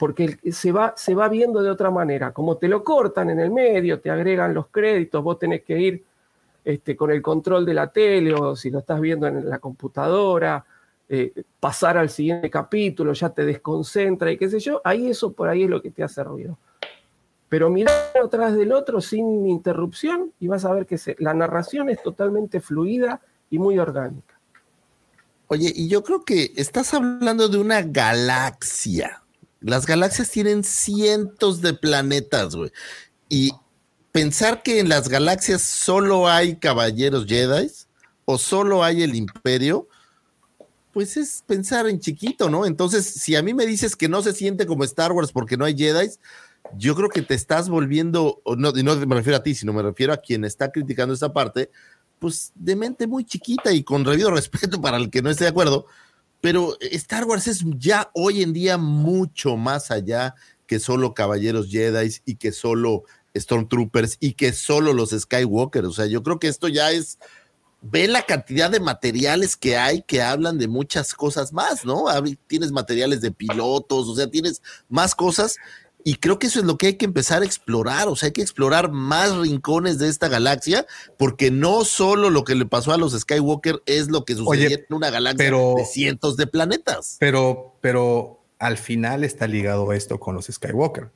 Porque 0.01 0.39
se 0.51 0.72
va, 0.72 0.94
se 0.97 1.14
va 1.14 1.28
viendo 1.28 1.62
de 1.62 1.68
otra 1.68 1.90
manera. 1.90 2.32
Como 2.32 2.56
te 2.56 2.68
lo 2.68 2.82
cortan 2.82 3.28
en 3.28 3.39
el 3.39 3.51
medio, 3.51 4.01
te 4.01 4.10
agregan 4.10 4.55
los 4.55 4.68
créditos, 4.68 5.22
vos 5.22 5.39
tenés 5.39 5.62
que 5.62 5.78
ir 5.78 6.05
este, 6.64 6.97
con 6.97 7.10
el 7.10 7.20
control 7.20 7.66
de 7.66 7.74
la 7.74 7.89
tele 7.89 8.32
o 8.32 8.56
si 8.56 8.70
lo 8.70 8.78
estás 8.78 8.98
viendo 8.98 9.27
en 9.27 9.47
la 9.47 9.59
computadora, 9.59 10.64
eh, 11.06 11.43
pasar 11.59 11.98
al 11.98 12.09
siguiente 12.09 12.48
capítulo, 12.48 13.12
ya 13.12 13.28
te 13.28 13.44
desconcentra 13.44 14.32
y 14.32 14.39
qué 14.39 14.48
sé 14.48 14.59
yo, 14.59 14.81
ahí 14.85 15.10
eso 15.10 15.32
por 15.32 15.51
ahí 15.51 15.64
es 15.64 15.68
lo 15.68 15.82
que 15.82 15.90
te 15.90 16.02
hace 16.02 16.24
ruido. 16.24 16.56
Pero 17.51 17.68
mirar 17.68 18.12
atrás 18.24 18.55
del 18.55 18.72
otro 18.72 19.02
sin 19.02 19.47
interrupción 19.47 20.32
y 20.40 20.47
vas 20.47 20.64
a 20.64 20.72
ver 20.72 20.86
que 20.86 20.97
la 21.18 21.35
narración 21.35 21.90
es 21.90 22.02
totalmente 22.02 22.60
fluida 22.60 23.20
y 23.51 23.59
muy 23.59 23.78
orgánica. 23.78 24.39
Oye, 25.48 25.70
y 25.74 25.89
yo 25.89 26.02
creo 26.05 26.24
que 26.24 26.52
estás 26.56 26.94
hablando 26.94 27.48
de 27.48 27.59
una 27.59 27.82
galaxia. 27.82 29.20
Las 29.61 29.87
galaxias 29.87 30.31
tienen 30.31 30.65
cientos 30.65 31.61
de 31.61 31.74
planetas, 31.74 32.57
güey. 32.57 32.70
Y 33.28 33.53
pensar 34.12 34.62
que 34.62 34.81
en 34.81 34.89
las 34.89 35.09
galaxias 35.09 35.62
solo 35.62 36.28
hay 36.28 36.57
caballeros 36.57 37.27
Jedi 37.27 37.70
o 38.24 38.39
solo 38.39 38.82
hay 38.82 39.03
el 39.03 39.15
imperio, 39.15 39.89
pues 40.93 41.16
es 41.16 41.45
pensar 41.47 41.87
en 41.89 42.01
chiquito, 42.01 42.51
¿no? 42.51 42.66
Entonces, 42.66 43.07
si 43.07 43.37
a 43.37 43.43
mí 43.43 43.55
me 43.55 43.66
dices 43.66 43.97
que 43.97 44.09
no 44.09 44.23
se 44.23 44.32
siente 44.32 44.66
como 44.66 44.85
Star 44.85 45.12
Wars 45.12 45.32
porque 45.32 45.57
no 45.57 45.65
hay 45.65 45.77
Jedi, 45.77 46.11
yo 46.77 46.95
creo 46.95 47.09
que 47.09 47.23
te 47.23 47.35
estás 47.35 47.69
volviendo, 47.69 48.43
no, 48.57 48.73
no 48.73 48.97
me 49.07 49.15
refiero 49.16 49.37
a 49.37 49.43
ti, 49.43 49.55
sino 49.55 49.73
me 49.73 49.82
refiero 49.82 50.12
a 50.12 50.19
quien 50.19 50.45
está 50.45 50.70
criticando 50.70 51.15
esta 51.15 51.32
parte, 51.32 51.70
pues 52.19 52.53
de 52.55 52.77
mente 52.77 53.07
muy 53.07 53.24
chiquita 53.24 53.73
y 53.73 53.82
con 53.82 54.05
debido 54.05 54.31
respeto 54.31 54.81
para 54.81 54.97
el 54.97 55.11
que 55.11 55.23
no 55.23 55.31
esté 55.31 55.45
de 55.45 55.51
acuerdo, 55.51 55.87
pero 56.41 56.77
Star 56.81 57.25
Wars 57.25 57.47
es 57.47 57.65
ya 57.79 58.11
hoy 58.15 58.43
en 58.43 58.53
día 58.53 58.79
mucho 58.79 59.57
más 59.57 59.91
allá 59.91 60.35
que 60.67 60.79
solo 60.81 61.15
Caballeros 61.15 61.69
Jedi 61.69 62.15
y 62.25 62.37
que 62.37 62.53
solo 62.53 63.05
Stormtroopers 63.37 64.17
y 64.21 64.35
que 64.35 64.53
solo 64.53 64.93
los 64.93 65.11
Skywalker. 65.11 65.85
O 65.85 65.93
sea, 65.93 66.07
yo 66.07 66.23
creo 66.23 66.39
que 66.39 66.49
esto 66.49 66.69
ya 66.69 66.91
es 66.93 67.19
ve 67.83 68.07
la 68.09 68.23
cantidad 68.23 68.71
de 68.71 68.81
materiales 68.81 69.57
que 69.57 69.77
hay 69.77 70.03
que 70.03 70.23
hablan 70.23 70.59
de 70.59 70.69
muchas 70.69 71.15
cosas 71.15 71.53
más, 71.53 71.85
¿no? 71.85 72.05
Tienes 72.47 72.73
materiales 72.73 73.21
de 73.21 73.33
pilotos, 73.33 74.09
o 74.09 74.15
sea, 74.15 74.31
tienes 74.31 74.62
más 74.89 75.15
cosas 75.15 75.57
Y 76.05 76.14
creo 76.16 76.39
que 76.39 76.47
eso 76.47 76.60
es 76.60 76.64
lo 76.64 76.78
que 76.78 76.89
hay 76.89 76.94
que 76.94 77.05
empezar 77.05 77.43
a 77.43 77.44
explorar, 77.44 78.09
o 78.09 78.16
sea, 78.16 78.28
hay 78.28 78.32
que 78.32 78.43
explorar 78.43 78.90
más 78.90 79.36
rincones 79.36 79.98
de 79.98 80.09
esta 80.09 80.28
galaxia, 80.28 80.86
porque 81.18 81.51
no 81.51 81.85
solo 81.85 82.31
lo 82.31 82.44
que 82.44 82.55
le 82.55 82.66
pasó 82.66 82.93
a 82.93 82.97
los 82.97 83.18
Skywalker 83.18 83.82
es 83.86 84.09
lo 84.09 84.24
que 84.24 84.35
sucedió 84.35 84.78
en 84.78 84.94
una 84.94 85.10
galaxia 85.10 85.51
de 85.51 85.85
cientos 85.85 86.36
de 86.36 86.47
planetas. 86.47 87.16
Pero, 87.20 87.77
pero 87.81 88.40
al 88.59 88.78
final 88.78 89.24
está 89.24 89.47
ligado 89.47 89.93
esto 89.93 90.18
con 90.18 90.35
los 90.35 90.47
Skywalker. 90.47 91.10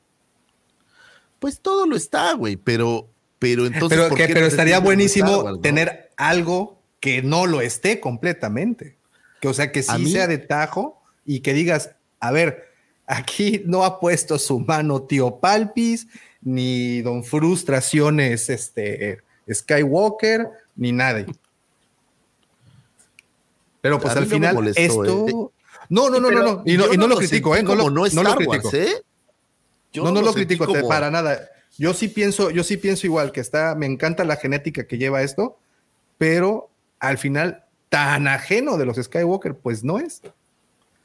Pues 1.39 1.61
todo 1.61 1.87
lo 1.87 1.97
está, 1.97 2.33
güey, 2.35 2.57
pero, 2.57 3.09
pero 3.39 3.67
entonces. 3.67 3.99
Pero, 3.99 4.15
pero 4.33 4.47
estaría 4.47 4.81
buenísimo 4.81 5.61
tener 5.61 6.11
algo 6.17 6.81
que 7.01 7.23
no 7.23 7.47
lo 7.47 7.61
esté 7.61 8.01
completamente. 8.01 8.97
Que, 9.41 9.49
o 9.49 9.55
sea, 9.55 9.73
que 9.73 9.83
sí 9.83 10.11
sea 10.11 10.27
de 10.27 10.39
tajo 10.39 11.03
y 11.27 11.41
que 11.41 11.53
digas, 11.53 11.91
a 12.19 12.33
ver, 12.33 12.74
Aquí 13.07 13.63
no 13.67 13.85
ha 13.85 14.01
puesto 14.01 14.39
su 14.39 14.61
mano 14.61 15.03
tío 15.03 15.37
Palpis, 15.37 16.07
ni 16.41 17.03
Don 17.03 17.23
Frustraciones 17.23 18.49
este, 18.49 19.19
Skywalker, 19.53 20.49
ni 20.77 20.93
nadie. 20.93 21.27
Pero 23.81 24.01
pues 24.01 24.17
al 24.17 24.27
final 24.27 24.73
esto... 24.75 25.27
¿eh? 25.29 25.33
No, 25.91 26.09
no, 26.09 26.19
no, 26.19 26.31
no, 26.31 26.43
no. 26.43 26.63
Y 26.65 26.77
no, 26.79 27.07
lo, 27.07 27.17
critico, 27.17 27.55
¿eh? 27.55 27.63
No 27.63 27.75
lo, 27.75 27.91
no 27.91 28.07
lo 28.07 28.37
critico. 28.37 28.71
¿eh? 28.73 29.03
no, 29.95 30.11
no 30.11 30.23
lo, 30.23 30.33
critico 30.33 30.67
para 30.89 31.11
nada. 31.11 31.49
Yo 31.77 31.93
sí 31.93 32.09
pienso, 32.09 32.51
yo 32.51 32.65
sí 32.65 32.77
pienso 32.77 33.07
igual 33.07 33.33
que 33.33 33.41
está, 33.41 33.75
me 33.75 33.87
encanta 33.87 34.25
la 34.25 34.37
genética 34.37 34.87
que 34.87 34.97
lleva 34.97 35.23
esto, 35.23 35.59
pero 36.19 36.71
al 37.01 37.19
final 37.19 37.65
tan 37.89 38.27
ajeno 38.29 38.77
de 38.77 38.87
los 38.87 38.97
Skywalker, 38.97 39.57
pues 39.57 39.85
no 39.85 39.99
es. 39.99 40.23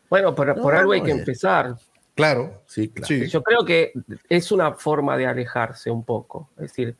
Bueno, 0.09 0.33
por, 0.33 0.59
por 0.61 0.75
algo 0.75 0.93
hay 0.93 1.03
que 1.03 1.11
empezar. 1.11 1.75
Claro, 2.19 2.63
sí, 2.65 2.89
claro. 2.89 3.15
Yo 3.15 3.41
creo 3.41 3.63
que 3.63 3.93
es 4.27 4.51
una 4.51 4.73
forma 4.73 5.15
de 5.15 5.25
alejarse 5.25 5.89
un 5.89 6.03
poco. 6.03 6.49
Es 6.57 6.63
decir, 6.63 6.93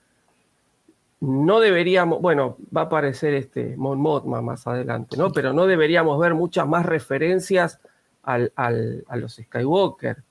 no 1.19 1.59
deberíamos, 1.59 2.21
bueno, 2.21 2.55
va 2.75 2.83
a 2.83 2.83
aparecer 2.85 3.33
este 3.33 3.75
Mon 3.75 3.99
Mothma 3.99 4.41
más 4.41 4.65
adelante, 4.65 5.17
¿no? 5.17 5.29
Pero 5.33 5.51
no 5.51 5.67
deberíamos 5.67 6.17
ver 6.21 6.35
muchas 6.35 6.65
más 6.69 6.85
referencias 6.85 7.81
al, 8.23 8.53
a 8.55 9.17
los 9.17 9.33
Skywalker 9.35 10.23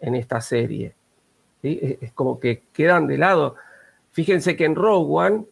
en 0.00 0.14
esta 0.14 0.40
serie. 0.40 0.94
Es, 1.62 2.10
como 2.14 2.40
que 2.40 2.62
quedan 2.72 3.06
de 3.06 3.18
lado. 3.18 3.56
Fíjense 4.12 4.56
que 4.56 4.64
en 4.64 4.76
Rogue 4.76 5.12
One, 5.12 5.44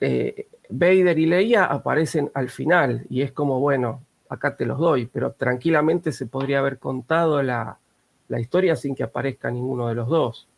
eh, 0.00 0.48
Vader 0.70 1.18
y 1.18 1.26
Leia 1.26 1.66
aparecen 1.66 2.30
al 2.32 2.48
final 2.48 3.04
y 3.10 3.20
es 3.20 3.32
como, 3.32 3.60
bueno, 3.60 4.02
acá 4.28 4.56
te 4.56 4.66
los 4.66 4.78
doy, 4.78 5.06
pero 5.06 5.32
tranquilamente 5.32 6.12
se 6.12 6.26
podría 6.26 6.58
haber 6.58 6.78
contado 6.78 7.42
la, 7.42 7.78
historia 8.38 8.74
sin 8.74 8.94
que 8.94 9.04
aparezca 9.04 9.50
ninguno 9.50 9.88
de 9.88 9.94
los 9.94 10.08
dos. 10.08 10.48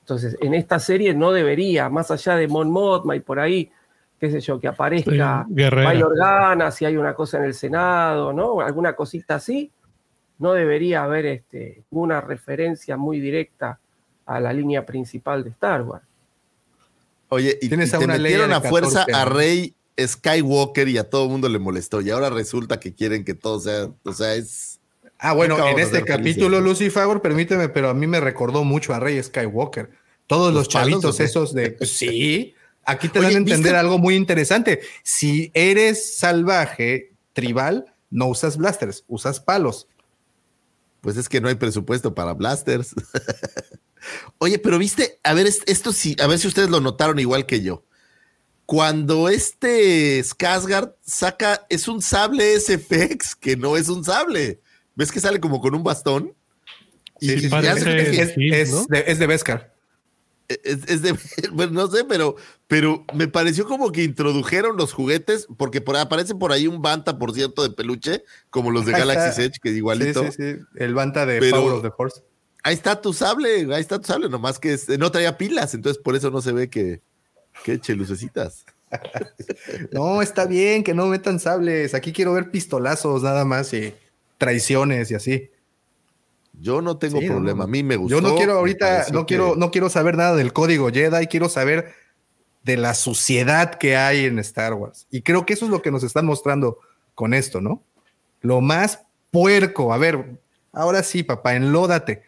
Entonces, 0.00 0.36
en 0.40 0.54
esta 0.54 0.78
serie 0.78 1.12
no 1.14 1.30
debería, 1.30 1.88
más 1.88 2.10
allá 2.10 2.36
de 2.36 2.48
Mon 2.48 2.70
Mothma 2.70 3.16
y 3.16 3.20
por 3.20 3.38
ahí, 3.38 3.70
qué 4.18 4.30
sé 4.30 4.40
yo, 4.40 4.58
que 4.58 4.68
aparezca 4.68 5.46
May 5.48 6.02
Organa, 6.02 6.70
si 6.70 6.84
hay 6.84 6.96
una 6.96 7.14
cosa 7.14 7.38
en 7.38 7.44
el 7.44 7.54
Senado, 7.54 8.32
¿no? 8.32 8.60
Alguna 8.60 8.94
cosita 8.94 9.36
así, 9.36 9.70
no 10.38 10.54
debería 10.54 11.04
haber 11.04 11.26
este, 11.26 11.84
una 11.90 12.20
referencia 12.20 12.96
muy 12.96 13.20
directa 13.20 13.78
a 14.24 14.40
la 14.40 14.52
línea 14.52 14.86
principal 14.86 15.44
de 15.44 15.50
Star 15.50 15.82
Wars. 15.82 16.04
Oye, 17.28 17.58
y, 17.60 17.68
¿Tienes 17.68 17.92
te 17.92 18.06
metieron 18.06 18.52
a 18.52 18.60
fuerza 18.60 19.06
a 19.12 19.24
Rey 19.24 19.74
Skywalker 19.98 20.88
y 20.88 20.98
a 20.98 21.08
todo 21.08 21.24
el 21.24 21.30
mundo 21.30 21.48
le 21.48 21.58
molestó. 21.58 22.00
Y 22.00 22.10
ahora 22.10 22.30
resulta 22.30 22.80
que 22.80 22.94
quieren 22.94 23.24
que 23.24 23.34
todo 23.34 23.60
sea, 23.60 23.90
o 24.04 24.12
sea, 24.12 24.34
es. 24.34 24.80
Ah, 25.18 25.32
bueno, 25.32 25.66
en 25.68 25.78
este 25.78 26.02
capítulo, 26.02 26.60
Lucy 26.60 26.88
Favor, 26.88 27.20
permíteme, 27.20 27.68
pero 27.68 27.90
a 27.90 27.94
mí 27.94 28.06
me 28.06 28.20
recordó 28.20 28.64
mucho 28.64 28.94
a 28.94 29.00
Rey 29.00 29.22
Skywalker. 29.22 29.90
Todos 30.26 30.54
los, 30.54 30.68
chavitos 30.68 31.20
esos 31.20 31.52
de. 31.52 31.72
Pues 31.72 31.90
sí, 31.90 32.54
aquí 32.84 33.08
te 33.08 33.20
dan 33.20 33.34
a 33.34 33.38
entender 33.38 33.76
algo 33.76 33.98
muy 33.98 34.14
interesante. 34.14 34.80
Si 35.02 35.50
eres 35.52 36.16
salvaje, 36.16 37.12
tribal, 37.32 37.92
no 38.10 38.26
usas 38.26 38.56
blasters, 38.56 39.04
usas 39.08 39.40
palos. 39.40 39.88
Pues 41.02 41.16
es 41.16 41.28
que 41.28 41.40
no 41.40 41.48
hay 41.48 41.54
presupuesto 41.56 42.14
para 42.14 42.32
blasters. 42.32 42.94
Oye, 44.38 44.58
pero 44.58 44.78
viste, 44.78 45.18
a 45.22 45.34
ver, 45.34 45.46
esto 45.46 45.92
sí, 45.92 46.16
a 46.20 46.26
ver 46.26 46.38
si 46.38 46.48
ustedes 46.48 46.70
lo 46.70 46.80
notaron 46.80 47.18
igual 47.18 47.44
que 47.44 47.60
yo 47.60 47.84
cuando 48.70 49.28
este 49.28 50.20
Skarsgård 50.20 50.94
saca, 51.04 51.66
es 51.68 51.88
un 51.88 52.00
sable 52.00 52.54
SFX 52.60 53.34
que 53.34 53.56
no 53.56 53.76
es 53.76 53.88
un 53.88 54.04
sable. 54.04 54.60
¿Ves 54.94 55.10
que 55.10 55.18
sale 55.18 55.40
como 55.40 55.60
con 55.60 55.74
un 55.74 55.82
bastón? 55.82 56.36
Sí, 57.18 57.32
es, 57.32 57.50
de, 57.50 59.04
es 59.08 59.18
Beskar. 59.18 59.74
Es, 60.46 61.02
de, 61.02 61.18
bueno, 61.52 61.72
no 61.72 61.90
sé, 61.90 62.04
pero, 62.04 62.36
pero 62.68 63.04
me 63.12 63.26
pareció 63.26 63.66
como 63.66 63.90
que 63.90 64.04
introdujeron 64.04 64.76
los 64.76 64.92
juguetes, 64.92 65.48
porque 65.56 65.80
por, 65.80 65.96
aparece 65.96 66.36
por 66.36 66.52
ahí 66.52 66.68
un 66.68 66.80
Banta, 66.80 67.18
por 67.18 67.34
cierto, 67.34 67.64
de 67.64 67.70
peluche, 67.70 68.22
como 68.50 68.70
los 68.70 68.86
de 68.86 68.92
Galaxy 68.92 69.42
Edge, 69.42 69.58
que 69.60 69.70
es 69.70 69.76
igualito. 69.78 70.22
Sí, 70.26 70.30
sí, 70.30 70.52
sí. 70.54 70.60
El 70.76 70.94
Banta 70.94 71.26
de 71.26 71.40
Power 71.50 71.72
of 71.72 71.82
the 71.82 71.90
Force. 71.90 72.22
Ahí 72.62 72.74
está 72.74 73.00
tu 73.00 73.12
sable, 73.14 73.66
ahí 73.74 73.80
está 73.80 73.98
tu 73.98 74.06
sable, 74.06 74.28
nomás 74.28 74.60
que 74.60 74.78
no 74.96 75.10
traía 75.10 75.36
pilas, 75.36 75.74
entonces 75.74 76.00
por 76.00 76.14
eso 76.14 76.30
no 76.30 76.40
se 76.40 76.52
ve 76.52 76.70
que, 76.70 77.02
¿Qué 77.64 77.78
chelucecitas? 77.78 78.64
no, 79.92 80.22
está 80.22 80.46
bien 80.46 80.82
que 80.82 80.94
no 80.94 81.06
metan 81.06 81.38
sables. 81.38 81.94
Aquí 81.94 82.12
quiero 82.12 82.32
ver 82.32 82.50
pistolazos 82.50 83.22
nada 83.22 83.44
más 83.44 83.72
y 83.72 83.94
traiciones 84.38 85.10
y 85.10 85.14
así. 85.14 85.50
Yo 86.60 86.82
no 86.82 86.98
tengo 86.98 87.20
problema, 87.20 87.64
a 87.64 87.66
mí 87.66 87.82
me 87.82 87.96
gustó. 87.96 88.16
Yo 88.16 88.20
no 88.20 88.36
quiero 88.36 88.58
ahorita, 88.58 89.06
no 89.12 89.24
quiero, 89.24 89.56
no 89.56 89.70
quiero 89.70 89.88
saber 89.88 90.16
nada 90.16 90.36
del 90.36 90.52
código 90.52 90.90
Jedi, 90.90 91.26
quiero 91.26 91.48
saber 91.48 91.94
de 92.64 92.76
la 92.76 92.92
suciedad 92.94 93.76
que 93.76 93.96
hay 93.96 94.26
en 94.26 94.38
Star 94.40 94.74
Wars. 94.74 95.06
Y 95.10 95.22
creo 95.22 95.46
que 95.46 95.54
eso 95.54 95.64
es 95.64 95.70
lo 95.70 95.80
que 95.80 95.90
nos 95.90 96.02
están 96.02 96.26
mostrando 96.26 96.78
con 97.14 97.32
esto, 97.32 97.60
¿no? 97.62 97.82
Lo 98.42 98.60
más 98.60 99.04
puerco. 99.30 99.94
A 99.94 99.98
ver, 99.98 100.38
ahora 100.72 101.02
sí, 101.02 101.22
papá, 101.22 101.54
enlódate. 101.54 102.22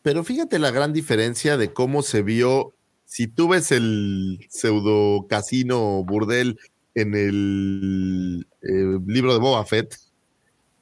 Pero 0.00 0.24
fíjate 0.24 0.58
la 0.58 0.70
gran 0.70 0.94
diferencia 0.94 1.58
de 1.58 1.72
cómo 1.72 2.02
se 2.02 2.22
vio 2.22 2.72
si 3.08 3.26
tú 3.26 3.48
ves 3.48 3.72
el 3.72 4.46
pseudo 4.50 5.26
casino 5.28 6.04
burdel 6.04 6.60
en 6.94 7.14
el 7.14 8.46
eh, 8.60 8.98
libro 9.06 9.32
de 9.32 9.38
Boba 9.38 9.64
Fett 9.64 9.96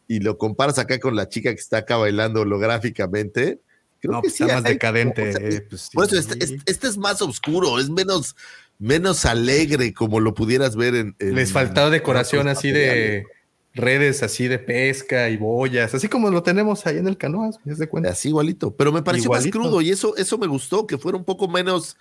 y 0.08 0.18
lo 0.18 0.36
comparas 0.36 0.80
acá 0.80 0.98
con 0.98 1.14
la 1.14 1.28
chica 1.28 1.54
que 1.54 1.60
está 1.60 1.78
acá 1.78 1.96
bailando 1.96 2.40
holográficamente, 2.40 3.60
creo 4.00 4.14
que 4.14 4.20
pues 4.22 4.34
sí, 4.34 4.42
está 4.42 4.56
más 4.56 4.64
decadente. 4.64 5.30
Eh, 5.30 5.60
pues 5.70 5.88
por 5.94 6.06
eso 6.06 6.18
este, 6.18 6.42
este, 6.42 6.58
este, 6.66 6.88
es 6.88 6.98
más 6.98 7.22
oscuro, 7.22 7.78
es 7.78 7.90
menos, 7.90 8.34
menos 8.80 9.24
alegre 9.24 9.94
como 9.94 10.18
lo 10.18 10.34
pudieras 10.34 10.74
ver 10.74 10.96
en. 10.96 11.16
Les 11.20 11.52
faltaba 11.52 11.90
decoración 11.90 12.48
así 12.48 12.72
de 12.72 13.24
redes 13.76 14.22
así 14.22 14.48
de 14.48 14.58
pesca 14.58 15.28
y 15.28 15.36
boyas, 15.36 15.94
así 15.94 16.08
como 16.08 16.30
lo 16.30 16.42
tenemos 16.42 16.86
ahí 16.86 16.96
en 16.96 17.06
el 17.06 17.16
canoas, 17.16 17.58
de 17.62 17.86
cuenta. 17.86 18.10
Así 18.10 18.28
igualito, 18.28 18.74
pero 18.74 18.90
me 18.90 19.02
pareció 19.02 19.30
más 19.30 19.46
crudo 19.46 19.80
y 19.80 19.90
eso, 19.90 20.16
eso 20.16 20.38
me 20.38 20.46
gustó, 20.46 20.86
que 20.86 20.98
fuera 20.98 21.16
un 21.16 21.24
poco 21.24 21.46
menos 21.46 21.96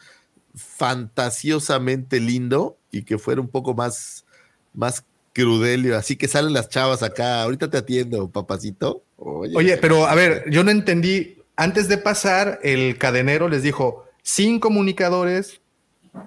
fantasiosamente 0.56 2.20
lindo 2.20 2.78
y 2.92 3.04
que 3.04 3.18
fuera 3.18 3.42
un 3.42 3.48
poco 3.48 3.74
más, 3.74 4.26
más 4.74 5.04
crudelio. 5.34 5.98
Así 5.98 6.16
que 6.16 6.28
salen 6.28 6.54
las 6.54 6.70
chavas 6.70 7.04
acá. 7.04 7.44
Ahorita 7.44 7.70
te 7.70 7.78
atiendo, 7.78 8.30
papacito. 8.30 9.04
Oye, 9.18 9.78
pero 9.78 10.06
a 10.06 10.16
ver, 10.16 10.50
yo 10.50 10.64
no 10.64 10.72
entendí. 10.72 11.38
Antes 11.58 11.88
de 11.88 11.98
pasar, 11.98 12.60
el 12.64 12.98
cadenero 12.98 13.48
les 13.48 13.64
dijo 13.64 14.06
sin 14.22 14.60
comunicadores, 14.60 15.62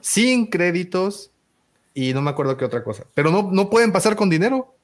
sin 0.01 0.47
créditos 0.47 1.31
y 1.95 2.15
no 2.15 2.23
me 2.23 2.31
acuerdo 2.31 2.57
qué 2.57 2.65
otra 2.65 2.85
cosa. 2.85 3.05
Pero 3.15 3.31
no, 3.31 3.51
no 3.51 3.69
pueden 3.69 3.93
pasar 3.93 4.17
con 4.17 4.31
dinero. 4.31 4.75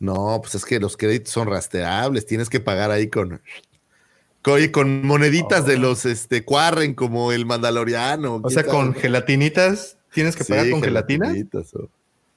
No, 0.00 0.40
pues 0.42 0.56
es 0.56 0.64
que 0.64 0.80
los 0.80 0.96
créditos 0.96 1.32
son 1.32 1.48
rastreables, 1.48 2.26
tienes 2.26 2.50
que 2.50 2.60
pagar 2.60 2.90
ahí 2.90 3.08
con 3.08 3.40
con, 4.44 4.68
con 4.68 5.06
moneditas 5.06 5.64
de 5.64 5.76
oh. 5.76 5.78
los 5.78 6.04
este 6.04 6.44
cuarren 6.44 6.94
como 6.94 7.32
el 7.32 7.46
mandaloriano. 7.46 8.40
O 8.42 8.50
sea, 8.50 8.64
con 8.64 8.94
gelatinitas, 8.94 9.96
tienes 10.12 10.36
que 10.36 10.44
pagar 10.44 10.70
con 10.70 10.82
gelatina. 10.82 11.34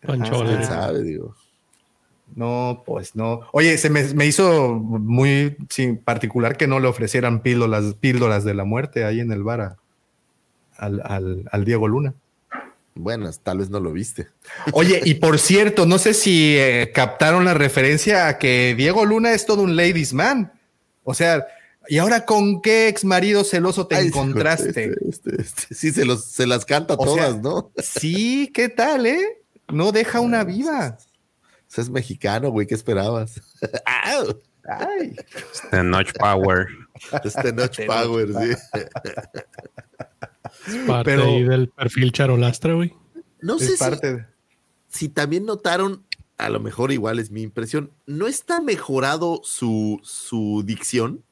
Con 0.06 0.26
sabe, 0.26 1.04
digo. 1.04 1.36
No, 2.34 2.84
pues 2.86 3.16
no. 3.16 3.42
Oye, 3.52 3.78
se 3.78 3.90
me, 3.90 4.26
hizo 4.26 4.76
muy 4.76 5.58
particular 6.06 6.56
que 6.56 6.68
no 6.68 6.80
le 6.80 6.88
ofrecieran 6.88 7.42
píldoras, 7.42 7.96
píldoras 8.00 8.46
de 8.46 8.54
la 8.54 8.64
muerte 8.64 9.04
ahí 9.04 9.20
en 9.20 9.32
el 9.34 9.44
bar 9.44 9.76
al, 10.78 11.66
Diego 11.66 11.90
Luna. 11.90 12.14
Bueno, 12.96 13.30
tal 13.44 13.60
vez 13.60 13.70
no 13.70 13.82
lo 13.82 13.92
viste. 13.92 14.28
Oye, 14.72 15.02
y 15.04 15.16
por 15.16 15.40
cierto, 15.40 15.86
no 15.86 15.98
sé 15.98 16.14
si 16.14 16.56
eh, 16.58 16.92
captaron 16.94 17.44
la 17.44 17.54
referencia 17.54 18.28
a 18.28 18.38
que 18.38 18.76
Diego 18.76 19.06
Luna 19.06 19.34
es 19.34 19.46
todo 19.46 19.62
un 19.62 19.76
ladies 19.76 20.14
man. 20.14 20.54
O 21.04 21.14
sea, 21.14 21.46
¿Y 21.90 21.98
ahora 21.98 22.26
con 22.26 22.62
qué 22.62 22.88
ex 22.88 23.06
marido 23.06 23.44
celoso 23.44 23.88
te 23.88 24.00
encontraste? 24.00 24.94
Este, 25.08 25.42
este, 25.42 25.74
sí, 25.74 25.92
se, 25.92 26.06
los, 26.06 26.26
se 26.26 26.48
las 26.48 26.66
canta 26.66 26.98
todas, 26.98 27.42
¿no? 27.42 27.72
Sí, 27.78 28.52
¿qué 28.54 28.70
tal, 28.70 29.06
eh? 29.06 29.42
No 29.72 29.92
deja 29.92 30.20
una 30.20 30.44
viva. 30.44 30.98
es 31.76 31.90
mexicano, 31.90 32.50
güey, 32.50 32.68
¿qué 32.68 32.76
esperabas? 32.76 33.42
Ay. 33.86 35.16
Este 35.54 35.84
Notch 35.84 36.12
Power. 36.20 36.68
Este 37.24 37.54
Notch 37.54 37.86
Power, 37.86 38.28
sí. 38.34 38.80
Es 40.68 40.76
parte 40.88 41.14
ahí 41.14 41.44
del 41.44 41.70
perfil 41.70 42.12
charolastra, 42.12 42.74
güey. 42.74 42.94
No 43.42 43.60
sé 43.60 43.78
si, 43.78 43.86
si 44.88 45.10
también 45.10 45.46
notaron, 45.46 46.06
a 46.38 46.50
lo 46.50 46.60
mejor 46.60 46.92
igual 46.92 47.20
es 47.20 47.32
mi 47.32 47.42
impresión, 47.42 47.92
¿no 48.06 48.28
está 48.28 48.62
mejorado 48.62 49.42
su, 49.44 50.00
su 50.04 50.64
dicción? 50.66 51.24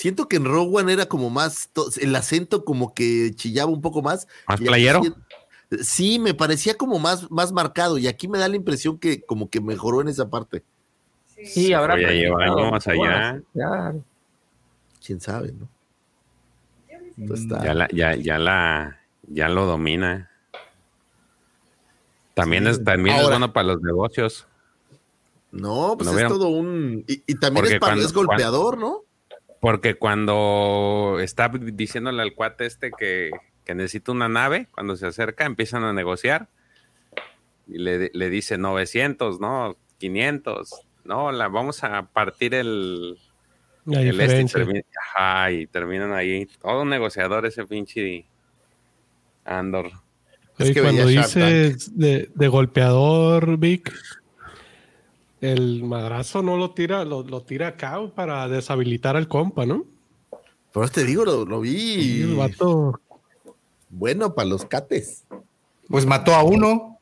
Siento 0.00 0.28
que 0.28 0.36
en 0.36 0.46
Rogue 0.46 0.78
One 0.78 0.94
era 0.94 1.04
como 1.04 1.28
más, 1.28 1.68
el 2.00 2.16
acento 2.16 2.64
como 2.64 2.94
que 2.94 3.32
chillaba 3.34 3.70
un 3.70 3.82
poco 3.82 4.00
más. 4.00 4.26
¿Más 4.48 4.58
playero? 4.58 5.02
sí, 5.82 6.18
me 6.18 6.32
parecía 6.32 6.72
como 6.72 6.98
más, 6.98 7.30
más 7.30 7.52
marcado 7.52 7.98
y 7.98 8.06
aquí 8.06 8.26
me 8.26 8.38
da 8.38 8.48
la 8.48 8.56
impresión 8.56 8.96
que 8.96 9.20
como 9.20 9.50
que 9.50 9.60
mejoró 9.60 10.00
en 10.00 10.08
esa 10.08 10.30
parte. 10.30 10.64
Sí, 11.44 11.74
habrá. 11.74 12.00
Ya 12.00 12.12
lleva 12.12 12.44
años 12.44 12.86
allá. 12.86 13.42
Quién 15.04 15.20
sabe, 15.20 15.52
¿no? 15.52 15.68
Ya, 17.62 17.74
la, 17.74 17.86
ya, 17.92 18.14
ya, 18.14 18.38
la, 18.38 19.00
ya 19.28 19.50
lo 19.50 19.66
domina. 19.66 20.30
También, 22.32 22.66
es, 22.66 22.82
también 22.82 23.16
es 23.16 23.28
bueno 23.28 23.52
para 23.52 23.66
los 23.66 23.82
negocios. 23.82 24.46
No, 25.52 25.94
pues 25.98 26.10
es 26.10 26.26
todo 26.26 26.48
un. 26.48 27.04
Y, 27.06 27.34
también 27.34 27.66
es, 27.66 27.78
para, 27.78 27.96
es 27.96 28.14
golpeador, 28.14 28.78
¿no? 28.78 29.02
Porque 29.60 29.94
cuando 29.94 31.18
está 31.20 31.48
diciéndole 31.48 32.22
al 32.22 32.34
cuate 32.34 32.66
este 32.66 32.90
que, 32.90 33.30
que, 33.64 33.74
necesita 33.74 34.12
una 34.12 34.28
nave, 34.28 34.68
cuando 34.72 34.96
se 34.96 35.06
acerca, 35.06 35.44
empiezan 35.44 35.84
a 35.84 35.92
negociar. 35.92 36.48
Y 37.68 37.78
le, 37.78 38.10
le 38.12 38.30
dice 38.30 38.58
900, 38.58 39.38
¿no? 39.38 39.76
500. 39.98 40.86
No, 41.04 41.30
la, 41.30 41.48
vamos 41.48 41.84
a 41.84 42.02
partir 42.06 42.54
el, 42.54 43.18
el 43.86 44.20
este 44.20 44.84
y, 45.50 45.66
terminan 45.66 46.12
ahí. 46.12 46.46
Todo 46.60 46.82
un 46.82 46.88
negociador 46.88 47.46
ese 47.46 47.64
pinche 47.66 48.26
Andor. 49.44 49.90
Es 50.58 50.72
que 50.72 50.82
cuando 50.82 51.06
dices 51.06 51.96
de, 51.96 52.48
golpeador, 52.48 53.56
Vic, 53.56 53.92
el 55.40 55.82
madrazo 55.84 56.42
no 56.42 56.56
lo 56.56 56.72
tira, 56.72 57.04
lo, 57.04 57.42
tira 57.42 57.68
acá 57.68 57.98
para 58.14 58.48
deshabilitar 58.48 59.16
al 59.16 59.28
compa, 59.28 59.64
¿no? 59.66 59.84
Pero 60.72 60.88
te 60.88 61.04
digo, 61.04 61.24
lo, 61.24 61.60
vi. 61.60 62.22
el 62.22 62.36
vato. 62.36 63.00
Bueno, 63.88 64.34
para 64.34 64.48
los 64.48 64.64
cates. 64.64 65.24
Pues 65.88 66.06
mató 66.06 66.34
a 66.34 66.42
uno. 66.42 66.98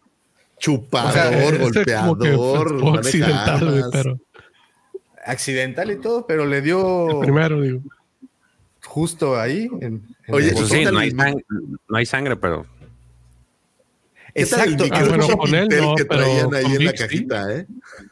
Chupador, 0.58 1.58
golpeador. 1.58 2.98
accidental, 2.98 3.84
pero. 3.92 4.18
Accidental 5.24 5.90
y 5.90 5.96
todo, 5.96 6.26
pero 6.26 6.46
le 6.46 6.62
dio. 6.62 7.20
primero, 7.20 7.60
digo. 7.60 7.80
Justo 8.84 9.38
ahí. 9.38 9.68
Oye, 10.28 10.52
pues 10.52 10.68
sí, 10.68 10.84
no 10.84 10.98
hay, 10.98 11.10
sangre, 11.10 11.44
no 11.88 11.96
hay 11.96 12.06
sangre, 12.06 12.36
pero. 12.36 12.66
Exacto. 14.40 14.84
Ah, 14.90 15.04
bueno, 15.08 15.28
con 15.36 15.54
él 15.54 15.68
no, 15.68 15.94
que 15.94 16.04
traían 16.04 16.54
ahí 16.54 16.76
en 16.76 16.84
la 16.84 16.92
cajita, 16.92 17.56
¿eh? 17.56 17.66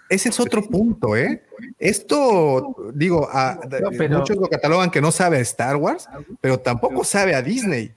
Ese 0.09 0.29
es 0.29 0.41
otro 0.41 0.63
punto, 0.63 1.17
¿eh? 1.17 1.45
Esto, 1.79 2.75
digo, 2.95 3.29
a, 3.31 3.61
muchos 4.11 4.37
lo 4.37 4.49
catalogan 4.49 4.91
que 4.91 5.01
no 5.01 5.13
sabe 5.13 5.39
a 5.39 5.41
Star 5.41 5.77
Wars, 5.77 6.09
pero 6.41 6.59
tampoco 6.59 7.05
sabe 7.05 7.35
a 7.35 7.43
Disney. 7.43 7.93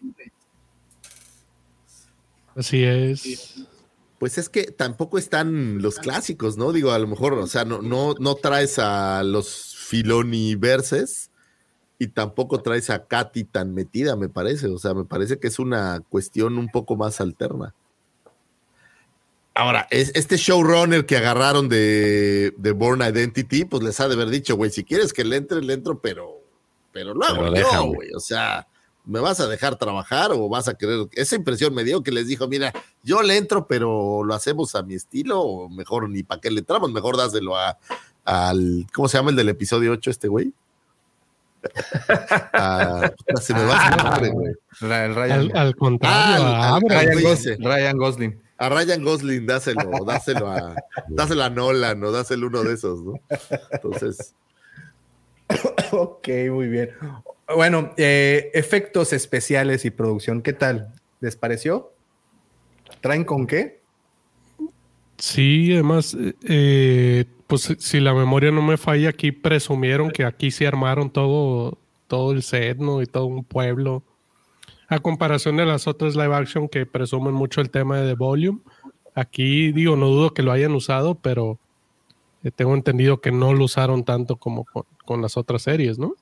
Así 2.55 2.83
es. 2.83 3.55
Pues 4.17 4.37
es 4.37 4.49
que 4.49 4.63
tampoco 4.63 5.17
están 5.17 5.81
los 5.81 5.97
clásicos, 5.97 6.57
¿no? 6.57 6.73
Digo, 6.73 6.91
a 6.91 6.99
lo 6.99 7.07
mejor, 7.07 7.33
o 7.33 7.47
sea, 7.47 7.63
no, 7.63 7.81
no, 7.81 8.15
no 8.19 8.35
traes 8.35 8.77
a 8.79 9.23
los 9.23 9.75
Filoni 9.87 10.55
verses 10.55 11.31
y 11.97 12.07
tampoco 12.07 12.61
traes 12.61 12.89
a 12.89 13.05
Katy 13.05 13.45
tan 13.45 13.73
metida, 13.73 14.15
me 14.15 14.29
parece. 14.29 14.67
O 14.67 14.77
sea, 14.77 14.93
me 14.93 15.05
parece 15.05 15.39
que 15.39 15.47
es 15.47 15.57
una 15.57 16.01
cuestión 16.09 16.57
un 16.57 16.67
poco 16.67 16.97
más 16.97 17.21
alterna. 17.21 17.73
Ahora, 19.59 19.87
es, 19.89 20.13
este 20.15 20.37
showrunner 20.37 21.05
que 21.05 21.17
agarraron 21.17 21.67
de, 21.67 22.53
de 22.55 22.71
Born 22.71 23.01
Identity, 23.01 23.65
pues 23.65 23.83
les 23.83 23.99
ha 23.99 24.07
de 24.07 24.13
haber 24.13 24.29
dicho, 24.29 24.55
güey, 24.55 24.71
si 24.71 24.85
quieres 24.85 25.11
que 25.11 25.25
le 25.25 25.35
entre, 25.35 25.61
le 25.61 25.73
entro, 25.73 25.99
pero, 25.99 26.41
pero 26.93 27.13
lo 27.13 27.25
hago 27.25 27.53
yo, 27.53 27.87
güey. 27.87 28.09
O 28.15 28.21
sea, 28.21 28.69
¿me 29.03 29.19
vas 29.19 29.41
a 29.41 29.47
dejar 29.47 29.75
trabajar 29.75 30.31
o 30.31 30.47
vas 30.47 30.69
a 30.69 30.75
querer? 30.75 31.09
Esa 31.11 31.35
impresión 31.35 31.73
me 31.73 31.83
dio 31.83 32.01
que 32.03 32.11
les 32.13 32.27
dijo, 32.27 32.47
mira, 32.47 32.71
yo 33.03 33.21
le 33.21 33.35
entro, 33.35 33.67
pero 33.67 34.23
lo 34.23 34.33
hacemos 34.33 34.75
a 34.75 34.81
mi 34.81 34.93
estilo, 34.93 35.41
o 35.41 35.67
mejor 35.67 36.09
ni 36.09 36.23
para 36.23 36.39
qué 36.39 36.51
le 36.51 36.61
entramos, 36.61 36.89
mejor 36.93 37.17
dáselo 37.17 37.57
a, 37.57 37.77
al, 38.23 38.87
¿cómo 38.93 39.09
se 39.09 39.17
llama 39.17 39.31
el 39.31 39.35
del 39.35 39.49
episodio 39.49 39.91
8 39.91 40.09
este 40.09 40.29
güey? 40.29 40.53
Ah, 42.53 43.11
se 43.41 43.53
me 43.53 43.65
va 43.65 43.87
a 43.87 43.95
nombre, 43.97 44.29
güey. 44.29 44.53
Al, 44.81 45.51
al, 45.53 45.75
contrario, 45.75 46.45
a 46.45 46.79
Ryan, 46.79 47.21
Gosling, 47.21 47.61
Ryan, 47.61 47.97
Gosling. 47.97 48.48
A 48.59 48.67
Ryan 48.67 49.03
Gosling, 49.03 49.45
dáselo, 49.45 49.89
dáselo 50.05 50.47
a, 50.49 50.75
dáselo 51.07 51.43
a 51.43 51.49
Nolan 51.49 52.03
o 52.03 52.11
dáselo 52.11 52.47
uno 52.47 52.63
de 52.63 52.73
esos, 52.73 53.01
¿no? 53.01 53.13
Entonces. 53.71 54.35
ok, 55.91 56.27
muy 56.51 56.67
bien. 56.67 56.91
Bueno, 57.55 57.93
eh, 57.97 58.51
efectos 58.53 59.13
especiales 59.13 59.85
y 59.85 59.89
producción, 59.89 60.41
¿qué 60.41 60.53
tal? 60.53 60.93
¿Les 61.21 61.35
pareció? 61.35 61.93
¿Traen 63.01 63.23
con 63.23 63.47
qué? 63.47 63.79
Sí, 65.17 65.73
además, 65.73 66.15
eh, 66.43 67.25
pues 67.47 67.75
si 67.79 67.99
la 67.99 68.13
memoria 68.13 68.51
no 68.51 68.61
me 68.61 68.77
falla, 68.77 69.09
aquí 69.09 69.31
presumieron 69.31 70.11
que 70.11 70.25
aquí 70.25 70.51
se 70.51 70.67
armaron 70.67 71.09
todo, 71.09 71.77
todo 72.07 72.33
el 72.33 72.43
set, 72.43 72.77
¿no? 72.77 73.01
Y 73.01 73.05
todo 73.05 73.25
un 73.25 73.43
pueblo. 73.43 74.03
A 74.89 74.99
comparación 74.99 75.57
de 75.57 75.65
las 75.65 75.87
otras 75.87 76.15
live 76.15 76.35
action 76.35 76.67
que 76.67 76.85
presumen 76.85 77.33
mucho 77.33 77.61
el 77.61 77.69
tema 77.69 77.99
de 77.99 78.09
The 78.09 78.15
Volume, 78.15 78.59
aquí 79.13 79.71
digo, 79.71 79.95
no 79.95 80.07
dudo 80.07 80.33
que 80.33 80.43
lo 80.43 80.51
hayan 80.51 80.73
usado, 80.73 81.15
pero 81.15 81.59
eh, 82.43 82.51
tengo 82.51 82.73
entendido 82.73 83.21
que 83.21 83.31
no 83.31 83.53
lo 83.53 83.65
usaron 83.65 84.03
tanto 84.03 84.37
como 84.37 84.65
con 85.05 85.21
las 85.21 85.37
otras 85.37 85.61
series, 85.61 85.99
¿no? 85.99 86.15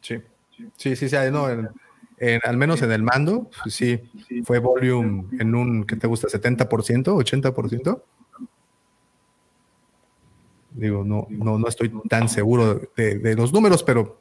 Sí, 0.00 0.18
sí, 0.76 0.96
sí, 0.96 1.08
sí 1.08 1.16
no, 1.30 1.46
al 2.44 2.56
menos 2.56 2.80
en 2.82 2.92
el 2.92 3.02
mando, 3.02 3.50
pues 3.62 3.74
sí, 3.74 4.00
fue 4.44 4.58
volume 4.58 5.24
en 5.38 5.54
un, 5.54 5.84
¿qué 5.84 5.96
te 5.96 6.06
gusta? 6.06 6.28
¿70%? 6.28 7.04
¿80%? 7.04 8.02
Digo, 10.70 11.04
no, 11.04 11.26
no, 11.30 11.58
no 11.58 11.68
estoy 11.68 11.92
tan 12.08 12.28
seguro 12.28 12.80
de, 12.96 13.34
los 13.34 13.52
números, 13.52 13.82
pero 13.82 14.20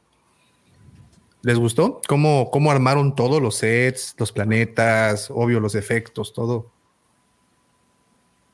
¿les 1.46 1.60
gustó? 1.60 2.02
¿Cómo, 2.08 2.50
¿Cómo 2.50 2.72
armaron 2.72 3.14
todos 3.14 3.40
los 3.40 3.58
sets, 3.58 4.16
los 4.18 4.32
planetas, 4.32 5.30
obvio, 5.30 5.60
los 5.60 5.76
efectos, 5.76 6.34
todo? 6.34 6.72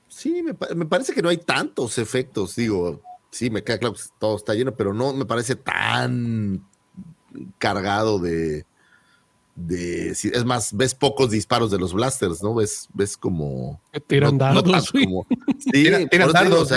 Sí, 0.10 0.44
me, 0.44 0.54
me, 0.76 0.86
parece 0.86 1.14
que 1.14 1.22
no 1.22 1.30
hay 1.30 1.38
tantos 1.38 1.98
efectos, 1.98 2.54
digo, 2.58 3.00
sí, 3.30 3.50
me 3.50 3.64
queda 3.64 3.78
claro 3.78 3.96
que 3.96 4.02
todo 4.20 4.36
está 4.36 4.54
lleno, 4.56 4.76
pero 4.76 4.94
no 4.94 5.14
me 5.14 5.26
parece 5.26 5.56
tan 5.56 6.68
cargado 7.60 8.20
de, 8.20 8.66
de 9.56 10.10
es 10.10 10.44
más, 10.44 10.76
ves 10.76 10.94
pocos 10.94 11.30
disparos 11.30 11.72
de 11.72 11.80
los 11.80 11.94
blasters, 11.94 12.44
¿no? 12.44 12.56
Ves, 12.56 12.90
ves 12.94 13.16
como 13.16 13.82
tiran 14.08 14.38
dardos, 14.38 14.90
sí, 14.94 15.72
tiran, 15.72 16.10
dardos, 16.34 16.74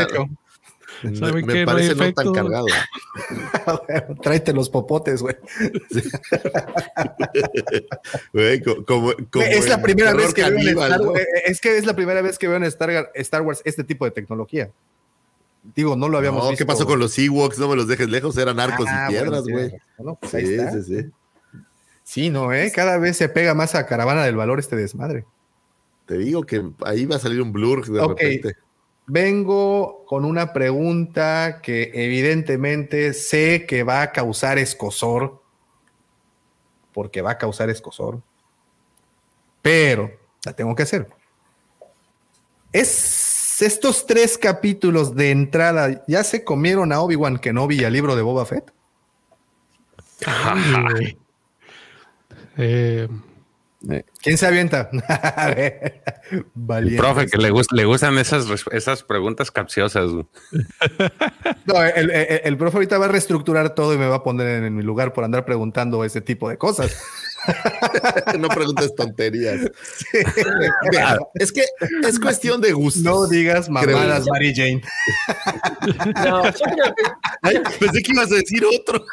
me, 1.03 1.67
parece 1.67 1.95
no, 1.95 2.13
tan 2.13 2.33
cargado. 2.33 2.67
Tráete 4.23 4.53
los 4.53 4.71
popotes, 4.71 5.23
güey. 5.23 5.37
es 8.33 9.69
la 9.69 9.83
primera 9.83 10.15
vez 10.15 10.35
que 10.35 10.43
veo 10.43 10.59
en 10.59 10.69
Star, 10.69 11.01
es 11.47 11.61
que 11.61 11.77
es 11.77 11.87
la 11.87 11.95
primera 11.95 12.23
vez 12.23 12.39
que 12.39 12.49
veo 12.49 12.57
en 12.57 12.65
Star, 12.65 13.11
Star 13.15 13.43
Wars 13.43 13.63
este 13.65 13.85
tipo 13.85 14.05
de 14.05 14.11
tecnología. 14.11 14.71
Digo, 15.75 15.97
no 15.97 16.09
lo 16.09 16.19
habíamos 16.19 16.49
visto. 16.51 16.63
¿Qué 16.63 16.67
pasó 16.67 16.87
con 16.87 16.99
los 16.99 17.19
Ewoks? 17.19 17.59
No 17.59 17.69
me 17.69 17.77
los 17.77 17.89
dejes 17.89 18.09
lejos, 18.09 18.37
eran 18.37 18.61
arcos 18.61 18.87
y 18.87 18.91
ah, 18.91 19.07
piedras, 19.09 19.45
güey. 19.45 19.73
Pues 20.21 20.31
sí, 20.31 20.59
sí, 20.59 20.83
sí. 20.83 21.11
Sí, 22.03 22.31
no, 22.31 22.53
¿eh? 22.53 22.71
Cada 22.75 22.99
vez 22.99 23.17
se 23.17 23.31
pega 23.31 23.55
más 23.55 23.75
a 23.75 23.87
Caravana 23.87 24.25
del 24.25 24.37
Valor 24.37 24.59
este 24.59 24.77
desmadre. 24.77 25.25
Te 26.07 26.19
digo 26.19 26.45
que 26.45 26.63
ahí 26.85 27.07
va 27.07 27.17
a 27.17 27.19
salir 27.19 27.41
un 27.41 27.51
blur 27.51 27.87
de 27.87 28.07
repente. 28.07 28.57
Vengo 29.07 30.05
con 30.07 30.25
una 30.25 30.53
pregunta 30.53 31.61
que 31.63 31.91
evidentemente 31.93 33.13
sé 33.13 33.67
que 33.67 33.83
va 33.83 34.03
a 34.03 34.13
causar 34.13 34.59
escosor, 34.59 35.43
porque 36.93 37.21
va 37.21 37.33
a 37.33 37.39
causar 37.39 37.69
escosor, 37.69 38.23
pero 39.61 40.11
la 40.45 40.55
tengo 40.55 40.75
que 40.75 40.85
hacer. 40.85 41.09
¿Es 42.73 43.63
estos 43.63 44.07
tres 44.07 44.37
capítulos 44.39 45.15
de 45.15 45.31
entrada 45.31 46.05
ya 46.09 46.25
se 46.25 46.45
comieron 46.45 46.93
a 46.93 47.01
Obi-Wan 47.01 47.39
Kenobi 47.39 47.81
y 47.81 47.85
al 47.85 47.93
libro 47.93 48.17
de 48.17 48.23
Boba 48.23 48.47
Fett? 48.47 48.73
Eh, 52.57 53.09
¿Quién 54.23 54.39
se 54.39 54.47
avienta? 54.47 54.91
El 56.31 56.97
profe, 56.97 57.27
que 57.27 57.37
le, 57.37 57.53
le 57.73 57.85
gustan 57.85 58.19
esas, 58.19 58.47
esas 58.73 59.03
preguntas 59.03 59.51
capciosas. 59.51 60.11
no, 61.67 61.83
el, 61.83 62.57
profe 62.57 62.77
ahorita 62.79 62.99
va 62.99 63.07
a 63.07 63.09
reestructurar 63.09 63.75
todo 63.75 63.93
y 63.95 63.99
me 63.99 64.07
va 64.07 64.17
a 64.17 64.23
poner 64.23 64.65
en, 64.65 64.75
mi 64.75 64.83
lugar 64.83 65.13
por 65.13 65.25
andar 65.25 65.45
preguntando 65.45 66.05
ese 66.05 66.21
tipo 66.21 66.49
de 66.49 66.57
cosas. 66.57 66.97
no 68.39 68.49
preguntes 68.49 68.95
tonterías. 68.95 69.71
es 71.35 71.53
que 71.53 71.65
es 72.07 72.19
cuestión 72.19 72.61
de 72.61 72.73
gusto. 72.73 73.01
No 73.03 73.27
digas 73.27 73.69
mamadas, 73.69 74.25
Mary 74.27 74.55
Jane. 74.55 74.81
no, 76.25 76.43
pensé 77.79 78.03
que 78.03 78.13
ibas 78.13 78.33
a 78.33 78.37
decir 78.37 78.65
otro. 78.65 79.05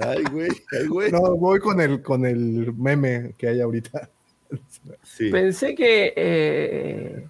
Ay, 0.00 0.24
güey, 0.30 0.50
ay, 0.72 0.86
güey. 0.86 1.12
No, 1.12 1.36
voy 1.36 1.60
con 1.60 1.80
el, 1.80 2.02
con 2.02 2.24
el 2.26 2.72
meme 2.74 3.34
que 3.36 3.48
hay 3.48 3.60
ahorita. 3.60 4.10
Pensé 5.30 5.74
que, 5.74 6.12
eh, 6.16 7.28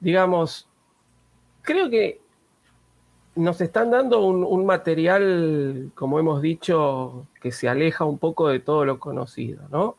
digamos, 0.00 0.68
creo 1.62 1.90
que 1.90 2.20
nos 3.36 3.60
están 3.60 3.90
dando 3.90 4.24
un, 4.24 4.66
material, 4.66 5.90
como 5.94 6.18
hemos 6.18 6.40
dicho, 6.40 7.26
que 7.40 7.52
se 7.52 7.68
aleja 7.68 8.04
un 8.04 8.18
poco 8.18 8.48
de 8.48 8.60
todo 8.60 8.84
lo 8.84 8.98
conocido, 8.98 9.62
¿no? 9.70 9.96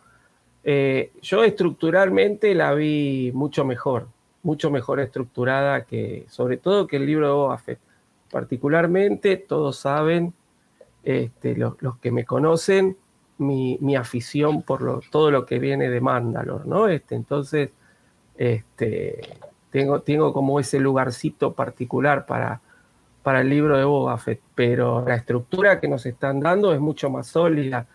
Eh, 0.63 1.11
yo 1.21 1.43
estructuralmente 1.43 2.53
la 2.55 2.73
vi 2.73 3.31
mucho 3.33 3.63
mejor, 3.63 4.07
mucho 4.43 4.71
mejor 4.71 4.99
estructurada 4.99 5.85
que, 5.85 6.25
sobre 6.29 6.57
todo 6.57 6.87
que 6.87 6.97
el 6.97 7.05
libro 7.05 7.27
de 7.27 7.33
Boba 7.33 7.61
Particularmente, 8.29 9.37
todos 9.37 9.77
saben 9.77 10.33
este, 11.07 11.55
los, 11.55 11.77
que 12.01 12.11
me 12.11 12.25
conocen, 12.25 12.97
mi, 13.37 13.95
afición 13.95 14.61
por 14.61 15.01
todo 15.09 15.31
lo 15.31 15.45
que 15.45 15.57
viene 15.57 15.89
de 15.89 16.01
Mandalor, 16.01 16.67
¿no? 16.67 16.89
Este, 16.89 17.15
entonces, 17.15 17.69
este, 18.35 19.21
tengo, 19.71 20.01
tengo 20.01 20.33
como 20.33 20.59
ese 20.59 20.81
lugarcito 20.81 21.53
particular 21.53 22.25
para, 22.25 22.59
para 23.23 23.39
el 23.39 23.47
libro 23.47 23.77
de 23.77 23.85
Boba 23.85 24.19
pero 24.53 25.05
la 25.07 25.15
estructura 25.15 25.79
que 25.79 25.87
nos 25.87 26.05
están 26.05 26.41
dando 26.41 26.73
es 26.73 26.81
mucho 26.81 27.09
más 27.09 27.27
sólida. 27.27 27.87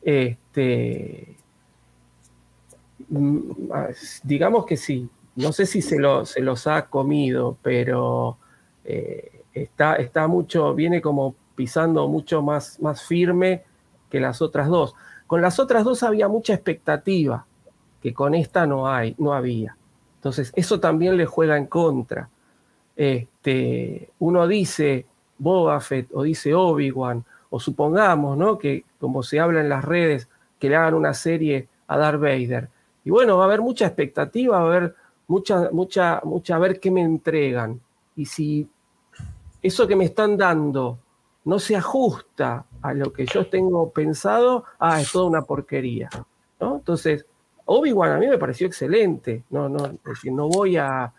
Este, 0.00 1.36
mm, 3.08 3.40
digamos 4.22 4.64
que 4.64 4.76
sí, 4.76 5.08
no 5.34 5.50
sé 5.50 5.66
si 5.66 5.82
se, 5.82 5.96
se 6.24 6.40
los 6.40 6.66
ha 6.68 6.86
comido, 6.86 7.58
pero 7.62 8.38
eh, 8.84 9.42
está, 9.52 9.96
está 9.96 10.28
mucho, 10.28 10.72
viene 10.72 11.00
como 11.00 11.34
pisando 11.54 12.08
mucho 12.08 12.42
más, 12.42 12.80
más 12.80 13.02
firme 13.02 13.64
que 14.10 14.20
las 14.20 14.42
otras 14.42 14.68
dos. 14.68 14.94
Con 15.26 15.40
las 15.40 15.58
otras 15.58 15.84
dos 15.84 16.02
había 16.02 16.28
mucha 16.28 16.54
expectativa, 16.54 17.46
que 18.02 18.12
con 18.12 18.34
esta 18.34 18.66
no, 18.66 18.88
hay, 18.88 19.14
no 19.18 19.32
había. 19.32 19.76
Entonces, 20.16 20.52
eso 20.54 20.80
también 20.80 21.16
le 21.16 21.26
juega 21.26 21.56
en 21.56 21.66
contra. 21.66 22.28
Este, 22.96 24.10
uno 24.20 24.46
dice 24.46 25.06
Boba 25.38 25.80
Fett 25.80 26.08
o 26.12 26.22
dice 26.22 26.54
Obi-Wan, 26.54 27.24
o 27.50 27.60
supongamos, 27.60 28.36
¿no? 28.36 28.58
Que 28.58 28.84
como 28.98 29.22
se 29.22 29.40
habla 29.40 29.60
en 29.60 29.68
las 29.68 29.84
redes, 29.84 30.28
que 30.58 30.68
le 30.68 30.76
hagan 30.76 30.94
una 30.94 31.14
serie 31.14 31.68
a 31.86 31.98
Darth 31.98 32.20
Vader. 32.20 32.68
Y 33.04 33.10
bueno, 33.10 33.36
va 33.36 33.44
a 33.44 33.46
haber 33.46 33.60
mucha 33.60 33.86
expectativa, 33.86 34.58
va 34.58 34.64
a 34.64 34.76
haber 34.76 34.94
mucha, 35.26 35.70
mucha, 35.72 36.20
mucha, 36.24 36.56
a 36.56 36.58
ver 36.58 36.80
qué 36.80 36.90
me 36.90 37.02
entregan. 37.02 37.80
Y 38.16 38.26
si 38.26 38.68
eso 39.62 39.86
que 39.86 39.96
me 39.96 40.04
están 40.04 40.36
dando 40.36 40.98
no 41.44 41.58
se 41.58 41.76
ajusta 41.76 42.66
a 42.82 42.94
lo 42.94 43.12
que 43.12 43.26
yo 43.26 43.46
tengo 43.46 43.90
pensado, 43.90 44.64
ah, 44.78 45.00
es 45.00 45.12
toda 45.12 45.26
una 45.26 45.42
porquería. 45.42 46.08
¿no? 46.60 46.76
Entonces, 46.76 47.26
Obi-Wan 47.66 48.12
a 48.12 48.18
mí 48.18 48.26
me 48.26 48.38
pareció 48.38 48.66
excelente. 48.66 49.44
No, 49.50 49.68
no, 49.68 49.86
es 49.86 50.02
decir, 50.04 50.32
no 50.32 50.48
voy 50.48 50.76
a, 50.76 51.12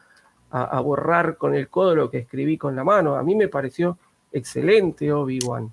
borrar 0.83 1.37
con 1.37 1.53
el 1.53 1.67
codo 1.67 1.95
lo 1.95 2.09
que 2.09 2.19
escribí 2.19 2.57
con 2.57 2.75
la 2.75 2.83
mano. 2.83 3.15
A 3.15 3.23
mí 3.23 3.35
me 3.35 3.49
pareció 3.49 3.97
excelente 4.31 5.11
Obi-Wan. 5.11 5.71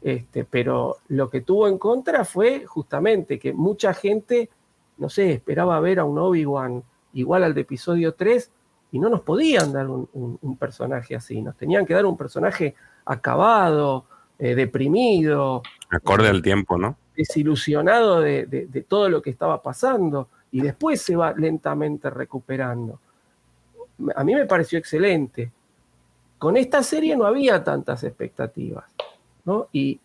Este, 0.00 0.44
pero 0.44 0.98
lo 1.08 1.28
que 1.28 1.42
tuvo 1.42 1.68
en 1.68 1.78
contra 1.78 2.24
fue 2.24 2.64
justamente 2.66 3.38
que 3.38 3.52
mucha 3.52 3.94
gente, 3.94 4.48
no 4.96 5.08
sé, 5.08 5.32
esperaba 5.32 5.78
ver 5.80 6.00
a 6.00 6.04
un 6.04 6.18
Obi-Wan 6.18 6.82
igual 7.12 7.44
al 7.44 7.54
de 7.54 7.60
episodio 7.60 8.14
3 8.14 8.50
y 8.92 8.98
no 8.98 9.08
nos 9.08 9.20
podían 9.20 9.72
dar 9.72 9.88
un 9.88 10.56
personaje 10.58 11.14
así. 11.14 11.40
Nos 11.42 11.56
tenían 11.56 11.84
que 11.84 11.94
dar 11.94 12.06
un 12.06 12.16
personaje 12.16 12.74
acabado, 13.04 14.04
eh, 14.38 14.54
deprimido. 14.54 15.62
Acorde 15.90 16.28
al 16.28 16.42
tiempo, 16.42 16.78
¿no? 16.78 16.96
Desilusionado 17.16 18.20
de, 18.20 18.84
todo 18.88 19.08
lo 19.08 19.22
que 19.22 19.30
estaba 19.30 19.62
pasando 19.62 20.28
y 20.50 20.60
después 20.60 21.00
se 21.02 21.16
va 21.16 21.32
lentamente 21.32 22.10
recuperando. 22.10 22.98
A 24.16 24.24
mí 24.24 24.34
me 24.34 24.46
pareció 24.46 24.78
excelente. 24.78 25.52
Con 26.38 26.56
esta 26.56 26.82
serie 26.82 27.16
no 27.16 27.24
había 27.24 27.62
tantas 27.62 28.02
expectativas, 28.04 28.84
¿no? 29.44 29.68
Y 29.72 30.00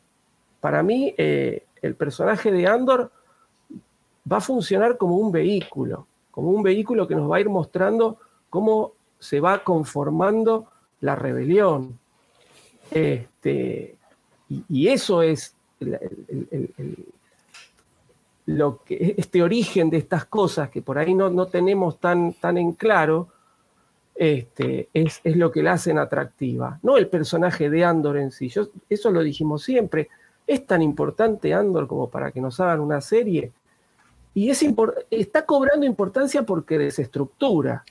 para 0.59 0.83
mí 0.83 1.13
eh, 1.17 1.65
el 1.81 1.95
personaje 1.95 2.51
de 2.51 2.67
Andor 2.67 3.11
va 4.31 4.37
a 4.37 4.41
funcionar 4.41 4.97
como 4.97 5.15
un 5.15 5.31
vehículo, 5.31 6.05
como 6.31 6.49
un 6.49 6.61
vehículo 6.61 7.07
que 7.07 7.15
nos 7.15 7.31
va 7.31 7.37
a 7.37 7.39
ir 7.39 7.49
mostrando 7.49 8.17
cómo 8.49 8.93
se 9.19 9.39
va 9.39 9.63
conformando 9.63 10.67
la 10.99 11.15
rebelión, 11.15 11.99
este, 12.91 13.95
y, 14.49 14.87
eso 14.87 15.21
es 15.21 15.55
lo 18.45 18.83
que, 18.83 19.15
este 19.17 19.43
origen 19.43 19.89
de 19.89 19.97
estas 19.97 20.25
cosas 20.25 20.69
que 20.69 20.81
por 20.81 20.97
ahí 20.97 21.13
no, 21.13 21.29
no 21.29 21.47
tenemos 21.47 21.99
tan, 21.99 22.33
tan 22.33 22.57
en 22.57 22.73
claro, 22.73 23.29
este, 24.15 24.89
es, 24.93 25.21
es, 25.23 25.35
lo 25.35 25.51
que 25.51 25.61
la 25.61 25.73
hacen 25.73 25.99
atractiva, 25.99 26.79
no 26.81 26.97
el 26.97 27.07
personaje 27.07 27.69
de 27.69 27.85
Andor 27.85 28.17
en 28.17 28.31
sí. 28.31 28.51
eso 28.89 29.11
lo 29.11 29.21
dijimos 29.21 29.63
siempre. 29.63 30.09
Es 30.47 30.65
tan 30.65 30.81
importante 30.81 31.53
Andor 31.53 31.87
como 31.87 32.09
para 32.09 32.31
que 32.31 32.39
nos 32.41 32.59
hagan 32.59 32.79
una 32.79 33.01
serie. 33.01 33.51
Y 34.33 34.49
es 34.49 34.63
está 35.09 35.45
cobrando 35.45 35.85
importancia 35.85 36.43
porque 36.43 36.77
desestructura 36.77 37.83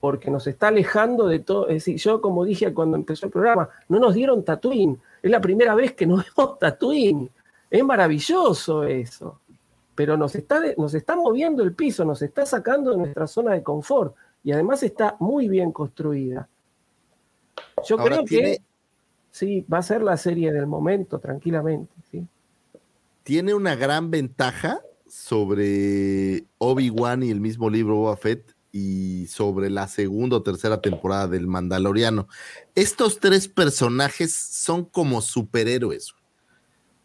porque 0.00 0.30
nos 0.30 0.46
está 0.46 0.68
alejando 0.68 1.28
de 1.28 1.40
todo. 1.40 1.68
Es 1.68 1.84
decir, 1.84 1.96
yo 1.96 2.20
como 2.20 2.44
dije 2.44 2.72
cuando 2.72 2.96
empezó 2.96 3.26
el 3.26 3.32
programa, 3.32 3.68
no 3.88 3.98
nos 3.98 4.14
dieron 4.14 4.42
Tatooine. 4.44 4.98
Es 5.22 5.30
la 5.30 5.40
primera 5.40 5.74
vez 5.74 5.92
que 5.92 6.06
nos 6.06 6.24
vemos 6.36 6.58
Tatooine. 6.58 7.30
Es 7.70 7.84
maravilloso 7.84 8.84
eso. 8.84 9.38
Pero 9.94 10.16
nos 10.16 10.34
está, 10.34 10.60
nos 10.78 10.94
está 10.94 11.14
moviendo 11.14 11.62
el 11.62 11.74
piso, 11.74 12.04
nos 12.04 12.22
está 12.22 12.46
sacando 12.46 12.92
de 12.92 12.96
nuestra 12.96 13.26
zona 13.26 13.52
de 13.52 13.62
confort. 13.62 14.14
Y 14.42 14.52
además 14.52 14.82
está 14.82 15.16
muy 15.20 15.48
bien 15.48 15.70
construida. 15.70 16.48
Yo 17.86 17.98
creo 17.98 18.24
que 18.24 18.62
sí, 19.30 19.66
va 19.70 19.78
a 19.78 19.82
ser 19.82 20.02
la 20.02 20.16
serie 20.16 20.50
del 20.52 20.66
momento, 20.66 21.18
tranquilamente. 21.18 21.92
¿sí? 22.10 22.26
Tiene 23.22 23.52
una 23.52 23.74
gran 23.74 24.10
ventaja 24.10 24.80
sobre 25.06 26.44
Obi-Wan 26.56 27.22
y 27.22 27.30
el 27.30 27.40
mismo 27.40 27.68
libro 27.68 27.96
Boba 27.96 28.16
Fett 28.16 28.54
y 28.72 29.26
sobre 29.26 29.70
la 29.70 29.88
segunda 29.88 30.36
o 30.36 30.42
tercera 30.42 30.80
temporada 30.80 31.26
del 31.26 31.46
Mandaloriano. 31.46 32.28
Estos 32.74 33.18
tres 33.18 33.48
personajes 33.48 34.34
son 34.34 34.84
como 34.84 35.22
superhéroes. 35.22 36.14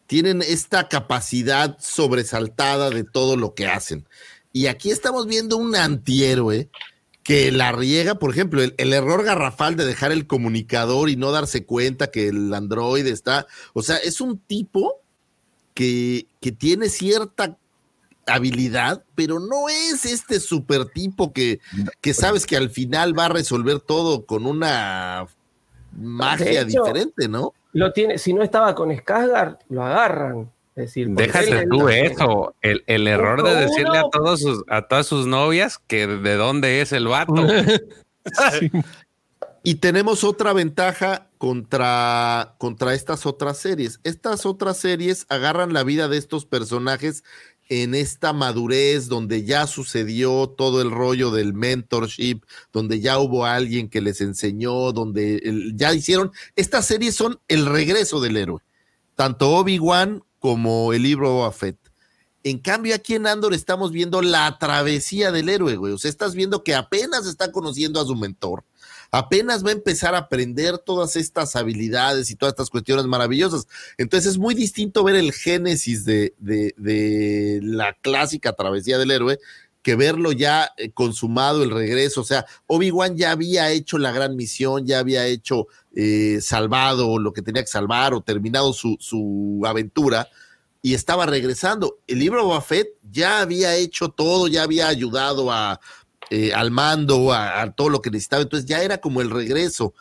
Tienen 0.08 0.42
esta 0.42 0.88
capacidad 0.88 1.78
sobresaltada 1.80 2.92
de 2.92 3.04
todo 3.04 3.38
lo 3.38 3.56
que 3.56 3.68
hacen. 3.68 4.08
Y 4.54 4.68
aquí 4.68 4.92
estamos 4.92 5.26
viendo 5.26 5.58
un 5.58 5.76
antihéroe 5.76 6.70
que 7.24 7.52
la 7.52 7.72
riega, 7.72 8.16
por 8.16 8.30
ejemplo, 8.30 8.62
el, 8.62 8.94
error 8.94 9.24
garrafal 9.24 9.76
de 9.76 9.84
dejar 9.84 10.12
el 10.12 10.28
comunicador 10.28 11.10
y 11.10 11.16
no 11.16 11.32
darse 11.32 11.66
cuenta 11.66 12.12
que 12.12 12.28
el 12.28 12.54
androide 12.54 13.10
está, 13.10 13.48
o 13.74 13.82
sea, 13.82 13.98
es 13.98 14.22
un 14.22 14.38
tipo 14.38 15.02
que, 15.74 16.28
que 16.40 16.52
tiene 16.52 16.88
cierta 16.88 17.58
habilidad, 18.26 19.04
pero 19.16 19.40
no 19.40 19.70
es 19.70 20.06
este 20.06 20.40
super 20.40 20.86
tipo 20.86 21.32
que, 21.32 21.60
que 22.02 22.14
sabes 22.14 22.46
que 22.46 22.58
al 22.58 22.70
final 22.70 23.18
va 23.18 23.26
a 23.26 23.30
resolver 23.30 23.80
todo 23.80 24.26
con 24.26 24.46
una 24.46 25.28
magia 25.96 26.64
diferente, 26.64 27.28
¿no? 27.28 27.54
Lo 27.74 27.92
tiene, 27.94 28.18
si 28.18 28.34
no 28.34 28.42
estaba 28.44 28.74
con 28.74 28.90
Skarsgård, 28.90 29.60
lo 29.70 29.84
agarran. 29.84 30.52
Es 30.76 30.88
decir, 30.88 31.08
déjate 31.10 31.68
tú 31.70 31.88
eso, 31.88 32.54
el, 32.62 32.84
el 32.88 33.08
error 33.08 33.44
de 33.44 33.56
decirle 33.56 33.98
a 33.98 34.10
todos 34.12 34.42
sus, 34.42 34.64
a 34.68 34.82
todas 34.82 35.08
sus 35.08 35.26
novias 35.26 35.78
que 35.78 36.06
de 36.06 36.36
dónde 36.36 36.82
es 36.82 36.92
el 36.92 37.08
vato. 37.08 37.34
Y 39.68 39.76
tenemos 39.76 40.24
otra 40.24 40.54
ventaja 40.54 41.28
contra, 41.40 42.54
contra 42.60 42.94
estas 42.94 43.26
otras 43.26 43.58
series. 43.58 44.00
Estas 44.04 44.46
otras 44.46 44.78
series 44.78 45.26
agarran 45.28 45.74
la 45.74 45.84
vida 45.84 46.08
de 46.08 46.18
estos 46.18 46.46
personajes 46.46 47.24
en 47.68 47.96
esta 47.96 48.34
madurez 48.34 49.08
donde 49.08 49.44
ya 49.44 49.68
sucedió 49.68 50.48
todo 50.48 50.82
el 50.82 50.92
rollo 50.92 51.32
del 51.32 51.54
mentorship, 51.54 52.42
donde 52.72 53.00
ya 53.00 53.20
hubo 53.20 53.46
alguien 53.46 53.90
que 53.90 54.02
les 54.02 54.22
enseñó, 54.22 54.92
donde 54.92 55.72
ya 55.76 55.94
hicieron, 55.94 56.32
estas 56.56 56.86
series 56.86 57.16
son 57.16 57.40
el 57.48 57.66
regreso 57.66 58.20
del 58.22 58.38
héroe. 58.38 58.62
Tanto 59.16 59.52
Obi-Wan 59.56 60.24
como 60.40 60.94
el 60.94 61.04
libro 61.04 61.52
Fett. 61.52 61.78
En 62.44 62.60
cambio, 62.60 62.94
aquí 62.94 63.16
en 63.16 63.26
Andor 63.26 63.56
estamos 63.56 63.92
viendo 63.92 64.22
la 64.22 64.60
travesía 64.60 65.32
del 65.32 65.50
héroe, 65.50 65.78
güey. 65.78 65.94
O 65.94 65.98
sea, 65.98 66.10
estás 66.10 66.36
viendo 66.36 66.64
que 66.64 66.76
apenas 66.76 67.26
está 67.26 67.52
conociendo 67.52 68.00
a 68.00 68.06
su 68.06 68.16
mentor. 68.16 68.64
Apenas 69.12 69.64
va 69.64 69.70
a 69.70 69.74
empezar 69.74 70.16
a 70.16 70.20
aprender 70.20 70.78
todas 70.78 71.16
estas 71.16 71.56
habilidades 71.56 72.30
y 72.32 72.36
todas 72.36 72.54
estas 72.54 72.70
cuestiones 72.70 73.06
maravillosas. 73.06 73.68
Entonces 73.98 74.32
es 74.32 74.38
muy 74.38 74.56
distinto 74.56 75.04
ver 75.04 75.16
el 75.16 75.32
génesis 75.32 76.06
de, 76.06 76.34
la 77.62 77.94
clásica 78.02 78.54
travesía 78.54 78.98
del 78.98 79.12
héroe 79.12 79.40
que 79.82 79.96
verlo 79.96 80.32
ya 80.32 80.72
eh, 80.78 80.90
consumado 80.92 81.62
el 81.62 81.70
regreso. 81.70 82.22
O 82.22 82.24
sea, 82.24 82.48
Obi-Wan 82.66 83.18
ya 83.18 83.30
había 83.30 83.70
hecho 83.70 84.00
la 84.00 84.12
gran 84.12 84.36
misión, 84.36 84.88
ya 84.88 84.98
había 84.98 85.28
hecho 85.28 85.68
eh, 85.96 86.40
salvado 86.42 87.20
lo 87.20 87.32
que 87.34 87.44
tenía 87.44 87.62
que 87.62 87.68
salvar 87.68 88.16
o 88.16 88.22
terminado 88.22 88.74
su, 88.74 88.98
su 89.00 89.62
aventura 89.64 90.28
y 90.86 90.94
estaba 90.94 91.26
regresando. 91.26 91.98
El 92.06 92.20
libro 92.20 92.46
Buffett 92.46 92.90
ya 93.12 93.42
había 93.42 93.76
hecho 93.76 94.10
todo, 94.10 94.48
ya 94.48 94.62
había 94.62 94.88
ayudado 94.88 95.52
a, 95.52 95.80
eh, 96.38 96.54
al 96.54 96.70
mando, 96.70 97.32
a, 97.32 97.72
todo 97.72 97.88
lo 97.88 98.02
que 98.02 98.12
necesitaba. 98.12 98.44
Entonces 98.44 98.68
ya 98.68 98.84
era 98.84 98.98
como 98.98 99.22
el 99.22 99.30
regreso. 99.30 99.94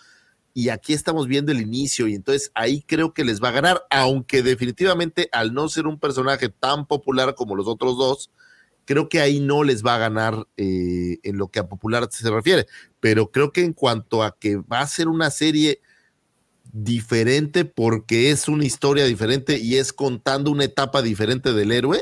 Y 0.52 0.68
aquí 0.68 0.92
estamos 0.92 1.28
viendo 1.28 1.52
el 1.52 1.60
inicio 1.60 2.08
y 2.08 2.14
entonces 2.14 2.50
ahí 2.54 2.82
creo 2.82 3.14
que 3.14 3.24
les 3.24 3.40
va 3.40 3.50
a 3.50 3.52
ganar, 3.52 3.86
aunque 3.88 4.42
definitivamente 4.42 5.28
al 5.30 5.54
no 5.54 5.68
ser 5.68 5.86
un 5.86 6.00
personaje 6.00 6.48
tan 6.48 6.86
popular 6.86 7.36
como 7.36 7.54
los 7.54 7.68
otros 7.68 7.96
dos, 7.96 8.30
creo 8.84 9.08
que 9.08 9.20
ahí 9.20 9.38
no 9.38 9.62
les 9.62 9.84
va 9.84 9.94
a 9.94 9.98
ganar 9.98 10.48
eh, 10.56 11.18
en 11.22 11.38
lo 11.38 11.48
que 11.48 11.60
a 11.60 11.68
popular 11.68 12.08
se 12.10 12.28
refiere, 12.30 12.66
pero 12.98 13.30
creo 13.30 13.52
que 13.52 13.62
en 13.62 13.72
cuanto 13.72 14.24
a 14.24 14.36
que 14.36 14.56
va 14.56 14.80
a 14.80 14.86
ser 14.88 15.08
una 15.08 15.30
serie 15.30 15.80
diferente 16.72 17.64
porque 17.64 18.30
es 18.30 18.48
una 18.48 18.64
historia 18.64 19.04
diferente 19.04 19.58
y 19.58 19.76
es 19.76 19.92
contando 19.92 20.50
una 20.50 20.64
etapa 20.64 21.00
diferente 21.02 21.52
del 21.52 21.70
héroe, 21.72 22.00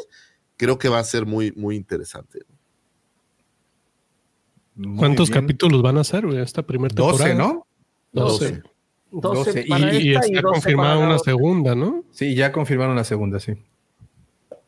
creo 0.57 0.79
que 0.79 0.89
va 0.89 1.01
a 1.01 1.05
ser 1.05 1.27
muy, 1.27 1.53
muy 1.53 1.77
interesante. 1.77 2.41
¿Cuántos 4.97 5.31
capítulos 5.31 5.83
van 5.83 5.99
a 5.99 6.05
ser 6.05 6.25
esta 6.27 6.63
primera 6.63 6.95
temporada? 6.95 7.29
12, 7.29 7.35
¿no? 7.35 7.67
12. 8.13 8.63
12. 9.11 9.65
y, 9.67 10.09
y 10.09 10.15
está 10.15 10.43
confirmada 10.43 10.99
una 10.99 11.19
segunda, 11.19 11.75
¿no? 11.75 12.05
Sí, 12.13 12.35
ya 12.35 12.51
confirmaron 12.51 12.97
la 12.97 13.05
segunda, 13.05 13.39
sí 13.39 13.57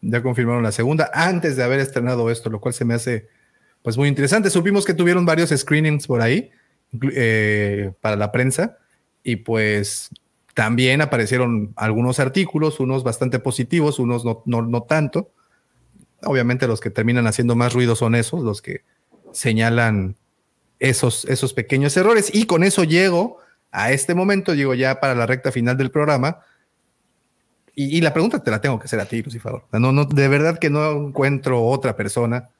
ya 0.05 0.23
confirmaron 0.23 0.63
la 0.63 0.73
segunda 0.73 1.11
antes 1.13 1.57
de 1.57 1.65
haber 1.65 1.81
estrenado 1.81 2.31
esto, 2.31 2.51
lo 2.51 2.61
cual 2.61 2.75
se 2.75 2.85
me 2.85 2.95
hace 2.95 3.29
pues 3.83 3.97
muy 3.97 4.09
interesante. 4.09 4.51
Supimos 4.51 4.85
que 4.85 4.95
tuvieron 4.95 5.25
varios 5.27 5.51
screenings 5.51 6.07
por 6.07 6.21
ahí 6.21 6.51
eh, 7.13 7.93
para 8.01 8.17
la 8.17 8.33
prensa 8.33 8.79
y 9.23 9.37
pues 9.37 10.11
también 10.55 11.01
aparecieron 11.01 11.73
algunos 11.77 12.21
artículos, 12.21 12.81
unos 12.81 13.03
bastante 13.03 13.39
positivos, 13.39 13.99
unos 13.99 14.25
no, 14.25 14.43
no, 14.47 14.63
no 14.63 14.83
tanto. 14.83 15.31
Obviamente 16.23 16.67
los 16.67 16.81
que 16.81 16.91
terminan 16.91 17.27
haciendo 17.27 17.57
más 17.57 17.73
ruido 17.73 17.97
son 17.97 18.15
esos, 18.15 18.43
los 18.43 18.63
que 18.63 18.83
señalan 19.35 20.17
esos, 20.79 21.27
esos 21.27 21.53
pequeños 21.53 21.95
errores. 21.97 22.31
Y 22.33 22.47
con 22.47 22.65
eso 22.65 22.85
llego 22.85 23.39
a 23.71 23.93
este 23.93 24.15
momento, 24.15 24.55
llego 24.55 24.73
ya 24.75 25.01
para 25.01 25.15
la 25.15 25.27
recta 25.27 25.53
final 25.53 25.77
del 25.77 25.91
programa, 25.91 26.41
y, 27.77 28.01
la 28.01 28.13
pregunta 28.13 28.41
te 28.41 28.53
la 28.53 28.61
tengo 28.61 28.79
que 28.79 28.85
hacer 28.85 29.01
a 29.01 29.07
ti, 29.07 29.21
Lucifer. 29.21 29.53
No, 29.73 29.91
no, 29.91 30.05
de 30.05 30.29
verdad 30.29 30.59
que 30.61 30.71
no 30.71 31.09
encuentro 31.09 31.61
otra 31.61 31.97
persona 31.97 32.51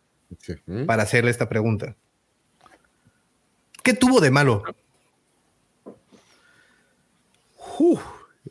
para 0.87 1.05
hacerle 1.05 1.31
esta 1.31 1.49
pregunta. 1.49 1.95
¿Qué 3.85 3.95
tuvo 3.95 4.21
de 4.21 4.33
malo? 4.33 4.65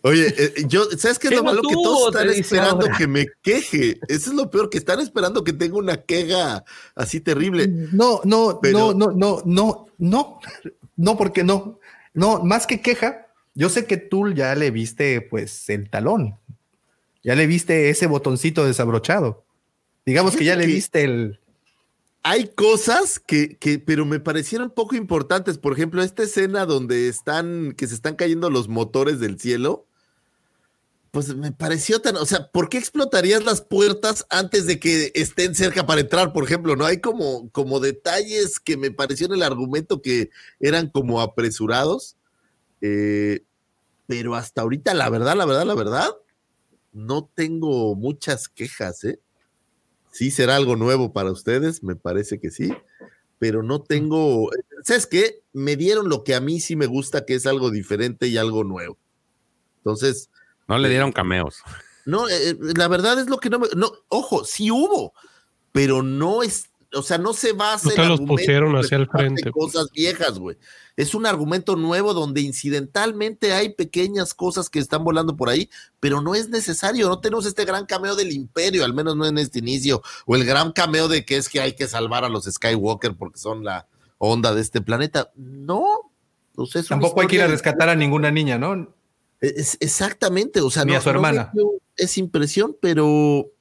Oye, 0.01 0.33
eh, 0.37 0.65
yo, 0.67 0.85
¿sabes 0.97 1.19
qué 1.19 1.27
es 1.27 1.35
lo 1.35 1.43
malo? 1.43 1.61
que 1.61 1.73
todos 1.73 2.15
están 2.15 2.29
esperando 2.29 2.87
que 2.97 3.07
me 3.07 3.27
queje. 3.41 3.99
Eso 4.07 4.31
es 4.31 4.35
lo 4.35 4.49
peor, 4.49 4.69
que 4.69 4.79
están 4.79 4.99
esperando 4.99 5.43
que 5.43 5.53
tenga 5.53 5.77
una 5.77 5.97
queja 5.97 6.65
así 6.95 7.19
terrible. 7.19 7.67
No, 7.67 8.19
no, 8.23 8.59
no, 8.63 8.93
no, 8.93 9.11
no, 9.11 9.43
no, 9.45 9.87
no, 9.97 10.39
no, 10.95 11.17
porque 11.17 11.43
no. 11.43 11.79
No, 12.13 12.43
más 12.43 12.65
que 12.65 12.81
queja, 12.81 13.27
yo 13.53 13.69
sé 13.69 13.85
que 13.85 13.97
tú 13.97 14.31
ya 14.33 14.55
le 14.55 14.71
viste 14.71 15.21
pues 15.21 15.69
el 15.69 15.89
talón. 15.89 16.37
Ya 17.23 17.35
le 17.35 17.47
viste 17.47 17.89
ese 17.89 18.07
botoncito 18.07 18.65
desabrochado. 18.65 19.45
Digamos 20.05 20.35
que 20.35 20.43
ya 20.43 20.55
le 20.55 20.65
viste 20.65 21.03
el. 21.03 21.39
Hay 22.23 22.47
cosas 22.47 23.19
que, 23.19 23.57
que, 23.57 23.79
pero 23.79 24.05
me 24.05 24.21
parecieron 24.21 24.71
poco 24.71 24.95
importantes. 24.95 25.57
Por 25.57 25.73
ejemplo, 25.73 26.01
esta 26.01 26.23
escena 26.23 26.65
donde 26.65 27.09
están, 27.09 27.73
que 27.73 27.85
se 27.85 27.95
están 27.95 28.15
cayendo 28.15 28.49
los 28.49 28.69
motores 28.69 29.19
del 29.19 29.39
cielo. 29.39 29.85
Pues 31.11 31.35
me 31.35 31.51
pareció 31.51 32.01
tan, 32.01 32.15
o 32.15 32.25
sea, 32.25 32.49
¿por 32.49 32.69
qué 32.69 32.79
explotarías 32.79 33.43
las 33.43 33.61
puertas 33.61 34.25
antes 34.29 34.65
de 34.65 34.79
que 34.79 35.11
estén 35.13 35.53
cerca 35.53 35.85
para 35.85 36.01
entrar, 36.01 36.33
por 36.33 36.43
ejemplo? 36.43 36.75
No 36.75 36.85
hay 36.85 37.01
como, 37.01 37.51
como 37.51 37.79
detalles 37.79 38.59
que 38.59 38.77
me 38.77 38.89
parecieron 38.89 39.35
el 39.35 39.43
argumento 39.43 40.01
que 40.01 40.31
eran 40.59 40.89
como 40.89 41.21
apresurados. 41.21 42.15
Eh, 42.81 43.43
pero 44.07 44.33
hasta 44.33 44.61
ahorita, 44.61 44.93
la 44.93 45.09
verdad, 45.09 45.35
la 45.35 45.45
verdad, 45.45 45.65
la 45.65 45.75
verdad, 45.75 46.09
no 46.93 47.29
tengo 47.35 47.95
muchas 47.95 48.47
quejas, 48.49 49.03
¿eh? 49.03 49.19
Sí 50.13 50.29
será 50.29 50.55
algo 50.55 50.75
nuevo 50.75 51.11
para 51.11 51.31
ustedes, 51.31 51.81
me 51.81 51.95
parece 51.95 52.39
que 52.39 52.51
sí, 52.51 52.71
pero 53.39 53.63
no 53.63 53.81
tengo, 53.81 54.51
¿sabes 54.83 55.07
qué? 55.07 55.41
Me 55.53 55.75
dieron 55.75 56.07
lo 56.07 56.23
que 56.23 56.35
a 56.35 56.39
mí 56.39 56.59
sí 56.59 56.75
me 56.75 56.85
gusta, 56.85 57.25
que 57.25 57.33
es 57.33 57.47
algo 57.47 57.71
diferente 57.71 58.27
y 58.27 58.37
algo 58.37 58.63
nuevo. 58.63 58.99
Entonces... 59.77 60.29
No 60.67 60.77
le 60.77 60.87
dieron 60.87 61.11
cameos. 61.11 61.63
No, 62.05 62.29
eh, 62.29 62.55
la 62.77 62.87
verdad 62.87 63.19
es 63.19 63.27
lo 63.27 63.39
que 63.39 63.49
no 63.49 63.57
me... 63.57 63.69
No, 63.75 63.91
ojo, 64.07 64.45
sí 64.45 64.69
hubo, 64.69 65.13
pero 65.71 66.03
no 66.03 66.43
es 66.43 66.69
o 66.93 67.01
sea, 67.01 67.17
no 67.17 67.33
se 67.33 67.53
basa 67.53 67.89
en 67.95 68.09
los 68.09 68.21
pusieron 68.21 68.75
hacia 68.75 68.97
el 68.97 69.07
frente. 69.07 69.51
Pues. 69.51 69.53
Cosas 69.53 69.91
viejas, 69.91 70.39
güey. 70.39 70.57
Es 70.95 71.15
un 71.15 71.25
argumento 71.25 71.75
nuevo 71.75 72.13
donde 72.13 72.41
incidentalmente 72.41 73.53
hay 73.53 73.73
pequeñas 73.73 74.33
cosas 74.33 74.69
que 74.69 74.79
están 74.79 75.03
volando 75.03 75.35
por 75.35 75.49
ahí, 75.49 75.69
pero 75.99 76.21
no 76.21 76.35
es 76.35 76.49
necesario. 76.49 77.09
No 77.09 77.19
tenemos 77.19 77.45
este 77.45 77.65
gran 77.65 77.85
cameo 77.85 78.15
del 78.15 78.31
imperio, 78.31 78.85
al 78.85 78.93
menos 78.93 79.15
no 79.15 79.25
en 79.25 79.37
este 79.37 79.59
inicio, 79.59 80.03
o 80.25 80.35
el 80.35 80.45
gran 80.45 80.71
cameo 80.71 81.07
de 81.07 81.25
que 81.25 81.37
es 81.37 81.49
que 81.49 81.61
hay 81.61 81.73
que 81.73 81.87
salvar 81.87 82.25
a 82.25 82.29
los 82.29 82.45
Skywalker 82.45 83.15
porque 83.15 83.39
son 83.39 83.63
la 83.63 83.87
onda 84.17 84.53
de 84.53 84.61
este 84.61 84.81
planeta. 84.81 85.31
No. 85.35 86.11
Tampoco 86.87 87.21
hay 87.21 87.27
que 87.27 87.35
ir 87.37 87.41
a 87.41 87.47
rescatar 87.47 87.89
a 87.89 87.95
ninguna 87.95 88.29
niña, 88.29 88.59
¿no? 88.59 88.93
Es, 89.41 89.77
exactamente, 89.79 90.61
o 90.61 90.69
sea, 90.69 90.85
Ni 90.85 90.93
a 90.93 91.01
su 91.01 91.09
hermana. 91.09 91.51
es 91.97 92.17
impresión, 92.17 92.77
pero 92.79 93.51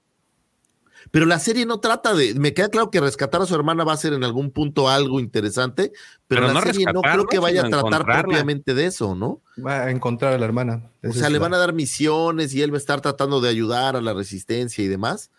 pero 1.13 1.27
la 1.27 1.39
serie 1.39 1.67
no 1.67 1.79
trata 1.79 2.15
de. 2.15 2.35
Me 2.35 2.55
queda 2.55 2.71
claro 2.71 2.91
que 2.91 2.99
rescatar 2.99 3.43
a 3.43 3.47
su 3.47 3.55
hermana 3.55 3.85
va 3.85 3.93
a 3.93 3.99
ser 3.99 4.15
en 4.15 4.25
algún 4.25 4.51
punto 4.51 4.89
algo 4.89 5.21
interesante, 5.21 5.93
pero, 6.27 6.51
la 6.51 6.63
serie 6.63 6.87
no 6.87 7.03
creo 7.03 7.27
que 7.27 7.39
vaya 7.39 7.67
a 7.67 7.69
tratar 7.69 8.07
propiamente 8.07 8.73
de 8.73 8.87
eso, 8.87 9.15
¿no? 9.15 9.43
Va 9.65 9.85
a 9.85 9.91
encontrar 9.91 10.33
a 10.33 10.39
la 10.39 10.47
hermana. 10.47 10.91
o 11.07 11.13
sea, 11.13 11.29
le 11.29 11.39
van 11.39 11.53
a 11.53 11.59
dar 11.59 11.75
misiones 11.75 12.55
y 12.55 12.63
él 12.63 12.73
va 12.73 12.77
a 12.77 12.79
estar 12.79 13.03
tratando 13.03 13.43
de 13.43 13.51
ayudar 13.51 13.95
a 13.95 14.01
la 14.01 14.15
resistencia 14.15 14.83
y 14.83 14.89
demás. 14.89 15.31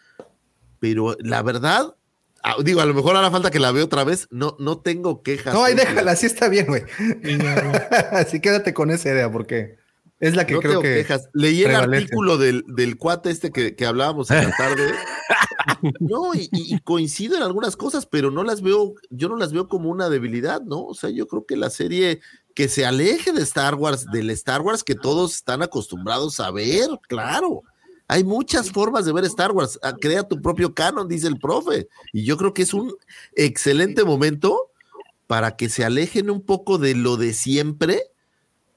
Pero 0.78 1.18
la 1.20 1.41
verdad, 1.41 1.95
ah, 2.44 2.56
digo, 2.64 2.80
a 2.80 2.86
lo 2.86 2.94
mejor 2.94 3.16
hará 3.16 3.32
falta 3.32 3.50
que 3.50 3.60
la 3.60 3.72
vea 3.72 3.84
otra 3.84 4.04
vez. 4.04 4.28
No, 4.30 4.56
no 4.60 4.78
tengo 4.78 5.24
quejas. 5.24 5.56
No, 5.56 5.64
ahí 5.64 5.74
déjala, 5.74 6.12
así 6.12 6.28
está 6.28 6.50
bien, 6.50 6.68
güey. 6.68 6.84
así 8.12 8.40
quédate 8.41 8.76
con 8.76 8.91
esa 8.91 9.10
idea, 9.10 9.32
porque. 9.32 9.82
Es 10.24 10.38
la 10.38 10.48
que 10.48 10.58
creo. 10.58 10.82
Quejas. 10.82 11.30
Leí 11.34 11.64
el 11.64 11.76
artículo 11.76 12.38
del, 12.38 12.64
del, 12.68 12.98
cuate 12.98 13.30
este 13.30 13.52
que, 13.52 13.76
que 13.76 13.86
hablábamos 13.86 14.32
en 14.32 14.45
la 14.45 14.52
tarde. 14.58 14.94
no, 16.00 16.34
y, 16.34 16.80
coincido 16.80 17.36
en 17.36 17.44
algunas 17.44 17.76
cosas, 17.76 18.06
pero 18.06 18.32
no 18.32 18.45
las 18.45 18.62
veo, 18.62 18.95
yo 19.10 19.28
no 19.28 19.36
las 19.36 19.52
veo 19.52 19.68
como 19.68 19.90
una 19.90 20.08
debilidad, 20.08 20.62
¿no? 20.62 20.86
O 20.86 20.94
sea, 20.94 21.10
yo 21.10 21.28
creo 21.28 21.45
que 21.45 21.58
la 21.58 21.70
serie 21.70 22.22
que 22.56 22.70
se 22.70 22.86
aleje 22.86 23.34
de 23.34 23.41
Star 23.41 23.76
Wars, 23.76 24.06
del 24.14 24.30
Star 24.30 24.62
Wars 24.62 24.86
que 24.86 24.95
todos 24.95 25.36
están 25.36 25.62
acostumbrados 25.62 26.40
a 26.40 26.52
ver, 26.52 26.88
claro. 27.10 27.64
Hay 28.08 28.24
muchas 28.24 28.72
formas 28.72 29.04
de 29.04 29.12
ver 29.12 29.26
Star 29.26 29.52
Wars. 29.52 29.78
Ah, 29.84 29.94
crea 30.00 30.24
tu 30.24 30.41
propio 30.41 30.74
canon, 30.74 31.10
dice 31.10 31.28
el 31.28 31.38
profe. 31.38 31.90
Y 32.14 32.24
yo 32.24 32.38
creo 32.38 32.54
que 32.54 32.62
es 32.62 32.74
un 32.74 32.95
excelente 33.36 34.06
momento 34.06 34.72
para 35.28 35.58
que 35.58 35.68
se 35.68 35.84
alejen 35.84 36.30
un 36.30 36.41
poco 36.41 36.78
de 36.78 36.95
lo 36.95 37.18
de 37.18 37.34
siempre 37.34 38.12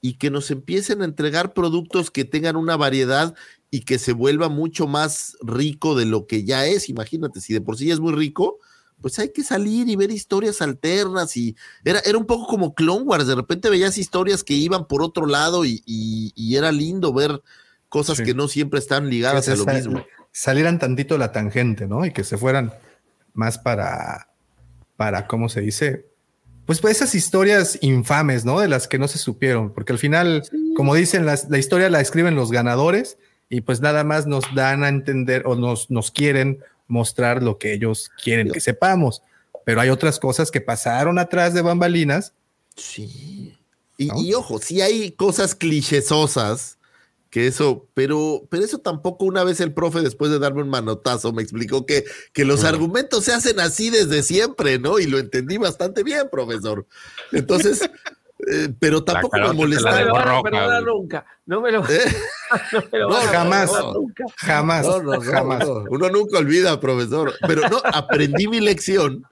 y 0.01 0.13
que 0.13 0.29
nos 0.29 0.51
empiecen 0.51 1.01
a 1.01 1.05
entregar 1.05 1.53
productos 1.53 2.11
que 2.11 2.25
tengan 2.25 2.55
una 2.55 2.77
variedad 2.77 3.35
y 3.69 3.81
que 3.81 3.99
se 3.99 4.13
vuelva 4.13 4.49
mucho 4.49 4.87
más 4.87 5.37
rico 5.41 5.95
de 5.95 6.05
lo 6.05 6.27
que 6.27 6.43
ya 6.43 6.65
es. 6.65 6.89
Imagínate, 6.89 7.41
si 7.41 7.53
de 7.53 7.61
por 7.61 7.77
sí 7.77 7.91
es 7.91 7.99
muy 7.99 8.13
rico, 8.13 8.59
pues 9.01 9.19
hay 9.19 9.29
que 9.29 9.43
salir 9.43 9.89
y 9.89 9.95
ver 9.95 10.11
historias 10.11 10.61
alternas 10.61 11.37
y 11.37 11.55
era, 11.83 11.99
era 11.99 12.17
un 12.17 12.25
poco 12.25 12.47
como 12.47 12.73
Clone 12.73 13.03
Wars, 13.03 13.27
de 13.27 13.35
repente 13.35 13.69
veías 13.69 13.97
historias 13.97 14.43
que 14.43 14.53
iban 14.53 14.87
por 14.87 15.03
otro 15.03 15.25
lado 15.25 15.65
y, 15.65 16.33
era 16.55 16.71
lindo 16.71 17.13
ver 17.13 17.41
cosas 17.89 18.19
que 18.19 18.33
no 18.33 18.47
siempre 18.47 18.79
están 18.79 19.09
ligadas 19.09 19.47
a 19.47 19.55
lo 19.55 19.65
mismo. 19.65 20.05
Salieran 20.31 20.79
tantito 20.79 21.17
la 21.17 21.31
tangente, 21.31 21.87
¿no? 21.87 22.05
Y 22.05 22.11
que 22.11 22.23
se 22.23 22.37
fueran 22.37 22.73
más 23.33 23.59
para, 23.59 24.29
para, 24.95 25.27
¿cómo 25.27 25.49
se 25.49 25.61
dice? 25.61 26.07
Pues, 26.67 26.79
pues 26.79 26.97
esas 26.97 27.15
historias 27.15 27.79
infames, 27.81 28.45
¿no? 28.45 28.59
De 28.59 28.67
las 28.67 28.87
que 28.87 28.99
no 28.99 29.07
se 29.07 29.17
supieron, 29.17 29.73
porque 29.73 29.93
al 29.93 29.99
final, 29.99 30.43
como 30.75 30.93
dicen, 30.93 31.25
la 31.25 31.57
historia 31.57 31.89
la 31.89 32.01
escriben 32.01 32.35
los 32.35 32.51
ganadores 32.51 33.17
y 33.49 33.61
pues 33.61 33.81
nada 33.81 34.03
más 34.03 34.27
nos 34.27 34.43
dan 34.53 34.83
a 34.83 34.89
entender 34.89 35.43
o 35.45 35.55
nos, 35.55 35.89
nos 35.89 36.11
quieren 36.11 36.59
mostrar 36.87 37.41
lo 37.41 37.57
que 37.57 37.73
ellos 37.73 38.11
quieren 38.21 38.51
que 38.51 38.59
sepamos. 38.59 39.23
Pero 39.65 39.81
hay 39.81 39.89
otras 39.89 40.19
cosas 40.19 40.51
que 40.51 40.61
pasaron 40.61 41.19
atrás 41.19 41.53
de 41.53 41.61
bambalinas. 41.61 42.33
Sí. 42.75 43.57
Y, 43.97 44.33
ojo, 44.33 44.59
si 44.59 44.81
hay 44.81 45.11
cosas 45.11 45.55
clichésosas 45.55 46.76
que 47.37 47.45
eso, 47.45 47.87
pero, 47.93 48.47
pero 48.49 48.65
eso 48.65 48.79
tampoco 48.79 49.25
una 49.25 49.43
vez 49.43 49.59
el 49.59 49.71
profe 49.71 50.01
después 50.01 50.31
de 50.31 50.39
darme 50.39 50.63
un 50.63 50.69
manotazo 50.69 51.33
me 51.33 51.43
explicó 51.43 51.85
que, 51.85 52.03
que 52.33 52.45
los 52.45 52.63
argumentos 52.63 53.25
se 53.25 53.31
hacen 53.31 53.59
así 53.59 53.91
desde 53.91 54.23
siempre, 54.23 54.79
¿no? 54.79 54.97
Y 54.97 55.05
lo 55.05 55.19
entendí 55.19 55.57
bastante 55.57 56.01
bien, 56.01 56.29
profesor. 56.31 56.87
Entonces, 57.31 57.81
eh, 58.51 58.69
pero 58.79 59.03
tampoco 59.03 59.37
me 59.37 59.53
molestaba. 59.53 60.03
No 60.03 60.41
me 60.41 60.51
lo 60.51 60.81
nunca. 60.81 61.25
No 61.45 61.61
me 61.61 61.71
lo, 61.71 61.87
¿Eh? 61.87 61.99
no, 62.93 63.11
jamás, 63.11 63.71
jamás, 64.37 64.87
jamás. 65.23 65.67
Uno 65.91 66.09
nunca 66.09 66.39
olvida, 66.39 66.79
profesor. 66.79 67.35
Pero 67.47 67.69
no, 67.69 67.79
aprendí 67.83 68.47
mi 68.47 68.61
lección 68.61 69.27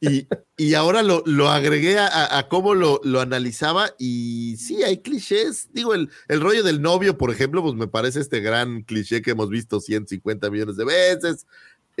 y, 0.00 0.74
ahora 0.74 1.02
lo, 1.02 1.48
agregué 1.48 1.98
a, 1.98 2.46
cómo 2.48 2.74
lo, 2.74 3.20
analizaba 3.20 3.90
y 3.98 4.56
sí, 4.56 4.82
hay 4.82 4.98
clichés. 4.98 5.68
Digo, 5.72 5.94
el, 5.94 6.10
el, 6.28 6.40
rollo 6.40 6.62
del 6.62 6.82
novio, 6.82 7.18
por 7.18 7.30
ejemplo, 7.30 7.62
pues 7.62 7.74
me 7.74 7.88
parece 7.88 8.20
este 8.20 8.40
gran 8.40 8.82
cliché 8.82 9.22
que 9.22 9.32
hemos 9.32 9.48
visto 9.48 9.80
150 9.80 10.50
millones 10.50 10.76
de 10.76 10.84
veces. 10.84 11.46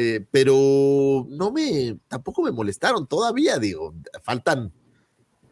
Eh, 0.00 0.24
pero 0.30 1.26
no 1.28 1.50
me, 1.50 1.98
tampoco 2.06 2.42
me 2.42 2.52
molestaron 2.52 3.08
todavía, 3.08 3.58
digo, 3.58 3.96
faltan 4.22 4.72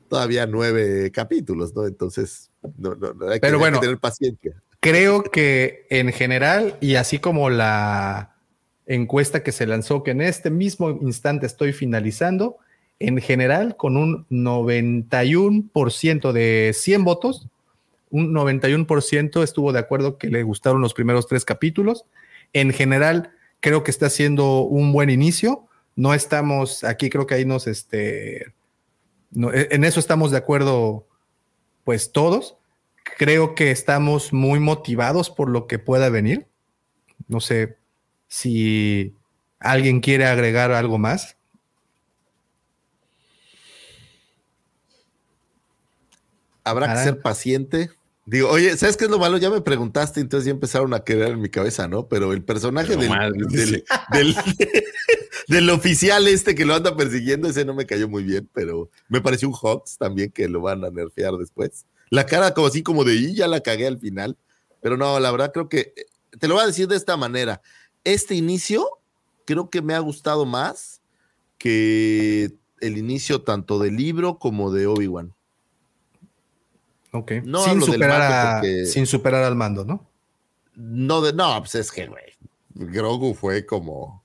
todavía 0.08 0.46
nueve 0.46 1.10
capítulos, 1.10 1.74
¿no? 1.74 1.84
Entonces, 1.84 2.52
no, 2.78 2.94
no, 2.94 3.08
hay, 3.28 3.40
Pero 3.40 3.58
que, 3.58 3.58
bueno, 3.58 3.80
tener 3.80 3.98
paciencia. 3.98 4.62
Creo 4.78 5.24
que 5.24 5.88
en 5.90 6.12
general, 6.12 6.78
y 6.80 6.94
así 6.94 7.18
como 7.18 7.50
la 7.50 8.35
encuesta 8.86 9.42
que 9.42 9.52
se 9.52 9.66
lanzó, 9.66 10.02
que 10.02 10.12
en 10.12 10.20
este 10.20 10.50
mismo 10.50 10.90
instante 10.90 11.46
estoy 11.46 11.72
finalizando, 11.72 12.58
en 12.98 13.20
general, 13.20 13.76
con 13.76 13.96
un 13.96 14.26
91% 14.30 16.32
de 16.32 16.72
100 16.74 17.04
votos, 17.04 17.48
un 18.10 18.32
91% 18.32 19.42
estuvo 19.42 19.72
de 19.72 19.80
acuerdo 19.80 20.16
que 20.16 20.28
le 20.28 20.42
gustaron 20.42 20.80
los 20.80 20.94
primeros 20.94 21.26
tres 21.26 21.44
capítulos. 21.44 22.06
En 22.52 22.72
general, 22.72 23.32
creo 23.60 23.82
que 23.82 23.90
está 23.90 24.08
siendo 24.08 24.60
un 24.60 24.92
buen 24.92 25.10
inicio. 25.10 25.66
No 25.96 26.14
estamos 26.14 26.84
aquí, 26.84 27.10
creo 27.10 27.26
que 27.26 27.34
ahí 27.34 27.44
nos 27.44 27.66
este, 27.66 28.46
e, 28.46 29.68
en 29.70 29.84
eso 29.84 30.00
estamos 30.00 30.30
de 30.30 30.38
acuerdo, 30.38 31.06
pues 31.84 32.12
todos. 32.12 32.56
Creo 33.18 33.54
que 33.54 33.70
estamos 33.70 34.32
muy 34.32 34.60
motivados 34.60 35.30
por 35.30 35.50
lo 35.50 35.66
que 35.66 35.78
pueda 35.78 36.08
venir. 36.08 36.46
No 37.28 37.40
sé 37.40 37.76
si 38.36 39.14
alguien 39.58 40.00
quiere 40.00 40.26
agregar 40.26 40.70
algo 40.70 40.98
más. 40.98 41.38
Habrá 46.62 46.92
que 46.92 47.02
ser 47.02 47.22
paciente. 47.22 47.90
Digo, 48.26 48.50
oye, 48.50 48.76
¿sabes 48.76 48.98
qué 48.98 49.04
es 49.04 49.10
lo 49.10 49.18
malo? 49.18 49.38
Ya 49.38 49.48
me 49.48 49.62
preguntaste, 49.62 50.20
entonces 50.20 50.44
ya 50.46 50.50
empezaron 50.50 50.92
a 50.92 51.02
quedar 51.04 51.30
en 51.30 51.40
mi 51.40 51.48
cabeza, 51.48 51.88
¿no? 51.88 52.08
Pero 52.08 52.34
el 52.34 52.44
personaje 52.44 52.96
del, 52.96 53.08
del, 55.48 55.70
oficial 55.70 56.28
este 56.28 56.54
que 56.54 56.66
lo 56.66 56.74
anda 56.74 56.94
persiguiendo, 56.94 57.48
ese 57.48 57.64
no 57.64 57.72
me 57.72 57.86
cayó 57.86 58.06
muy 58.06 58.24
bien, 58.24 58.50
pero 58.52 58.90
me 59.08 59.22
pareció 59.22 59.48
un 59.48 59.54
Hawks 59.54 59.96
también 59.96 60.30
que 60.30 60.46
lo 60.48 60.60
van 60.60 60.84
a 60.84 60.90
nerfear 60.90 61.34
después. 61.36 61.86
La 62.10 62.26
cara 62.26 62.52
como 62.52 62.66
así 62.66 62.82
como 62.82 63.04
de, 63.04 63.14
y 63.14 63.34
ya 63.34 63.48
la 63.48 63.60
cagué 63.60 63.86
al 63.86 63.98
final. 63.98 64.36
Pero 64.82 64.98
no, 64.98 65.18
la 65.20 65.30
verdad 65.30 65.52
creo 65.54 65.68
que, 65.68 65.94
eh, 65.96 66.06
te 66.38 66.48
lo 66.48 66.54
voy 66.56 66.64
a 66.64 66.66
decir 66.66 66.86
de 66.88 66.96
esta 66.96 67.16
manera. 67.16 67.62
Este 68.06 68.36
inicio 68.36 68.88
creo 69.46 69.68
que 69.68 69.82
me 69.82 69.92
ha 69.92 69.98
gustado 69.98 70.46
más 70.46 71.02
que 71.58 72.52
el 72.80 72.98
inicio 72.98 73.42
tanto 73.42 73.80
del 73.80 73.96
libro 73.96 74.38
como 74.38 74.70
de 74.70 74.86
Obi-Wan. 74.86 75.34
Ok. 77.10 77.32
sin, 77.64 77.82
superar 77.82 78.64
sin 78.86 79.06
superar 79.06 79.42
al 79.42 79.56
mando, 79.56 79.84
¿no? 79.84 80.06
No, 80.76 81.20
de, 81.20 81.32
no, 81.32 81.58
pues 81.58 81.74
es 81.74 81.90
que, 81.90 82.06
güey, 82.06 82.22
Grogu 82.74 83.34
fue 83.34 83.66
como... 83.66 84.22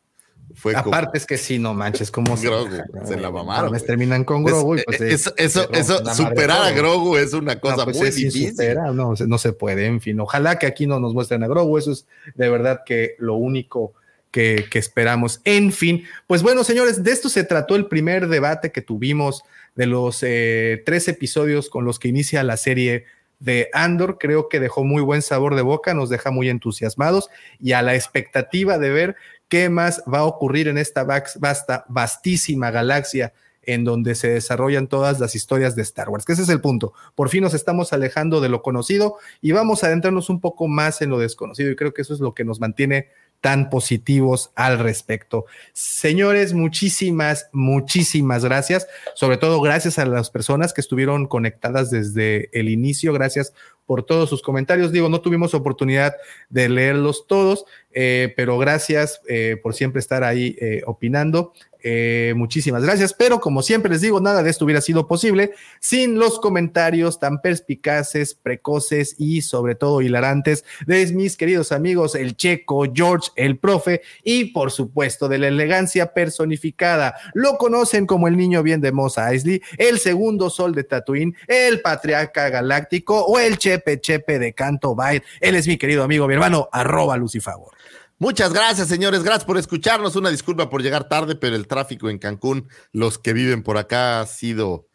Fue 0.56 0.76
Aparte 0.76 1.18
es 1.18 1.26
que 1.26 1.38
sí, 1.38 1.60
no 1.60 1.74
manches, 1.74 2.12
como 2.12 2.36
Grogu, 2.36 2.78
se, 3.06 3.18
la 3.18 3.32
mamaron. 3.32 3.78
terminan 3.80 4.24
con 4.24 4.44
Grogu 4.44 4.78
y 4.78 4.84
pues 4.84 5.02
eso, 5.02 5.34
eso, 5.38 6.06
superar 6.14 6.64
a 6.64 6.72
Grogu 6.72 7.18
es 7.18 7.34
una 7.34 7.60
cosa 7.60 7.86
pues 7.86 7.98
muy 7.98 8.10
difícil. 8.12 8.56
no, 8.94 9.14
no 9.14 9.38
se 9.38 9.54
puede, 9.54 9.86
en 9.86 10.02
fin. 10.02 10.20
Ojalá 10.20 10.60
que 10.60 10.66
aquí 10.66 10.88
no 10.88 11.00
nos 11.00 11.14
muestren 11.14 11.44
a 11.44 11.48
Grogu, 11.48 11.78
eso 11.78 11.92
es 11.92 12.06
de 12.36 12.50
verdad 12.50 12.82
que 12.86 13.16
lo 13.20 13.36
único 13.36 13.94
que, 14.32 14.66
que 14.70 14.80
esperamos. 14.80 15.42
En 15.44 15.72
fin, 15.72 16.06
pues 16.28 16.42
bueno, 16.42 16.64
señores, 16.64 17.04
de 17.04 17.12
esto 17.12 17.30
se 17.30 17.44
trató 17.44 17.76
el 17.76 17.88
primer 17.88 18.28
debate 18.28 18.72
que 18.72 18.82
tuvimos 18.82 19.44
de 19.76 19.86
los 19.86 20.20
eh, 20.24 20.82
tres 20.86 21.08
episodios 21.08 21.70
con 21.70 21.86
los 21.86 22.00
que 22.00 22.08
inicia 22.08 22.44
la 22.44 22.58
serie 22.58 23.06
de 23.40 23.70
Andor. 23.74 24.18
Creo 24.20 24.50
que 24.50 24.60
dejó 24.60 24.84
muy 24.84 25.02
buen 25.02 25.22
sabor 25.22 25.56
de 25.56 25.62
boca, 25.62 25.94
nos 25.94 26.10
deja 26.10 26.32
muy 26.32 26.50
entusiasmados 26.50 27.30
y 27.60 27.74
a 27.74 27.82
la 27.82 27.96
expectativa 27.96 28.78
de 28.78 28.90
ver 28.90 29.16
qué 29.52 29.70
más 29.70 30.02
va 30.12 30.20
a 30.20 30.24
ocurrir 30.24 30.70
en 30.70 30.78
esta 30.78 31.04
vasta, 31.04 31.84
vastísima 31.90 32.72
galaxia 32.72 33.34
en 33.64 33.84
donde 33.84 34.16
se 34.16 34.30
desarrollan 34.30 34.88
todas 34.88 35.20
las 35.20 35.36
historias 35.36 35.76
de 35.76 35.82
Star 35.82 36.08
Wars, 36.08 36.24
que 36.24 36.32
ese 36.32 36.44
es 36.44 36.50
el 36.50 36.62
punto. 36.62 36.94
Por 37.16 37.28
fin 37.28 37.44
nos 37.44 37.54
estamos 37.54 37.92
alejando 37.92 38.40
de 38.40 38.48
lo 38.48 38.62
conocido 38.62 39.18
y 39.42 39.52
vamos 39.52 39.84
a 39.84 39.88
adentrarnos 39.88 40.30
un 40.30 40.40
poco 40.40 40.70
más 40.70 41.02
en 41.02 41.10
lo 41.10 41.20
desconocido 41.20 41.70
y 41.70 41.76
creo 41.76 41.94
que 41.94 42.02
eso 42.02 42.14
es 42.14 42.22
lo 42.22 42.34
que 42.34 42.46
nos 42.46 42.62
mantiene 42.62 43.10
tan 43.42 43.70
positivos 43.70 44.52
al 44.56 44.80
respecto. 44.80 45.46
Señores, 45.74 46.54
muchísimas, 46.54 47.50
muchísimas 47.52 48.46
gracias. 48.46 48.88
Sobre 49.16 49.38
todo 49.38 49.60
gracias 49.60 50.00
a 50.00 50.06
las 50.06 50.30
personas 50.30 50.74
que 50.74 50.82
estuvieron 50.82 51.28
conectadas 51.28 51.92
desde 51.92 52.58
el 52.58 52.70
inicio. 52.70 53.12
Gracias 53.12 53.54
por 53.92 54.04
todos 54.04 54.30
sus 54.30 54.42
comentarios. 54.42 54.94
Digo, 54.94 55.10
no 55.10 55.20
tuvimos 55.20 55.54
oportunidad 55.54 56.16
de 56.50 56.70
leerlos 56.70 57.28
todos, 57.28 57.66
eh, 57.92 58.34
pero 58.38 58.58
gracias 58.58 59.20
eh, 59.28 59.58
por 59.62 59.74
siempre 59.74 60.00
estar 60.00 60.24
ahí 60.24 60.56
eh, 60.62 60.82
opinando. 60.86 61.52
Eh, 61.84 62.34
muchísimas 62.36 62.84
gracias, 62.84 63.14
pero 63.14 63.40
como 63.40 63.64
siempre 63.64 63.92
les 63.92 64.02
digo, 64.02 64.20
nada 64.20 64.44
de 64.44 64.52
esto 64.52 64.66
hubiera 64.66 64.82
sido 64.82 65.08
posible 65.08 65.52
sin 65.80 66.20
los 66.20 66.40
comentarios 66.40 67.20
tan 67.20 67.42
perspicaces, 67.42 68.36
precoces 68.36 69.16
y 69.18 69.42
sobre 69.42 69.74
todo 69.74 70.02
hilarantes 70.02 70.64
de 70.86 71.08
mis 71.08 71.38
queridos 71.38 71.72
amigos, 71.72 72.14
el 72.14 72.36
Checo, 72.36 72.86
George, 72.94 73.32
el 73.36 73.58
profe 73.58 74.02
y 74.24 74.46
por 74.46 74.72
supuesto 74.72 75.28
de 75.28 75.40
la 75.40 75.48
elegancia 75.48 76.14
personificada. 76.14 77.16
Lo 77.34 77.58
conocen 77.58 78.06
como 78.06 78.28
el 78.28 78.38
niño 78.38 78.62
bien 78.62 78.82
de 78.82 78.92
Mos 78.92 79.18
Eisley, 79.18 79.62
el 79.78 79.98
segundo 79.98 80.52
sol 80.52 80.76
de 80.76 80.84
Tatooine, 80.84 81.36
el 81.48 81.82
patriarca 81.82 82.50
galáctico 82.50 83.26
o 83.26 83.40
el 83.40 83.58
Chepe 83.82 84.02
Chepe 84.02 84.40
de 84.40 84.54
Canto 84.54 84.96
Byte. 84.96 85.26
Él 85.40 85.56
es 85.56 85.68
mi 85.68 85.78
querido 85.78 86.04
amigo, 86.04 86.28
mi 86.28 86.34
hermano, 86.34 86.70
arroba 86.72 87.18
Lucifagor. 87.18 87.74
Muchas 88.20 88.54
gracias, 88.54 88.88
señores. 88.88 89.24
Gracias 89.24 89.46
por 89.46 89.58
escucharnos. 89.58 90.16
Una 90.16 90.30
disculpa 90.30 90.70
por 90.70 90.84
llegar 90.84 91.10
tarde, 91.10 91.36
pero 91.36 91.56
el 91.56 91.68
tráfico 91.68 92.10
en 92.10 92.20
Cancún, 92.20 92.70
los 92.92 93.18
que 93.18 93.34
viven 93.34 93.64
por 93.64 93.78
acá, 93.78 94.22
ha 94.22 94.28
sido. 94.28 94.88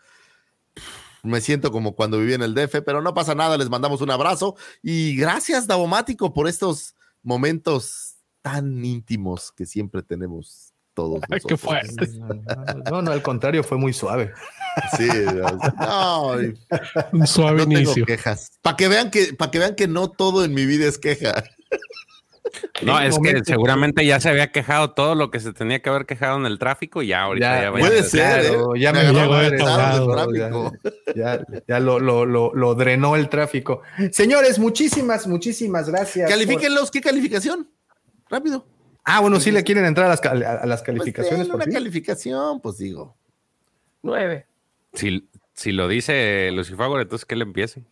Me 1.24 1.40
siento 1.40 1.72
como 1.72 1.96
cuando 1.96 2.20
viví 2.20 2.34
en 2.34 2.42
el 2.42 2.54
DF, 2.54 2.82
pero 2.84 3.02
no 3.02 3.14
pasa 3.14 3.34
nada. 3.34 3.58
Les 3.58 3.68
mandamos 3.68 4.00
un 4.00 4.12
abrazo 4.12 4.54
y 4.80 5.16
gracias, 5.16 5.66
Davomático, 5.66 6.32
por 6.32 6.46
estos 6.46 6.94
momentos 7.24 8.18
tan 8.42 8.84
íntimos 8.84 9.50
que 9.50 9.66
siempre 9.66 10.04
tenemos 10.04 10.75
todos. 10.96 11.20
Ay, 11.30 11.38
qué 11.46 11.56
fuerte. 11.56 12.08
No, 12.90 13.02
no, 13.02 13.12
al 13.12 13.22
contrario, 13.22 13.62
fue 13.62 13.78
muy 13.78 13.92
suave. 13.92 14.32
Sí, 14.96 15.08
no, 15.78 16.36
un 17.12 17.26
suave 17.26 17.62
inicio. 17.62 18.04
quejas. 18.04 18.50
Para 18.62 18.76
que 18.76 18.88
vean 18.88 19.10
que, 19.10 19.32
para 19.34 19.50
que 19.50 19.58
vean 19.60 19.76
que 19.76 19.86
no 19.86 20.10
todo 20.10 20.44
en 20.44 20.52
mi 20.52 20.66
vida 20.66 20.86
es 20.86 20.98
queja. 20.98 21.44
No, 22.82 23.00
es 23.00 23.18
que 23.18 23.42
seguramente 23.44 24.04
ya 24.06 24.20
se 24.20 24.28
había 24.28 24.52
quejado 24.52 24.92
todo 24.92 25.14
lo 25.14 25.30
que 25.30 25.40
se 25.40 25.52
tenía 25.52 25.80
que 25.80 25.90
haber 25.90 26.06
quejado 26.06 26.38
en 26.38 26.46
el 26.46 26.58
tráfico 26.58 27.02
y 27.02 27.08
ya 27.08 27.22
ahorita 27.22 27.62
ya, 27.62 27.72
puede 27.72 28.02
ser, 28.02 28.46
¿eh? 28.46 28.56
ya 28.78 28.92
me, 28.92 29.00
tráfico. 29.56 30.72
Ya, 31.14 31.44
ya 31.66 31.80
lo, 31.80 31.98
lo, 31.98 32.24
lo, 32.24 32.74
drenó 32.74 33.16
el 33.16 33.28
tráfico. 33.28 33.82
Señores, 34.12 34.58
muchísimas, 34.58 35.26
muchísimas 35.26 35.88
gracias. 35.90 36.30
Califíquenlos, 36.30 36.90
¿qué 36.90 37.00
calificación? 37.00 37.68
Rápido. 38.28 38.66
Ah, 39.08 39.20
bueno, 39.20 39.38
si 39.38 39.52
le 39.52 39.62
quieren 39.62 39.84
entrar 39.84 40.06
a 40.06 40.08
las, 40.10 40.24
a 40.24 40.66
las 40.66 40.80
pues 40.80 40.82
calificaciones. 40.82 41.46
Pues 41.46 41.64
una 41.64 41.72
calificación, 41.72 42.60
pues 42.60 42.76
digo. 42.78 43.16
Nueve. 44.02 44.46
Si, 44.94 45.28
si 45.52 45.70
lo 45.70 45.86
dice 45.86 46.50
Lucifago, 46.52 47.00
entonces 47.00 47.24
que 47.24 47.36
le 47.36 47.44
empiece. 47.44 47.84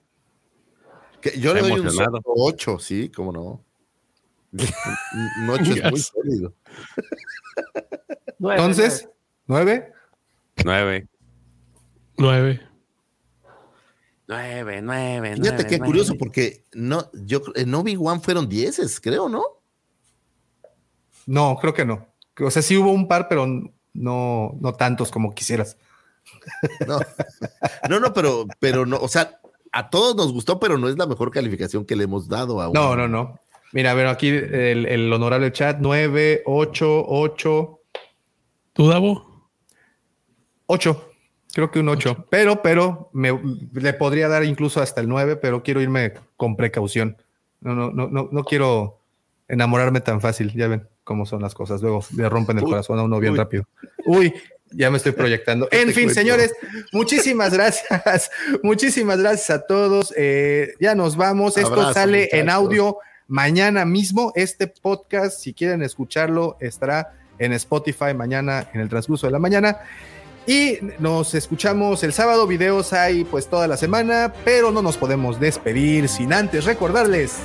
yo 1.38 1.54
le 1.54 1.60
doy 1.60 1.70
un 1.70 1.88
ocho, 2.24 2.80
sí, 2.80 3.10
cómo 3.10 3.32
no. 3.32 3.64
Noche 5.46 5.74
es 5.84 5.90
muy 5.92 6.00
sólido. 6.00 6.52
Entonces, 8.40 9.08
¿nueve? 9.46 9.92
Nueve. 10.64 11.06
Nueve. 12.18 12.60
Nueve, 14.26 14.82
nueve, 14.82 15.36
Fíjate 15.36 15.66
qué 15.66 15.78
curioso, 15.78 16.16
porque 16.18 16.64
no, 16.72 17.08
yo 17.12 17.40
en 17.54 17.72
Obi-Wan 17.72 18.20
fueron 18.20 18.48
dieces, 18.48 19.00
creo, 19.00 19.28
¿no? 19.28 19.63
No, 21.26 21.56
creo 21.60 21.74
que 21.74 21.84
no. 21.84 22.06
O 22.40 22.50
sea, 22.50 22.62
sí 22.62 22.76
hubo 22.76 22.90
un 22.90 23.08
par, 23.08 23.28
pero 23.28 23.46
no, 23.92 24.56
no 24.60 24.72
tantos 24.74 25.10
como 25.10 25.34
quisieras. 25.34 25.76
No, 26.86 26.98
no, 27.88 28.00
no, 28.00 28.12
pero, 28.12 28.46
pero 28.58 28.86
no, 28.86 28.96
o 28.96 29.08
sea, 29.08 29.40
a 29.72 29.90
todos 29.90 30.16
nos 30.16 30.32
gustó, 30.32 30.58
pero 30.58 30.78
no 30.78 30.88
es 30.88 30.96
la 30.96 31.06
mejor 31.06 31.30
calificación 31.30 31.84
que 31.84 31.96
le 31.96 32.04
hemos 32.04 32.28
dado 32.28 32.60
a 32.60 32.70
No, 32.72 32.96
no, 32.96 33.08
no. 33.08 33.38
Mira, 33.72 33.90
a 33.90 33.94
ver, 33.94 34.06
aquí 34.06 34.28
el, 34.28 35.12
honorable 35.12 35.50
chat, 35.52 35.78
9, 35.80 36.44
8, 36.46 37.04
8. 37.08 37.80
¿Tú, 38.72 38.88
Davo? 38.88 39.48
8. 40.66 41.10
Creo 41.52 41.70
que 41.70 41.80
un 41.80 41.88
8. 41.88 42.26
Pero, 42.30 42.62
pero, 42.62 43.10
me, 43.12 43.38
le 43.72 43.92
podría 43.94 44.28
dar 44.28 44.44
incluso 44.44 44.80
hasta 44.80 45.00
el 45.00 45.08
9, 45.08 45.36
pero 45.36 45.62
quiero 45.62 45.80
irme 45.80 46.14
con 46.36 46.56
precaución. 46.56 47.16
No, 47.60 47.74
no, 47.74 47.90
no, 47.90 48.08
no, 48.08 48.28
no 48.30 48.44
quiero 48.44 49.00
enamorarme 49.48 50.00
tan 50.00 50.20
fácil. 50.20 50.52
Ya 50.54 50.68
ven 50.68 50.88
cómo 51.04 51.26
son 51.26 51.42
las 51.42 51.54
cosas. 51.54 51.82
Luego 51.82 52.04
le 52.16 52.28
rompen 52.28 52.58
el 52.58 52.64
corazón 52.64 52.98
a 52.98 53.02
uno 53.02 53.18
bien 53.20 53.36
rápido. 53.36 53.66
Uy, 54.06 54.34
ya 54.70 54.90
me 54.90 54.96
estoy 54.96 55.12
proyectando. 55.12 55.68
En 55.70 55.92
fin, 55.92 56.10
señores, 56.10 56.52
muchísimas 56.92 57.52
gracias. 57.52 58.30
muchísimas 58.62 59.18
gracias 59.18 59.50
a 59.50 59.66
todos. 59.66 60.12
Eh, 60.16 60.74
ya 60.80 60.94
nos 60.94 61.16
vamos. 61.16 61.56
Esto 61.56 61.92
sale 61.92 62.28
en 62.32 62.50
audio 62.50 62.98
mañana 63.26 63.84
mismo. 63.84 64.32
Este 64.34 64.66
podcast, 64.66 65.40
si 65.40 65.54
quieren 65.54 65.82
escucharlo, 65.82 66.56
estará 66.60 67.14
en 67.38 67.52
Spotify 67.52 68.14
mañana 68.14 68.68
en 68.72 68.80
el 68.80 68.88
transcurso 68.88 69.26
de 69.26 69.32
la 69.32 69.38
mañana. 69.38 69.78
Y 70.46 70.78
nos 70.98 71.34
escuchamos 71.34 72.02
el 72.02 72.12
sábado, 72.12 72.46
videos 72.46 72.92
hay 72.92 73.24
pues 73.24 73.48
toda 73.48 73.66
la 73.66 73.78
semana, 73.78 74.30
pero 74.44 74.70
no 74.70 74.82
nos 74.82 74.98
podemos 74.98 75.40
despedir 75.40 76.06
sin 76.06 76.34
antes 76.34 76.66
recordarles 76.66 77.38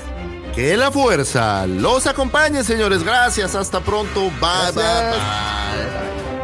que 0.53 0.75
la 0.77 0.91
fuerza 0.91 1.65
los 1.67 2.07
acompañe, 2.07 2.63
señores. 2.63 3.03
Gracias, 3.03 3.55
hasta 3.55 3.79
pronto. 3.81 4.31
bye. 4.39 4.71
bye. 4.73 6.38